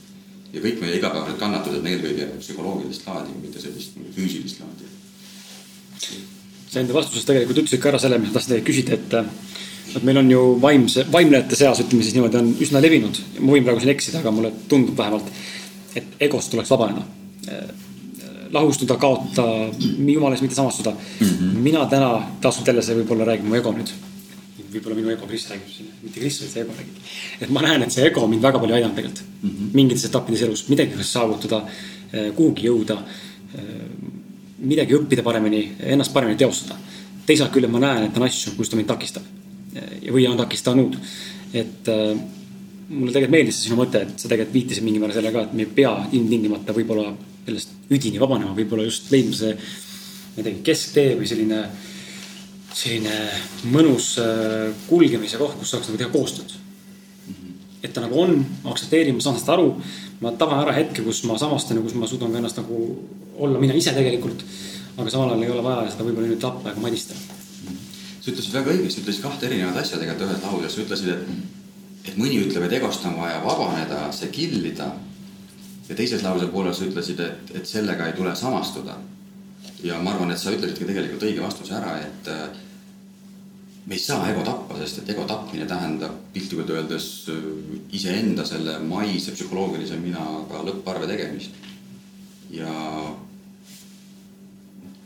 ja 0.53 0.61
kõik 0.61 0.81
meie 0.81 0.97
igapäevased 0.97 1.39
kannatused 1.41 1.81
on 1.81 1.87
eelkõige 1.93 2.29
psühholoogilist 2.39 3.07
laadi, 3.07 3.35
mitte 3.41 3.61
sellist 3.61 3.97
füüsilist 4.15 4.61
laadi. 4.61 4.91
sa 6.69 6.79
enda 6.79 6.93
vastuses 6.93 7.25
tegelikult 7.25 7.63
ütlesid 7.63 7.81
ka 7.81 7.89
ära 7.89 7.99
selle, 7.99 8.21
mida 8.21 8.37
tahtsin 8.37 8.55
teilt 8.55 8.69
küsida, 8.69 8.93
et 8.93 9.97
et 9.97 10.03
meil 10.05 10.17
on 10.21 10.27
ju 10.29 10.41
vaimse, 10.61 11.05
vaimlejate 11.11 11.57
seas, 11.57 11.79
ütleme 11.81 12.03
siis 12.05 12.13
niimoodi, 12.13 12.37
on 12.37 12.55
üsna 12.61 12.81
levinud. 12.81 13.21
ma 13.39 13.55
võin 13.55 13.63
praegu 13.65 13.81
siin 13.81 13.95
eksida, 13.95 14.19
aga 14.21 14.31
mulle 14.31 14.51
tundub 14.69 14.97
vähemalt, 14.97 15.31
et 15.97 16.19
egost 16.29 16.51
tuleks 16.53 16.69
vabaneda 16.69 17.01
lahustuda, 18.53 18.97
kaotada, 18.97 19.69
jumala 19.97 20.35
eest 20.35 20.45
mitte 20.45 20.55
samastuda 20.55 20.91
mm. 20.91 21.27
-hmm. 21.27 21.57
mina 21.65 21.85
täna, 21.85 22.11
taas 22.41 22.61
jälle 22.67 22.81
see 22.81 22.95
võib-olla 22.97 23.25
räägib 23.25 23.45
mu 23.49 23.55
ego 23.55 23.73
nüüd. 23.73 23.91
võib-olla 24.73 24.95
minu 24.95 25.09
ego, 25.09 25.27
Kris 25.27 25.49
räägib 25.49 25.69
siin, 25.75 25.89
mitte 26.03 26.19
Kris, 26.19 26.41
vaid 26.41 26.51
see 26.51 26.61
ego 26.61 26.73
räägib. 26.77 26.95
et 27.41 27.49
ma 27.49 27.61
näen, 27.61 27.83
et 27.83 27.91
see 27.91 28.05
ego 28.07 28.27
mind 28.27 28.41
väga 28.41 28.59
palju 28.59 28.75
aidanud 28.75 28.95
tegelikult 28.95 29.23
mm 29.41 29.49
-hmm. 29.49 29.73
mingites 29.73 30.05
etappides 30.05 30.41
elus, 30.41 30.67
midagi 30.69 31.03
saavutada, 31.03 31.63
eh, 32.13 32.31
kuhugi 32.35 32.67
jõuda, 32.67 32.97
eh, 33.55 33.63
midagi 34.59 34.93
õppida 34.93 35.23
paremini, 35.23 35.71
ennast 35.79 36.13
paremini 36.13 36.37
teostada. 36.37 36.75
teisalt 37.25 37.51
küll 37.51 37.67
ma 37.67 37.79
näen, 37.79 38.03
et 38.03 38.17
on 38.17 38.23
asju, 38.23 38.51
kus 38.57 38.69
ta 38.69 38.75
mind 38.75 38.87
takistab 38.87 39.23
eh, 39.75 40.11
või 40.11 40.27
on 40.27 40.37
takistanud, 40.37 40.97
et 41.53 41.89
mulle 42.89 43.11
tegelikult 43.11 43.31
meeldis 43.31 43.55
see 43.55 43.69
sinu 43.69 43.83
mõte, 43.83 44.01
et 44.01 44.19
sa 44.19 44.27
tegelikult 44.27 44.53
viitasid 44.53 44.83
mingil 44.83 45.01
määral 45.01 45.15
selle 45.15 45.31
ka, 45.31 45.41
et 45.41 45.53
me 45.53 45.61
ei 45.61 45.73
pea 45.75 45.91
ilmtingimata 46.11 46.73
võib-olla 46.73 47.13
sellest 47.45 47.93
üdini 47.93 48.21
vabanema, 48.21 48.55
võib-olla 48.57 48.85
just 48.87 49.09
leidma 49.13 49.35
see, 49.35 49.53
ma 49.53 50.41
ei 50.41 50.45
teagi, 50.45 50.63
kesktee 50.65 51.15
või 51.19 51.29
selline, 51.29 51.61
selline 52.73 53.15
mõnus 53.73 54.11
äh, 54.21 54.69
kulgemise 54.89 55.39
koht, 55.41 55.57
kus 55.59 55.73
saaks 55.73 55.89
nagu 55.89 56.01
teha 56.01 56.11
koostööd. 56.13 56.57
et 57.79 57.93
ta 57.95 58.01
nagu 58.03 58.17
on, 58.19 58.33
ma 58.63 58.73
aktsepteerin, 58.73 59.15
ma 59.15 59.23
saan 59.23 59.37
sellest 59.37 59.53
aru, 59.53 59.69
ma 60.19 60.33
taban 60.35 60.65
ära 60.65 60.73
hetke, 60.75 61.03
kus 61.05 61.23
ma 61.23 61.37
samastan 61.39 61.79
ja 61.79 61.83
kus 61.85 61.95
ma 61.95 62.09
suudan 62.11 62.33
ka 62.33 62.41
ennast 62.41 62.59
nagu 62.59 62.79
olla 63.39 63.59
mina 63.59 63.73
ise 63.73 63.93
tegelikult. 63.95 64.43
aga 64.99 65.09
samal 65.09 65.29
ajal 65.31 65.43
ei 65.45 65.51
ole 65.53 65.63
vaja 65.63 65.91
seda 65.93 66.03
võib-olla 66.03 66.27
nüüd 66.27 66.41
tappa 66.43 66.73
ega 66.73 66.81
madistada. 66.83 67.19
sa 68.19 68.31
ütlesid 68.31 68.53
väga 68.53 68.73
õigesti, 68.75 69.01
ütlesid 69.05 69.23
kahte 69.23 69.47
erinevat 69.47 69.79
asja 69.79 69.97
tegelikult 69.97 70.27
ühes 70.27 70.43
lauses, 70.43 70.75
sa 70.75 70.81
ütlesid, 70.83 71.13
et, 71.13 72.09
et 72.11 72.17
mõni 72.19 72.41
ütleb, 72.43 72.65
et 72.67 72.75
egost 72.81 73.05
on 73.07 73.15
vaja 73.15 73.39
vabaneda, 73.45 74.09
see 74.11 74.27
killida 74.35 74.91
ja 75.89 75.95
teises 75.97 76.23
lause 76.23 76.47
pooles 76.53 76.81
ütlesid, 76.85 77.21
et, 77.25 77.53
et 77.57 77.67
sellega 77.67 78.07
ei 78.07 78.17
tule 78.17 78.35
samastuda. 78.35 78.97
ja 79.83 79.99
ma 80.03 80.11
arvan, 80.11 80.31
et 80.31 80.39
sa 80.39 80.51
ütlesidki 80.51 80.85
tegelikult 80.85 81.23
õige 81.23 81.43
vastuse 81.43 81.75
ära, 81.77 81.93
et 82.03 82.27
äh, 82.27 82.49
me 83.85 83.95
ei 83.95 84.01
saa 84.03 84.27
ego 84.29 84.43
tappa, 84.45 84.77
sest 84.81 85.01
et 85.01 85.13
ego 85.15 85.23
tapmine 85.27 85.65
tähendab 85.65 86.17
piltlikult 86.33 86.69
öeldes 86.75 87.07
äh, 87.31 87.47
iseenda 87.95 88.45
selle 88.45 88.77
maise 88.83 89.33
psühholoogilise 89.33 89.97
minaga 90.01 90.61
lõpparve 90.67 91.09
tegemist. 91.09 91.57
ja 92.51 92.69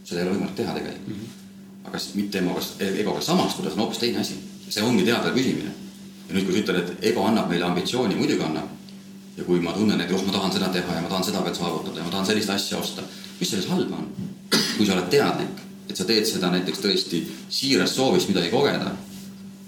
seda 0.03 0.19
ei 0.19 0.27
ole 0.27 0.36
võimalik 0.36 0.55
teha 0.55 0.75
tegelikult 0.75 1.07
mm. 1.07 1.15
-hmm. 1.15 1.88
aga 1.88 1.99
mitte 2.15 2.39
egoga, 2.39 2.61
egoga 2.89 3.21
samastuda, 3.21 3.69
see 3.69 3.79
on 3.79 3.86
hoopis 3.86 3.99
teine 3.99 4.19
asi. 4.19 4.38
see 4.69 4.84
ongi 4.84 5.05
teadvel 5.05 5.34
püsimine. 5.34 5.71
ja 6.27 6.36
nüüd, 6.36 6.45
kui 6.45 6.53
sa 6.53 6.63
ütled, 6.63 6.79
et 6.84 7.11
ego 7.11 7.27
annab 7.27 7.49
meile 7.49 7.65
ambitsiooni, 7.65 8.15
muidugi 8.15 8.43
annab 8.43 8.82
ja 9.38 9.43
kui 9.43 9.59
ma 9.63 9.73
tunnen, 9.73 10.01
et 10.01 10.11
oh, 10.13 10.25
ma 10.25 10.36
tahan 10.36 10.53
seda 10.53 10.69
teha 10.73 10.97
ja 10.97 11.01
ma 11.01 11.09
tahan 11.09 11.25
seda 11.25 11.43
veel 11.45 11.55
saavutada 11.57 11.99
ja 12.01 12.05
ma 12.05 12.13
tahan 12.13 12.27
sellist 12.29 12.51
asja 12.53 12.77
osta, 12.77 13.05
mis 13.39 13.49
selles 13.49 13.69
halba 13.71 14.01
on? 14.01 14.11
kui 14.77 14.86
sa 14.86 14.93
oled 14.97 15.09
teadlik, 15.09 15.63
et 15.89 15.97
sa 15.97 16.05
teed 16.09 16.27
seda 16.29 16.51
näiteks 16.53 16.84
tõesti 16.84 17.23
siirast 17.53 17.97
soovist 17.97 18.29
midagi 18.29 18.51
kogeda, 18.53 18.93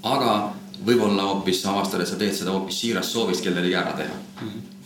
aga 0.05 0.35
võib-olla 0.85 1.31
hoopis 1.31 1.63
sa 1.63 1.73
avastad, 1.73 2.03
et 2.03 2.09
sa 2.09 2.19
teed 2.19 2.37
seda 2.37 2.53
hoopis 2.53 2.77
siirast 2.83 3.13
soovist 3.13 3.45
kellelegi 3.45 3.77
ära 3.77 3.93
teha. 3.97 4.21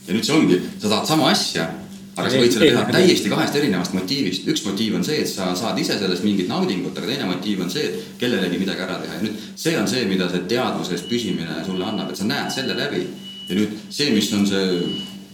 ja 0.07 0.15
nüüd 0.15 0.25
see 0.25 0.35
ongi, 0.35 0.59
sa 0.77 0.87
tahad 0.87 1.07
sama 1.11 1.29
asja, 1.33 1.67
aga 2.15 2.31
sa 2.31 2.41
võid 2.41 2.55
seda 2.55 2.67
teha 2.67 2.83
täiesti 2.95 3.31
kahest 3.31 3.55
erinevast 3.59 3.95
motiivist. 3.95 4.47
üks 4.47 4.63
motiiv 4.67 4.95
on 4.99 5.07
see, 5.07 5.21
et 5.23 5.31
sa 5.31 5.51
saad 5.59 5.79
ise 5.79 5.99
sellest 5.99 6.23
mingit 6.23 6.47
naudingut, 6.51 6.95
aga 6.97 7.11
teine 7.11 7.27
motiiv 7.31 7.65
on 7.67 7.71
see, 7.73 7.87
et 7.87 8.19
kellelegi 8.21 8.61
midagi 8.61 8.87
ära 8.87 8.99
teha 9.03 9.19
ja 9.19 9.23
nüüd 9.25 9.47
see 9.55 9.75
on 9.79 9.87
see, 9.91 10.05
mida 10.07 10.29
see 10.31 10.47
teadvuses 10.51 11.03
püsimine 11.11 11.63
sulle 11.67 11.87
annab, 11.87 12.11
et 12.11 12.19
sa 12.19 12.27
näed 12.27 12.53
selle 12.55 12.79
läbi 12.79 13.07
ja 13.49 13.57
nüüd 13.57 13.77
see, 13.89 14.11
mis 14.13 14.29
on 14.37 14.45
see 14.47 14.65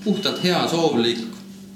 puhtalt 0.06 0.44
hea 0.44 0.60
soovlik, 0.72 1.24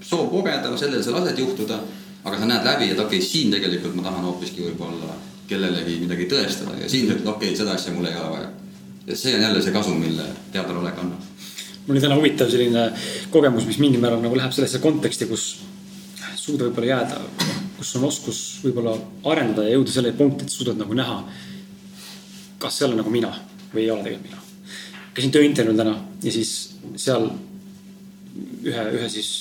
soov 0.06 0.30
kogeda, 0.32 0.72
sellel 0.80 1.04
sa 1.04 1.16
lased 1.18 1.40
juhtuda, 1.42 1.80
aga 2.24 2.40
sa 2.40 2.48
näed 2.48 2.68
läbi, 2.68 2.92
et 2.94 3.00
okei 3.00 3.20
okay,, 3.20 3.26
siin 3.26 3.52
tegelikult 3.54 3.98
ma 3.98 4.06
tahan 4.08 4.28
hoopiski 4.30 4.64
võib-olla 4.70 5.18
kellelegi 5.50 5.98
midagi 6.04 6.28
tõestada 6.30 6.78
ja 6.80 6.90
siin 6.92 7.10
ütled, 7.10 7.28
okei 7.28 7.52
okay,, 7.52 7.60
seda 7.60 7.76
asja 7.76 7.94
mul 7.96 8.08
ei 8.08 8.16
ole 8.16 8.32
vaja. 8.36 8.50
ja 9.08 9.18
see 9.18 9.36
on 9.36 9.46
jälle 9.48 9.64
see 9.66 9.76
kasu, 9.76 9.96
mille 9.98 10.28
teadvalolek 10.54 11.04
annab. 11.04 11.28
mul 11.86 11.96
oli 11.96 12.04
täna 12.06 12.20
huvitav 12.20 12.52
selline 12.54 12.86
kogemus, 13.34 13.68
mis 13.68 13.82
mingil 13.84 14.04
määral 14.04 14.24
nagu 14.24 14.38
läheb 14.38 14.56
sellesse 14.56 14.80
konteksti, 14.84 15.28
kus 15.30 15.48
suuda 16.40 16.70
võib-olla 16.70 16.94
jääda, 16.94 17.22
kus 17.78 17.96
on 18.00 18.08
oskus 18.08 18.44
võib-olla 18.64 18.96
arendada 19.34 19.68
ja 19.68 19.76
jõuda 19.76 19.96
selle 19.96 20.14
punkti, 20.16 20.48
et 20.48 20.54
suudad 20.54 20.80
nagu 20.80 20.96
näha, 20.96 21.24
kas 22.62 22.80
see 22.80 22.88
on 22.88 23.00
nagu 23.02 23.12
mina 23.12 23.34
või 23.74 23.88
ei 23.88 23.92
ole 23.92 24.06
tegelikult 24.06 24.30
mina 24.30 24.39
käisin 25.14 25.34
tööintervjuul 25.34 25.80
täna 25.80 25.96
ja 26.24 26.34
siis 26.34 26.54
seal 27.00 27.30
ühe, 28.66 28.86
ühe 28.98 29.10
siis 29.12 29.32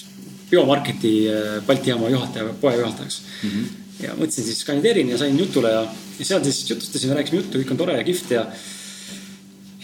biomarketi 0.50 1.12
äh, 1.30 1.60
Balti 1.66 1.92
jaama 1.92 2.10
juhataja, 2.12 2.54
poe 2.60 2.74
juhatajaks 2.76 3.20
mm. 3.42 3.50
-hmm. 3.50 4.04
ja 4.06 4.16
mõtlesin 4.16 4.48
siis 4.48 4.64
kandideerin 4.64 5.12
ja 5.12 5.18
sain 5.18 5.38
jutule 5.38 5.72
ja, 5.72 5.86
ja 6.18 6.24
seal 6.24 6.44
siis 6.44 6.70
jutustasime, 6.70 7.14
rääkisime 7.14 7.42
juttu, 7.42 7.58
kõik 7.58 7.72
on 7.74 7.82
tore 7.82 7.96
ja 7.98 8.04
kihvt 8.04 8.30
ja. 8.36 8.46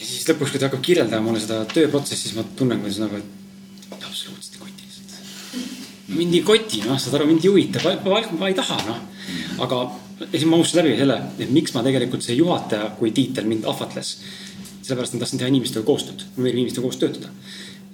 ja 0.00 0.06
siis 0.06 0.28
lõpuks, 0.28 0.54
kui 0.54 0.60
ta 0.60 0.70
hakkab 0.70 0.84
kirjeldama 0.84 1.28
mulle 1.28 1.42
seda 1.42 1.64
tööprotsessi, 1.74 2.28
siis 2.28 2.38
ma 2.38 2.46
tunnen, 2.56 2.80
kuidas 2.80 3.02
nagu, 3.02 3.20
et 3.20 4.00
absoluutselt 4.00 4.54
ei 4.54 4.62
koti 4.64 4.88
lihtsalt. 4.88 6.16
mind 6.16 6.40
ei 6.40 6.42
koti, 6.42 6.82
noh, 6.86 7.00
saad 7.00 7.20
aru, 7.20 7.28
mind 7.28 7.44
ei 7.44 7.52
huvita, 7.52 7.84
ma, 7.84 8.22
ma 8.38 8.48
ei 8.48 8.56
taha, 8.56 8.80
noh. 8.88 9.04
aga 9.66 9.84
ja 10.20 10.38
siis 10.38 10.46
ma 10.48 10.56
unustasin 10.56 10.84
läbi 10.84 10.96
selle, 10.98 11.16
et 11.38 11.50
miks 11.50 11.74
ma 11.74 11.82
tegelikult 11.84 12.24
see 12.24 12.36
juhataja 12.38 12.90
kui 12.98 13.12
tiitel 13.14 13.48
mind 13.50 13.66
ahvatles. 13.70 14.16
Sellepärast 14.84 15.16
ma 15.16 15.22
tahtsin 15.24 15.40
teha 15.40 15.52
inimestega 15.52 15.86
koostööd, 15.86 16.26
ma 16.36 16.44
meeldib 16.44 16.60
inimestega 16.62 16.84
koos 16.86 17.00
töötada. 17.00 17.32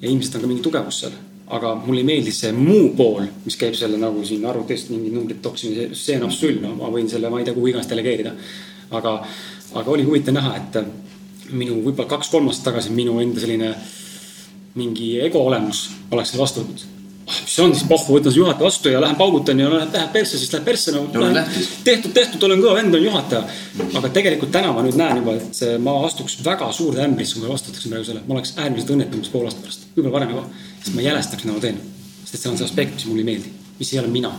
ja 0.00 0.08
inimesed 0.08 0.34
on 0.34 0.42
ka 0.44 0.50
mingi 0.50 0.64
tugevus 0.64 1.04
seal 1.04 1.14
aga 1.50 1.74
mulle 1.74 2.04
ei 2.04 2.06
meeldi 2.06 2.32
see 2.34 2.52
muu 2.54 2.92
pool, 2.96 3.24
mis 3.44 3.56
käib 3.58 3.74
selle 3.78 3.98
nagu 3.98 4.22
siin 4.26 4.44
arvutist 4.46 4.92
mingid 4.92 5.14
numbrid 5.16 5.40
toksimise, 5.42 5.88
see 5.98 6.18
on 6.20 6.28
absurd, 6.28 6.60
no 6.62 6.76
ma 6.78 6.90
võin 6.94 7.10
selle, 7.10 7.30
ma 7.30 7.40
ei 7.40 7.48
tea, 7.48 7.56
kuhu 7.56 7.72
iganes 7.72 7.90
delegeerida. 7.90 8.34
aga, 8.90 9.16
aga 9.80 9.90
oli 9.90 10.06
huvitav 10.06 10.34
näha, 10.34 10.54
et 10.58 10.78
minu 11.50 11.80
võib-olla 11.82 12.08
kaks-kolm 12.10 12.50
aastat 12.50 12.70
tagasi 12.70 12.94
minu 12.94 13.18
enda 13.22 13.42
selline 13.42 13.74
mingi 14.78 15.16
ego 15.18 15.42
olemus 15.50 15.88
oleks 16.14 16.36
vastu 16.38 16.62
võtnud 16.62 16.99
see 17.38 17.64
on 17.64 17.74
siis, 17.74 17.86
pohhu, 17.88 18.16
võtan 18.18 18.36
juhataja 18.36 18.66
vastu 18.66 18.92
ja 18.92 19.00
lähen 19.02 19.18
paugutan 19.18 19.60
ja 19.60 19.68
läheb, 19.72 19.94
läheb 19.94 20.12
persse, 20.14 20.38
siis 20.38 20.52
läheb 20.54 20.66
persse 20.68 20.94
no,. 20.96 21.04
tehtud, 21.84 22.12
tehtud, 22.16 22.42
olen 22.48 22.62
kõva 22.62 22.74
vend, 22.80 22.94
olen 22.94 23.06
juhataja. 23.06 23.44
aga 24.00 24.12
tegelikult 24.16 24.52
täna 24.54 24.72
ma 24.76 24.84
nüüd 24.86 24.98
näen 25.00 25.22
juba, 25.22 25.36
et 25.38 25.62
ma 25.82 25.98
astuks 26.06 26.38
väga 26.44 26.72
suurde 26.76 27.04
ämbrisse, 27.04 27.38
kui 27.38 27.46
ma 27.46 27.54
vastutaksin 27.54 27.94
praegu 27.94 28.10
selle, 28.10 28.24
ma 28.26 28.38
oleks 28.38 28.56
äärmiselt 28.56 28.94
õnnetu 28.96 29.20
umbes 29.20 29.32
poole 29.32 29.50
aasta 29.50 29.64
pärast, 29.64 29.88
võib-olla 29.96 30.18
varem 30.18 30.34
juba 30.36 30.46
siis 30.84 30.94
ma 30.94 31.04
jälestaks, 31.04 31.44
mida 31.44 31.56
ma 31.56 31.60
teen. 31.60 31.80
sest 32.24 32.34
et 32.34 32.40
see 32.40 32.50
on 32.50 32.58
see 32.58 32.66
aspekt, 32.66 32.94
mis 32.94 33.06
mulle 33.08 33.24
ei 33.24 33.28
meeldi, 33.28 33.52
mis 33.78 33.92
ei 33.92 33.98
ole 34.00 34.10
mina. 34.12 34.32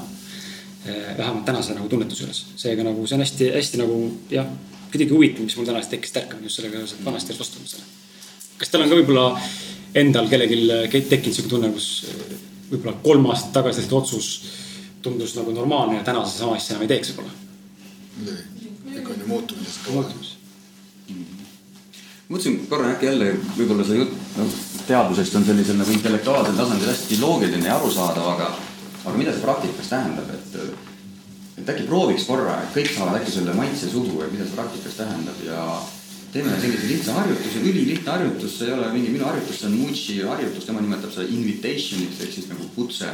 Eh, 0.85 1.17
vähemalt 1.17 1.45
tänase 1.45 1.75
nagu 1.77 1.89
tunnetuse 1.89 2.23
juures, 2.23 2.45
seega 2.57 2.83
nagu 2.83 3.03
see 3.05 3.17
on 3.17 3.21
hästi-hästi 3.21 3.81
nagu 3.81 3.97
jah, 4.33 4.47
kuidagi 4.89 5.13
huvitav, 5.13 5.45
mis 5.45 5.57
mul 5.57 5.67
täna 5.67 5.81
tekkis 5.85 6.15
tärkamine 6.15 6.49
just 6.49 6.57
sellega 6.57 6.81
vanasti 7.05 7.33
ees 7.33 7.41
vastutusele. 7.41 7.83
kas 8.57 8.69
teil 8.69 8.83
on 8.83 8.89
ka 8.89 8.97
võib-olla 8.97 9.25
endal 10.01 10.29
kellelgi 10.31 10.57
tekkinud 10.89 11.35
sihuke 11.35 11.51
tunne, 11.51 11.69
kus 11.75 12.07
võib-olla 12.71 12.97
kolm 13.03 13.29
aastat 13.31 13.53
tagasi 13.59 13.83
tehtud 13.83 13.97
otsus 14.01 14.29
tundus 15.01 15.35
nagu 15.35 15.53
normaalne 15.55 15.99
ja 15.99 16.03
täna 16.07 16.25
sa 16.25 16.43
sama 16.43 16.57
asja 16.57 16.75
enam 16.75 16.85
ei 16.87 16.93
teeks 16.93 17.13
võib-olla? 17.13 17.33
muidugi, 18.17 18.69
ikka 18.97 19.13
on 19.13 19.19
ju 19.19 19.27
muutumises. 19.27 19.79
muutumises 19.89 20.37
mõtlesin 22.31 22.59
korra 22.69 22.91
äkki 22.93 23.09
jälle 23.09 23.33
võib-olla 23.57 23.85
see 23.87 23.99
jutt 23.99 24.13
no, 24.37 24.45
teadusest 24.87 25.35
on 25.35 25.47
sellisel 25.47 25.79
nagu 25.79 25.91
intellektuaalsel 25.95 26.55
tasandil 26.55 26.91
hästi 26.91 27.19
loogiline 27.19 27.67
ja 27.67 27.75
arusaadav, 27.77 28.29
aga, 28.35 28.51
aga 29.03 29.15
mida 29.17 29.33
see 29.35 29.43
praktikas 29.43 29.91
tähendab, 29.91 30.29
et, 30.35 30.55
et 31.59 31.73
äkki 31.73 31.87
prooviks 31.89 32.27
korra, 32.29 32.61
et 32.63 32.77
kõik 32.77 32.93
saavad 32.95 33.19
äkki 33.19 33.35
selle 33.35 33.55
maitse 33.57 33.89
suhu, 33.91 34.21
et 34.23 34.31
mida 34.31 34.47
see 34.47 34.59
praktikas 34.59 34.95
tähendab 35.01 35.43
ja 35.45 35.65
teeme 36.31 36.55
sellise 36.61 36.87
lihtsa 36.87 37.13
harjutuse, 37.13 37.59
ülilihtne 37.59 38.11
harjutus, 38.11 38.55
see 38.57 38.69
ei 38.69 38.73
ole 38.73 38.87
mingi 38.93 39.11
minu 39.11 39.27
harjutus, 39.27 39.59
see 39.59 39.67
on 39.67 39.77
Mucci 39.81 40.17
harjutus, 40.23 40.65
tema 40.65 40.83
nimetab 40.83 41.11
seda 41.11 41.27
invitation'iks 41.27 42.23
ehk 42.23 42.33
siis 42.37 42.49
nagu 42.51 42.67
kutse. 42.75 43.11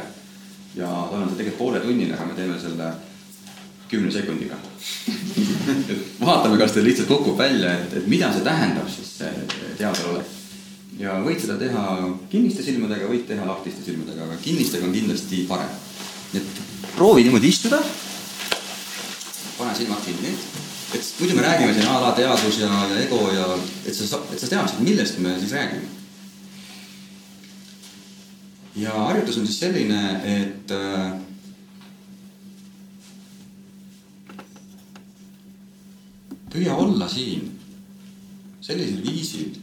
ja 0.76 0.88
tal 1.10 1.22
on 1.22 1.30
see 1.30 1.40
tegelikult 1.40 1.58
pooletunnine, 1.58 2.14
aga 2.14 2.26
me 2.28 2.34
teeme 2.36 2.58
selle 2.60 2.92
kümne 3.88 4.10
sekundiga 4.12 4.58
et 5.92 6.20
vaatame, 6.20 6.58
kas 6.60 6.74
teil 6.76 6.86
lihtsalt 6.86 7.08
kukub 7.08 7.38
välja, 7.38 7.72
et, 7.80 7.96
et 7.98 8.06
mida 8.06 8.30
see 8.34 8.44
tähendab 8.46 8.90
siis 8.92 9.14
see 9.22 9.32
teadvalolek. 9.80 10.36
ja 11.00 11.16
võid 11.24 11.42
seda 11.42 11.58
teha 11.58 11.84
kinniste 12.30 12.66
silmadega, 12.66 13.10
võid 13.10 13.26
teha 13.30 13.48
lahtiste 13.48 13.82
silmadega, 13.86 14.28
aga 14.28 14.38
kinnistega 14.44 14.86
on 14.86 14.94
kindlasti 14.94 15.42
parem. 15.50 15.74
et 16.38 16.62
proovi 16.94 17.26
niimoodi 17.26 17.50
istuda. 17.50 17.82
pane 19.58 19.74
silmad 19.74 20.04
kinni, 20.06 20.36
et 20.94 21.14
muidu 21.20 21.34
me 21.36 21.42
räägime 21.42 21.74
siin 21.74 21.86
a 21.86 22.00
la 22.00 22.12
teadus 22.12 22.58
ja, 22.58 22.72
ja 22.90 23.00
ego 23.02 23.30
ja 23.32 23.46
et 23.86 23.94
sa, 23.94 24.20
et 24.32 24.40
sa 24.40 24.48
teaksid, 24.48 24.80
millest 24.80 25.18
me 25.18 25.38
siis 25.38 25.52
räägime. 25.52 25.88
ja 28.76 28.92
harjutus 28.92 29.38
on 29.38 29.46
siis 29.46 29.60
selline, 29.60 30.02
et 30.24 30.70
äh, 30.70 31.12
püüa 36.52 36.74
olla 36.74 37.08
siin 37.08 37.58
sellisel 38.60 39.02
viisil, 39.02 39.56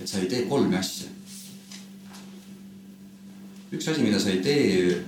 et 0.00 0.08
sa 0.08 0.20
ei 0.20 0.28
tee 0.28 0.46
kolme 0.48 0.78
asja. 0.78 1.08
üks 3.70 3.86
asi, 3.88 4.02
mida 4.02 4.18
sa 4.18 4.32
ei 4.32 4.40
tee, 4.42 5.02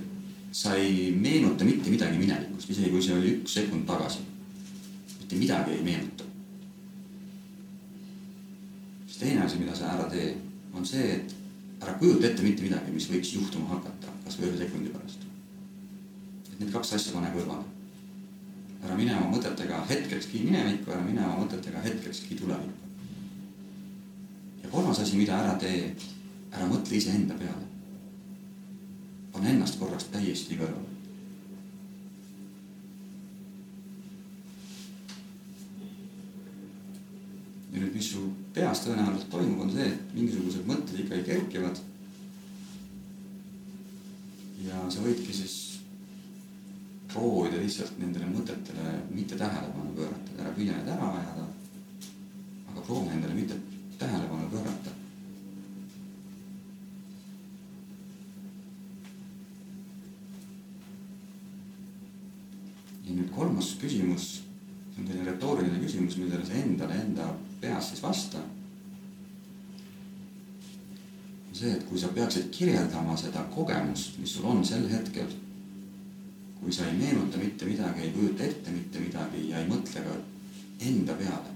sa 0.51 0.75
ei 0.79 1.11
meenuta 1.11 1.65
mitte 1.67 1.91
midagi 1.91 2.17
minevikust, 2.17 2.69
isegi 2.69 2.91
kui 2.93 3.01
see 3.03 3.17
oli 3.17 3.33
üks 3.39 3.57
sekund 3.59 3.87
tagasi. 3.89 4.23
Mitte 5.33 5.53
midagi 5.53 5.71
ei 5.71 5.83
meenuta. 5.83 6.23
siis 9.05 9.17
teine 9.17 9.45
asi, 9.45 9.57
mida 9.57 9.75
sa 9.75 9.91
ära 9.93 10.09
tee, 10.09 10.37
on 10.73 10.85
see, 10.85 11.13
et 11.15 11.35
ära 11.81 11.93
kujuta 11.99 12.27
ette 12.27 12.43
mitte 12.43 12.63
midagi, 12.63 12.91
mis 12.91 13.09
võiks 13.11 13.35
juhtuma 13.35 13.75
hakata, 13.75 14.13
kas 14.25 14.39
või 14.39 14.51
ühe 14.51 14.57
sekundi 14.57 14.89
pärast. 14.89 15.25
et 16.51 16.59
need 16.59 16.71
kaks 16.71 16.93
asja 16.93 17.13
pane 17.13 17.33
kõrvale 17.35 17.73
ära 18.83 18.95
mine 18.99 19.15
oma 19.15 19.31
mõtetega 19.31 19.83
hetkekski 19.89 20.43
minevikku, 20.43 20.91
ära 20.91 21.03
mine 21.05 21.23
oma 21.23 21.43
mõtetega 21.43 21.83
hetkekski 21.85 22.35
tulevikku. 22.35 22.89
ja 24.63 24.71
kolmas 24.71 24.99
asi, 24.99 25.17
mida 25.17 25.37
ära 25.39 25.53
tee, 25.59 25.93
ära 26.51 26.67
mõtle 26.67 26.97
iseenda 26.97 27.37
peale. 27.39 27.69
pane 29.31 29.49
ennast 29.49 29.79
korraks 29.79 30.11
täiesti 30.11 30.59
kõrvale. 30.59 30.92
Ja 37.73 37.81
nüüd, 37.81 37.95
mis 37.95 38.11
su 38.13 38.27
peas 38.53 38.83
tõenäoliselt 38.85 39.31
toimub, 39.33 39.65
on 39.65 39.73
see, 39.73 39.89
et 39.89 40.13
mingisugused 40.13 40.67
mõtted 40.69 40.99
ikkagi 41.03 41.25
kerkivad. 41.31 41.81
ja 44.63 44.85
sa 44.89 45.01
võidki 45.03 45.33
siis 45.35 45.55
proovida 47.11 47.59
lihtsalt 47.59 47.97
nendele 47.99 48.29
mõtetele 48.31 48.93
mitte 49.11 49.35
tähelepanu 49.35 49.91
pöörata, 49.97 50.37
ära 50.39 50.53
püüa 50.55 50.77
need 50.77 50.91
ära 50.93 51.09
ajada. 51.17 51.47
aga 52.71 52.81
proovi 52.85 53.09
nendele 53.09 53.33
mitte 53.33 53.57
tähelepanu 53.99 54.49
pöörata. 54.49 54.93
ja 63.03 63.15
nüüd 63.17 63.33
kolmas 63.35 63.73
küsimus, 63.81 64.29
see 64.93 65.01
on 65.01 65.07
selline 65.07 65.31
retooriline 65.31 65.81
küsimus, 65.81 66.15
millele 66.21 66.45
sa 66.45 66.53
endale 66.61 67.01
enda 67.01 67.33
peas 67.63 67.89
siis 67.89 68.03
vasta. 68.03 68.43
on 71.47 71.55
see, 71.55 71.71
et 71.71 71.83
kui 71.87 71.99
sa 72.01 72.09
peaksid 72.11 72.49
kirjeldama 72.51 73.15
seda 73.17 73.43
kogemust, 73.55 74.19
mis 74.19 74.35
sul 74.35 74.45
on 74.49 74.65
sel 74.65 74.87
hetkel 74.89 75.29
kui 76.63 76.71
sa 76.71 76.85
ei 76.87 76.93
meenuta 76.95 77.37
mitte 77.37 77.65
midagi, 77.65 78.01
ei 78.01 78.11
kujuta 78.11 78.43
ette 78.43 78.71
mitte 78.71 78.99
midagi 78.99 79.49
ja 79.49 79.59
ei 79.59 79.67
mõtle 79.67 79.99
ka 80.05 80.15
enda 80.87 81.15
peale, 81.19 81.51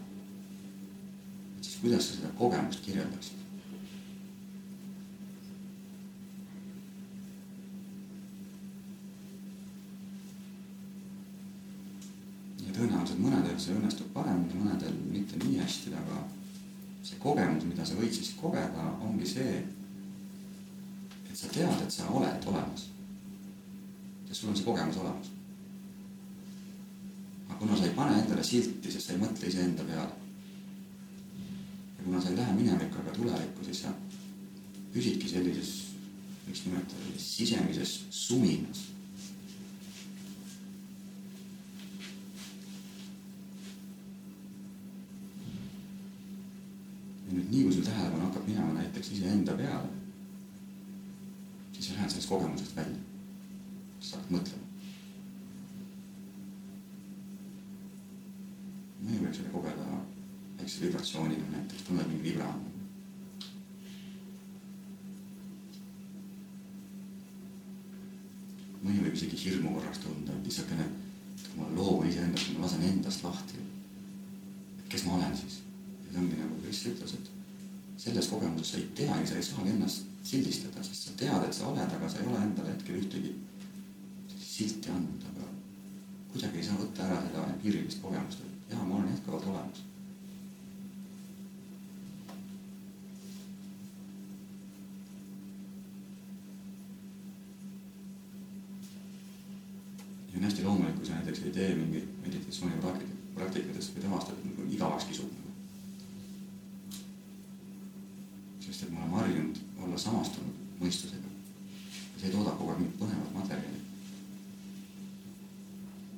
siis 1.62 1.78
kuidas 1.80 2.10
sa 2.10 2.18
seda 2.20 2.32
kogemust 2.36 2.84
kirjeldaksid? 2.84 3.44
ja 12.67 12.67
tõenäoliselt 12.78 13.24
mõnedel 13.24 13.58
see 13.62 13.76
õnnestub 13.76 14.12
paremini, 14.14 14.60
mõnedel 14.62 14.94
mitte 15.12 15.40
nii 15.42 15.58
hästi, 15.62 15.96
aga 15.98 16.22
see 17.04 17.18
kogemus, 17.24 17.66
mida 17.66 17.86
sa 17.86 17.98
võid 17.98 18.14
siis 18.14 18.36
kogeda, 18.40 18.92
ongi 19.06 19.28
see, 19.28 19.64
et 21.30 21.34
sa 21.36 21.50
tead, 21.54 21.82
et 21.84 21.94
sa 21.94 22.08
oled 22.14 22.48
olemas 22.52 22.88
sest 24.28 24.40
sul 24.40 24.50
on 24.50 24.56
see 24.56 24.66
kogemus 24.66 24.98
olemas. 24.98 25.28
aga 27.48 27.60
kuna 27.60 27.78
sa 27.78 27.86
ei 27.86 27.96
pane 27.96 28.20
endale 28.22 28.44
silti, 28.44 28.92
sest 28.92 29.08
sa 29.08 29.14
ei 29.14 29.22
mõtle 29.22 29.48
iseenda 29.48 29.84
peale. 29.84 30.12
ja 31.98 32.04
kuna 32.04 32.22
sa 32.22 32.30
ei 32.30 32.38
lähe 32.38 32.54
minevikku 32.60 33.00
ega 33.02 33.16
tulevikku, 33.16 33.64
siis 33.66 33.82
sa 33.86 33.94
püsidki 34.94 35.30
sellises, 35.32 35.72
võiks 36.48 36.66
nimetada 36.68 37.18
sisemises 37.18 37.98
suminas. 38.10 38.86
ja 47.27 47.27
nüüd 47.38 47.52
nii, 47.54 47.64
kui 47.68 47.74
sul 47.74 47.86
tähelepanu 47.86 48.26
hakkab 48.26 48.48
minema 48.50 48.74
näiteks 48.80 49.12
iseenda 49.14 49.54
peale, 49.58 49.90
siis 51.74 51.92
sa 51.92 52.00
lähed 52.00 52.16
sellest 52.16 52.30
kogemusest 52.30 52.76
välja 52.76 53.04
sa 54.00 54.18
hakkad 54.18 54.34
mõtlema. 54.38 54.66
mõni 59.08 59.22
võib 59.22 59.36
seda 59.36 59.52
kogeda 59.54 60.00
väikse 60.58 60.82
vibratsiooniga, 60.84 61.46
näiteks 61.52 61.86
tunned 61.88 62.10
mingi 62.12 62.32
vibra. 62.32 62.50
mõni 68.82 69.04
võib 69.04 69.16
isegi 69.16 69.40
hirmu 69.44 69.74
korraks 69.76 70.00
tunda, 70.04 70.34
et 70.34 70.48
et 71.38 71.48
kui 71.52 71.62
ma 71.62 71.70
loobun 71.76 72.10
iseendast, 72.10 72.52
ma 72.56 72.66
lasen 72.66 72.84
endast 72.90 73.24
lahti. 73.24 73.64
kes 74.90 75.06
ma 75.06 75.16
olen 75.16 75.38
siis? 75.38 75.67
See 76.12 76.22
ongi 76.22 76.40
nagu 76.40 76.62
Kris 76.62 76.84
ütles, 76.92 77.16
et 77.18 77.32
selles 78.04 78.30
kogemuses 78.32 78.72
sa 78.72 78.78
ei 78.82 78.88
teagi, 79.00 79.28
sa 79.28 79.40
ei 79.40 79.48
saagi 79.50 79.74
ennast 79.74 80.06
sildistada, 80.28 80.84
sest 80.84 81.10
sa 81.10 81.18
tead, 81.20 81.48
et 81.48 81.58
sa 81.58 81.68
oled, 81.72 81.98
aga 81.98 82.10
sa 82.10 82.22
ei 82.22 82.30
ole 82.32 82.44
endale 82.46 82.74
hetkel 82.74 83.02
ühtegi 83.02 83.34
silti 84.38 84.94
andnud, 84.94 85.28
aga 85.32 85.52
kuidagi 86.32 86.62
ei 86.62 86.70
saa 86.70 86.80
võtta 86.80 87.06
ära 87.08 87.20
seda 87.28 87.46
empiirilist 87.54 88.02
kogemust, 88.04 88.44
et 88.44 88.74
jaa, 88.74 88.84
ma 88.84 89.00
olen 89.00 89.14
jätkuvalt 89.16 89.52
olemas. 89.54 89.86
ja 100.38 100.40
on 100.40 100.44
hästi 100.44 100.64
loomulik, 100.64 100.96
kui 100.96 101.06
sa 101.06 101.14
näiteks 101.14 101.40
ei 101.40 101.52
tee 101.52 101.76
mingeid 101.76 102.10
meditatsioonipraktikat, 102.22 103.14
praktikatest 103.36 103.96
või 103.96 104.10
avastad, 104.12 104.36
et 104.46 104.74
igavaks 104.74 105.06
kisub 105.10 105.32
nagu. 105.32 105.54
sest 108.66 108.84
et 108.84 108.92
ma 108.92 109.00
olen 109.00 109.14
harjunud 109.16 109.58
olla 109.84 109.98
samastunud 109.98 110.82
mõistusega. 110.82 111.30
see 112.20 112.30
toodab 112.30 112.58
kogu 112.58 112.70
aeg 112.72 112.80
mingit 112.82 113.00
põnevat 113.00 113.34
materjali. 113.34 113.82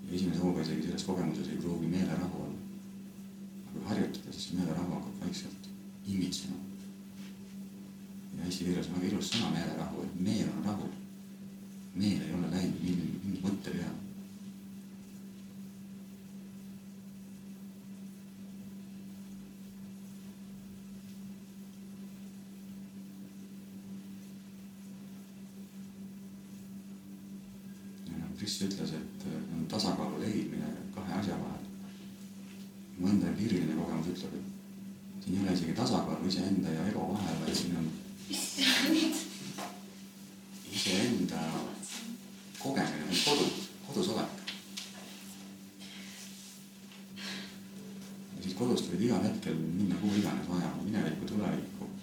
ja 0.07 0.15
esimese 0.15 0.41
hooga 0.43 0.61
isegi 0.61 0.87
selles 0.87 0.98
kogemuses 1.09 1.47
ei 1.49 1.57
pruugi 1.57 1.87
meelerahu 1.87 2.41
olla. 2.41 2.57
aga 3.67 3.79
kui 3.79 3.87
harjutada, 3.89 4.33
siis 4.33 4.53
meelerahu 4.53 4.91
hakkab 4.93 5.21
vaikselt 5.21 5.69
imitsema. 6.07 6.55
ja 8.37 8.45
eesti 8.45 8.65
keeles 8.65 8.89
on 8.89 8.99
väga 8.99 9.07
ilus 9.13 9.31
sõna 9.31 9.49
meelerahu, 9.55 10.03
et 10.03 10.19
meel 10.27 10.51
on 10.57 10.65
rahul. 10.65 10.93
meel 11.95 12.21
ei 12.27 12.35
ole 12.37 12.51
läinud 12.51 12.83
mingi, 12.83 13.09
mingi 13.23 13.41
mõtte 13.47 13.73
peale 13.77 13.97
Kris 28.39 28.61
ütles, 28.63 28.93
et 28.95 29.25
on 29.27 29.65
tasakaalu 29.67 30.21
leidmine 30.21 30.78
kahe 31.19 31.31
asja 31.31 31.43
vahel. 31.43 31.65
mu 32.99 33.07
enda 33.07 33.27
empiiriline 33.27 33.75
kogemus 33.75 34.07
ütleb, 34.13 34.33
et 34.35 35.23
siin 35.23 35.35
ei 35.35 35.41
ole 35.43 35.53
isegi 35.53 35.73
tasakaalu 35.73 36.27
iseenda 36.27 36.69
ja 36.71 36.87
ego 36.87 37.07
vahel, 37.13 37.37
vaid 37.41 37.55
siin 37.55 37.77
on 37.79 37.87
iseenda 40.75 41.43
kogemine, 42.59 43.21
kodus, 43.25 43.69
kodus 43.87 44.09
olek. 44.15 44.31
ja 48.35 48.41
siis 48.43 48.55
kodust 48.55 48.91
võid 48.91 49.05
igal 49.07 49.23
hetkel 49.27 49.55
minna 49.59 49.95
kuhu 50.01 50.19
iganes 50.23 50.49
vaja, 50.49 50.73
minevikku, 50.83 51.31
tulevikku, 51.33 51.93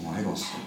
oma 0.00 0.18
egosse 0.22 0.66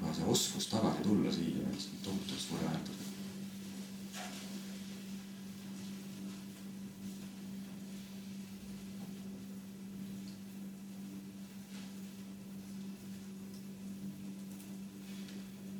aga 0.00 0.14
see 0.16 0.32
oskus 0.34 0.66
tagasi 0.72 1.02
tulla 1.04 1.32
siia, 1.32 1.70
see 1.78 1.94
on 1.94 2.02
tohutult 2.08 2.40
suur 2.48 2.66
väärtus. 2.66 3.00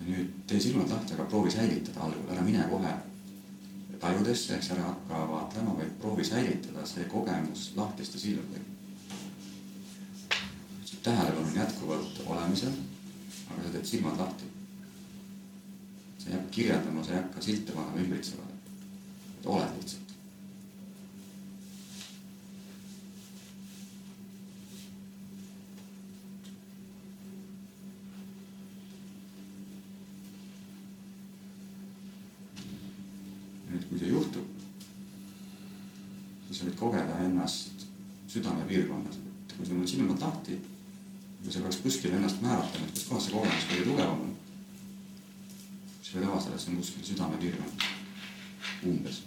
ja 0.01 0.07
nüüd 0.07 0.40
tee 0.51 0.61
silmad 0.61 0.91
lahti, 0.91 1.15
aga 1.15 1.25
proovi 1.31 1.51
säilitada 1.55 2.05
algul, 2.07 2.29
ära 2.35 2.43
mine 2.43 2.67
kohe 2.71 2.95
tajudesse, 4.01 4.57
eks 4.57 4.71
ära 4.75 4.89
hakka 4.91 5.25
vaatlema, 5.31 5.77
vaid 5.79 5.97
proovi 6.03 6.25
säilitada 6.27 6.87
see 6.87 7.05
kogemus 7.09 7.71
lahtiste 7.77 8.19
silmadega. 8.19 8.65
tähelepanu 11.03 11.47
on 11.47 11.55
jätkuvalt 11.57 12.23
olemisel 12.27 12.73
aga 13.51 13.63
sa 13.63 13.73
teed 13.75 13.87
silmad 13.87 14.19
lahti. 14.19 14.45
sa 16.19 16.29
ei 16.29 16.35
hakka 16.35 16.51
kirjeldama, 16.51 17.05
sa 17.05 17.11
ei 17.11 17.23
hakka 17.23 17.43
silte 17.43 17.73
panema 17.73 18.01
ümbritsevale. 18.01 18.55
et 19.39 19.47
oled 19.47 19.77
lihtsalt. 19.77 20.07
nüüd, 33.71 33.85
kui 33.89 33.99
see 33.99 34.11
juhtub, 34.11 34.47
siis 36.47 36.59
sa 36.59 36.67
võid 36.67 36.79
kogeda 36.79 37.19
ennast 37.25 37.87
südamepiirkonnas, 38.31 39.21
silmad 39.91 40.23
lahti 40.23 40.59
kui 41.43 41.53
sa 41.53 41.61
peaks 41.61 41.77
kuskil 41.77 42.13
ennast 42.15 42.43
määratlema, 42.45 42.87
et 42.87 42.95
kus 42.95 43.07
kohas 43.09 43.25
see 43.27 43.33
kogemus 43.33 43.67
kõige 43.71 43.85
tugevam 43.89 44.25
on, 44.27 44.33
siis 46.03 46.15
võid 46.17 46.27
avastada, 46.29 46.57
et 46.57 46.63
see 46.65 46.73
on 46.73 46.81
kuskil 46.83 47.07
südamepiirkond, 47.09 47.85
umbes. 48.93 49.23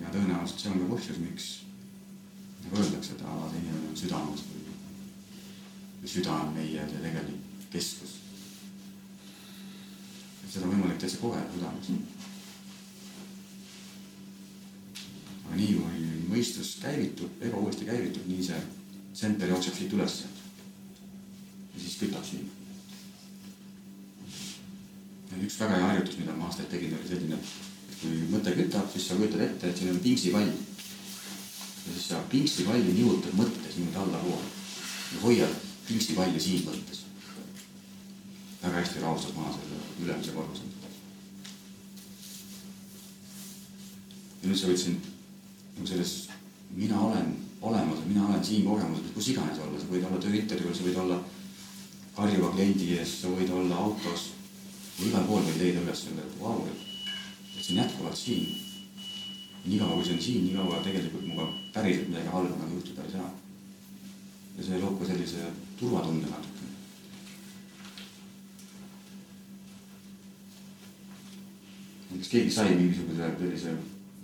ja 0.00 0.12
tõenäoliselt 0.14 0.62
see 0.62 0.70
on 0.72 0.80
ka 0.80 0.86
põhjus, 0.94 1.18
miks 1.20 1.50
nagu 2.62 2.80
öeldakse, 2.80 3.18
et 3.18 3.20
see 3.20 3.60
inimene 3.60 3.90
on 3.90 3.98
südames 4.00 4.46
või, 4.48 4.78
või 6.00 6.14
süda 6.14 6.38
on 6.46 6.54
meie 6.56 6.86
tegelik 6.94 7.68
keskus. 7.74 8.16
seda 10.50 10.64
on 10.66 10.72
võimalik 10.72 10.98
täitsa 11.04 11.20
kogeda 11.20 11.52
südames 11.52 11.92
aga 15.50 15.58
nii 15.58 15.74
kui 16.50 16.58
mõistus 16.58 16.80
käivitub, 16.82 17.42
ego 17.42 17.60
uuesti 17.62 17.86
käivitub, 17.86 18.26
nii 18.26 18.42
see 18.42 18.60
tsenter 19.14 19.48
jookseb 19.48 19.74
siit 19.74 19.92
ülesse. 19.92 20.24
ja 21.74 21.80
siis 21.80 21.96
kütab 21.98 22.24
siin. 22.24 22.50
üks 25.40 25.58
väga 25.60 25.76
hea 25.76 25.86
harjutus, 25.86 26.18
mida 26.18 26.32
ma 26.36 26.46
aastaid 26.46 26.68
tegin, 26.68 26.94
oli 26.94 27.08
selline, 27.08 27.36
et 27.90 28.00
kui 28.00 28.16
mõte 28.32 28.52
kütab, 28.56 28.90
siis 28.92 29.06
sa 29.08 29.16
kujutad 29.16 29.40
ette, 29.40 29.68
et 29.68 29.76
siin 29.78 29.90
on 29.90 30.00
pingspall. 30.00 30.50
ja 31.86 31.92
siis 31.94 32.08
sa 32.08 32.22
pingspalli 32.30 32.92
nihutad 32.92 33.36
mõttes 33.38 33.76
niimoodi 33.76 33.96
allapoole 33.96 34.50
ja 35.12 35.20
hoiad 35.22 35.54
pingspalli 35.86 36.40
siin 36.40 36.66
mõttes. 36.66 37.04
väga 38.62 38.74
hästi 38.74 39.00
rahustas 39.00 39.34
maha 39.34 39.52
selle 39.52 39.80
ülemise 40.02 40.32
korruse. 40.32 40.62
ja 44.42 44.48
nüüd 44.48 44.58
sa 44.58 44.66
võid 44.66 44.82
siin 44.82 45.00
nagu 45.76 45.86
selles 45.86 46.30
mina 46.70 47.00
olen 47.00 47.36
olemas 47.62 47.98
ja 47.98 48.06
mina 48.06 48.26
olen 48.26 48.39
siin 48.50 48.66
kogemuses, 48.66 49.12
kus 49.14 49.30
iganes 49.30 49.58
olla, 49.62 49.78
sa 49.78 49.90
võid 49.90 50.06
olla 50.08 50.18
tööintervjuul, 50.22 50.74
sa 50.74 50.86
võid 50.86 50.98
olla 51.04 51.18
karjuva 52.16 52.50
kliendi 52.54 52.88
ees, 52.96 53.20
sa 53.22 53.30
võid 53.30 53.52
olla 53.54 53.78
autos. 53.84 54.30
igal 55.00 55.24
pool 55.24 55.44
võid 55.46 55.60
leida 55.62 55.80
üles 55.80 56.02
selle, 56.04 56.24
et 56.26 56.40
vau, 56.40 56.58
et 56.68 57.62
see 57.62 57.76
on 57.76 57.82
jätkuvalt 57.82 58.18
siin. 58.18 58.48
niikaua 59.64 59.94
kui 59.94 60.04
see 60.04 60.16
on 60.16 60.22
siin, 60.24 60.44
niikaua 60.48 60.82
tegelikult 60.84 61.22
minuga 61.22 61.46
päriselt 61.74 62.08
midagi 62.08 62.32
halba 62.34 62.56
nagu 62.56 62.78
juhtuda 62.78 63.06
ei 63.06 63.12
saa. 63.12 63.30
ja 64.56 64.66
see 64.66 64.80
loob 64.82 64.98
ka 65.00 65.08
sellise 65.12 65.52
turvatunde 65.78 66.26
natukene. 66.26 66.68
kas 72.18 72.28
keegi 72.34 72.50
sai 72.50 72.74
mingisuguse 72.74 73.34
sellise, 73.38 73.76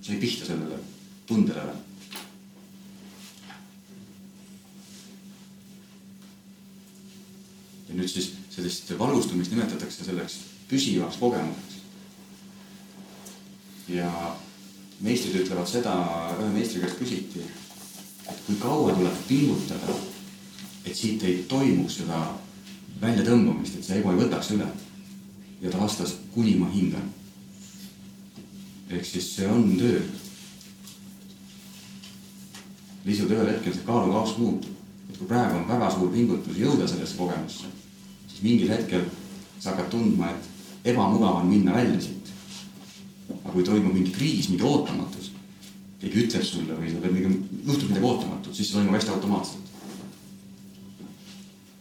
sai 0.03 0.21
pihta 0.21 0.49
sellele 0.51 0.81
tundele 1.27 1.71
või? 1.71 1.87
Ja 7.97 8.03
nüüd 8.03 8.13
siis 8.13 8.33
sellist 8.53 8.91
valgustumist 8.99 9.55
nimetatakse 9.55 10.05
selleks 10.05 10.35
püsivaks 10.69 11.17
kogemuseks. 11.17 11.77
ja 13.89 14.11
meistrid 15.01 15.39
ütlevad 15.41 15.69
seda, 15.71 15.95
ühe 16.37 16.49
meistri 16.53 16.83
käest 16.83 16.99
küsiti, 16.99 17.45
et 18.29 18.43
kui 18.47 18.57
kaua 18.61 18.93
tuleb 18.97 19.17
pingutada, 19.29 19.95
et 20.85 20.97
siit 20.97 21.23
ei 21.25 21.45
toimuks 21.49 22.01
seda 22.03 22.19
väljatõmbamist, 23.01 23.79
et 23.79 23.89
see 23.89 24.01
ego 24.01 24.13
ei 24.13 24.21
võtaks 24.25 24.53
üle. 24.57 24.69
ja 25.63 25.71
ta 25.73 25.81
vastas, 25.81 26.19
kuni 26.35 26.55
ma 26.61 26.69
hingan. 26.69 27.09
ehk 28.91 29.07
siis 29.07 29.33
see 29.37 29.49
on 29.49 29.73
töö 29.79 30.03
lihtsalt 33.07 33.31
ühel 33.31 33.49
hetkel 33.55 33.73
see 33.73 33.87
kaalukauss 33.87 34.39
muutub. 34.39 34.77
et 35.09 35.19
kui 35.19 35.27
praegu 35.27 35.57
on 35.57 35.69
väga 35.69 35.91
suur 35.91 36.13
pingutus 36.13 36.59
jõuda 36.59 36.87
sellesse 36.89 37.17
kogemusse, 37.17 37.73
mingil 38.43 38.71
hetkel 38.73 39.07
sa 39.61 39.73
hakkad 39.73 39.91
tundma, 39.91 40.31
et 40.31 40.93
ebamugav 40.93 41.41
on 41.41 41.51
minna 41.51 41.75
välja 41.75 42.01
siit. 42.01 42.33
aga 43.43 43.53
kui 43.53 43.65
toimub 43.67 43.95
mingi 43.95 44.13
kriis, 44.15 44.49
mingi 44.49 44.63
ootamatus, 44.63 45.31
keegi 46.01 46.27
ütleb 46.27 46.45
sulle 46.47 46.77
või 46.79 46.93
sa 46.93 47.01
pead 47.03 47.15
mingi, 47.15 47.39
juhtub 47.67 47.89
midagi 47.91 48.07
ootamatut, 48.07 48.55
siis 48.55 48.69
see 48.69 48.79
toimub 48.79 48.95
hästi 48.95 49.15
automaatselt. 49.15 49.73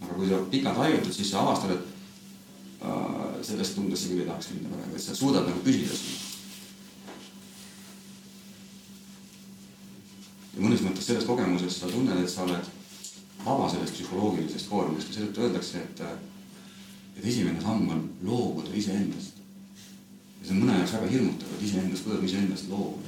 aga 0.01 0.13
kui 0.13 0.29
sa 0.29 0.39
pikalt 0.51 0.79
harjutad, 0.81 1.13
siis 1.13 1.31
sa 1.31 1.43
avastad, 1.43 1.75
et 1.75 2.85
äh, 2.85 3.43
sellest 3.45 3.75
tundest 3.75 4.03
sa 4.03 4.13
küll 4.13 4.23
ei 4.23 4.29
tahaks 4.29 4.53
minna 4.53 4.71
praegu, 4.73 4.95
et 4.95 5.05
sa 5.05 5.17
suudad 5.17 5.45
nagu 5.49 5.61
püsida 5.65 5.99
sinna. 5.99 6.31
ja 10.55 10.63
mõnes 10.63 10.81
mõttes 10.85 11.09
selles 11.09 11.27
kogemuses 11.27 11.81
sa 11.81 11.91
tunned, 11.91 12.21
et 12.23 12.31
sa 12.31 12.45
oled 12.45 12.69
vaba 13.43 13.67
sellest 13.69 13.97
psühholoogilisest 13.97 14.69
koormusest 14.71 15.11
ja 15.11 15.19
seetõttu 15.19 15.45
öeldakse, 15.45 15.83
et 15.83 16.01
äh, 16.05 16.15
et 17.15 17.25
esimene 17.25 17.61
samm 17.61 17.89
on 17.89 18.09
loobuda 18.23 18.73
iseendast. 18.75 19.41
ja 20.39 20.47
see 20.47 20.55
on 20.55 20.63
mõne 20.63 20.77
jaoks 20.79 20.95
väga 20.97 21.11
hirmutav, 21.11 21.53
et 21.55 21.67
iseendast, 21.67 22.03
kuidas 22.03 22.21
ma 22.21 22.29
iseendast 22.29 22.69
loobun. 22.69 23.03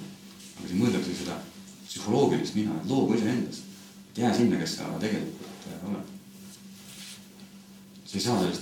aga 0.57 0.67
siin 0.67 0.81
mõeldakse 0.81 1.15
seda 1.17 1.39
psühholoogilist 1.87 2.55
mina, 2.55 2.77
et 2.77 2.89
loobu 2.89 3.17
iseendast. 3.17 3.63
et 4.09 4.23
jää 4.23 4.33
sinna, 4.37 4.61
kes 4.61 4.75
sa 4.77 4.93
tegelikult 4.99 5.67
äh, 5.71 5.89
oled. 5.89 6.15
sa 8.05 8.17
ei 8.17 8.21
saa 8.21 8.39
sellest 8.41 8.61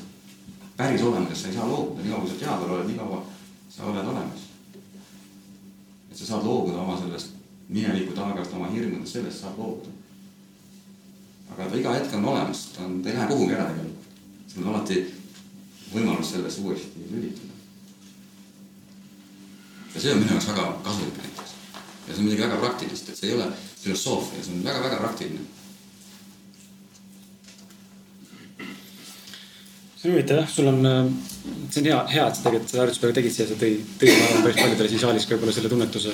päris 0.77 1.01
olemusest, 1.01 1.41
sa 1.41 1.47
ei 1.47 1.55
saa 1.59 1.67
loobuda, 1.67 2.03
nii 2.03 2.11
kaua 2.11 2.21
kui 2.21 2.29
sa 2.33 2.39
teadval 2.45 2.77
oled, 2.77 2.87
nii 2.87 2.97
kaua 2.97 3.25
sa 3.69 3.83
oled 3.91 4.07
olemas. 4.13 4.47
et 6.11 6.17
sa 6.17 6.25
saad 6.25 6.43
loobuda 6.43 6.81
oma 6.81 6.97
sellest 6.99 7.37
mineviku 7.69 8.13
taagast, 8.13 8.53
oma 8.53 8.67
hirmudest, 8.73 9.13
sellest 9.13 9.41
saab 9.41 9.57
loobuda 9.59 9.95
aga 11.55 11.69
ta 11.69 11.77
iga 11.77 11.93
hetk 11.95 12.13
on 12.17 12.25
olemas, 12.25 12.65
ta 12.75 12.83
on, 12.85 13.01
ta 13.01 13.09
ei 13.09 13.15
lähe 13.15 13.27
kuhugi 13.27 13.53
ära 13.55 13.69
tegelikult. 13.69 14.07
sul 14.47 14.63
on 14.63 14.73
alati 14.73 14.97
võimalus 15.95 16.31
sellesse 16.33 16.61
uuesti 16.61 17.09
lülitada. 17.11 17.53
ja 19.95 20.01
see 20.01 20.13
on 20.13 20.23
minu 20.23 20.33
jaoks 20.33 20.49
väga 20.51 20.65
kasulik 20.83 21.19
näiteks. 21.21 21.53
ja 22.07 22.13
see 22.13 22.21
on 22.21 22.25
midagi 22.29 22.47
väga 22.47 22.57
praktilist, 22.63 23.09
et 23.09 23.19
see 23.19 23.29
ei 23.29 23.37
ole 23.37 23.51
filosoofia, 23.83 24.43
see 24.43 24.57
on 24.57 24.65
väga-väga 24.65 24.97
praktiline. 25.03 25.45
see 29.95 30.09
on 30.09 30.17
huvitav 30.17 30.41
jah, 30.41 30.51
sul 30.55 30.67
on, 30.73 30.85
äh, 30.85 31.07
see 31.69 31.81
on 31.81 31.89
hea, 31.91 32.01
hea, 32.15 32.27
et 32.27 32.35
sa 32.35 32.45
tegelikult 32.45 32.73
seda 32.73 32.83
harjutuspäeva 32.83 33.19
tegid 33.19 33.37
siia, 33.37 33.47
sa 33.49 33.59
tõi, 33.61 33.79
tõi, 34.01 34.11
ma 34.11 34.27
arvan, 34.27 34.43
päris 34.45 34.61
paljudele 34.61 34.91
siin 34.91 35.03
saalis 35.05 35.25
ka 35.25 35.35
võib-olla 35.35 35.55
selle 35.55 35.73
tunnetuse, 35.73 36.13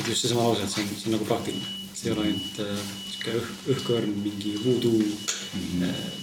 et 0.00 0.08
just 0.08 0.24
seesama 0.24 0.48
lause, 0.48 0.66
et 0.66 0.74
see 0.74 0.86
on, 0.86 0.96
see 0.96 1.10
on 1.10 1.18
nagu 1.18 1.28
praktiline. 1.28 1.78
see 1.92 2.10
ei 2.10 2.16
ole 2.16 2.26
ainult 2.26 2.60
äh, 2.64 2.82
sihuke 3.12 3.38
õh, 3.38 3.54
õhkõrn, 3.76 4.18
mingi 4.24 4.56
voodoo 4.64 4.98
mm 4.98 5.68
-hmm. 5.68 6.21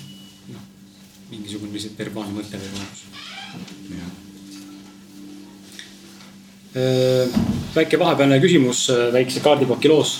Mingisugune 1.30 1.74
lihtsalt 1.74 2.00
verbaalne 2.00 2.34
mõte 2.34 2.60
või 2.60 2.70
olemus. 2.74 3.06
väike 7.76 8.00
vahepealne 8.00 8.40
küsimus 8.40 8.88
väikse 9.14 9.40
kaardipaki 9.46 9.90
loos. 9.90 10.20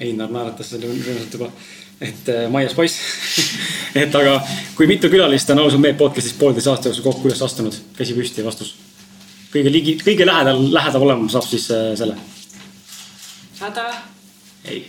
Einar 0.00 0.30
naeratas 0.32 0.72
selle 0.72 0.90
rõõmsalt 0.90 1.32
juba, 1.36 1.48
et 2.00 2.28
Maias 2.52 2.74
poiss 2.76 2.98
et 4.02 4.14
aga 4.14 4.38
kui 4.76 4.88
mitu 4.90 5.08
külalist 5.12 5.50
on 5.54 5.62
ausalt 5.62 5.80
meelt 5.84 6.00
podcast'is 6.00 6.36
poolteist 6.38 6.68
aasta 6.68 6.90
jooksul 6.90 7.06
kokku 7.06 7.30
üles 7.30 7.42
astunud, 7.44 7.76
käsi 7.96 8.16
püsti 8.16 8.42
ja 8.42 8.48
vastus. 8.48 8.74
kõige 9.52 9.72
ligi, 9.72 9.96
kõige 10.02 10.26
lähedal, 10.26 10.66
lähedal 10.74 11.06
olema 11.08 11.28
saab 11.32 11.46
siis 11.48 11.68
selle. 11.68 12.16
sada. 13.58 13.86
ei 14.64 14.82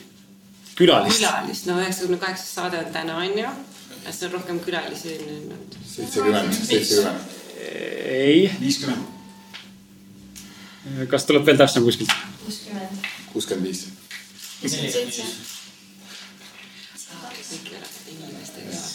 külalist. 0.76 1.22
külalist, 1.22 1.68
no 1.68 1.78
üheksakümne 1.82 2.20
kaheksas 2.22 2.56
saade 2.58 2.80
on 2.80 2.92
täna 2.94 3.18
on 3.22 3.38
ju. 3.40 3.54
Kas 4.06 4.24
on 4.24 4.32
rohkem 4.32 4.60
külalisi 4.60 5.18
olnud? 5.28 5.76
seitsekümmend, 5.96 6.54
seitsekümmend. 6.54 7.20
ei. 8.06 8.52
viiskümmend. 8.62 9.04
kas 11.10 11.26
tuleb 11.26 11.46
veel 11.46 11.58
täpsem 11.58 11.84
kuskilt? 11.84 12.12
kuuskümmend. 12.44 12.90
kuuskümmend 13.34 13.68
viis. 13.68 13.88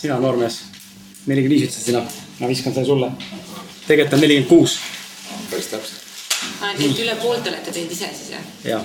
sina 0.00 0.18
noormees, 0.20 0.60
nelikümmend 1.26 1.54
viis 1.54 1.68
ütlesid 1.68 1.84
sina, 1.92 2.04
ma 2.40 2.48
viskan 2.48 2.74
selle 2.74 2.86
sulle. 2.86 3.12
tegelikult 3.86 4.14
on 4.18 4.20
nelikümmend 4.26 4.50
kuus. 4.52 4.78
päris 5.50 5.72
täpselt. 5.72 6.00
aa, 6.60 6.72
nii 6.74 6.92
et 6.92 6.98
üle 7.06 7.16
poolte 7.22 7.54
olete 7.54 7.70
teinud 7.72 7.96
ise 7.96 8.12
siis 8.20 8.30
jah? 8.36 8.44
jah 8.64 8.82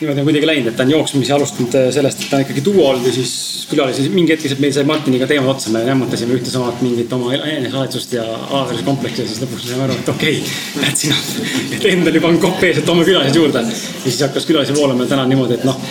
niimoodi 0.00 0.20
on 0.20 0.28
kuidagi 0.28 0.48
läinud, 0.48 0.70
et 0.70 0.76
ta 0.76 0.84
on 0.86 0.90
jooksmisi 0.94 1.32
alustanud 1.36 1.74
äh, 1.76 1.88
sellest, 1.92 2.22
et 2.22 2.30
ta 2.30 2.38
on 2.38 2.44
ikkagi 2.46 2.64
duo 2.64 2.86
olnud 2.88 3.06
ja 3.06 3.12
siis 3.12 3.66
külalisi, 3.70 4.08
mingi 4.14 4.32
hetk 4.32 4.46
lihtsalt 4.46 4.62
meil 4.64 4.72
sai 4.74 4.86
Martiniga 4.88 5.28
teemad 5.28 5.52
otsa, 5.52 5.72
me 5.74 5.82
jammutasime 5.84 6.36
ühte 6.38 6.52
samat 6.52 6.80
mingit 6.84 7.12
oma 7.12 7.34
enesealetsust 7.36 8.16
ja 8.16 8.24
alaväärse 8.24 8.86
kompleksi 8.86 9.24
ja 9.24 9.30
siis 9.30 9.42
lõpuks 9.44 9.68
saime 9.68 9.86
aru, 9.86 9.98
et 10.00 10.12
okei 10.14 10.38
okay,, 10.40 10.84
näed 10.84 11.02
sina, 11.04 11.18
et 11.76 11.88
endal 11.92 12.16
juba 12.16 12.32
on 12.32 12.40
kopp 12.42 12.64
ees, 12.64 12.80
et 12.80 12.88
toome 12.88 13.04
külalised 13.08 13.36
juurde. 13.42 13.64
ja 13.66 14.06
siis 14.06 14.22
hakkas 14.24 14.48
külalisi 14.48 14.76
voolama 14.76 15.04
ja 15.04 15.12
täna 15.12 15.28
on 15.28 15.34
niimoodi, 15.34 15.60
et 15.60 15.68
noh 15.68 15.84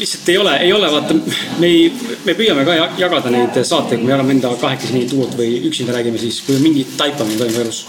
lihtsalt 0.00 0.28
ei 0.28 0.38
ole, 0.38 0.56
ei 0.56 0.72
ole, 0.72 0.88
vaata, 0.92 1.14
me 1.60 1.66
ei, 1.66 1.88
me 2.24 2.34
püüame 2.36 2.64
ka 2.64 2.76
jagada 2.98 3.32
neid 3.32 3.56
saateid, 3.56 4.00
kui 4.00 4.08
me 4.08 4.14
jagame 4.14 4.34
enda 4.36 4.52
kahekesi 4.60 4.96
nii 4.96 5.08
duot 5.10 5.34
või 5.38 5.58
üksinda 5.68 5.94
räägime, 5.96 6.20
siis 6.20 6.40
kui 6.46 6.56
on 6.56 6.64
mingi 6.64 6.86
taipamine 6.96 7.38
toimub 7.40 7.60
elus. 7.64 7.82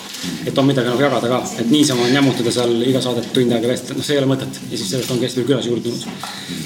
et 0.46 0.58
on 0.58 0.68
midagi 0.68 0.92
nagu 0.92 1.02
jagada 1.02 1.30
ka, 1.32 1.40
et 1.64 1.72
niisama 1.72 2.10
jammutada 2.12 2.52
seal 2.52 2.76
iga 2.84 3.02
saadet 3.04 3.32
tund 3.34 3.56
aega 3.56 3.72
vestelda, 3.72 4.00
noh, 4.00 4.08
see 4.08 4.18
ei 4.18 4.24
ole 4.24 4.32
mõtet 4.34 4.60
ja 4.68 4.78
siis 4.78 4.92
sellest 4.92 5.14
ongi 5.16 5.28
hästi 5.28 5.42
palju 5.42 5.52
külas 5.54 5.70
juurde 5.72 5.90
tulnud. 5.90 6.60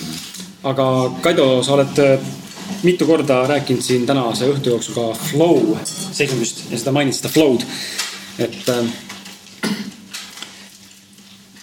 aga 0.71 0.87
Kaido, 1.21 1.47
sa 1.63 1.77
oled 1.77 2.03
äh, 2.03 2.29
mitu 2.83 3.05
korda 3.05 3.43
rääkinud 3.47 3.85
siin 3.85 4.05
tänase 4.09 4.49
õhtu 4.49 4.73
jooksul 4.73 4.97
ka 4.97 5.07
flow 5.29 5.75
seisundist 5.85 6.65
ja 6.71 6.81
seda 6.81 6.95
mainisid, 6.95 7.21
seda 7.21 7.33
flow'd, 7.37 7.67
et 8.41 8.73
äh, 8.73 8.81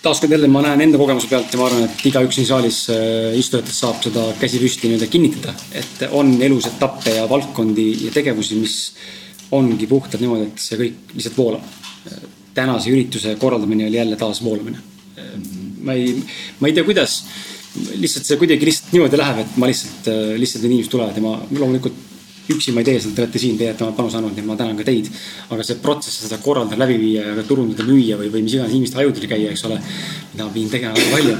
taaskord 0.03 0.32
jälle 0.34 0.48
ma 0.50 0.62
näen 0.64 0.80
enda 0.86 0.98
kogemuse 0.98 1.28
pealt 1.30 1.53
ja 1.53 1.61
ma 1.61 1.68
arvan, 1.68 1.86
et 1.86 2.05
igaüks 2.11 2.38
siin 2.38 2.48
saalis 2.48 2.78
äh, 2.90 3.32
istujatest 3.38 3.84
saab 3.84 4.03
seda 4.03 4.24
käsi 4.40 4.61
püsti 4.62 4.90
nii-öelda 4.90 5.09
kinnitada, 5.11 5.55
et 5.78 6.07
on 6.11 6.34
elus 6.42 6.66
etappe 6.70 7.14
ja 7.18 7.28
valdkondi 7.30 7.86
ja 8.07 8.14
tegevusi, 8.14 8.59
mis 8.59 8.76
ongi 9.55 9.86
puhtalt 9.86 10.22
niimoodi, 10.24 10.48
et 10.50 10.62
see 10.64 10.80
kõik 10.80 11.16
lihtsalt 11.16 11.38
voolab. 11.38 11.70
tänase 12.55 12.90
ürituse 12.92 13.36
korraldamine 13.40 13.86
oli 13.86 13.96
jälle 13.96 14.16
taas 14.16 14.42
voolamine. 14.44 14.78
ma 15.82 15.92
ei, 15.92 16.22
ma 16.61 16.68
ei 16.68 16.74
tea, 16.74 16.84
kuidas, 16.84 17.22
lihtsalt 17.96 18.26
see 18.26 18.36
kuidagi 18.36 18.66
lihtsalt 18.66 18.92
niimoodi 18.92 19.18
läheb, 19.18 19.38
et 19.44 19.57
ma 19.57 19.70
lihtsalt, 19.70 20.09
äh, 20.11 20.34
lihtsalt 20.40 20.64
need 20.64 20.72
inimesed 20.72 20.92
tulevad 20.92 21.16
ja 21.16 21.22
ma 21.22 21.38
loomulikult 21.50 22.11
üksi 22.55 22.74
ma 22.74 22.82
ei 22.82 22.88
tee 22.88 23.00
seda, 23.00 23.14
te 23.16 23.24
olete 23.24 23.42
siin, 23.42 23.59
teie 23.61 23.70
olete 23.72 23.86
oma 23.86 23.96
panuse 23.96 24.18
andnud, 24.18 24.34
nii 24.36 24.44
et 24.44 24.48
ma 24.48 24.57
tänan 24.61 24.78
ka 24.78 24.86
teid. 24.88 25.11
aga 25.50 25.66
see 25.66 25.80
protsess, 25.82 26.22
seda 26.26 26.38
korraldada, 26.42 26.80
läbi 26.84 26.98
viia 27.00 27.26
ja 27.30 27.46
turundada, 27.48 27.86
müüa 27.88 28.18
või, 28.20 28.30
või 28.34 28.44
mis 28.46 28.57
iganes 28.57 28.74
inimeste 28.76 29.00
ajudel 29.03 29.28
käia, 29.30 29.53
eks 29.53 29.64
ole. 29.68 29.80
mida 30.32 30.46
ma 30.46 30.55
pidin 30.55 30.72
tegema 30.72 30.94
väga 30.96 31.11
palju. 31.16 31.36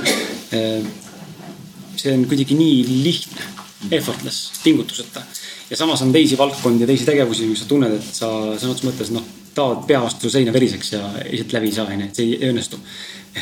See 2.03 2.15
on 2.17 2.25
kuidagi 2.27 2.57
nii 2.59 3.03
lihtne, 3.05 3.51
effortless, 3.91 4.51
pingutuseta. 4.65 5.23
ja 5.70 5.77
samas 5.77 6.03
on 6.03 6.12
teisi 6.12 6.39
valdkondi 6.39 6.85
ja 6.85 6.91
teisi 6.91 7.07
tegevusi, 7.09 7.47
mis 7.47 7.62
sa 7.62 7.69
tunned, 7.69 7.95
et 7.99 8.09
sa 8.15 8.28
sõna 8.57 8.74
otseses 8.74 8.89
mõttes 8.89 9.12
noh, 9.15 9.24
taod 9.55 9.85
pea 9.89 10.01
vastu 10.03 10.31
seina 10.32 10.53
veriseks 10.53 10.95
ja 10.95 11.03
lihtsalt 11.19 11.53
läbi 11.57 11.70
ei 11.70 11.77
saa, 11.77 11.89
onju, 11.93 12.09
et 12.09 12.19
see 12.19 12.31
ei, 12.31 12.51
õnnestu. 12.51 12.81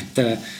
et 0.01 0.19
eh, 0.23 0.51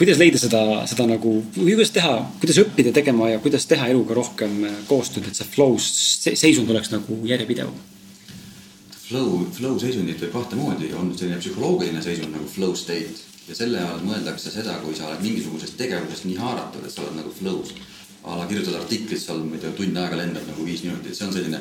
kuidas 0.00 0.16
leida 0.16 0.38
seda, 0.40 0.60
seda 0.88 1.04
nagu, 1.10 1.34
kuidas 1.52 1.90
teha, 1.92 2.14
kuidas 2.40 2.58
õppida 2.62 2.92
tegema 2.96 3.28
ja 3.28 3.40
kuidas 3.44 3.66
teha 3.68 3.90
eluga 3.92 4.16
rohkem 4.16 4.62
äh, 4.64 4.76
koostööd, 4.88 5.26
et 5.28 5.36
see 5.36 5.48
flow 5.52 5.76
seisund 5.80 6.70
oleks 6.72 6.88
nagu 6.94 7.18
järjepidev? 7.28 7.72
Flow, 9.02 9.42
flow 9.52 9.76
seisundit 9.82 10.22
võib 10.24 10.32
kahte 10.38 10.56
moodi, 10.56 10.88
on 10.96 11.10
selline 11.18 11.40
psühholoogiline 11.42 12.00
seisund 12.04 12.32
nagu 12.32 12.48
flow 12.48 12.72
state 12.78 13.28
ja 13.50 13.58
selle 13.58 13.82
all 13.84 14.00
mõeldakse 14.06 14.52
seda, 14.54 14.78
kui 14.80 14.96
sa 14.96 15.10
oled 15.10 15.24
mingisugusest 15.26 15.76
tegevusest 15.76 16.28
nii 16.30 16.38
haaratud, 16.40 16.86
et 16.86 16.94
sa 16.94 17.04
oled 17.04 17.18
nagu 17.18 17.34
flow's. 17.34 17.74
a 18.22 18.36
la 18.36 18.46
kirjutad 18.46 18.74
artiklit 18.76 19.20
seal, 19.20 19.38
ma 19.48 19.56
ei 19.56 19.62
tea, 19.62 19.70
tund 19.72 19.96
aega 19.96 20.16
lendab 20.16 20.44
nagu 20.48 20.64
viis 20.64 20.82
minutit, 20.84 21.16
see 21.16 21.26
on 21.26 21.32
selline 21.32 21.60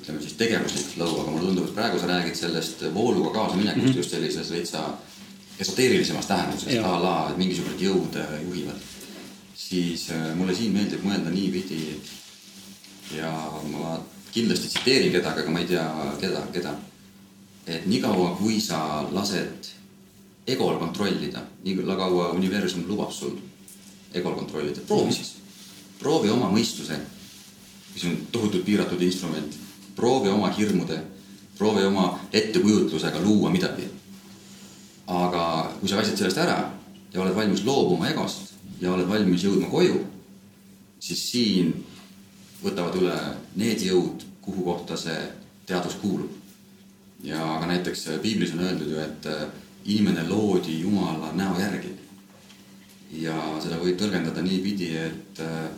ütleme 0.00 0.22
siis 0.24 0.36
tegevuslik 0.40 0.86
flow, 0.94 1.18
aga 1.20 1.34
mulle 1.34 1.48
tundub, 1.50 1.66
et 1.68 1.74
praegu 1.76 2.00
sa 2.00 2.08
räägid 2.08 2.36
sellest 2.36 2.84
vooluga 2.94 3.32
kaasaminekust 3.38 3.84
mm 3.84 3.92
-hmm. 3.92 3.96
just 3.96 4.10
sellises 4.10 4.50
veitsa 4.50 4.86
esoteerilisemas 5.60 6.26
tähenduses, 6.26 6.78
a 6.84 6.96
la, 7.02 7.34
mingisugused 7.36 7.80
jõud 7.80 8.16
äh, 8.18 8.32
juhivad, 8.46 8.88
siis 9.56 10.08
äh, 10.10 10.32
mulle 10.36 10.54
siin 10.56 10.72
meeldib 10.74 11.04
mõelda 11.06 11.32
niipidi. 11.32 11.84
Ja 13.12 13.28
ma 13.68 13.98
kindlasti 14.32 14.70
tsiteerin 14.70 15.12
kedagi, 15.12 15.42
aga 15.42 15.52
ma 15.52 15.60
ei 15.60 15.68
tea, 15.68 15.84
keda, 16.20 16.46
keda. 16.54 16.74
et 17.66 17.86
niikaua, 17.86 18.32
kui 18.38 18.60
sa 18.60 19.04
lased 19.12 19.68
egol 20.48 20.78
kontrollida, 20.80 21.42
nii 21.62 21.84
kaua 21.86 22.30
universum 22.34 22.86
lubab 22.88 23.12
sul 23.12 23.36
egol 24.14 24.34
kontrollida, 24.34 24.80
proovi 24.88 25.12
siis. 25.12 25.34
proovi 25.98 26.30
oma 26.30 26.48
mõistuse, 26.50 26.96
mis 27.94 28.04
on 28.08 28.16
tohutult 28.32 28.64
piiratud 28.64 29.02
instrument, 29.02 29.54
proovi 29.96 30.32
oma 30.32 30.50
hirmude, 30.56 30.98
proovi 31.58 31.84
oma 31.84 32.18
ettekujutlusega 32.32 33.20
luua 33.20 33.50
midagi 33.50 33.86
aga 35.06 35.44
kui 35.80 35.88
sa 35.88 35.98
väsid 35.98 36.18
sellest 36.18 36.38
ära 36.38 36.58
ja 37.12 37.20
oled 37.22 37.34
valmis 37.36 37.64
loobuma 37.64 38.08
egost 38.10 38.52
ja 38.80 38.92
oled 38.92 39.08
valmis 39.08 39.44
jõudma 39.44 39.68
koju, 39.70 39.98
siis 41.02 41.22
siin 41.30 41.72
võtavad 42.62 42.96
üle 43.00 43.16
need 43.58 43.82
jõud, 43.82 44.22
kuhu 44.42 44.64
kohta 44.66 44.96
see 44.98 45.18
teadus 45.66 45.98
kuulub. 46.02 46.30
ja 47.22 47.38
ka 47.60 47.66
näiteks 47.66 48.08
piiblis 48.22 48.52
on 48.54 48.64
öeldud 48.66 48.90
ju, 48.90 48.98
et 48.98 49.26
äh, 49.30 49.44
inimene 49.84 50.24
loodi 50.28 50.80
Jumala 50.80 51.32
näo 51.32 51.58
järgi. 51.60 51.92
ja 53.12 53.36
seda 53.62 53.78
võib 53.78 53.98
tõlgendada 53.98 54.42
niipidi, 54.42 54.96
et 54.96 55.40
äh, 55.40 55.70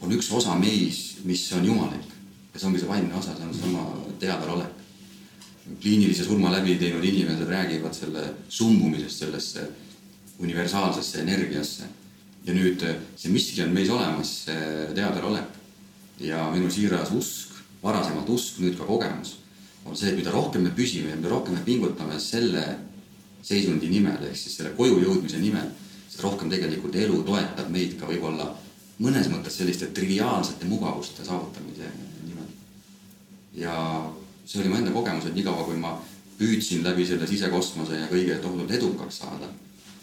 on 0.00 0.12
üks 0.12 0.30
osa 0.32 0.54
meis, 0.54 1.18
mis 1.24 1.52
on 1.52 1.64
jumalik 1.64 2.08
ja 2.52 2.60
see 2.60 2.68
ongi 2.68 2.80
see 2.80 2.88
vaimne 2.88 3.14
osa, 3.14 3.36
see 3.36 3.46
on 3.46 3.54
seesama 3.54 3.84
teadvalolek 4.20 4.81
kliinilise 5.80 6.24
surma 6.24 6.50
läbi 6.52 6.76
teinud 6.78 7.04
inimesed 7.04 7.48
räägivad 7.48 7.94
selle 7.94 8.24
sumbumisest 8.48 9.18
sellesse 9.24 9.68
universaalsesse 10.38 11.20
energiasse. 11.22 11.84
ja 12.44 12.54
nüüd 12.54 12.80
see 13.16 13.30
miski 13.30 13.62
on 13.62 13.70
meis 13.70 13.90
olemas, 13.90 14.30
see 14.44 14.86
teadvalolek. 14.94 15.58
ja 16.20 16.50
minu 16.50 16.70
siiras 16.70 17.12
usk, 17.14 17.54
varasemalt 17.82 18.28
usk, 18.28 18.58
nüüd 18.58 18.74
ka 18.78 18.86
kogemus, 18.86 19.36
on 19.84 19.96
see, 19.96 20.10
et 20.10 20.16
mida 20.16 20.30
rohkem 20.30 20.62
me 20.62 20.70
püsime 20.74 21.10
ja 21.10 21.16
mida 21.16 21.30
rohkem 21.30 21.54
me 21.54 21.62
pingutame 21.64 22.18
selle 22.20 22.64
seisundi 23.42 23.88
nimel, 23.90 24.18
ehk 24.26 24.36
siis 24.38 24.56
selle 24.58 24.74
koju 24.78 24.98
jõudmise 25.02 25.38
nimel, 25.38 25.70
seda 26.10 26.26
rohkem 26.26 26.50
tegelikult 26.50 26.98
elu 26.98 27.22
toetab 27.26 27.70
meid 27.70 27.94
ka 28.00 28.10
võib-olla 28.10 28.50
mõnes 29.02 29.30
mõttes 29.30 29.56
selliste 29.58 29.88
triviaalsete 29.94 30.66
mugavuste 30.70 31.24
saavutamise 31.26 31.90
nimel. 32.26 32.50
ja 33.54 33.76
see 34.44 34.60
oli 34.60 34.68
mu 34.72 34.78
enda 34.80 34.92
kogemus, 34.94 35.26
et 35.26 35.36
niikaua, 35.36 35.64
kui 35.64 35.78
ma 35.80 35.96
püüdsin 36.38 36.82
läbi 36.84 37.06
selle 37.06 37.26
sisekosmose 37.28 38.00
ja 38.00 38.08
kõige 38.10 38.38
tohutult 38.42 38.70
edukaks 38.78 39.20
saada, 39.22 39.50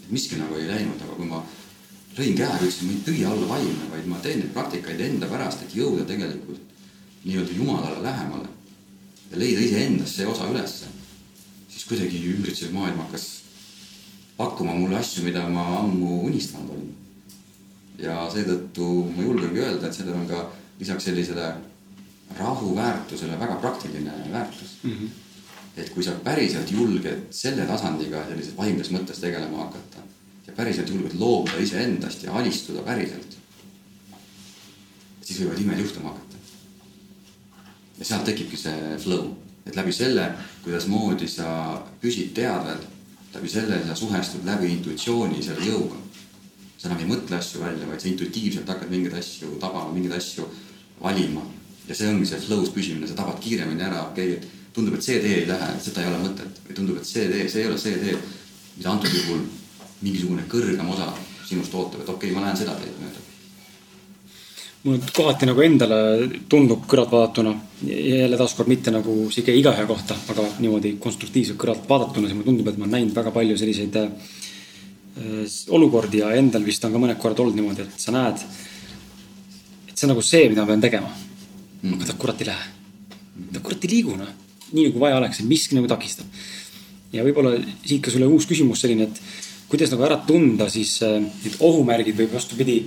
miski 0.09 0.39
nagu 0.39 0.55
ei 0.57 0.69
läinud, 0.69 1.01
aga 1.03 1.17
kui 1.17 1.27
ma 1.29 1.41
lõin 2.17 2.37
käega, 2.37 2.59
ütlesin, 2.61 2.87
ma 2.87 2.95
ei 2.95 3.03
püüa 3.05 3.33
olla 3.33 3.49
vaimne, 3.49 3.89
vaid 3.91 4.07
ma 4.09 4.21
teen 4.23 4.43
neid 4.43 4.53
praktikaid 4.55 5.01
enda 5.09 5.27
pärast, 5.31 5.65
et 5.65 5.75
jõuda 5.75 6.07
tegelikult 6.07 6.63
nii-öelda 7.25 7.57
Jumalale 7.57 8.03
lähemale 8.03 8.47
ja 9.31 9.39
leida 9.41 9.61
iseendas 9.65 10.15
see 10.15 10.27
osa 10.27 10.47
ülesse, 10.49 10.87
siis 11.69 11.85
kuidagi 11.89 12.21
ümbritsev 12.31 12.71
maailm 12.73 13.03
hakkas 13.03 13.27
pakkuma 14.37 14.73
mulle 14.73 14.97
asju, 15.01 15.25
mida 15.27 15.43
ma 15.51 15.65
ammu 15.81 16.23
unistanud 16.29 16.71
olin. 16.77 16.95
ja 17.99 18.21
seetõttu 18.31 18.85
ma 19.11 19.25
julgengi 19.25 19.59
öelda, 19.59 19.87
et 19.87 19.97
sellel 19.97 20.15
on 20.15 20.27
ka 20.29 20.45
lisaks 20.79 21.09
sellisele 21.09 21.49
rahu 22.37 22.75
väärtusele 22.75 23.39
väga 23.39 23.55
praktiline 23.55 24.11
väärtus 24.31 24.77
mm. 24.83 24.91
-hmm. 24.91 25.09
et 25.77 25.89
kui 25.89 26.03
sa 26.03 26.11
päriselt 26.11 26.71
julged 26.71 27.27
selle 27.31 27.65
tasandiga 27.65 28.25
sellises 28.27 28.57
vaimses 28.57 28.91
mõttes 28.91 29.19
tegelema 29.21 29.57
hakata 29.57 29.99
ja 30.47 30.53
päriselt 30.55 30.89
julged 30.89 31.19
loobuda 31.19 31.57
iseendast 31.57 32.23
ja 32.23 32.33
alistuda 32.33 32.81
päriselt, 32.81 33.37
siis 35.21 35.39
võivad 35.39 35.61
imed 35.61 35.79
juhtuma 35.79 36.09
hakata. 36.09 36.37
ja 37.99 38.05
sealt 38.05 38.25
tekibki 38.25 38.57
see 38.57 38.97
flow, 39.03 39.33
et 39.65 39.75
läbi 39.75 39.93
selle, 39.93 40.31
kuidasmoodi 40.63 41.27
sa 41.27 41.49
püsid 42.01 42.33
teadvel, 42.33 42.81
läbi 43.33 43.49
selle 43.49 43.81
sa 43.85 43.95
suhestud 43.95 44.45
läbi 44.45 44.71
intuitsiooni 44.73 45.43
selle 45.43 45.65
jõuga. 45.65 46.01
sa 46.77 46.87
enam 46.87 46.99
ei 47.03 47.11
mõtle 47.11 47.35
asju 47.37 47.61
välja, 47.61 47.87
vaid 47.87 48.01
sa 48.01 48.07
intuitiivselt 48.07 48.67
hakkad 48.67 48.89
mingeid 48.89 49.13
asju 49.19 49.57
tabama, 49.59 49.93
mingeid 49.93 50.15
asju 50.17 50.47
valima 51.01 51.43
ja 51.89 51.95
see 51.97 52.09
ongi 52.09 52.27
see 52.29 52.41
flow's 52.43 52.69
püsimine, 52.73 53.07
sa 53.09 53.17
tabad 53.17 53.39
kiiremini 53.41 53.85
ära, 53.85 54.03
okei 54.11 54.35
okay,, 54.35 54.49
et 54.49 54.75
tundub, 54.75 54.97
et 54.97 55.05
see 55.05 55.21
tee 55.23 55.39
ei 55.41 55.47
lähe, 55.49 55.69
seda 55.81 56.03
ei 56.03 56.11
ole 56.11 56.19
mõtet 56.27 56.59
või 56.67 56.75
tundub, 56.77 56.99
et 56.99 57.09
see 57.09 57.25
tee, 57.31 57.47
see 57.49 57.63
ei 57.63 57.69
ole 57.71 57.79
see 57.81 57.95
tee, 58.01 58.17
mida 58.77 58.91
antud 58.93 59.15
juhul 59.15 59.41
mingisugune 60.05 60.45
kõrgem 60.51 60.91
osa 60.93 61.09
sinust 61.47 61.73
ootab, 61.73 62.03
et 62.03 62.11
okei 62.13 62.29
okay,, 62.29 62.35
ma 62.37 62.45
lähen 62.45 62.59
seda 62.61 62.75
teed 62.77 62.99
mööda. 63.01 63.25
mulle 64.83 65.13
kohati 65.15 65.49
nagu 65.49 65.63
endale 65.65 65.97
tundub 66.51 66.85
kõrvalt 66.87 67.15
vaadatuna, 67.15 67.55
jälle 67.89 68.37
taaskord 68.39 68.69
mitte 68.71 68.93
nagu 68.93 69.15
sihuke 69.33 69.55
igaühe 69.57 69.87
kohta, 69.89 70.15
aga 70.31 70.45
niimoodi 70.59 70.93
konstruktiivselt 71.01 71.57
kõrvalt 71.59 71.89
vaadatuna, 71.89 72.29
siis 72.29 72.37
mulle 72.37 72.51
tundub, 72.51 72.69
et 72.69 72.77
ma 72.77 72.85
olen 72.85 72.95
näinud 72.99 73.17
väga 73.17 73.33
palju 73.35 73.57
selliseid 73.59 73.97
äh, 74.03 74.11
olukordi 75.75 76.21
ja 76.21 76.35
endal 76.37 76.63
vist 76.69 76.85
on 76.85 76.93
ka 76.93 77.01
mõned 77.01 77.17
korrad 77.19 77.41
olnud 77.43 77.57
niimoodi, 77.57 77.89
et 77.89 78.05
sa 78.05 78.13
näed, 78.15 78.45
et 79.89 79.97
see 79.97 80.05
on 80.07 80.13
nagu 80.13 80.23
see, 80.23 80.45
mida 80.53 80.63
ma 80.63 80.71
pean 80.71 80.85
tegema. 80.85 81.11
Aga 81.83 82.05
ta 82.05 82.15
kurat 82.19 82.41
ei 82.41 82.49
lähe. 82.49 82.65
ta 83.53 83.61
kurat 83.63 83.85
ei 83.85 83.93
liigu 83.95 84.17
noh, 84.19 84.31
nii 84.71 84.89
nagu 84.89 85.01
vaja 85.01 85.19
oleks, 85.19 85.43
miski 85.47 85.77
nagu 85.77 85.87
takistab. 85.91 86.27
ja 87.13 87.23
võib-olla 87.25 87.55
siit 87.85 88.03
ka 88.05 88.11
sulle 88.13 88.27
uus 88.29 88.45
küsimus 88.49 88.83
selline, 88.83 89.07
et 89.09 89.21
kuidas 89.69 89.93
nagu 89.93 90.05
ära 90.05 90.19
tunda 90.27 90.69
siis 90.69 90.97
äh, 91.05 91.19
need 91.21 91.55
ohumärgid 91.65 92.17
või 92.17 92.29
vastupidi, 92.33 92.81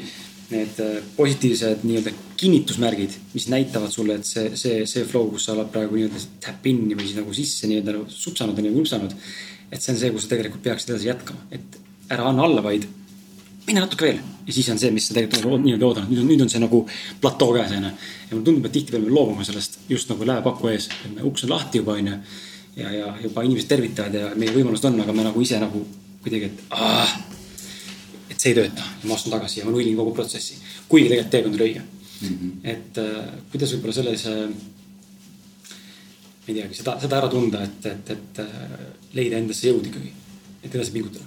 need 0.52 0.78
äh, 0.82 0.98
positiivsed 1.16 1.86
nii-öelda 1.86 2.12
kinnitusmärgid, 2.38 3.16
mis 3.34 3.48
näitavad 3.50 3.92
sulle, 3.94 4.18
et 4.18 4.28
see, 4.28 4.52
see, 4.58 4.82
see 4.90 5.06
flow, 5.08 5.30
kus 5.32 5.46
sa 5.46 5.56
oled 5.56 5.70
praegu 5.74 5.98
nii-öelda 5.98 6.22
tap 6.42 6.66
in'i 6.70 6.98
või 6.98 7.08
siis 7.08 7.18
nagu 7.18 7.34
sisse 7.36 7.70
nii-öelda 7.70 7.96
nagu 7.96 8.08
supsanud 8.10 8.58
ja 8.58 8.66
nagu 8.66 8.82
vupsanud. 8.82 9.14
et 9.72 9.80
see 9.80 9.94
on 9.94 10.00
see, 10.02 10.10
kus 10.12 10.26
sa 10.26 10.34
tegelikult 10.34 10.66
peaksid 10.66 10.92
edasi 10.92 11.08
jätkama, 11.08 11.46
et 11.54 11.78
ära 12.12 12.26
anna 12.28 12.44
alla, 12.44 12.64
vaid 12.64 12.84
mine 13.66 13.82
natuke 13.84 14.08
veel 14.08 14.20
ja 14.46 14.52
siis 14.52 14.68
on 14.72 14.78
see, 14.78 14.90
mis 14.94 15.06
sa 15.08 15.14
tegelikult 15.14 15.62
nii-öelda 15.62 15.86
oodanud, 15.86 16.10
nüüd 16.10 16.22
on, 16.22 16.30
nüüd 16.30 16.44
on 16.44 16.50
see 16.50 16.62
nagu 16.62 16.82
platoo 17.22 17.52
käes 17.54 17.74
onju. 17.76 17.90
ja 17.92 18.32
mulle 18.34 18.46
tundub, 18.46 18.66
et 18.66 18.74
tihtipeale 18.76 19.06
me 19.06 19.14
loobume 19.14 19.44
sellest 19.46 19.78
just 19.88 20.10
nagu 20.10 20.26
läepaku 20.26 20.72
ees, 20.72 20.88
uks 21.22 21.46
on 21.46 21.54
lahti 21.54 21.82
juba 21.82 21.94
onju. 22.00 22.16
ja, 22.76 22.90
ja 22.90 23.12
juba 23.22 23.44
inimesed 23.46 23.70
tervitavad 23.70 24.18
ja 24.18 24.32
meie 24.34 24.54
võimalused 24.54 24.88
on, 24.90 24.98
aga 25.04 25.14
me 25.14 25.26
nagu 25.28 25.44
ise 25.44 25.60
nagu 25.62 25.84
kuidagi, 26.24 26.50
et 26.50 26.74
aah, 26.74 27.14
et 28.30 28.38
see 28.38 28.52
ei 28.52 28.58
tööta 28.58 28.82
ja 28.82 29.08
ma 29.08 29.18
astun 29.18 29.34
tagasi 29.36 29.60
ja 29.60 29.68
ma 29.68 29.74
nullin 29.74 29.96
kogu 29.98 30.14
protsessi. 30.16 30.58
kuigi 30.88 31.08
tegelikult 31.12 31.34
teekond 31.36 31.60
oli 31.60 31.68
õige 31.68 31.82
mm. 31.82 32.28
-hmm. 32.28 32.52
et 32.74 32.98
äh, 32.98 33.32
kuidas 33.52 33.76
võib-olla 33.76 33.94
selles 34.00 34.26
äh,, 34.26 34.42
ma 36.42 36.48
ei 36.48 36.54
teagi, 36.54 36.74
seda, 36.74 36.98
seda 37.00 37.22
ära 37.22 37.30
tunda, 37.30 37.62
et, 37.62 37.86
et, 37.86 38.10
et 38.10 38.42
äh, 38.42 38.84
leida 39.14 39.38
endasse 39.38 39.68
jõud 39.68 39.86
ikkagi, 39.86 40.12
et 40.64 40.74
edasi 40.74 40.90
pingutada. 40.90 41.24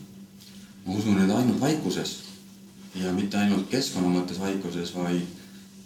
ma 0.85 0.99
usun, 0.99 1.23
et 1.23 1.31
ainult 1.31 1.61
vaikuses 1.61 2.24
ja 2.95 3.11
mitte 3.15 3.37
ainult 3.37 3.67
keskkonna 3.71 4.11
mõttes 4.11 4.39
vaikuses, 4.39 4.93
vaid 4.95 5.25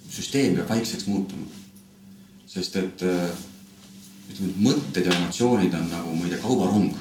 süsteem 0.09 0.57
peab 0.57 0.69
vaikseks 0.69 1.07
muutuma. 1.07 1.45
sest 2.49 2.75
et 2.75 3.01
äh, 3.05 3.29
ütleme, 4.31 4.49
et 4.49 4.61
mõtted 4.65 5.05
ja 5.05 5.13
emotsioonid 5.13 5.73
on 5.77 5.89
nagu, 5.89 6.15
ma 6.15 6.25
ei 6.25 6.33
tea, 6.33 6.41
kaubarong. 6.41 6.93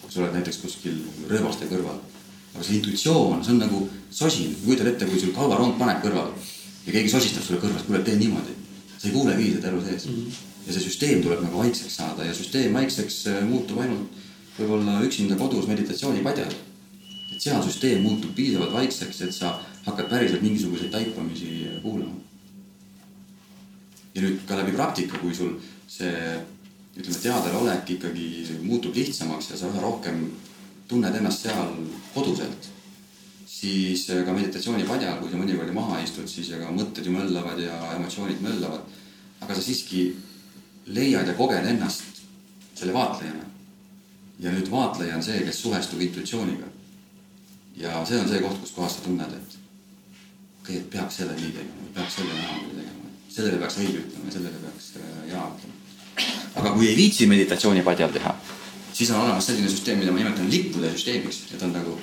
kui 0.00 0.12
sa 0.12 0.22
oled 0.22 0.36
näiteks 0.36 0.60
kuskil 0.62 1.00
rööbaste 1.28 1.68
kõrval. 1.68 1.98
aga 2.54 2.64
see 2.64 2.78
intuitsioon, 2.78 3.44
see 3.44 3.52
on 3.52 3.60
nagu 3.64 3.82
sosin, 4.10 4.54
kujutad 4.64 4.92
ette, 4.92 5.06
kui 5.06 5.20
sul 5.20 5.34
kaubarong 5.36 5.76
paneb 5.78 6.00
kõrval 6.04 6.32
ja 6.86 6.92
keegi 6.92 7.12
sosistab 7.12 7.44
sulle 7.44 7.60
kõrvast, 7.60 7.86
kuule 7.86 8.00
tee 8.04 8.16
niimoodi. 8.16 8.56
sa 8.98 9.08
ei 9.08 9.14
kuulegi 9.14 9.52
seda 9.54 9.68
elu 9.68 9.82
sees 9.84 10.06
mm. 10.06 10.14
-hmm. 10.14 10.32
ja 10.66 10.72
see 10.72 10.82
süsteem 10.82 11.22
tuleb 11.22 11.42
nagu 11.42 11.58
vaikseks 11.58 11.96
saada 11.96 12.24
ja 12.24 12.34
süsteem 12.34 12.74
vaikseks 12.74 13.26
äh, 13.26 13.44
muutub 13.44 13.78
ainult 13.78 14.24
võib-olla 14.58 15.02
üksinda 15.06 15.36
kodus 15.36 15.66
meditatsioonipadjal 15.66 16.52
et 17.38 17.44
seal 17.46 17.62
süsteem 17.62 18.02
muutub 18.02 18.32
piisavalt 18.34 18.72
vaikseks, 18.74 19.20
et 19.22 19.34
sa 19.34 19.52
hakkad 19.84 20.08
päriselt 20.10 20.42
mingisuguseid 20.42 20.90
taipamisi 20.90 21.68
kuulama. 21.82 22.16
ja 24.14 24.22
nüüd 24.24 24.40
ka 24.48 24.56
läbi 24.58 24.72
praktika, 24.74 25.20
kui 25.22 25.34
sul 25.34 25.52
see 25.86 26.10
ütleme, 26.98 27.18
teadvalolek 27.22 27.92
ikkagi 27.94 28.56
muutub 28.66 28.96
lihtsamaks 28.96 29.52
ja 29.52 29.58
sa 29.60 29.68
üha 29.70 29.82
rohkem 29.84 30.24
tunned 30.90 31.14
ennast 31.14 31.44
seal 31.46 31.76
koduselt, 32.14 32.66
siis 33.46 34.08
ka 34.08 34.34
meditatsioonipadjal, 34.34 35.20
kui 35.20 35.30
sa 35.30 35.38
mõnikord 35.38 35.70
maha 35.76 36.00
istud, 36.02 36.26
siis 36.26 36.50
ega 36.56 36.72
mõtted 36.74 37.06
ju 37.06 37.12
möllavad 37.14 37.60
ja 37.62 37.76
emotsioonid 37.94 38.42
möllavad. 38.42 38.82
aga 39.40 39.54
sa 39.54 39.62
siiski 39.62 40.16
leiad 40.86 41.28
ja 41.28 41.34
koged 41.38 41.70
ennast 41.70 42.24
selle 42.74 42.92
vaatlejana. 42.92 43.46
ja 44.40 44.50
nüüd 44.50 44.70
vaatleja 44.70 45.16
on 45.16 45.22
see, 45.22 45.44
kes 45.46 45.62
suhestub 45.62 46.02
intuitsiooniga 46.02 46.77
ja 47.78 48.04
see 48.06 48.18
on 48.20 48.28
see 48.28 48.42
koht, 48.42 48.60
kus 48.62 48.74
kohas 48.76 48.98
sa 48.98 49.04
tunned, 49.06 49.34
et 49.38 49.58
okei 50.62 50.80
et 50.80 50.90
peaks 50.92 51.20
selle 51.20 51.34
nii 51.38 51.52
tegema, 51.54 51.90
peaks 51.94 52.18
selle 52.18 52.34
näoga 52.34 52.70
tegema, 52.74 53.12
sellele 53.32 53.60
peaks 53.62 53.80
õige 53.82 54.04
ütlema 54.04 54.34
sellele 54.34 54.62
peaks 54.64 54.88
äh, 54.98 55.18
jaa 55.32 55.46
ütlema. 55.52 55.76
aga 56.62 56.74
kui 56.74 56.88
ei 56.90 56.96
viitsi 56.98 57.28
meditatsioonipadjal 57.30 58.14
teha, 58.16 58.34
siis 58.92 59.12
on 59.14 59.22
olemas 59.22 59.46
selline 59.50 59.70
süsteem, 59.70 60.02
mida 60.02 60.14
ma 60.14 60.22
nimetan 60.22 60.50
lippude 60.50 60.90
süsteemiks, 60.96 61.44
need 61.52 61.66
on 61.68 61.76
nagu 61.76 61.98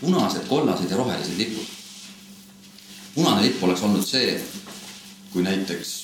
punased, 0.00 0.48
kollased 0.48 0.90
ja 0.90 0.98
rohelised 0.98 1.38
lipud. 1.38 1.70
punane 3.14 3.46
lipp 3.46 3.62
oleks 3.62 3.82
olnud 3.86 4.06
see, 4.06 4.34
kui 5.32 5.46
näiteks 5.46 5.94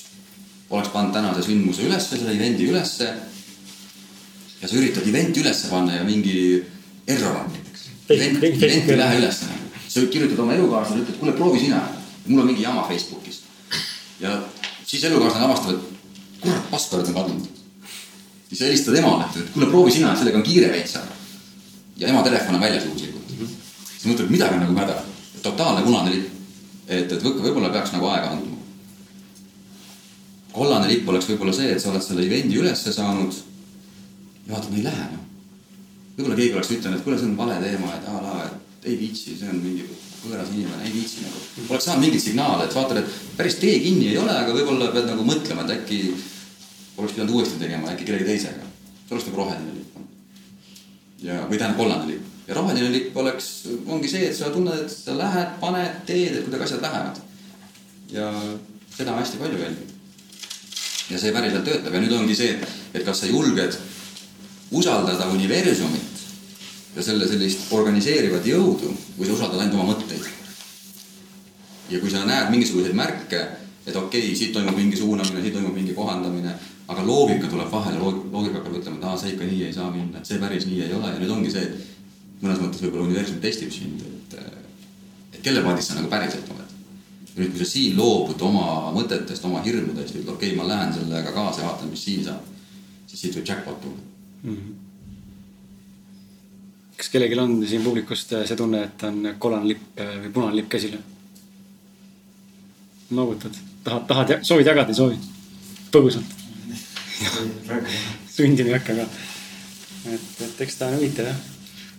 oleks 0.71 0.93
pannud 0.93 1.13
tänase 1.13 1.43
sündmuse 1.43 1.83
ülesse, 1.83 2.15
selle 2.15 2.31
event'i 2.37 2.69
ülesse 2.71 3.09
ja 4.61 4.67
sa 4.67 4.77
üritad 4.79 5.07
event'i 5.07 5.43
ülesse 5.43 5.67
panna 5.67 5.99
ja 5.99 6.05
mingi 6.07 6.63
error 7.07 7.43
on 7.43 7.60
event, 8.15 8.43
event 8.43 8.89
ei 8.89 8.97
lähe 8.97 9.19
üles. 9.19 9.43
sa 9.87 10.01
kirjutad 10.11 10.39
oma 10.39 10.53
elukaaslasele, 10.53 11.03
ütled, 11.03 11.17
kuule, 11.19 11.33
proovi 11.35 11.59
sina. 11.59 11.81
mul 12.27 12.41
on 12.41 12.45
mingi 12.45 12.61
jama 12.61 12.85
Facebookis. 12.87 13.41
ja 14.19 14.41
siis 14.85 15.03
elukaaslane 15.03 15.45
avastab, 15.45 15.71
et 15.71 16.41
kurat, 16.41 16.69
password 16.71 17.07
on 17.07 17.13
kadunud. 17.13 17.47
siis 18.49 18.61
helistad 18.61 18.95
emale, 18.95 19.25
et 19.35 19.51
kuule, 19.53 19.69
proovi 19.69 19.91
sina, 19.91 20.15
sellega 20.15 20.37
on 20.37 20.43
kiire 20.43 20.71
veitsa. 20.71 20.99
ja 21.97 22.07
ema 22.07 22.23
telefon 22.23 22.55
on 22.55 22.61
väljas 22.61 22.85
juhuslikult 22.85 23.29
mm. 23.29 23.45
-hmm. 23.45 23.55
siis 23.97 24.13
mõtled, 24.13 24.29
midagi 24.29 24.53
on 24.53 24.63
nagu 24.65 24.73
mäda. 24.73 24.95
totaalne 25.43 25.81
punane 25.81 26.11
lipp. 26.15 26.29
et, 26.87 27.11
et 27.11 27.23
võib-olla 27.23 27.69
peaks 27.69 27.91
nagu 27.91 28.05
aega 28.05 28.29
andma. 28.29 28.57
kollane 30.51 30.87
lipp 30.87 31.09
oleks 31.09 31.29
võib-olla 31.29 31.53
see, 31.53 31.71
et 31.71 31.81
sa 31.81 31.89
oled 31.89 32.03
selle 32.03 32.25
event'i 32.25 32.57
ülesse 32.57 32.93
saanud 32.93 33.33
ja 34.47 34.53
vaatad, 34.53 34.73
ei 34.77 34.83
lähe 34.83 35.11
noh 35.11 35.30
võib-olla 36.21 36.37
keegi 36.37 36.55
oleks 36.55 36.71
ütelnud, 36.77 36.99
et 36.99 37.05
kuule, 37.05 37.17
see 37.19 37.29
on 37.29 37.37
vale 37.39 37.57
teema, 37.63 37.91
et 37.97 38.07
a 38.09 38.21
la, 38.21 38.33
et 38.45 38.89
ei 38.91 38.97
viitsi, 38.99 39.35
see 39.39 39.49
on 39.49 39.61
mingi 39.61 39.85
võõras 40.21 40.51
inimene, 40.53 40.85
ei 40.85 40.93
viitsi 40.93 41.23
nagu. 41.25 41.39
oleks 41.67 41.87
saanud 41.87 42.05
mingeid 42.05 42.23
signaale, 42.23 42.65
et 42.67 42.75
vaatad, 42.77 42.99
et 43.01 43.37
päris 43.37 43.57
tee 43.61 43.79
kinni 43.81 44.11
ei 44.11 44.19
ole, 44.21 44.33
aga 44.33 44.53
võib-olla 44.53 44.91
pead 44.93 45.07
nagu 45.09 45.25
mõtlema, 45.25 45.65
et 45.65 45.79
äkki 45.79 46.01
oleks 46.97 47.15
pidanud 47.15 47.33
uuesti 47.37 47.61
tegema, 47.61 47.89
äkki 47.93 48.05
kellegi 48.05 48.27
teisega. 48.29 48.67
see 49.07 49.15
oleks 49.15 49.29
nagu 49.29 49.41
roheline 49.41 49.73
lipp. 49.77 49.95
ja, 51.23 51.39
või 51.49 51.57
tähendab 51.57 51.79
kollane 51.81 52.11
lipp. 52.11 52.27
ja 52.47 52.59
roheline 52.59 52.91
lipp 52.93 53.17
oleks, 53.17 53.49
ongi 53.85 54.11
see, 54.11 54.27
et 54.29 54.37
sa 54.37 54.51
tunned, 54.53 54.85
et 54.85 54.93
sa 54.93 55.17
lähed, 55.17 55.57
paned, 55.63 56.03
teed, 56.05 56.37
et 56.37 56.45
kuidagi 56.45 56.69
asjad 56.69 56.85
lähevad. 56.85 57.23
ja 58.11 58.29
seda 58.93 59.15
on 59.15 59.23
hästi 59.23 59.41
palju 59.41 59.63
veel. 59.63 59.81
ja 61.09 61.17
see 61.17 61.33
päriselt 61.33 61.65
töötab 61.65 61.97
ja 61.97 62.05
nüüd 62.05 62.13
ongi 62.19 62.37
see, 62.37 62.59
et 62.93 63.05
kas 63.05 63.25
sa 63.25 63.31
julged 63.31 63.81
usaldada 64.71 65.27
universumit 65.33 66.10
ja 66.95 67.03
selle 67.05 67.27
sellist 67.27 67.71
organiseerivat 67.71 68.45
jõudu, 68.47 68.91
kui 69.15 69.27
sa 69.27 69.35
usaldad 69.35 69.61
ainult 69.61 69.79
oma 69.79 69.93
mõtteid. 69.93 70.27
ja 71.91 71.99
kui 71.99 72.11
sa 72.11 72.23
näed 72.25 72.51
mingisuguseid 72.51 72.95
märke, 72.95 73.39
et 73.85 73.95
okei 73.95 74.27
okay,, 74.27 74.35
siit 74.35 74.53
toimub 74.55 74.77
mingi 74.77 74.97
suunamine, 74.99 75.41
siit 75.43 75.55
toimub 75.55 75.75
mingi 75.75 75.95
kohandamine, 75.95 76.53
aga 76.87 77.03
loogika 77.07 77.47
tuleb 77.51 77.71
vahele, 77.71 77.99
loogika 77.99 78.59
hakkab 78.59 78.77
ütlema, 78.79 78.97
et 78.99 79.07
aa, 79.07 79.17
see 79.19 79.33
ikka 79.35 79.47
nii 79.47 79.63
ei 79.67 79.75
saa 79.75 79.89
minna, 79.91 80.19
et 80.19 80.27
see 80.27 80.39
päris 80.39 80.67
nii 80.67 80.83
ei 80.85 80.93
ole 80.95 81.13
ja 81.13 81.19
nüüd 81.19 81.33
ongi 81.35 81.51
see, 81.51 81.63
et 81.67 82.43
mõnes 82.43 82.61
mõttes 82.63 82.83
võib-olla 82.83 83.07
universum 83.07 83.39
testib 83.43 83.71
sind, 83.75 84.03
et, 84.07 84.37
et 85.33 85.41
kelle 85.43 85.63
paadis 85.65 85.91
sa 85.91 85.97
nagu 85.99 86.11
päriselt 86.11 86.51
oled. 86.55 86.77
nüüd, 87.35 87.51
kui 87.55 87.63
sa 87.63 87.67
siin 87.71 87.97
loobud 87.99 88.47
oma 88.47 88.91
mõtetest, 88.95 89.47
oma 89.47 89.63
hirmudest, 89.63 90.15
ütled 90.15 90.31
okei 90.35 90.53
okay,, 90.53 90.59
ma 90.59 90.67
lähen 90.67 90.95
sellega 90.95 91.35
kaasa 91.35 91.63
ja 91.63 91.69
vaatan, 91.69 91.91
mis 91.91 92.03
siin 92.07 92.23
saab, 92.27 92.47
siis 93.07 93.25
siit 93.25 93.35
võib 93.39 93.51
jackpot 93.51 93.83
tulla 93.83 93.99
mm. 94.43 94.55
-hmm 94.55 94.90
kas 97.01 97.09
kellelgi 97.09 97.39
on 97.41 97.55
siin 97.65 97.81
publikust 97.81 98.35
see 98.45 98.57
tunne, 98.57 98.83
et 98.85 99.03
on 99.07 99.33
kollane 99.41 99.71
lipp 99.73 99.97
või 99.97 100.29
punane 100.35 100.59
lipp 100.59 100.69
käsil? 100.69 100.99
noogutad, 103.11 103.57
tahad, 103.83 104.05
tahad, 104.07 104.35
soovid 104.47 104.69
jagada, 104.69 104.93
ei 104.93 104.99
soovi? 104.99 105.17
põgusalt 105.91 106.37
sundima 108.35 108.69
ei 108.69 108.77
hakka 108.77 108.95
ka. 109.01 109.07
et, 110.13 110.29
et 110.45 110.61
eks 110.65 110.77
ta 110.77 110.91
on 110.91 110.99
huvitav 110.99 111.31
jah. 111.31 111.41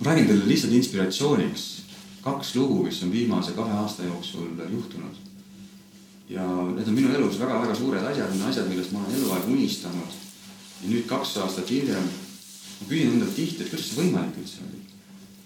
ma 0.01 0.13
räägin 0.13 0.31
teile 0.31 0.49
lihtsalt 0.49 0.79
inspiratsiooniks 0.79 1.67
kaks 2.23 2.55
lugu, 2.57 2.85
mis 2.87 3.03
on 3.03 3.13
viimase 3.13 3.53
kahe 3.59 3.75
aasta 3.83 4.07
jooksul 4.07 4.55
juhtunud. 4.71 5.19
ja 6.31 6.47
need 6.47 6.89
on 6.89 6.95
minu 6.95 7.15
elus 7.15 7.41
väga-väga 7.43 7.75
suured 7.75 8.07
asjad, 8.07 8.31
need 8.31 8.49
asjad, 8.49 8.69
millest 8.71 8.95
ma 8.95 9.03
olen 9.03 9.19
eluaeg 9.19 9.49
unistanud. 9.57 10.21
ja 10.83 10.95
nüüd 10.95 11.09
kaks 11.11 11.37
aastat 11.43 11.71
hiljem 11.71 12.07
ma 12.83 12.89
küsin 12.89 13.13
endalt 13.17 13.35
tihti, 13.37 13.63
et 13.63 13.71
kuidas 13.71 13.91
see 13.91 13.99
võimalik 14.01 14.39
üldse 14.43 14.65
oli. 14.67 14.82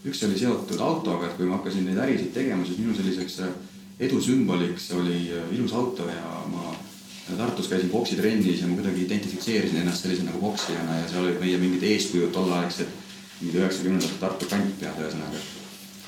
Üks 0.07 0.23
oli 0.27 0.39
seotud 0.39 0.81
autoga, 0.81 1.27
et 1.27 1.39
kui 1.39 1.49
ma 1.49 1.59
hakkasin 1.59 1.87
neid 1.89 1.99
ärisid 1.99 2.33
tegema, 2.35 2.65
siis 2.67 2.79
minu 2.79 2.95
selliseks 2.95 3.41
edu 4.07 4.21
sümboliks 4.21 4.91
oli 4.97 5.31
ilus 5.57 5.73
auto 5.73 6.07
ja 6.09 6.43
ma 6.53 6.75
Tartus 7.37 7.69
käisin 7.69 7.91
poksitrennis 7.91 8.61
ja 8.61 8.69
ma 8.71 8.77
kuidagi 8.79 9.03
identifitseerisin 9.03 9.81
ennast 9.81 10.03
sellise 10.03 10.23
nagu 10.23 10.39
poksijana 10.39 10.99
ja 11.01 11.09
seal 11.11 11.25
olid 11.25 11.41
meie 11.43 11.59
mingid 11.59 11.83
eeskujud 11.83 12.31
tolleaegsed, 12.31 12.93
mingid 13.41 13.59
üheksakümnendate 13.59 14.21
Tartu 14.21 14.47
kantpead 14.51 15.01
ühesõnaga. 15.03 15.41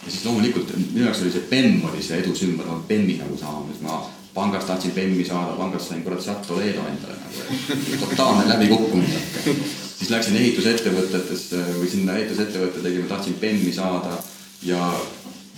ja 0.04 0.12
siis 0.12 0.24
loomulikult 0.24 0.70
minu 0.76 1.08
jaoks 1.08 1.24
oli 1.24 1.34
see 1.34 1.48
BEM 1.50 1.82
oli 1.90 2.04
see 2.06 2.20
edu 2.22 2.36
sümbol, 2.38 2.70
ma 2.70 2.78
BEM-i 2.88 3.18
nagu 3.18 3.40
saama, 3.40 3.66
et 3.74 3.82
ma 3.82 3.98
pangast 4.34 4.70
tahtsin 4.70 4.94
BEM-i 4.94 5.26
saada, 5.26 5.58
pangast 5.58 5.90
sain 5.90 6.06
kurat 6.06 6.22
Seat 6.22 6.46
Toledo 6.46 6.86
endale 6.86 7.18
nagu, 7.24 7.98
totaalne 8.06 8.48
läbikukkumine. 8.54 9.20
Siis 9.98 10.10
läksin 10.10 10.36
ehitusettevõtetesse 10.38 11.62
või 11.78 11.88
sinna 11.90 12.18
ehitusettevõtte 12.18 12.82
tegime, 12.84 13.08
tahtsin 13.10 13.38
BEM-i 13.40 13.72
saada 13.74 14.18
ja 14.62 14.92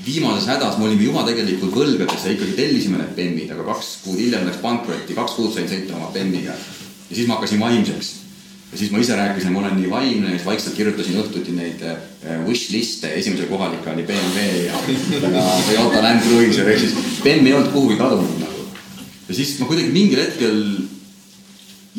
viimases 0.07 0.49
hädas 0.49 0.79
me 0.79 0.89
olime 0.89 1.05
juba 1.05 1.25
tegelikult 1.29 1.75
võlgades 1.77 2.25
ja 2.25 2.33
ikkagi 2.33 2.57
tellisime 2.57 3.01
need 3.01 3.13
bemmid, 3.17 3.53
aga 3.53 3.67
kaks 3.69 3.91
kuud 4.05 4.21
hiljem 4.21 4.47
läks 4.49 4.63
pankrotti, 4.63 5.17
kaks 5.17 5.37
kuud 5.37 5.53
sain 5.55 5.69
sõita 5.69 5.97
oma 5.99 6.09
bemmiga. 6.15 6.57
ja 7.11 7.17
siis 7.17 7.29
ma 7.29 7.37
hakkasin 7.37 7.61
vaimseks. 7.61 8.13
ja 8.73 8.79
siis 8.79 8.93
ma 8.95 9.03
ise 9.03 9.17
rääkisin, 9.19 9.53
ma 9.53 9.61
olen 9.61 9.77
nii 9.77 9.91
vaimne 9.91 10.31
ja 10.31 10.39
siis 10.39 10.47
vaikselt 10.47 10.77
kirjutasin 10.77 11.21
õhtuti 11.21 11.53
neid 11.57 11.83
äh, 11.85 11.99
wish 12.47 12.73
list'e, 12.73 13.13
esimesel 13.19 13.51
kohal 13.51 13.75
ikka 13.77 13.93
oli 13.93 14.07
BMW 14.09 14.65
ja, 14.69 14.81
ja 15.35 15.45
Toyota 15.67 16.03
Land 16.03 16.25
Cruiser 16.25 16.71
ehk 16.71 16.81
siis 16.87 16.97
bemm 17.25 17.47
ei 17.47 17.53
olnud 17.59 17.73
kuhugi 17.75 18.01
kadunud 18.01 18.41
nagu. 18.41 18.65
ja 19.29 19.35
siis 19.35 19.59
ma 19.61 19.69
kuidagi 19.69 19.93
mingil 19.93 20.25
hetkel 20.25 20.65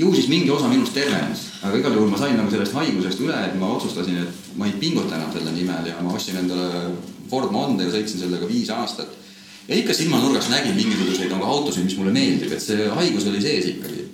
ju 0.02 0.14
siis 0.16 0.28
mingi 0.32 0.50
osa 0.50 0.70
minust 0.70 0.96
tervenes, 0.98 1.44
aga 1.62 1.78
igal 1.78 1.94
juhul 1.94 2.10
ma 2.10 2.18
sain 2.18 2.34
nagu 2.40 2.50
sellest 2.50 2.74
haigusest 2.74 3.22
üle, 3.22 3.38
et 3.46 3.58
ma 3.60 3.70
otsustasin, 3.76 4.18
et 4.24 4.56
ma 4.58 4.66
ei 4.66 4.74
pinguta 4.82 5.18
enam 5.18 5.30
selle 5.34 5.54
nimel 5.54 5.90
ja 5.92 6.02
ma 6.02 6.16
ostsin 6.18 6.40
endale 6.42 6.96
Ford 7.30 7.54
Mondeo, 7.54 7.92
sõitsin 7.94 8.24
sellega 8.24 8.50
viis 8.50 8.72
aastat. 8.74 9.20
ja 9.68 9.78
ikka 9.78 9.94
silmanurgas 9.94 10.50
nägin 10.50 10.74
mingisuguseid 10.76 11.30
nagu 11.32 11.46
autosid, 11.46 11.86
mis 11.86 11.96
mulle 12.00 12.12
meeldib, 12.16 12.52
et 12.52 12.64
see 12.64 12.90
haigus 12.90 13.28
oli 13.30 13.42
sees 13.42 13.70
ikkagi. 13.76 14.08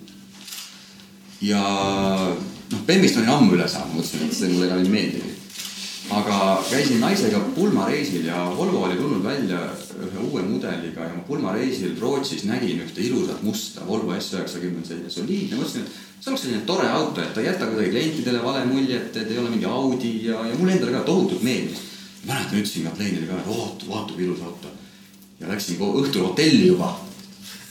ja 1.47 1.63
noh, 2.71 2.83
Bemmist 2.85 3.17
olin 3.17 3.33
ammu 3.37 3.55
üle 3.55 3.67
saanud, 3.71 3.95
mõtlesin, 3.95 4.27
et 4.27 4.35
see 4.35 4.51
mulle 4.51 4.67
enam 4.67 4.83
ei 4.83 4.91
meeldigi. 4.91 5.36
Aga 6.09 6.63
käisin 6.69 7.01
naisega 7.01 7.39
pulmareisil 7.55 8.25
ja 8.25 8.45
Volvo 8.57 8.85
oli 8.85 8.95
tulnud 8.95 9.23
välja 9.23 9.59
ühe 9.99 10.23
uue 10.23 10.41
mudeliga 10.41 11.03
ja 11.03 11.15
ma 11.15 11.23
pulmareisil 11.27 11.97
Rootsis 11.99 12.45
nägin 12.47 12.81
ühte 12.85 13.01
ilusat 13.01 13.43
musta 13.43 13.87
Volvo 13.87 14.15
S 14.19 14.33
üheksakümmend, 14.33 14.87
selline 14.87 15.09
soliidne, 15.09 15.59
mõtlesin, 15.59 15.83
et 15.83 16.23
see 16.23 16.31
oleks 16.31 16.45
selline 16.45 16.63
tore 16.69 16.87
auto, 16.87 17.21
et 17.21 17.33
ta 17.33 17.43
ei 17.43 17.49
jäta 17.51 17.67
kuidagi 17.67 17.91
klientidele 17.91 18.43
vale 18.43 18.63
muljet, 18.65 19.11
et 19.15 19.31
ei 19.31 19.37
ole 19.37 19.51
mingi 19.51 19.67
Audi 19.67 20.13
ja, 20.29 20.39
ja 20.47 20.55
mulle 20.55 20.77
endale 20.77 20.95
ka 20.95 21.05
tohutult 21.09 21.43
meeldis 21.43 21.87
mäletan, 22.27 22.59
ütlesin 22.59 22.83
Katleenile 22.83 23.27
ka, 23.27 23.39
et 23.39 23.47
oot, 23.47 23.87
vaata 23.89 24.13
kui 24.13 24.23
ilus 24.23 24.41
auto. 24.41 24.67
ja 25.39 25.47
läksin 25.47 25.77
õhtul 25.79 26.27
hotelli 26.27 26.67
juba. 26.67 26.99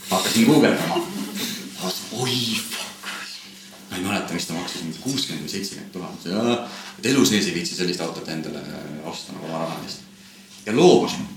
hakkasin 0.09 0.45
guugeldama. 0.45 1.01
oi. 2.11 2.66
Ma 3.97 4.03
ei 4.03 4.13
mäleta, 4.13 4.33
mis 4.33 4.45
ta 4.47 4.53
maksis, 4.53 4.83
mingi 4.83 5.01
kuuskümmend 5.03 5.45
või 5.45 5.53
seitsekümmend 5.53 5.93
tuhat 5.93 6.27
ja 6.29 6.43
et 6.99 7.09
elu 7.11 7.25
sees 7.25 7.49
ei 7.49 7.55
viitsi 7.55 7.75
sellist 7.77 8.03
autot 8.05 8.29
endale 8.29 8.61
osta 9.09 9.35
nagu 9.35 9.49
oma 9.49 9.63
raha 9.65 9.79
eest. 9.85 10.05
ja 10.65 10.75
loobusin. 10.75 11.27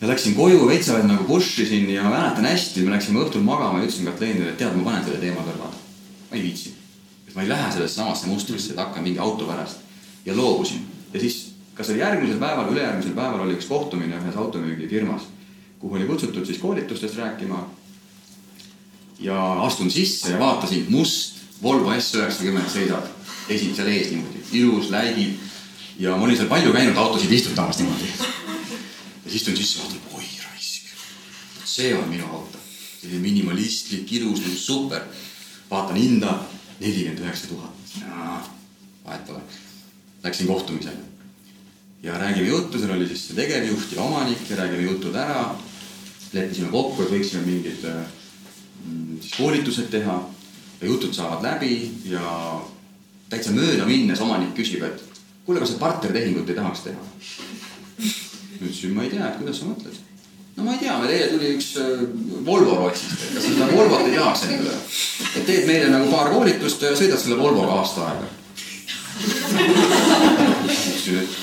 ja 0.00 0.08
läksin 0.08 0.34
koju, 0.34 0.66
veits 0.68 0.88
veel 0.92 1.08
nagu 1.08 1.24
push 1.28 1.60
isin 1.60 1.90
ja 1.90 2.04
mäletan 2.08 2.48
hästi, 2.48 2.84
me 2.86 2.96
läksime 2.96 3.24
õhtul 3.24 3.44
magama 3.44 3.80
ja 3.82 3.88
ütlesin 3.88 4.10
Katleenile, 4.10 4.52
et 4.52 4.58
tead, 4.58 4.76
ma 4.76 4.90
panen 4.90 5.04
selle 5.04 5.20
teema 5.22 5.46
kõrvale. 5.46 5.82
ma 6.30 6.36
ei 6.36 6.42
viitsi. 6.42 6.74
et 7.28 7.34
ma 7.34 7.42
ei 7.42 7.52
lähe 7.52 7.72
sellesse 7.72 8.00
samasse 8.00 8.30
mustrisse, 8.30 8.72
et 8.72 8.80
hakkan 8.80 9.02
mingi 9.04 9.18
auto 9.18 9.48
pärast. 9.50 9.84
ja 10.24 10.36
loobusin 10.36 10.86
ja 11.14 11.20
siis 11.20 11.54
kas 11.74 11.90
oli 11.90 11.98
järgmisel 11.98 12.38
päeval, 12.38 12.72
ülejärgmisel 12.72 13.14
päeval 13.14 13.46
oli 13.46 13.56
üks 13.58 13.66
kohtumine 13.68 14.18
ühes 14.20 14.36
automüügifirmas, 14.38 15.26
kuhu 15.78 15.98
oli 15.98 16.06
kutsutud 16.06 16.46
siis 16.46 16.58
koolitustest 16.58 17.18
rääkima. 17.18 17.64
Ja 19.18 19.62
astun 19.62 19.90
sisse 19.90 20.30
ja 20.30 20.38
vaatasin, 20.38 20.86
must 20.88 21.34
Volvo 21.62 21.92
S 22.00 22.14
üheksakümmend 22.14 22.68
seisab 22.68 23.06
esimesel 23.48 23.88
ees 23.92 24.10
niimoodi, 24.10 24.42
ilus, 24.52 24.90
läigib. 24.90 25.38
ja 25.98 26.16
ma 26.16 26.26
olin 26.26 26.36
seal 26.36 26.48
palju 26.50 26.72
käinud 26.72 26.96
autosid 26.96 27.32
istutamas 27.32 27.78
niimoodi. 27.78 28.10
ja 29.24 29.30
siis 29.30 29.42
istun 29.42 29.56
sisse, 29.56 29.78
vaatan, 29.78 30.00
oi 30.14 30.26
raisk, 30.44 30.90
see 31.64 31.94
on 31.94 32.08
minu 32.08 32.26
auto. 32.26 32.58
selline 33.00 33.20
minimalistlik, 33.22 34.12
ilus, 34.12 34.40
nagu 34.40 34.56
super. 34.56 35.02
vaatan 35.70 35.96
hinda, 35.96 36.38
nelikümmend 36.80 37.24
üheksa 37.24 37.46
tuhat. 37.46 37.72
vahet 39.04 39.26
pole. 39.26 39.40
Läksin 40.24 40.46
kohtumisele 40.46 41.14
ja 42.02 42.18
räägime 42.18 42.48
juttu, 42.48 42.78
seal 42.78 42.96
oli 42.96 43.06
siis 43.08 43.28
see 43.28 43.36
tegevjuht 43.36 43.92
ja 43.96 44.02
omanik 44.02 44.50
ja 44.50 44.56
räägime 44.56 44.82
jutud 44.90 45.14
ära. 45.14 45.54
leppisime 46.32 46.68
kokku, 46.68 47.02
et 47.02 47.10
võiksime 47.14 47.44
mingid 47.46 47.84
mm, 47.86 48.23
siis 49.20 49.34
koolitused 49.36 49.90
teha 49.90 50.16
ja 50.80 50.86
jutud 50.86 51.12
saavad 51.12 51.42
läbi 51.44 51.90
ja 52.10 52.60
täitsa 53.30 53.54
mööda 53.56 53.86
minnes 53.88 54.20
omanik 54.20 54.54
küsib, 54.56 54.84
et 54.86 55.02
kuule, 55.46 55.60
kas 55.60 55.74
sa 55.74 55.80
partnertehingut 55.82 56.50
ei 56.50 56.58
tahaks 56.58 56.80
teha? 56.88 57.12
ütlesin, 58.64 58.94
ma 58.96 59.04
ei 59.04 59.10
tea, 59.12 59.28
et 59.28 59.38
kuidas 59.40 59.60
sa 59.60 59.68
mõtled. 59.68 59.96
no 60.56 60.66
ma 60.66 60.74
ei 60.74 60.82
tea, 60.82 60.98
meil 61.00 61.14
eile 61.14 61.28
tuli 61.32 61.52
üks 61.56 61.70
äh, 61.80 62.04
Volvo 62.46 62.76
Rootsist, 62.78 63.16
et 63.18 63.34
kas 63.36 63.48
seda 63.48 63.68
Volvot 63.72 64.06
ei 64.06 64.16
tahaks 64.16 64.44
endale. 64.48 64.78
et 65.34 65.46
teed 65.48 65.66
meile 65.70 65.90
nagu 65.92 66.10
paar 66.12 66.30
koolitust 66.32 66.84
ja 66.86 66.94
sõidad 66.96 67.20
selle 67.20 67.40
Volvoga 67.40 67.80
aasta 67.80 68.08
aega. 68.10 68.26
ütlesin, 70.68 71.20
et 71.24 71.42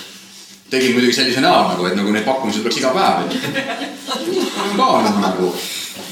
tegin 0.71 0.95
muidugi 0.95 1.17
sellise 1.19 1.43
näo 1.43 1.61
nagu, 1.67 1.85
et 1.85 1.97
nagu 1.99 2.15
need 2.15 2.27
pakkumised 2.27 2.65
oleks 2.65 2.81
iga 2.81 2.93
päev. 2.95 3.25
ka 4.77 4.91
nagu. 5.19 5.53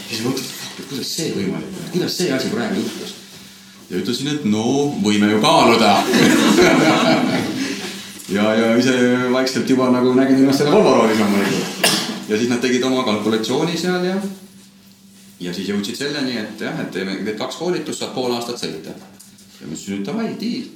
siis 0.09 0.23
mõtlesin, 0.25 0.45
et 0.45 0.58
kuidas 0.89 1.13
see 1.15 1.33
võimalik 1.35 1.77
on, 1.77 1.89
kuidas 1.93 2.17
see 2.17 2.31
asi 2.33 2.49
praegu 2.53 2.81
juhtus. 2.81 3.13
ja 3.89 4.01
ütlesin, 4.01 4.31
et 4.33 4.45
no 4.49 4.63
võime 5.03 5.29
ju 5.33 5.41
kaaluda 5.43 5.91
ja, 8.35 8.47
ja 8.61 8.73
ise 8.79 8.95
vaikselt 9.33 9.69
juba 9.69 9.91
nagu 9.93 10.13
nägin 10.17 10.41
ennast 10.41 10.63
selle 10.63 10.73
Volvo 10.73 10.95
roolis 10.97 11.21
loomulikult. 11.21 11.93
ja 12.29 12.37
siis 12.37 12.49
nad 12.49 12.61
tegid 12.65 12.85
oma 12.89 13.05
kalkulatsiooni 13.07 13.77
seal 13.77 14.09
ja, 14.09 14.17
ja 15.45 15.53
siis 15.53 15.69
jõudsid 15.69 16.01
selleni, 16.01 16.37
et 16.41 16.65
jah, 16.65 16.81
et 16.81 16.91
teeme, 16.93 17.19
teed 17.21 17.37
kaks 17.39 17.61
koolitust, 17.61 18.01
saad 18.01 18.15
pool 18.17 18.33
aastat 18.33 18.61
sõita. 18.65 18.95
ja 18.95 19.67
ma 19.67 19.73
ütlesin, 19.75 20.01
et 20.01 20.09
davai, 20.09 20.33
diil 20.41 20.67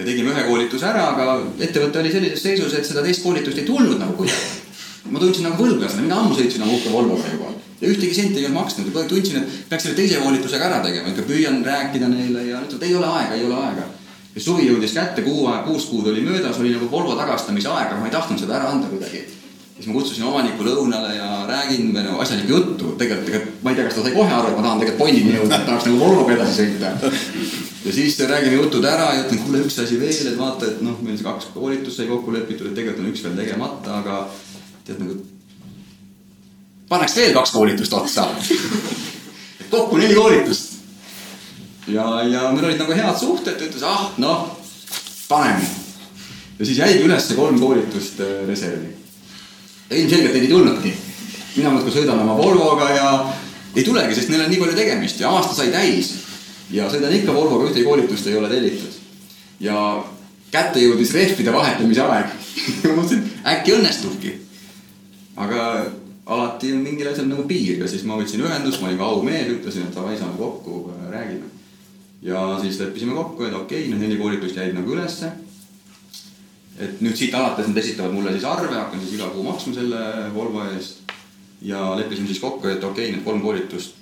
ja 0.00 0.06
tegime 0.06 0.32
ühe 0.32 0.46
koolituse 0.48 0.86
ära, 0.88 1.10
aga 1.12 1.36
ettevõte 1.60 2.00
oli 2.00 2.12
sellises 2.12 2.42
seisus, 2.46 2.74
et 2.76 2.88
seda 2.88 3.04
teist 3.04 3.24
koolitust 3.24 3.60
ei 3.60 3.68
tulnud 3.68 4.00
nagu 4.00 4.16
kuidagi. 4.16 4.59
Ma 5.08 5.18
tundsin 5.22 5.48
nagu 5.48 5.62
võlglasena, 5.62 6.04
mina 6.04 6.20
ammu 6.20 6.36
sõitsin 6.36 6.66
oma 6.66 6.76
uhke 6.76 6.92
Volvoga 6.92 7.32
juba 7.32 7.54
ja 7.80 7.88
ühtegi 7.88 8.14
senti 8.14 8.40
ei 8.40 8.46
olnud 8.46 8.60
maksnud 8.60 8.86
ja 8.86 8.92
kogu 8.92 9.02
aeg 9.02 9.10
tundsin, 9.12 9.40
et 9.40 9.68
peaks 9.70 9.86
selle 9.86 9.96
teise 9.96 10.20
koolitusega 10.20 10.68
ära 10.68 10.80
tegema, 10.84 11.12
ikka 11.12 11.24
püüan 11.28 11.60
rääkida 11.64 12.10
neile 12.12 12.44
ja 12.50 12.60
ütlevad, 12.60 12.86
ei 12.86 12.96
ole 12.98 13.10
aega, 13.16 13.38
ei 13.38 13.44
ole 13.48 13.58
aega. 13.64 13.86
ja 14.34 14.40
suvi 14.44 14.68
jõudis 14.68 14.94
kätte, 14.94 15.24
kuu 15.26 15.46
aeg, 15.50 15.64
kuus 15.66 15.88
kuud 15.90 16.10
oli 16.12 16.24
möödas, 16.26 16.60
oli 16.60 16.74
nagu 16.76 16.90
Volvo 16.90 17.16
tagastamise 17.18 17.70
aeg, 17.72 17.92
aga 17.92 18.00
ma 18.00 18.10
ei 18.10 18.16
tahtnud 18.16 18.42
seda 18.42 18.58
ära 18.58 18.74
anda 18.74 18.90
kuidagi. 18.92 19.24
siis 19.76 19.88
ma 19.88 19.94
kutsusin 19.96 20.26
omaniku 20.28 20.64
lõunale 20.64 21.14
ja 21.16 21.28
räägin 21.48 21.94
nagu 21.96 22.20
asjalikku 22.20 22.52
juttu, 22.52 22.92
tegelikult, 23.00 23.30
tegelikult 23.30 23.64
ma 23.64 23.70
ei 23.70 23.76
tea, 23.76 23.88
kas 23.88 23.96
ta 23.96 24.02
sai 24.04 24.12
kohe 24.12 24.34
aru, 24.36 24.50
et 24.50 24.56
ma 24.58 24.66
tahan 24.66 24.84
tegelikult 24.84 25.06
Bonnini 25.06 25.36
jõuda, 25.38 25.56
et 25.56 25.66
tahaks 25.70 25.88
nagu 25.88 26.00
Volvoga 26.04 26.36
edasi 26.36 26.60
sõita. 26.60 26.92
ja 27.86 27.96
siis 27.96 28.20
räägime 28.20 28.60
jutud 28.60 28.84
ära 28.84 29.08
ja 29.16 29.24
ütlen, 29.24 29.40
kuule, 29.46 29.64
üks 29.64 29.80
asi 29.80 29.96
veel, 30.00 30.12
et 30.34 30.38
vaata, 30.38 30.68
et 30.68 30.84
noh, 30.84 31.00
meil 31.00 31.16
see 31.16 31.24
kaks 31.24 31.48
koolitust 31.56 31.96
sai 31.96 32.12
kokku 32.12 32.36
lepitud, 32.36 32.68
et 32.68 32.76
tegelikult 32.76 33.06
on 33.06 33.12
üks 33.14 33.24
veel 33.24 33.40
tegemata, 33.40 34.02
aga 34.04 34.20
tead 34.90 35.04
nagu. 35.04 35.20
paneks 36.90 37.16
veel 37.16 37.32
kaks 37.36 37.54
koolitust 37.54 37.94
otsa 37.94 38.28
kokku 39.70 39.96
neli 39.96 40.18
koolitust 40.18 40.70
ja, 41.92 42.22
ja 42.22 42.48
meil 42.52 42.64
olid 42.64 42.80
nagu 42.80 42.96
head 42.96 43.18
suhted, 43.18 43.56
ta 43.58 43.66
ütles, 43.66 43.84
ah 43.86 44.10
noh, 44.22 44.46
paneme. 45.28 45.68
ja 46.58 46.66
siis 46.66 46.78
jäigi 46.78 47.04
üles 47.06 47.30
kolm 47.36 47.60
koolitust 47.60 48.20
äh, 48.20 48.40
reservi. 48.48 48.92
ilmselgelt 49.90 50.34
neid 50.34 50.44
ei 50.44 50.52
tulnudki. 50.52 50.94
mina 51.56 51.70
muudkui 51.74 51.94
sõidan 51.94 52.22
oma 52.22 52.36
Volvoga 52.38 52.90
ja 52.94 53.08
ei 53.74 53.84
tulegi, 53.84 54.14
sest 54.14 54.30
neil 54.30 54.44
on 54.44 54.50
nii 54.50 54.60
palju 54.60 54.76
tegemist 54.76 55.20
ja 55.20 55.30
aasta 55.30 55.54
sai 55.54 55.72
täis. 55.74 56.14
ja 56.70 56.90
sõidan 56.90 57.14
ikka 57.16 57.34
Volvoga, 57.34 57.70
ühtegi 57.70 57.86
koolitust 57.86 58.26
ei 58.26 58.36
ole 58.36 58.48
tellitud. 58.48 59.00
ja 59.60 60.04
kätte 60.50 60.82
jõudis 60.82 61.14
rehvide 61.14 61.52
vahetamise 61.52 62.06
aeg 62.06 62.38
mõtlesin, 62.96 63.26
äkki 63.46 63.76
õnnestubki. 63.78 64.36
Aga 65.36 65.86
alati 66.26 66.72
on 66.72 66.82
mingil 66.84 67.08
asjal 67.10 67.28
nagu 67.30 67.46
piir 67.48 67.78
ja 67.82 67.88
siis 67.88 68.04
ma 68.06 68.18
võtsin 68.18 68.42
ühendust, 68.44 68.80
ma 68.80 68.88
olin 68.88 68.98
ka 68.98 69.08
aumees, 69.14 69.48
ütlesin, 69.58 69.88
et 69.88 69.94
davai, 69.94 70.18
saame 70.18 70.38
kokku, 70.38 70.90
räägime 71.10 71.50
ja 72.22 72.58
siis 72.62 72.80
leppisime 72.80 73.14
kokku, 73.14 73.44
et 73.44 73.54
okei 73.54 73.84
okay,, 73.84 73.90
need 73.90 74.08
neli 74.08 74.18
koolitust 74.20 74.56
jäid 74.56 74.74
nagu 74.76 74.92
ülesse. 74.92 75.32
et 76.80 77.00
nüüd 77.04 77.16
siit 77.16 77.34
alates 77.36 77.66
nad 77.68 77.76
esitavad 77.76 78.12
mulle 78.12 78.32
siis 78.32 78.44
arve, 78.48 78.74
hakkan 78.74 79.00
siis 79.00 79.14
iga 79.18 79.28
kuu 79.32 79.42
maksma 79.44 79.74
selle 79.74 80.02
Volvo 80.34 80.64
eest. 80.64 81.00
ja 81.62 81.96
leppisime 81.96 82.28
siis 82.28 82.40
kokku, 82.40 82.68
et 82.68 82.84
okei 82.84 83.04
okay,, 83.08 83.16
need 83.16 83.24
kolm 83.24 83.40
koolitust 83.40 83.96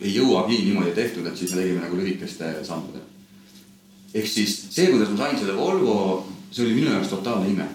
ei 0.00 0.14
jõuagi 0.14 0.60
niimoodi 0.64 0.92
tehtud, 0.94 1.26
et 1.26 1.36
siis 1.36 1.54
me 1.54 1.62
tegime 1.62 1.82
nagu 1.82 1.96
lühikeste 1.96 2.52
sammudega. 2.64 3.04
ehk 4.14 4.26
siis 4.26 4.56
see, 4.70 4.86
kuidas 4.90 5.10
ma 5.12 5.24
sain 5.24 5.38
selle 5.38 5.56
Volvo, 5.56 6.26
see 6.50 6.64
oli 6.64 6.80
minu 6.80 6.94
jaoks 6.94 7.12
totaalne 7.12 7.50
ime. 7.50 7.68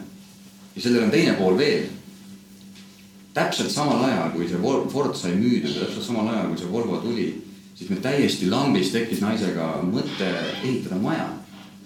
ja 0.76 0.82
sellel 0.82 1.04
on 1.04 1.12
teine 1.12 1.34
pool 1.38 1.58
veel. 1.58 1.86
Täpselt 3.34 3.72
samal 3.74 4.04
ajal, 4.06 4.30
kui 4.36 4.48
see 4.50 4.60
Ford 4.94 5.16
sai 5.18 5.34
müüdud 5.38 5.80
täpselt 5.80 6.06
samal 6.06 6.30
ajal, 6.34 6.52
kui 6.52 6.62
see 6.62 6.72
Volvo 6.72 7.02
tuli 7.02 7.32
siis 7.76 7.90
meil 7.90 8.02
täiesti 8.04 8.50
lambis 8.52 8.92
tekkis 8.94 9.22
naisega 9.24 9.70
mõte 9.88 10.30
ehitada 10.64 11.00
maja. 11.02 11.30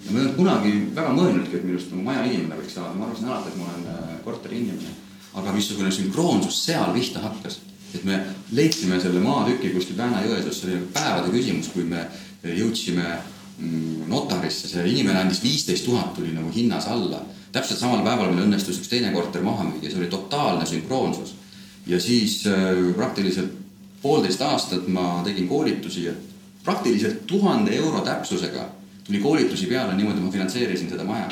ja 0.06 0.12
ma 0.12 0.20
ei 0.20 0.26
olnud 0.26 0.36
kunagi 0.38 0.74
väga 0.96 1.14
mõelnudki, 1.16 1.56
et 1.58 1.64
minust 1.66 1.92
nagu 1.92 2.04
majainimene 2.06 2.60
võiks 2.60 2.76
saada, 2.76 2.94
ma 2.96 3.08
arvasin 3.08 3.30
alati, 3.32 3.50
et 3.50 3.58
ma 3.58 3.70
olen 3.72 3.88
äh, 3.94 4.12
korteriinimene. 4.26 4.94
aga 5.38 5.54
missugune 5.54 5.92
sünkroonsus 5.92 6.60
seal 6.66 6.94
pihta 6.94 7.22
hakkas, 7.22 7.60
et 7.94 8.04
me 8.04 8.20
leidsime 8.52 9.00
selle 9.02 9.20
maatüki 9.22 9.70
kuskil 9.74 9.98
Vääna-Jõesuus, 9.98 10.62
see 10.62 10.72
oli 10.72 10.86
päevade 10.94 11.34
küsimus, 11.34 11.72
kui 11.74 11.84
me 11.84 12.08
jõudsime 12.44 13.06
mm, 13.06 14.08
notarisse, 14.10 14.68
see 14.68 14.86
inimene 14.92 15.20
andis 15.22 15.44
viisteist 15.44 15.86
tuhat 15.86 16.14
tuli 16.16 16.34
nagu 16.34 16.52
hinnas 16.54 16.88
alla. 16.88 17.22
Täpselt 17.58 17.82
samal 17.82 18.06
päeval 18.06 18.32
meil 18.32 18.46
õnnestus 18.48 18.80
üks 18.82 18.90
teine 18.92 19.12
korter 19.16 19.44
maha 19.46 19.66
müüa, 19.68 19.90
see 19.90 20.00
oli 20.02 20.10
totaalne 20.12 20.66
sünkroonsus. 20.70 21.36
ja 21.88 22.00
siis 22.00 22.42
äh, 22.48 22.94
praktiliselt 22.96 23.54
poolteist 24.02 24.42
aastat 24.42 24.88
ma 24.88 25.22
tegin 25.26 25.48
koolitusi 25.48 26.06
ja 26.06 26.14
praktiliselt 26.64 27.26
tuhande 27.28 27.76
euro 27.76 28.02
täpsusega 28.06 28.70
tuli 29.08 29.20
koolitusi 29.20 29.66
peale 29.66 29.96
niimoodi, 29.96 30.20
ma 30.20 30.32
finantseerisin 30.32 30.90
seda 30.90 31.04
maja. 31.08 31.30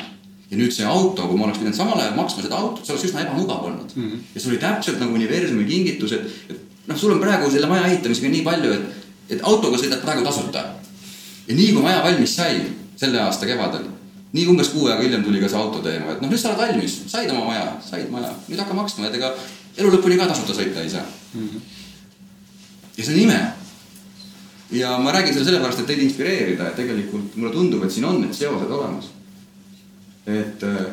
ja 0.50 0.56
nüüd 0.56 0.70
see 0.70 0.86
auto, 0.86 1.26
kui 1.26 1.38
ma 1.38 1.48
oleks 1.48 1.58
pidanud 1.58 1.74
samal 1.74 1.98
ajal 1.98 2.14
maksma 2.14 2.44
seda 2.44 2.58
autot, 2.60 2.84
see 2.86 2.94
oleks 2.94 3.08
üsna 3.08 3.24
ebamugav 3.24 3.64
olnud 3.66 3.94
mm. 3.96 4.04
-hmm. 4.04 4.20
ja 4.34 4.40
see 4.40 4.50
oli 4.52 4.58
täpselt 4.62 5.00
nagu 5.02 5.14
universumi 5.14 5.64
kingitus, 5.64 6.12
et, 6.12 6.28
et 6.50 6.60
noh, 6.86 6.98
sul 6.98 7.12
on 7.12 7.20
praegu 7.20 7.50
selle 7.50 7.66
maja 7.66 7.86
ehitamisega 7.90 8.30
nii 8.30 8.44
palju, 8.46 8.72
et, 8.72 9.08
et 9.36 9.42
autoga 9.42 9.78
sõidad 9.82 10.04
praegu 10.04 10.22
tasuta. 10.24 10.64
ja 11.48 11.54
nii 11.54 11.72
kui 11.72 11.82
maja 11.82 12.02
valmis 12.04 12.36
sai 12.36 12.62
selle 12.96 13.20
aasta 13.20 13.46
kevadel, 13.46 13.90
nii 14.32 14.46
umbes 14.50 14.68
kuu 14.74 14.88
aega 14.88 15.02
hiljem 15.02 15.24
tuli 15.24 15.40
ka 15.40 15.48
see 15.48 15.60
auto 15.60 15.80
teema, 15.84 16.12
et 16.12 16.20
noh, 16.20 16.30
nüüd 16.30 16.40
sa 16.40 16.50
oled 16.50 16.60
valmis, 16.64 16.98
said 17.06 17.30
oma 17.30 17.44
maja, 17.52 17.70
said 17.84 18.10
maja, 18.10 18.34
nüüd 18.48 18.60
hakka 18.60 18.74
maksma, 18.74 19.06
et 19.08 19.18
ega 19.20 19.32
elu 19.76 19.92
lõpuni 19.94 20.18
ka 20.18 20.26
tasuta 20.32 20.56
sõita 20.56 20.82
ei 20.82 20.92
saa 20.92 21.06
mm. 21.34 21.48
-hmm 21.48 21.76
ja 22.96 23.04
see 23.04 23.14
on 23.14 23.20
ime. 23.20 23.52
ja 24.70 24.98
ma 24.98 25.12
räägin 25.12 25.34
seda 25.34 25.44
sellepärast, 25.44 25.80
et 25.80 25.86
teid 25.86 26.02
inspireerida, 26.02 26.68
et 26.68 26.76
tegelikult 26.76 27.36
mulle 27.36 27.52
tundub, 27.54 27.84
et 27.84 27.92
siin 27.92 28.04
on 28.08 28.20
need 28.20 28.34
seosed 28.34 28.70
olemas. 28.70 29.10
et, 30.26 30.62
äh, 30.62 30.86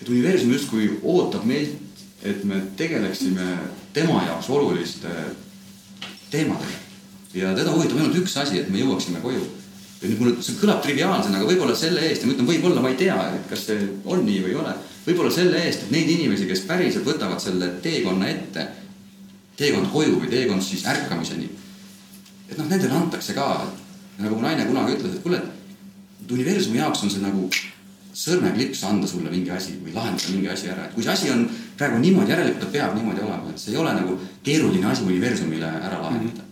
et 0.00 0.08
universum 0.08 0.52
justkui 0.52 0.98
ootab 1.02 1.44
meilt, 1.44 1.76
et 2.22 2.44
me 2.44 2.62
tegeleksime 2.76 3.58
tema 3.92 4.24
jaoks 4.26 4.50
oluliste 4.50 5.08
teemadega. 6.30 6.78
ja 7.34 7.54
teda 7.54 7.70
huvitab 7.70 7.98
ainult 7.98 8.16
üks 8.16 8.36
asi, 8.36 8.58
et 8.58 8.70
me 8.70 8.78
jõuaksime 8.78 9.20
koju. 9.22 9.46
Ja 10.02 10.08
nüüd 10.08 10.20
mulle, 10.22 10.34
see 10.42 10.58
kõlab 10.60 10.82
triviaalsena, 10.84 11.40
aga 11.40 11.48
võib-olla 11.48 11.76
selle 11.76 12.04
eest 12.06 12.22
ja 12.22 12.28
ma 12.28 12.36
ütlen, 12.36 12.48
võib-olla 12.48 12.82
ma 12.84 12.92
ei 12.92 12.98
tea, 13.00 13.16
et 13.34 13.48
kas 13.50 13.64
see 13.68 13.88
on 14.04 14.24
nii 14.26 14.42
või 14.44 14.52
ei 14.54 14.60
ole. 14.62 14.74
võib-olla 15.06 15.32
selle 15.34 15.62
eest, 15.64 15.86
et 15.86 15.94
neid 15.94 16.10
inimesi, 16.14 16.46
kes 16.50 16.66
päriselt 16.68 17.06
võtavad 17.08 17.42
selle 17.42 17.72
teekonna 17.82 18.28
ette 18.30 18.68
teekond 19.58 19.90
koju 19.92 20.20
või 20.22 20.30
teekond 20.30 20.62
siis 20.62 20.84
ärkamiseni. 20.86 21.48
et 22.48 22.58
noh, 22.58 22.68
nendele 22.68 22.94
antakse 22.94 23.34
ka, 23.34 23.48
nagu 24.18 24.36
mu 24.36 24.44
naine 24.44 24.66
kunagi 24.68 24.94
ütles, 24.96 25.16
et 25.18 25.24
kuule, 25.24 25.42
et 26.22 26.32
universumi 26.32 26.78
jaoks 26.78 27.02
on 27.04 27.10
see 27.12 27.24
nagu 27.24 27.48
sõrmeklips 28.18 28.82
anda 28.88 29.06
sulle 29.06 29.30
mingi 29.30 29.50
asi 29.54 29.76
või 29.82 29.92
lahendada 29.94 30.32
mingi 30.32 30.48
asi 30.50 30.70
ära, 30.72 30.86
et 30.86 30.94
kui 30.94 31.04
see 31.06 31.12
asi 31.12 31.30
on 31.30 31.44
praegu 31.78 32.00
niimoodi, 32.02 32.32
järelikult 32.34 32.64
ta 32.64 32.70
peab 32.72 32.96
niimoodi 32.96 33.22
olema, 33.22 33.50
et 33.50 33.62
see 33.62 33.74
ei 33.74 33.80
ole 33.82 33.92
nagu 33.94 34.16
keeruline 34.46 34.88
asi 34.90 35.04
universumile 35.06 35.68
ära 35.68 36.00
lahendada. 36.02 36.46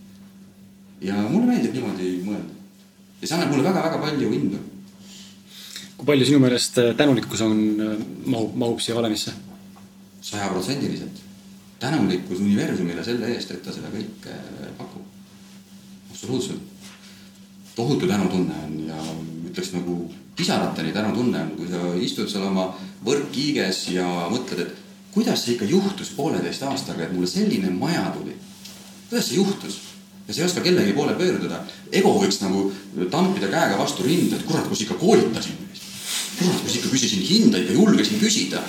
ja 1.00 1.16
mulle 1.30 1.46
meeldib 1.52 1.74
niimoodi 1.78 2.12
mõelda. 2.26 2.52
Ja 3.20 3.26
see 3.26 3.36
annab 3.36 3.52
mulle 3.54 3.68
väga-väga 3.68 4.00
palju 4.02 4.32
indu. 4.32 4.58
kui 5.96 6.06
palju 6.06 6.26
sinu 6.28 6.40
meelest 6.42 6.80
tänulikkus 6.96 7.40
on, 7.46 7.60
mahub, 8.26 8.54
mahub 8.54 8.80
siia 8.80 8.96
valemisse? 8.96 9.32
sajaprotsendiliselt 10.20 11.26
tänulikkus 11.78 12.40
universumile 12.40 13.04
selle 13.04 13.28
eest, 13.34 13.50
et 13.52 13.62
ta 13.64 13.72
seda 13.72 13.90
kõike 13.92 14.36
pakub. 14.78 15.04
absoluutselt. 16.10 16.60
tohutu 17.76 18.06
tänutunne 18.08 18.54
on 18.64 18.76
ja 18.88 19.02
ütleks 19.50 19.72
nagu 19.74 19.96
pisarateni 20.36 20.92
tänutunne 20.92 21.42
on, 21.42 21.50
kui 21.56 21.68
sa 21.68 21.80
istud 22.00 22.28
seal 22.28 22.46
oma 22.48 22.70
võrkkiiges 23.04 23.82
ja 23.92 24.06
mõtled, 24.32 24.62
et 24.64 25.12
kuidas 25.12 25.44
see 25.44 25.56
ikka 25.56 25.68
juhtus 25.68 26.10
pooleteist 26.16 26.62
aastaga, 26.62 27.04
et 27.04 27.12
mulle 27.12 27.28
selline 27.28 27.70
maja 27.70 28.08
tuli. 28.16 28.36
kuidas 29.08 29.28
see 29.28 29.36
juhtus? 29.36 29.80
Ja 30.26 30.34
sa 30.34 30.40
ei 30.40 30.46
oska 30.46 30.60
kellegi 30.60 30.92
poole 30.92 31.14
pöörduda. 31.14 31.60
ego 31.92 32.16
võiks 32.22 32.40
nagu 32.42 32.72
tampida 33.10 33.48
käega 33.52 33.78
vastu 33.78 34.02
rinda, 34.02 34.36
et 34.36 34.46
kurat, 34.46 34.68
kus 34.68 34.80
ikka 34.86 34.94
koolitasin. 34.94 35.58
kurat, 36.38 36.60
kus 36.64 36.76
ikka 36.76 36.88
küsisin 36.88 37.22
hinda, 37.22 37.58
ikka 37.58 37.72
julgesin 37.72 38.20
küsida 38.20 38.62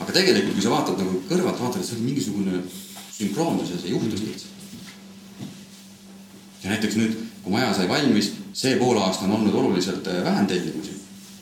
aga 0.00 0.14
tegelikult, 0.16 0.56
kui 0.56 0.64
sa 0.64 0.72
vaatad 0.72 1.00
nagu 1.00 1.18
kõrvalt, 1.28 1.60
vaatad, 1.60 1.82
et 1.82 1.88
see 1.88 1.98
on 1.98 2.06
mingisugune 2.06 2.62
sünkroonsus 3.14 3.74
ja 3.74 3.80
see 3.82 3.92
juhtus 3.92 4.22
lihtsalt. 4.24 4.56
ja 6.62 6.72
näiteks 6.72 6.96
nüüd, 6.96 7.18
kui 7.44 7.52
maja 7.52 7.72
sai 7.76 7.88
valmis, 7.88 8.32
see 8.56 8.78
poolaasta 8.80 9.26
on 9.28 9.36
olnud 9.38 9.54
oluliselt 9.62 10.08
äh, 10.08 10.22
vähem 10.24 10.46
tellimusi. 10.46 10.96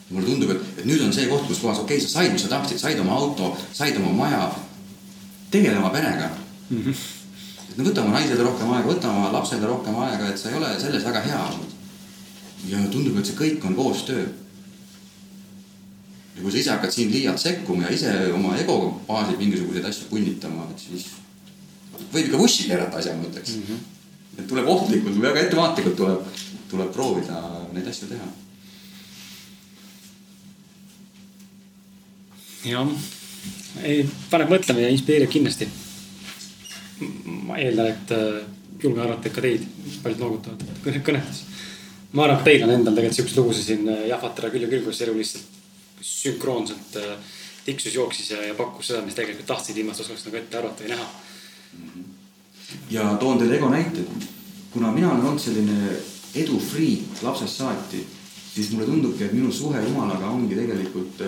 mulle 0.09 0.25
tundub, 0.25 0.51
et, 0.51 0.61
et 0.79 0.85
nüüd 0.89 1.03
on 1.05 1.13
see 1.13 1.27
koht, 1.29 1.45
kus 1.47 1.61
kohas, 1.61 1.79
okei 1.79 1.97
okay,, 1.97 2.07
sa 2.07 2.19
said, 2.19 2.33
mis 2.33 2.43
sa 2.43 2.51
tahtsid, 2.51 2.81
said 2.81 2.99
oma 2.99 3.15
auto, 3.15 3.53
said 3.73 3.97
oma 4.01 4.11
maja, 4.23 4.49
tegele 5.51 5.77
oma 5.77 5.91
perega 5.93 6.31
mm. 6.69 6.83
-hmm. 6.83 6.95
Et 7.79 7.85
no 7.85 7.91
võta 7.93 8.03
oma 8.03 8.19
naisele 8.19 8.43
rohkem 8.43 8.71
aega, 8.75 8.91
võta 8.91 9.07
oma 9.07 9.29
lapsele 9.31 9.67
rohkem 9.67 9.95
aega, 10.03 10.27
et 10.27 10.39
sa 10.39 10.49
ei 10.49 10.57
ole 10.59 10.73
selles 10.81 11.05
väga 11.07 11.21
hea 11.23 11.39
olnud. 11.45 11.75
ja 12.67 12.81
tundub, 12.91 13.17
et 13.19 13.29
see 13.29 13.37
kõik 13.39 13.63
on 13.69 13.75
koostöö 13.75 14.25
ja 16.35 16.41
kui 16.41 16.51
sa 16.51 16.59
ise 16.59 16.73
hakkad 16.73 16.91
siin 16.91 17.11
liialt 17.13 17.39
sekkuma 17.39 17.87
ja 17.87 17.93
ise 17.95 18.11
oma 18.35 18.57
ego 18.59 18.75
baasil 19.07 19.39
mingisuguseid 19.39 19.87
asju 19.87 20.09
punnitama, 20.11 20.67
et 20.73 20.83
siis 20.89 21.07
võib 22.11 22.25
ikka 22.25 22.43
vussi 22.43 22.67
keerata 22.67 22.99
asja, 22.99 23.15
ma 23.15 23.31
ütleks 23.31 23.55
mm. 23.55 23.63
-hmm. 23.69 23.79
et 24.39 24.47
tuleb 24.51 24.67
ohtlikult 24.75 25.21
väga 25.21 25.47
ettevaatlikult 25.47 25.95
tuleb, 26.03 26.39
tuleb 26.69 26.93
proovida 26.93 27.41
neid 27.71 27.87
asju 27.87 28.11
teha. 28.11 28.31
jah, 32.75 32.89
paneb 34.29 34.49
mõtlema 34.51 34.83
ja 34.83 34.89
inspireerib 34.91 35.31
kindlasti. 35.31 35.69
Ma 37.47 37.57
eeldan, 37.59 37.91
et 37.93 38.11
äh, 38.11 38.41
julgen 38.81 39.03
arvata, 39.03 39.27
et 39.29 39.35
ka 39.35 39.43
teid 39.43 39.65
paljud 40.03 40.23
noogutavad 40.23 41.03
kõnetes. 41.05 41.43
ma 42.13 42.25
arvan, 42.25 42.39
et 42.39 42.47
teil 42.47 42.65
on 42.65 42.73
endal 42.75 42.97
tegelikult 42.97 43.19
siukseid 43.19 43.41
lugusid 43.41 43.67
siin 43.67 43.89
äh, 43.91 44.05
jahvatada 44.11 44.51
küll 44.53 44.65
ja 44.65 44.71
küll, 44.71 44.85
kus 44.85 45.01
elu 45.05 45.15
lihtsalt 45.17 45.57
sünkroonselt 46.09 46.99
äh, 47.01 47.33
tiksus, 47.65 47.95
jooksis 47.95 48.31
ja, 48.33 48.43
ja 48.49 48.55
pakkus 48.57 48.91
seda, 48.91 49.03
mis 49.05 49.17
tegelikult 49.17 49.49
tahtsid, 49.49 49.77
ilma 49.77 49.95
et 49.95 50.03
oskaks 50.05 50.27
nagu 50.27 50.39
ette 50.39 50.59
arvata 50.59 50.85
või 50.85 50.93
näha. 50.93 51.09
ja 52.91 53.09
toon 53.19 53.41
teile 53.41 53.57
ego 53.57 53.69
näite. 53.69 54.05
kuna 54.73 54.91
mina 54.91 55.11
olen 55.11 55.25
olnud 55.25 55.41
selline 55.41 55.97
edufriik 56.35 57.23
lapsest 57.25 57.57
saati, 57.57 58.05
siis 58.53 58.71
mulle 58.71 58.85
tundubki, 58.85 59.23
et 59.25 59.33
minu 59.33 59.51
suhe 59.51 59.81
Jumalaga 59.81 60.29
ongi 60.29 60.55
tegelikult 60.55 61.23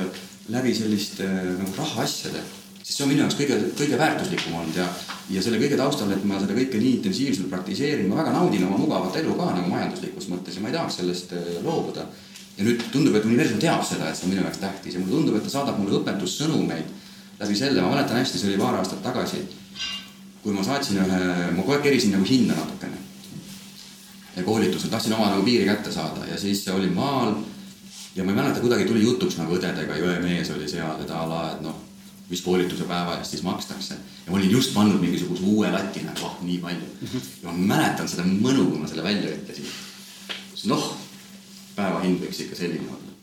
läbi 0.49 0.73
selliste 0.75 1.25
nagu 1.25 1.73
rahaasjade. 1.77 2.41
Sest 2.81 2.97
see 2.97 3.05
on 3.05 3.11
minu 3.11 3.23
jaoks 3.23 3.37
kõige, 3.39 3.57
kõige 3.77 3.99
väärtuslikum 3.99 4.57
olnud 4.59 4.79
ja, 4.79 4.87
ja 5.29 5.43
selle 5.43 5.59
kõige 5.61 5.77
taustal, 5.79 6.11
et 6.15 6.23
ma 6.27 6.39
seda 6.41 6.57
kõike 6.57 6.81
nii 6.81 6.95
intensiivselt 6.97 7.49
praktiseerin, 7.51 8.09
ma 8.09 8.19
väga 8.21 8.33
naudin 8.35 8.65
oma 8.67 8.79
mugavat 8.81 9.19
elu 9.21 9.37
ka 9.37 9.51
nagu 9.55 9.69
majanduslikus 9.71 10.29
mõttes 10.31 10.57
ja 10.57 10.63
ma 10.63 10.71
ei 10.71 10.77
tahaks 10.77 10.99
sellest 11.01 11.35
äh, 11.37 11.51
loobuda. 11.65 12.07
ja 12.57 12.65
nüüd 12.67 12.81
tundub, 12.91 13.15
et 13.15 13.25
universum 13.25 13.61
teab 13.61 13.85
seda, 13.87 14.09
et 14.09 14.17
see 14.17 14.27
on 14.27 14.33
minu 14.33 14.43
jaoks 14.43 14.59
tähtis 14.63 14.97
ja 14.97 14.99
mulle 14.99 15.17
tundub, 15.17 15.37
et 15.37 15.45
ta 15.47 15.53
saadab 15.53 15.79
mulle 15.79 16.01
õpetussõnumeid 16.01 16.97
läbi 17.41 17.55
selle, 17.57 17.81
ma 17.81 17.93
mäletan 17.93 18.19
hästi, 18.19 18.37
see 18.37 18.51
oli 18.51 18.59
paar 18.61 18.75
aastat 18.81 19.01
tagasi, 19.05 19.45
kui 20.43 20.53
ma 20.53 20.65
saatsin 20.65 20.99
ühe, 21.01 21.21
ma 21.55 21.61
kogu 21.63 21.77
aeg 21.77 21.87
kerisin 21.87 22.13
nagu 22.17 22.27
hinda 22.27 22.57
natukene 22.57 22.99
koolitusel, 24.45 24.89
tahtsin 24.89 25.13
oma 25.13 25.29
nagu 25.29 25.43
piiri 25.43 25.65
kätte 25.65 25.91
saada 25.91 26.25
ja 26.25 26.37
siis 26.39 26.67
olin 26.67 26.93
maal 26.93 27.33
ja 28.15 28.23
ma 28.23 28.31
ei 28.31 28.37
mäleta, 28.37 28.59
kuidagi 28.59 28.85
tuli 28.85 29.03
jutuks 29.03 29.37
nagu 29.37 29.55
õdedega, 29.55 29.97
jõemees 29.99 30.51
oli 30.55 30.67
seal 30.69 30.99
ja 30.99 31.07
ta 31.07 31.23
ala, 31.25 31.41
et 31.51 31.61
noh, 31.65 31.75
mis 32.31 32.41
koolituse 32.45 32.87
päeva 32.89 33.17
eest 33.19 33.35
siis 33.35 33.43
makstakse. 33.43 33.93
ja 34.25 34.31
ma 34.31 34.37
olin 34.37 34.51
just 34.51 34.73
pannud 34.73 35.01
mingisuguse 35.01 35.43
uue 35.43 35.71
lati 35.71 36.03
nagu, 36.07 36.25
ah, 36.25 36.37
nii 36.41 36.57
palju. 36.63 36.87
ja 37.43 37.49
ma 37.49 37.53
mäletan 37.73 38.09
seda 38.09 38.23
mõnu, 38.27 38.69
kui 38.69 38.79
ma 38.79 38.87
selle 38.87 39.03
välja 39.03 39.33
ütlesin. 39.35 39.65
noh, 40.71 40.85
päeva 41.75 41.99
hind 42.05 42.23
võiks 42.23 42.41
ikka 42.45 42.55
selline 42.59 42.87
olla. 42.87 43.15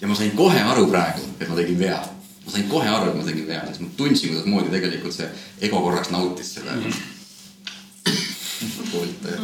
ja 0.00 0.08
ma 0.08 0.14
sain 0.18 0.32
kohe 0.36 0.60
aru 0.60 0.86
praegu, 0.90 1.20
et 1.38 1.48
ma 1.48 1.58
tegin 1.60 1.78
vea. 1.78 2.00
ma 2.46 2.50
sain 2.56 2.68
kohe 2.68 2.88
aru, 2.88 3.10
et 3.10 3.18
ma 3.20 3.28
tegin 3.28 3.46
vea, 3.52 3.62
sest 3.68 3.84
ma 3.84 3.92
tundsin, 3.96 4.28
kuidas 4.32 4.48
moodi 4.48 4.72
tegelikult 4.72 5.14
see 5.16 5.28
ego 5.68 5.84
korraks 5.84 6.10
nautis 6.14 6.54
seda 6.58 6.72
mm 6.72 6.82
-hmm. 6.90 7.02
koolitaja 8.92 9.40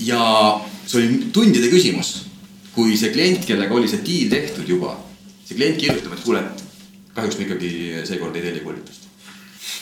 ja 0.00 0.22
see 0.86 1.00
oli 1.00 1.28
tundide 1.32 1.68
küsimus, 1.72 2.14
kui 2.74 2.96
see 2.98 3.12
klient, 3.12 3.44
kellega 3.46 3.74
oli 3.74 3.90
see 3.90 4.02
diil 4.04 4.30
tehtud 4.32 4.68
juba, 4.68 4.94
see 5.44 5.58
klient 5.58 5.78
kirjutab, 5.80 6.14
et 6.14 6.24
kuule, 6.24 6.42
et 6.44 6.67
kahjuks 7.14 7.38
me 7.38 7.46
ikkagi 7.46 7.70
seekord 8.08 8.36
ei 8.36 8.42
telli 8.42 8.64
koolitust. 8.64 9.08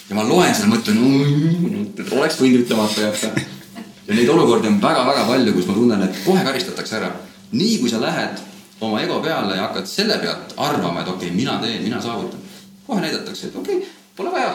ja 0.08 0.16
ma 0.18 0.24
loen 0.28 0.54
seda, 0.54 0.70
mõtlen, 0.72 1.00
oleks 2.10 2.40
võinud 2.40 2.64
ütlemata 2.64 3.08
jätta. 3.08 3.32
ja 4.06 4.14
neid 4.14 4.28
olukordi 4.28 4.70
on 4.72 4.80
väga-väga 4.82 5.24
palju, 5.30 5.56
kus 5.56 5.70
ma 5.70 5.78
tunnen, 5.78 6.06
et 6.08 6.20
kohe 6.24 6.44
karistatakse 6.44 7.00
ära. 7.00 7.10
nii 7.52 7.78
kui 7.82 7.90
sa 7.90 8.00
lähed 8.02 8.40
oma 8.80 9.00
ego 9.02 9.20
peale 9.24 9.56
ja 9.56 9.68
hakkad 9.68 9.88
selle 9.88 10.18
pealt 10.22 10.54
arvama, 10.56 11.02
et 11.02 11.08
okei 11.08 11.28
okay,, 11.28 11.36
mina 11.36 11.58
teen, 11.62 11.82
mina 11.82 12.00
saavutan. 12.02 12.40
kohe 12.86 13.00
näidatakse, 13.00 13.46
et 13.50 13.56
okei 13.56 13.82
okay,, 13.82 13.92
pole 14.16 14.32
vaja. 14.32 14.54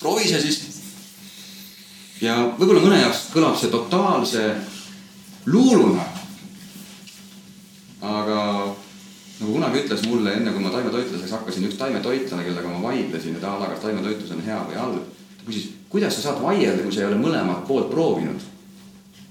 proovi 0.00 0.28
see 0.28 0.40
siis 0.40 0.80
ja 2.20 2.36
võib-olla 2.58 2.82
mõne 2.84 3.00
jaoks 3.00 3.26
kõlab 3.34 3.56
see 3.58 3.72
totaalse 3.72 4.44
luuluna. 5.46 6.04
aga 8.00 8.40
nagu 9.40 9.52
kunagi 9.52 9.80
ütles 9.84 10.04
mulle, 10.08 10.34
enne 10.36 10.52
kui 10.52 10.62
ma 10.62 10.72
taimetoitlaseks 10.74 11.32
hakkasin, 11.38 11.66
üks 11.70 11.78
taimetoitlane, 11.80 12.44
kellega 12.44 12.68
ma 12.68 12.82
vaidlesin, 12.90 13.38
et 13.38 13.44
a 13.44 13.54
la 13.60 13.70
kas 13.72 13.80
taimetoitlus 13.84 14.34
on 14.36 14.44
hea 14.44 14.58
või 14.68 14.76
halb. 14.76 15.00
ta 15.38 15.46
küsis, 15.46 15.70
kuidas 15.88 16.16
sa 16.16 16.26
saad 16.26 16.42
vaielda, 16.44 16.84
kui 16.84 16.92
sa 16.92 17.00
ei 17.00 17.08
ole 17.08 17.20
mõlemat 17.22 17.64
poolt 17.68 17.88
proovinud. 17.90 18.44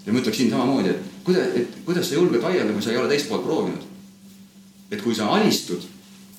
ja 0.05 0.13
ma 0.13 0.19
ütleksin 0.23 0.49
samamoodi, 0.49 0.89
et 0.89 1.23
kuidas, 1.23 1.55
et 1.55 1.79
kuidas 1.85 2.09
sa 2.09 2.17
julged 2.17 2.41
vaielda, 2.41 2.73
kui 2.73 2.81
sa 2.81 2.91
ei 2.91 2.97
ole 2.97 3.09
teist 3.13 3.29
poolt 3.29 3.45
proovinud. 3.45 3.87
et 4.91 5.01
kui 5.01 5.15
sa 5.15 5.29
alistud 5.37 5.85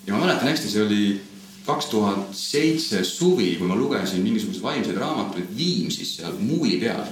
ja 0.07 0.15
ma 0.15 0.25
mäletan 0.25 0.49
hästi, 0.49 0.71
see 0.71 0.83
oli 0.83 1.21
kaks 1.67 1.87
tuhat 1.87 2.35
seitse 2.35 3.05
suvi, 3.05 3.55
kui 3.59 3.69
ma 3.69 3.77
lugesin 3.77 4.23
mingisuguseid 4.25 4.63
vaimseid 4.63 4.97
raamatuid 4.99 5.51
Viimsis 5.57 6.17
seal 6.17 6.35
muuli 6.39 6.79
peal. 6.81 7.05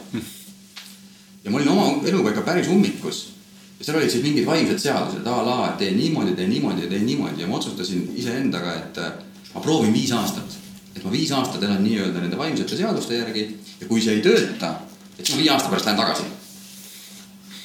ja 1.44 1.51
ma 1.51 1.59
olin 1.59 1.68
oma 1.68 1.90
eluga 2.05 2.32
ikka 2.35 2.43
päris 2.43 2.68
ummikus. 2.68 3.38
Ja 3.78 3.84
seal 3.84 3.98
olid 4.00 4.10
siis 4.10 4.24
mingid 4.24 4.46
vaimsed 4.46 4.80
seadused 4.82 5.26
a 5.26 5.36
la, 5.46 5.59
et 5.68 5.78
tee 5.82 5.92
niimoodi, 5.94 6.34
tee 6.38 6.48
niimoodi 6.50 6.88
tee 6.90 6.98
niimoodi 7.05 7.42
ja 7.42 7.50
ma 7.50 7.59
otsustasin 7.60 8.09
iseendaga, 8.16 8.74
et 8.80 8.98
äh, 9.02 9.12
ma 9.55 9.62
proovin 9.64 9.94
viis 9.94 10.12
aastat. 10.12 10.59
et 10.96 11.05
ma 11.05 11.12
viis 11.14 11.30
aastat 11.32 11.62
elan 11.62 11.84
nii-öelda 11.84 12.20
nende 12.20 12.38
vaimsete 12.38 12.76
seaduste 12.76 13.20
järgi 13.20 13.46
ja 13.80 13.86
kui 13.86 14.02
see 14.02 14.18
ei 14.18 14.22
tööta, 14.22 14.74
et 15.18 15.24
siis 15.24 15.36
ma 15.36 15.42
viie 15.42 15.52
aasta 15.55 15.70
pärast 15.70 15.86
lähen 15.86 16.00
tagasi. 16.00 16.22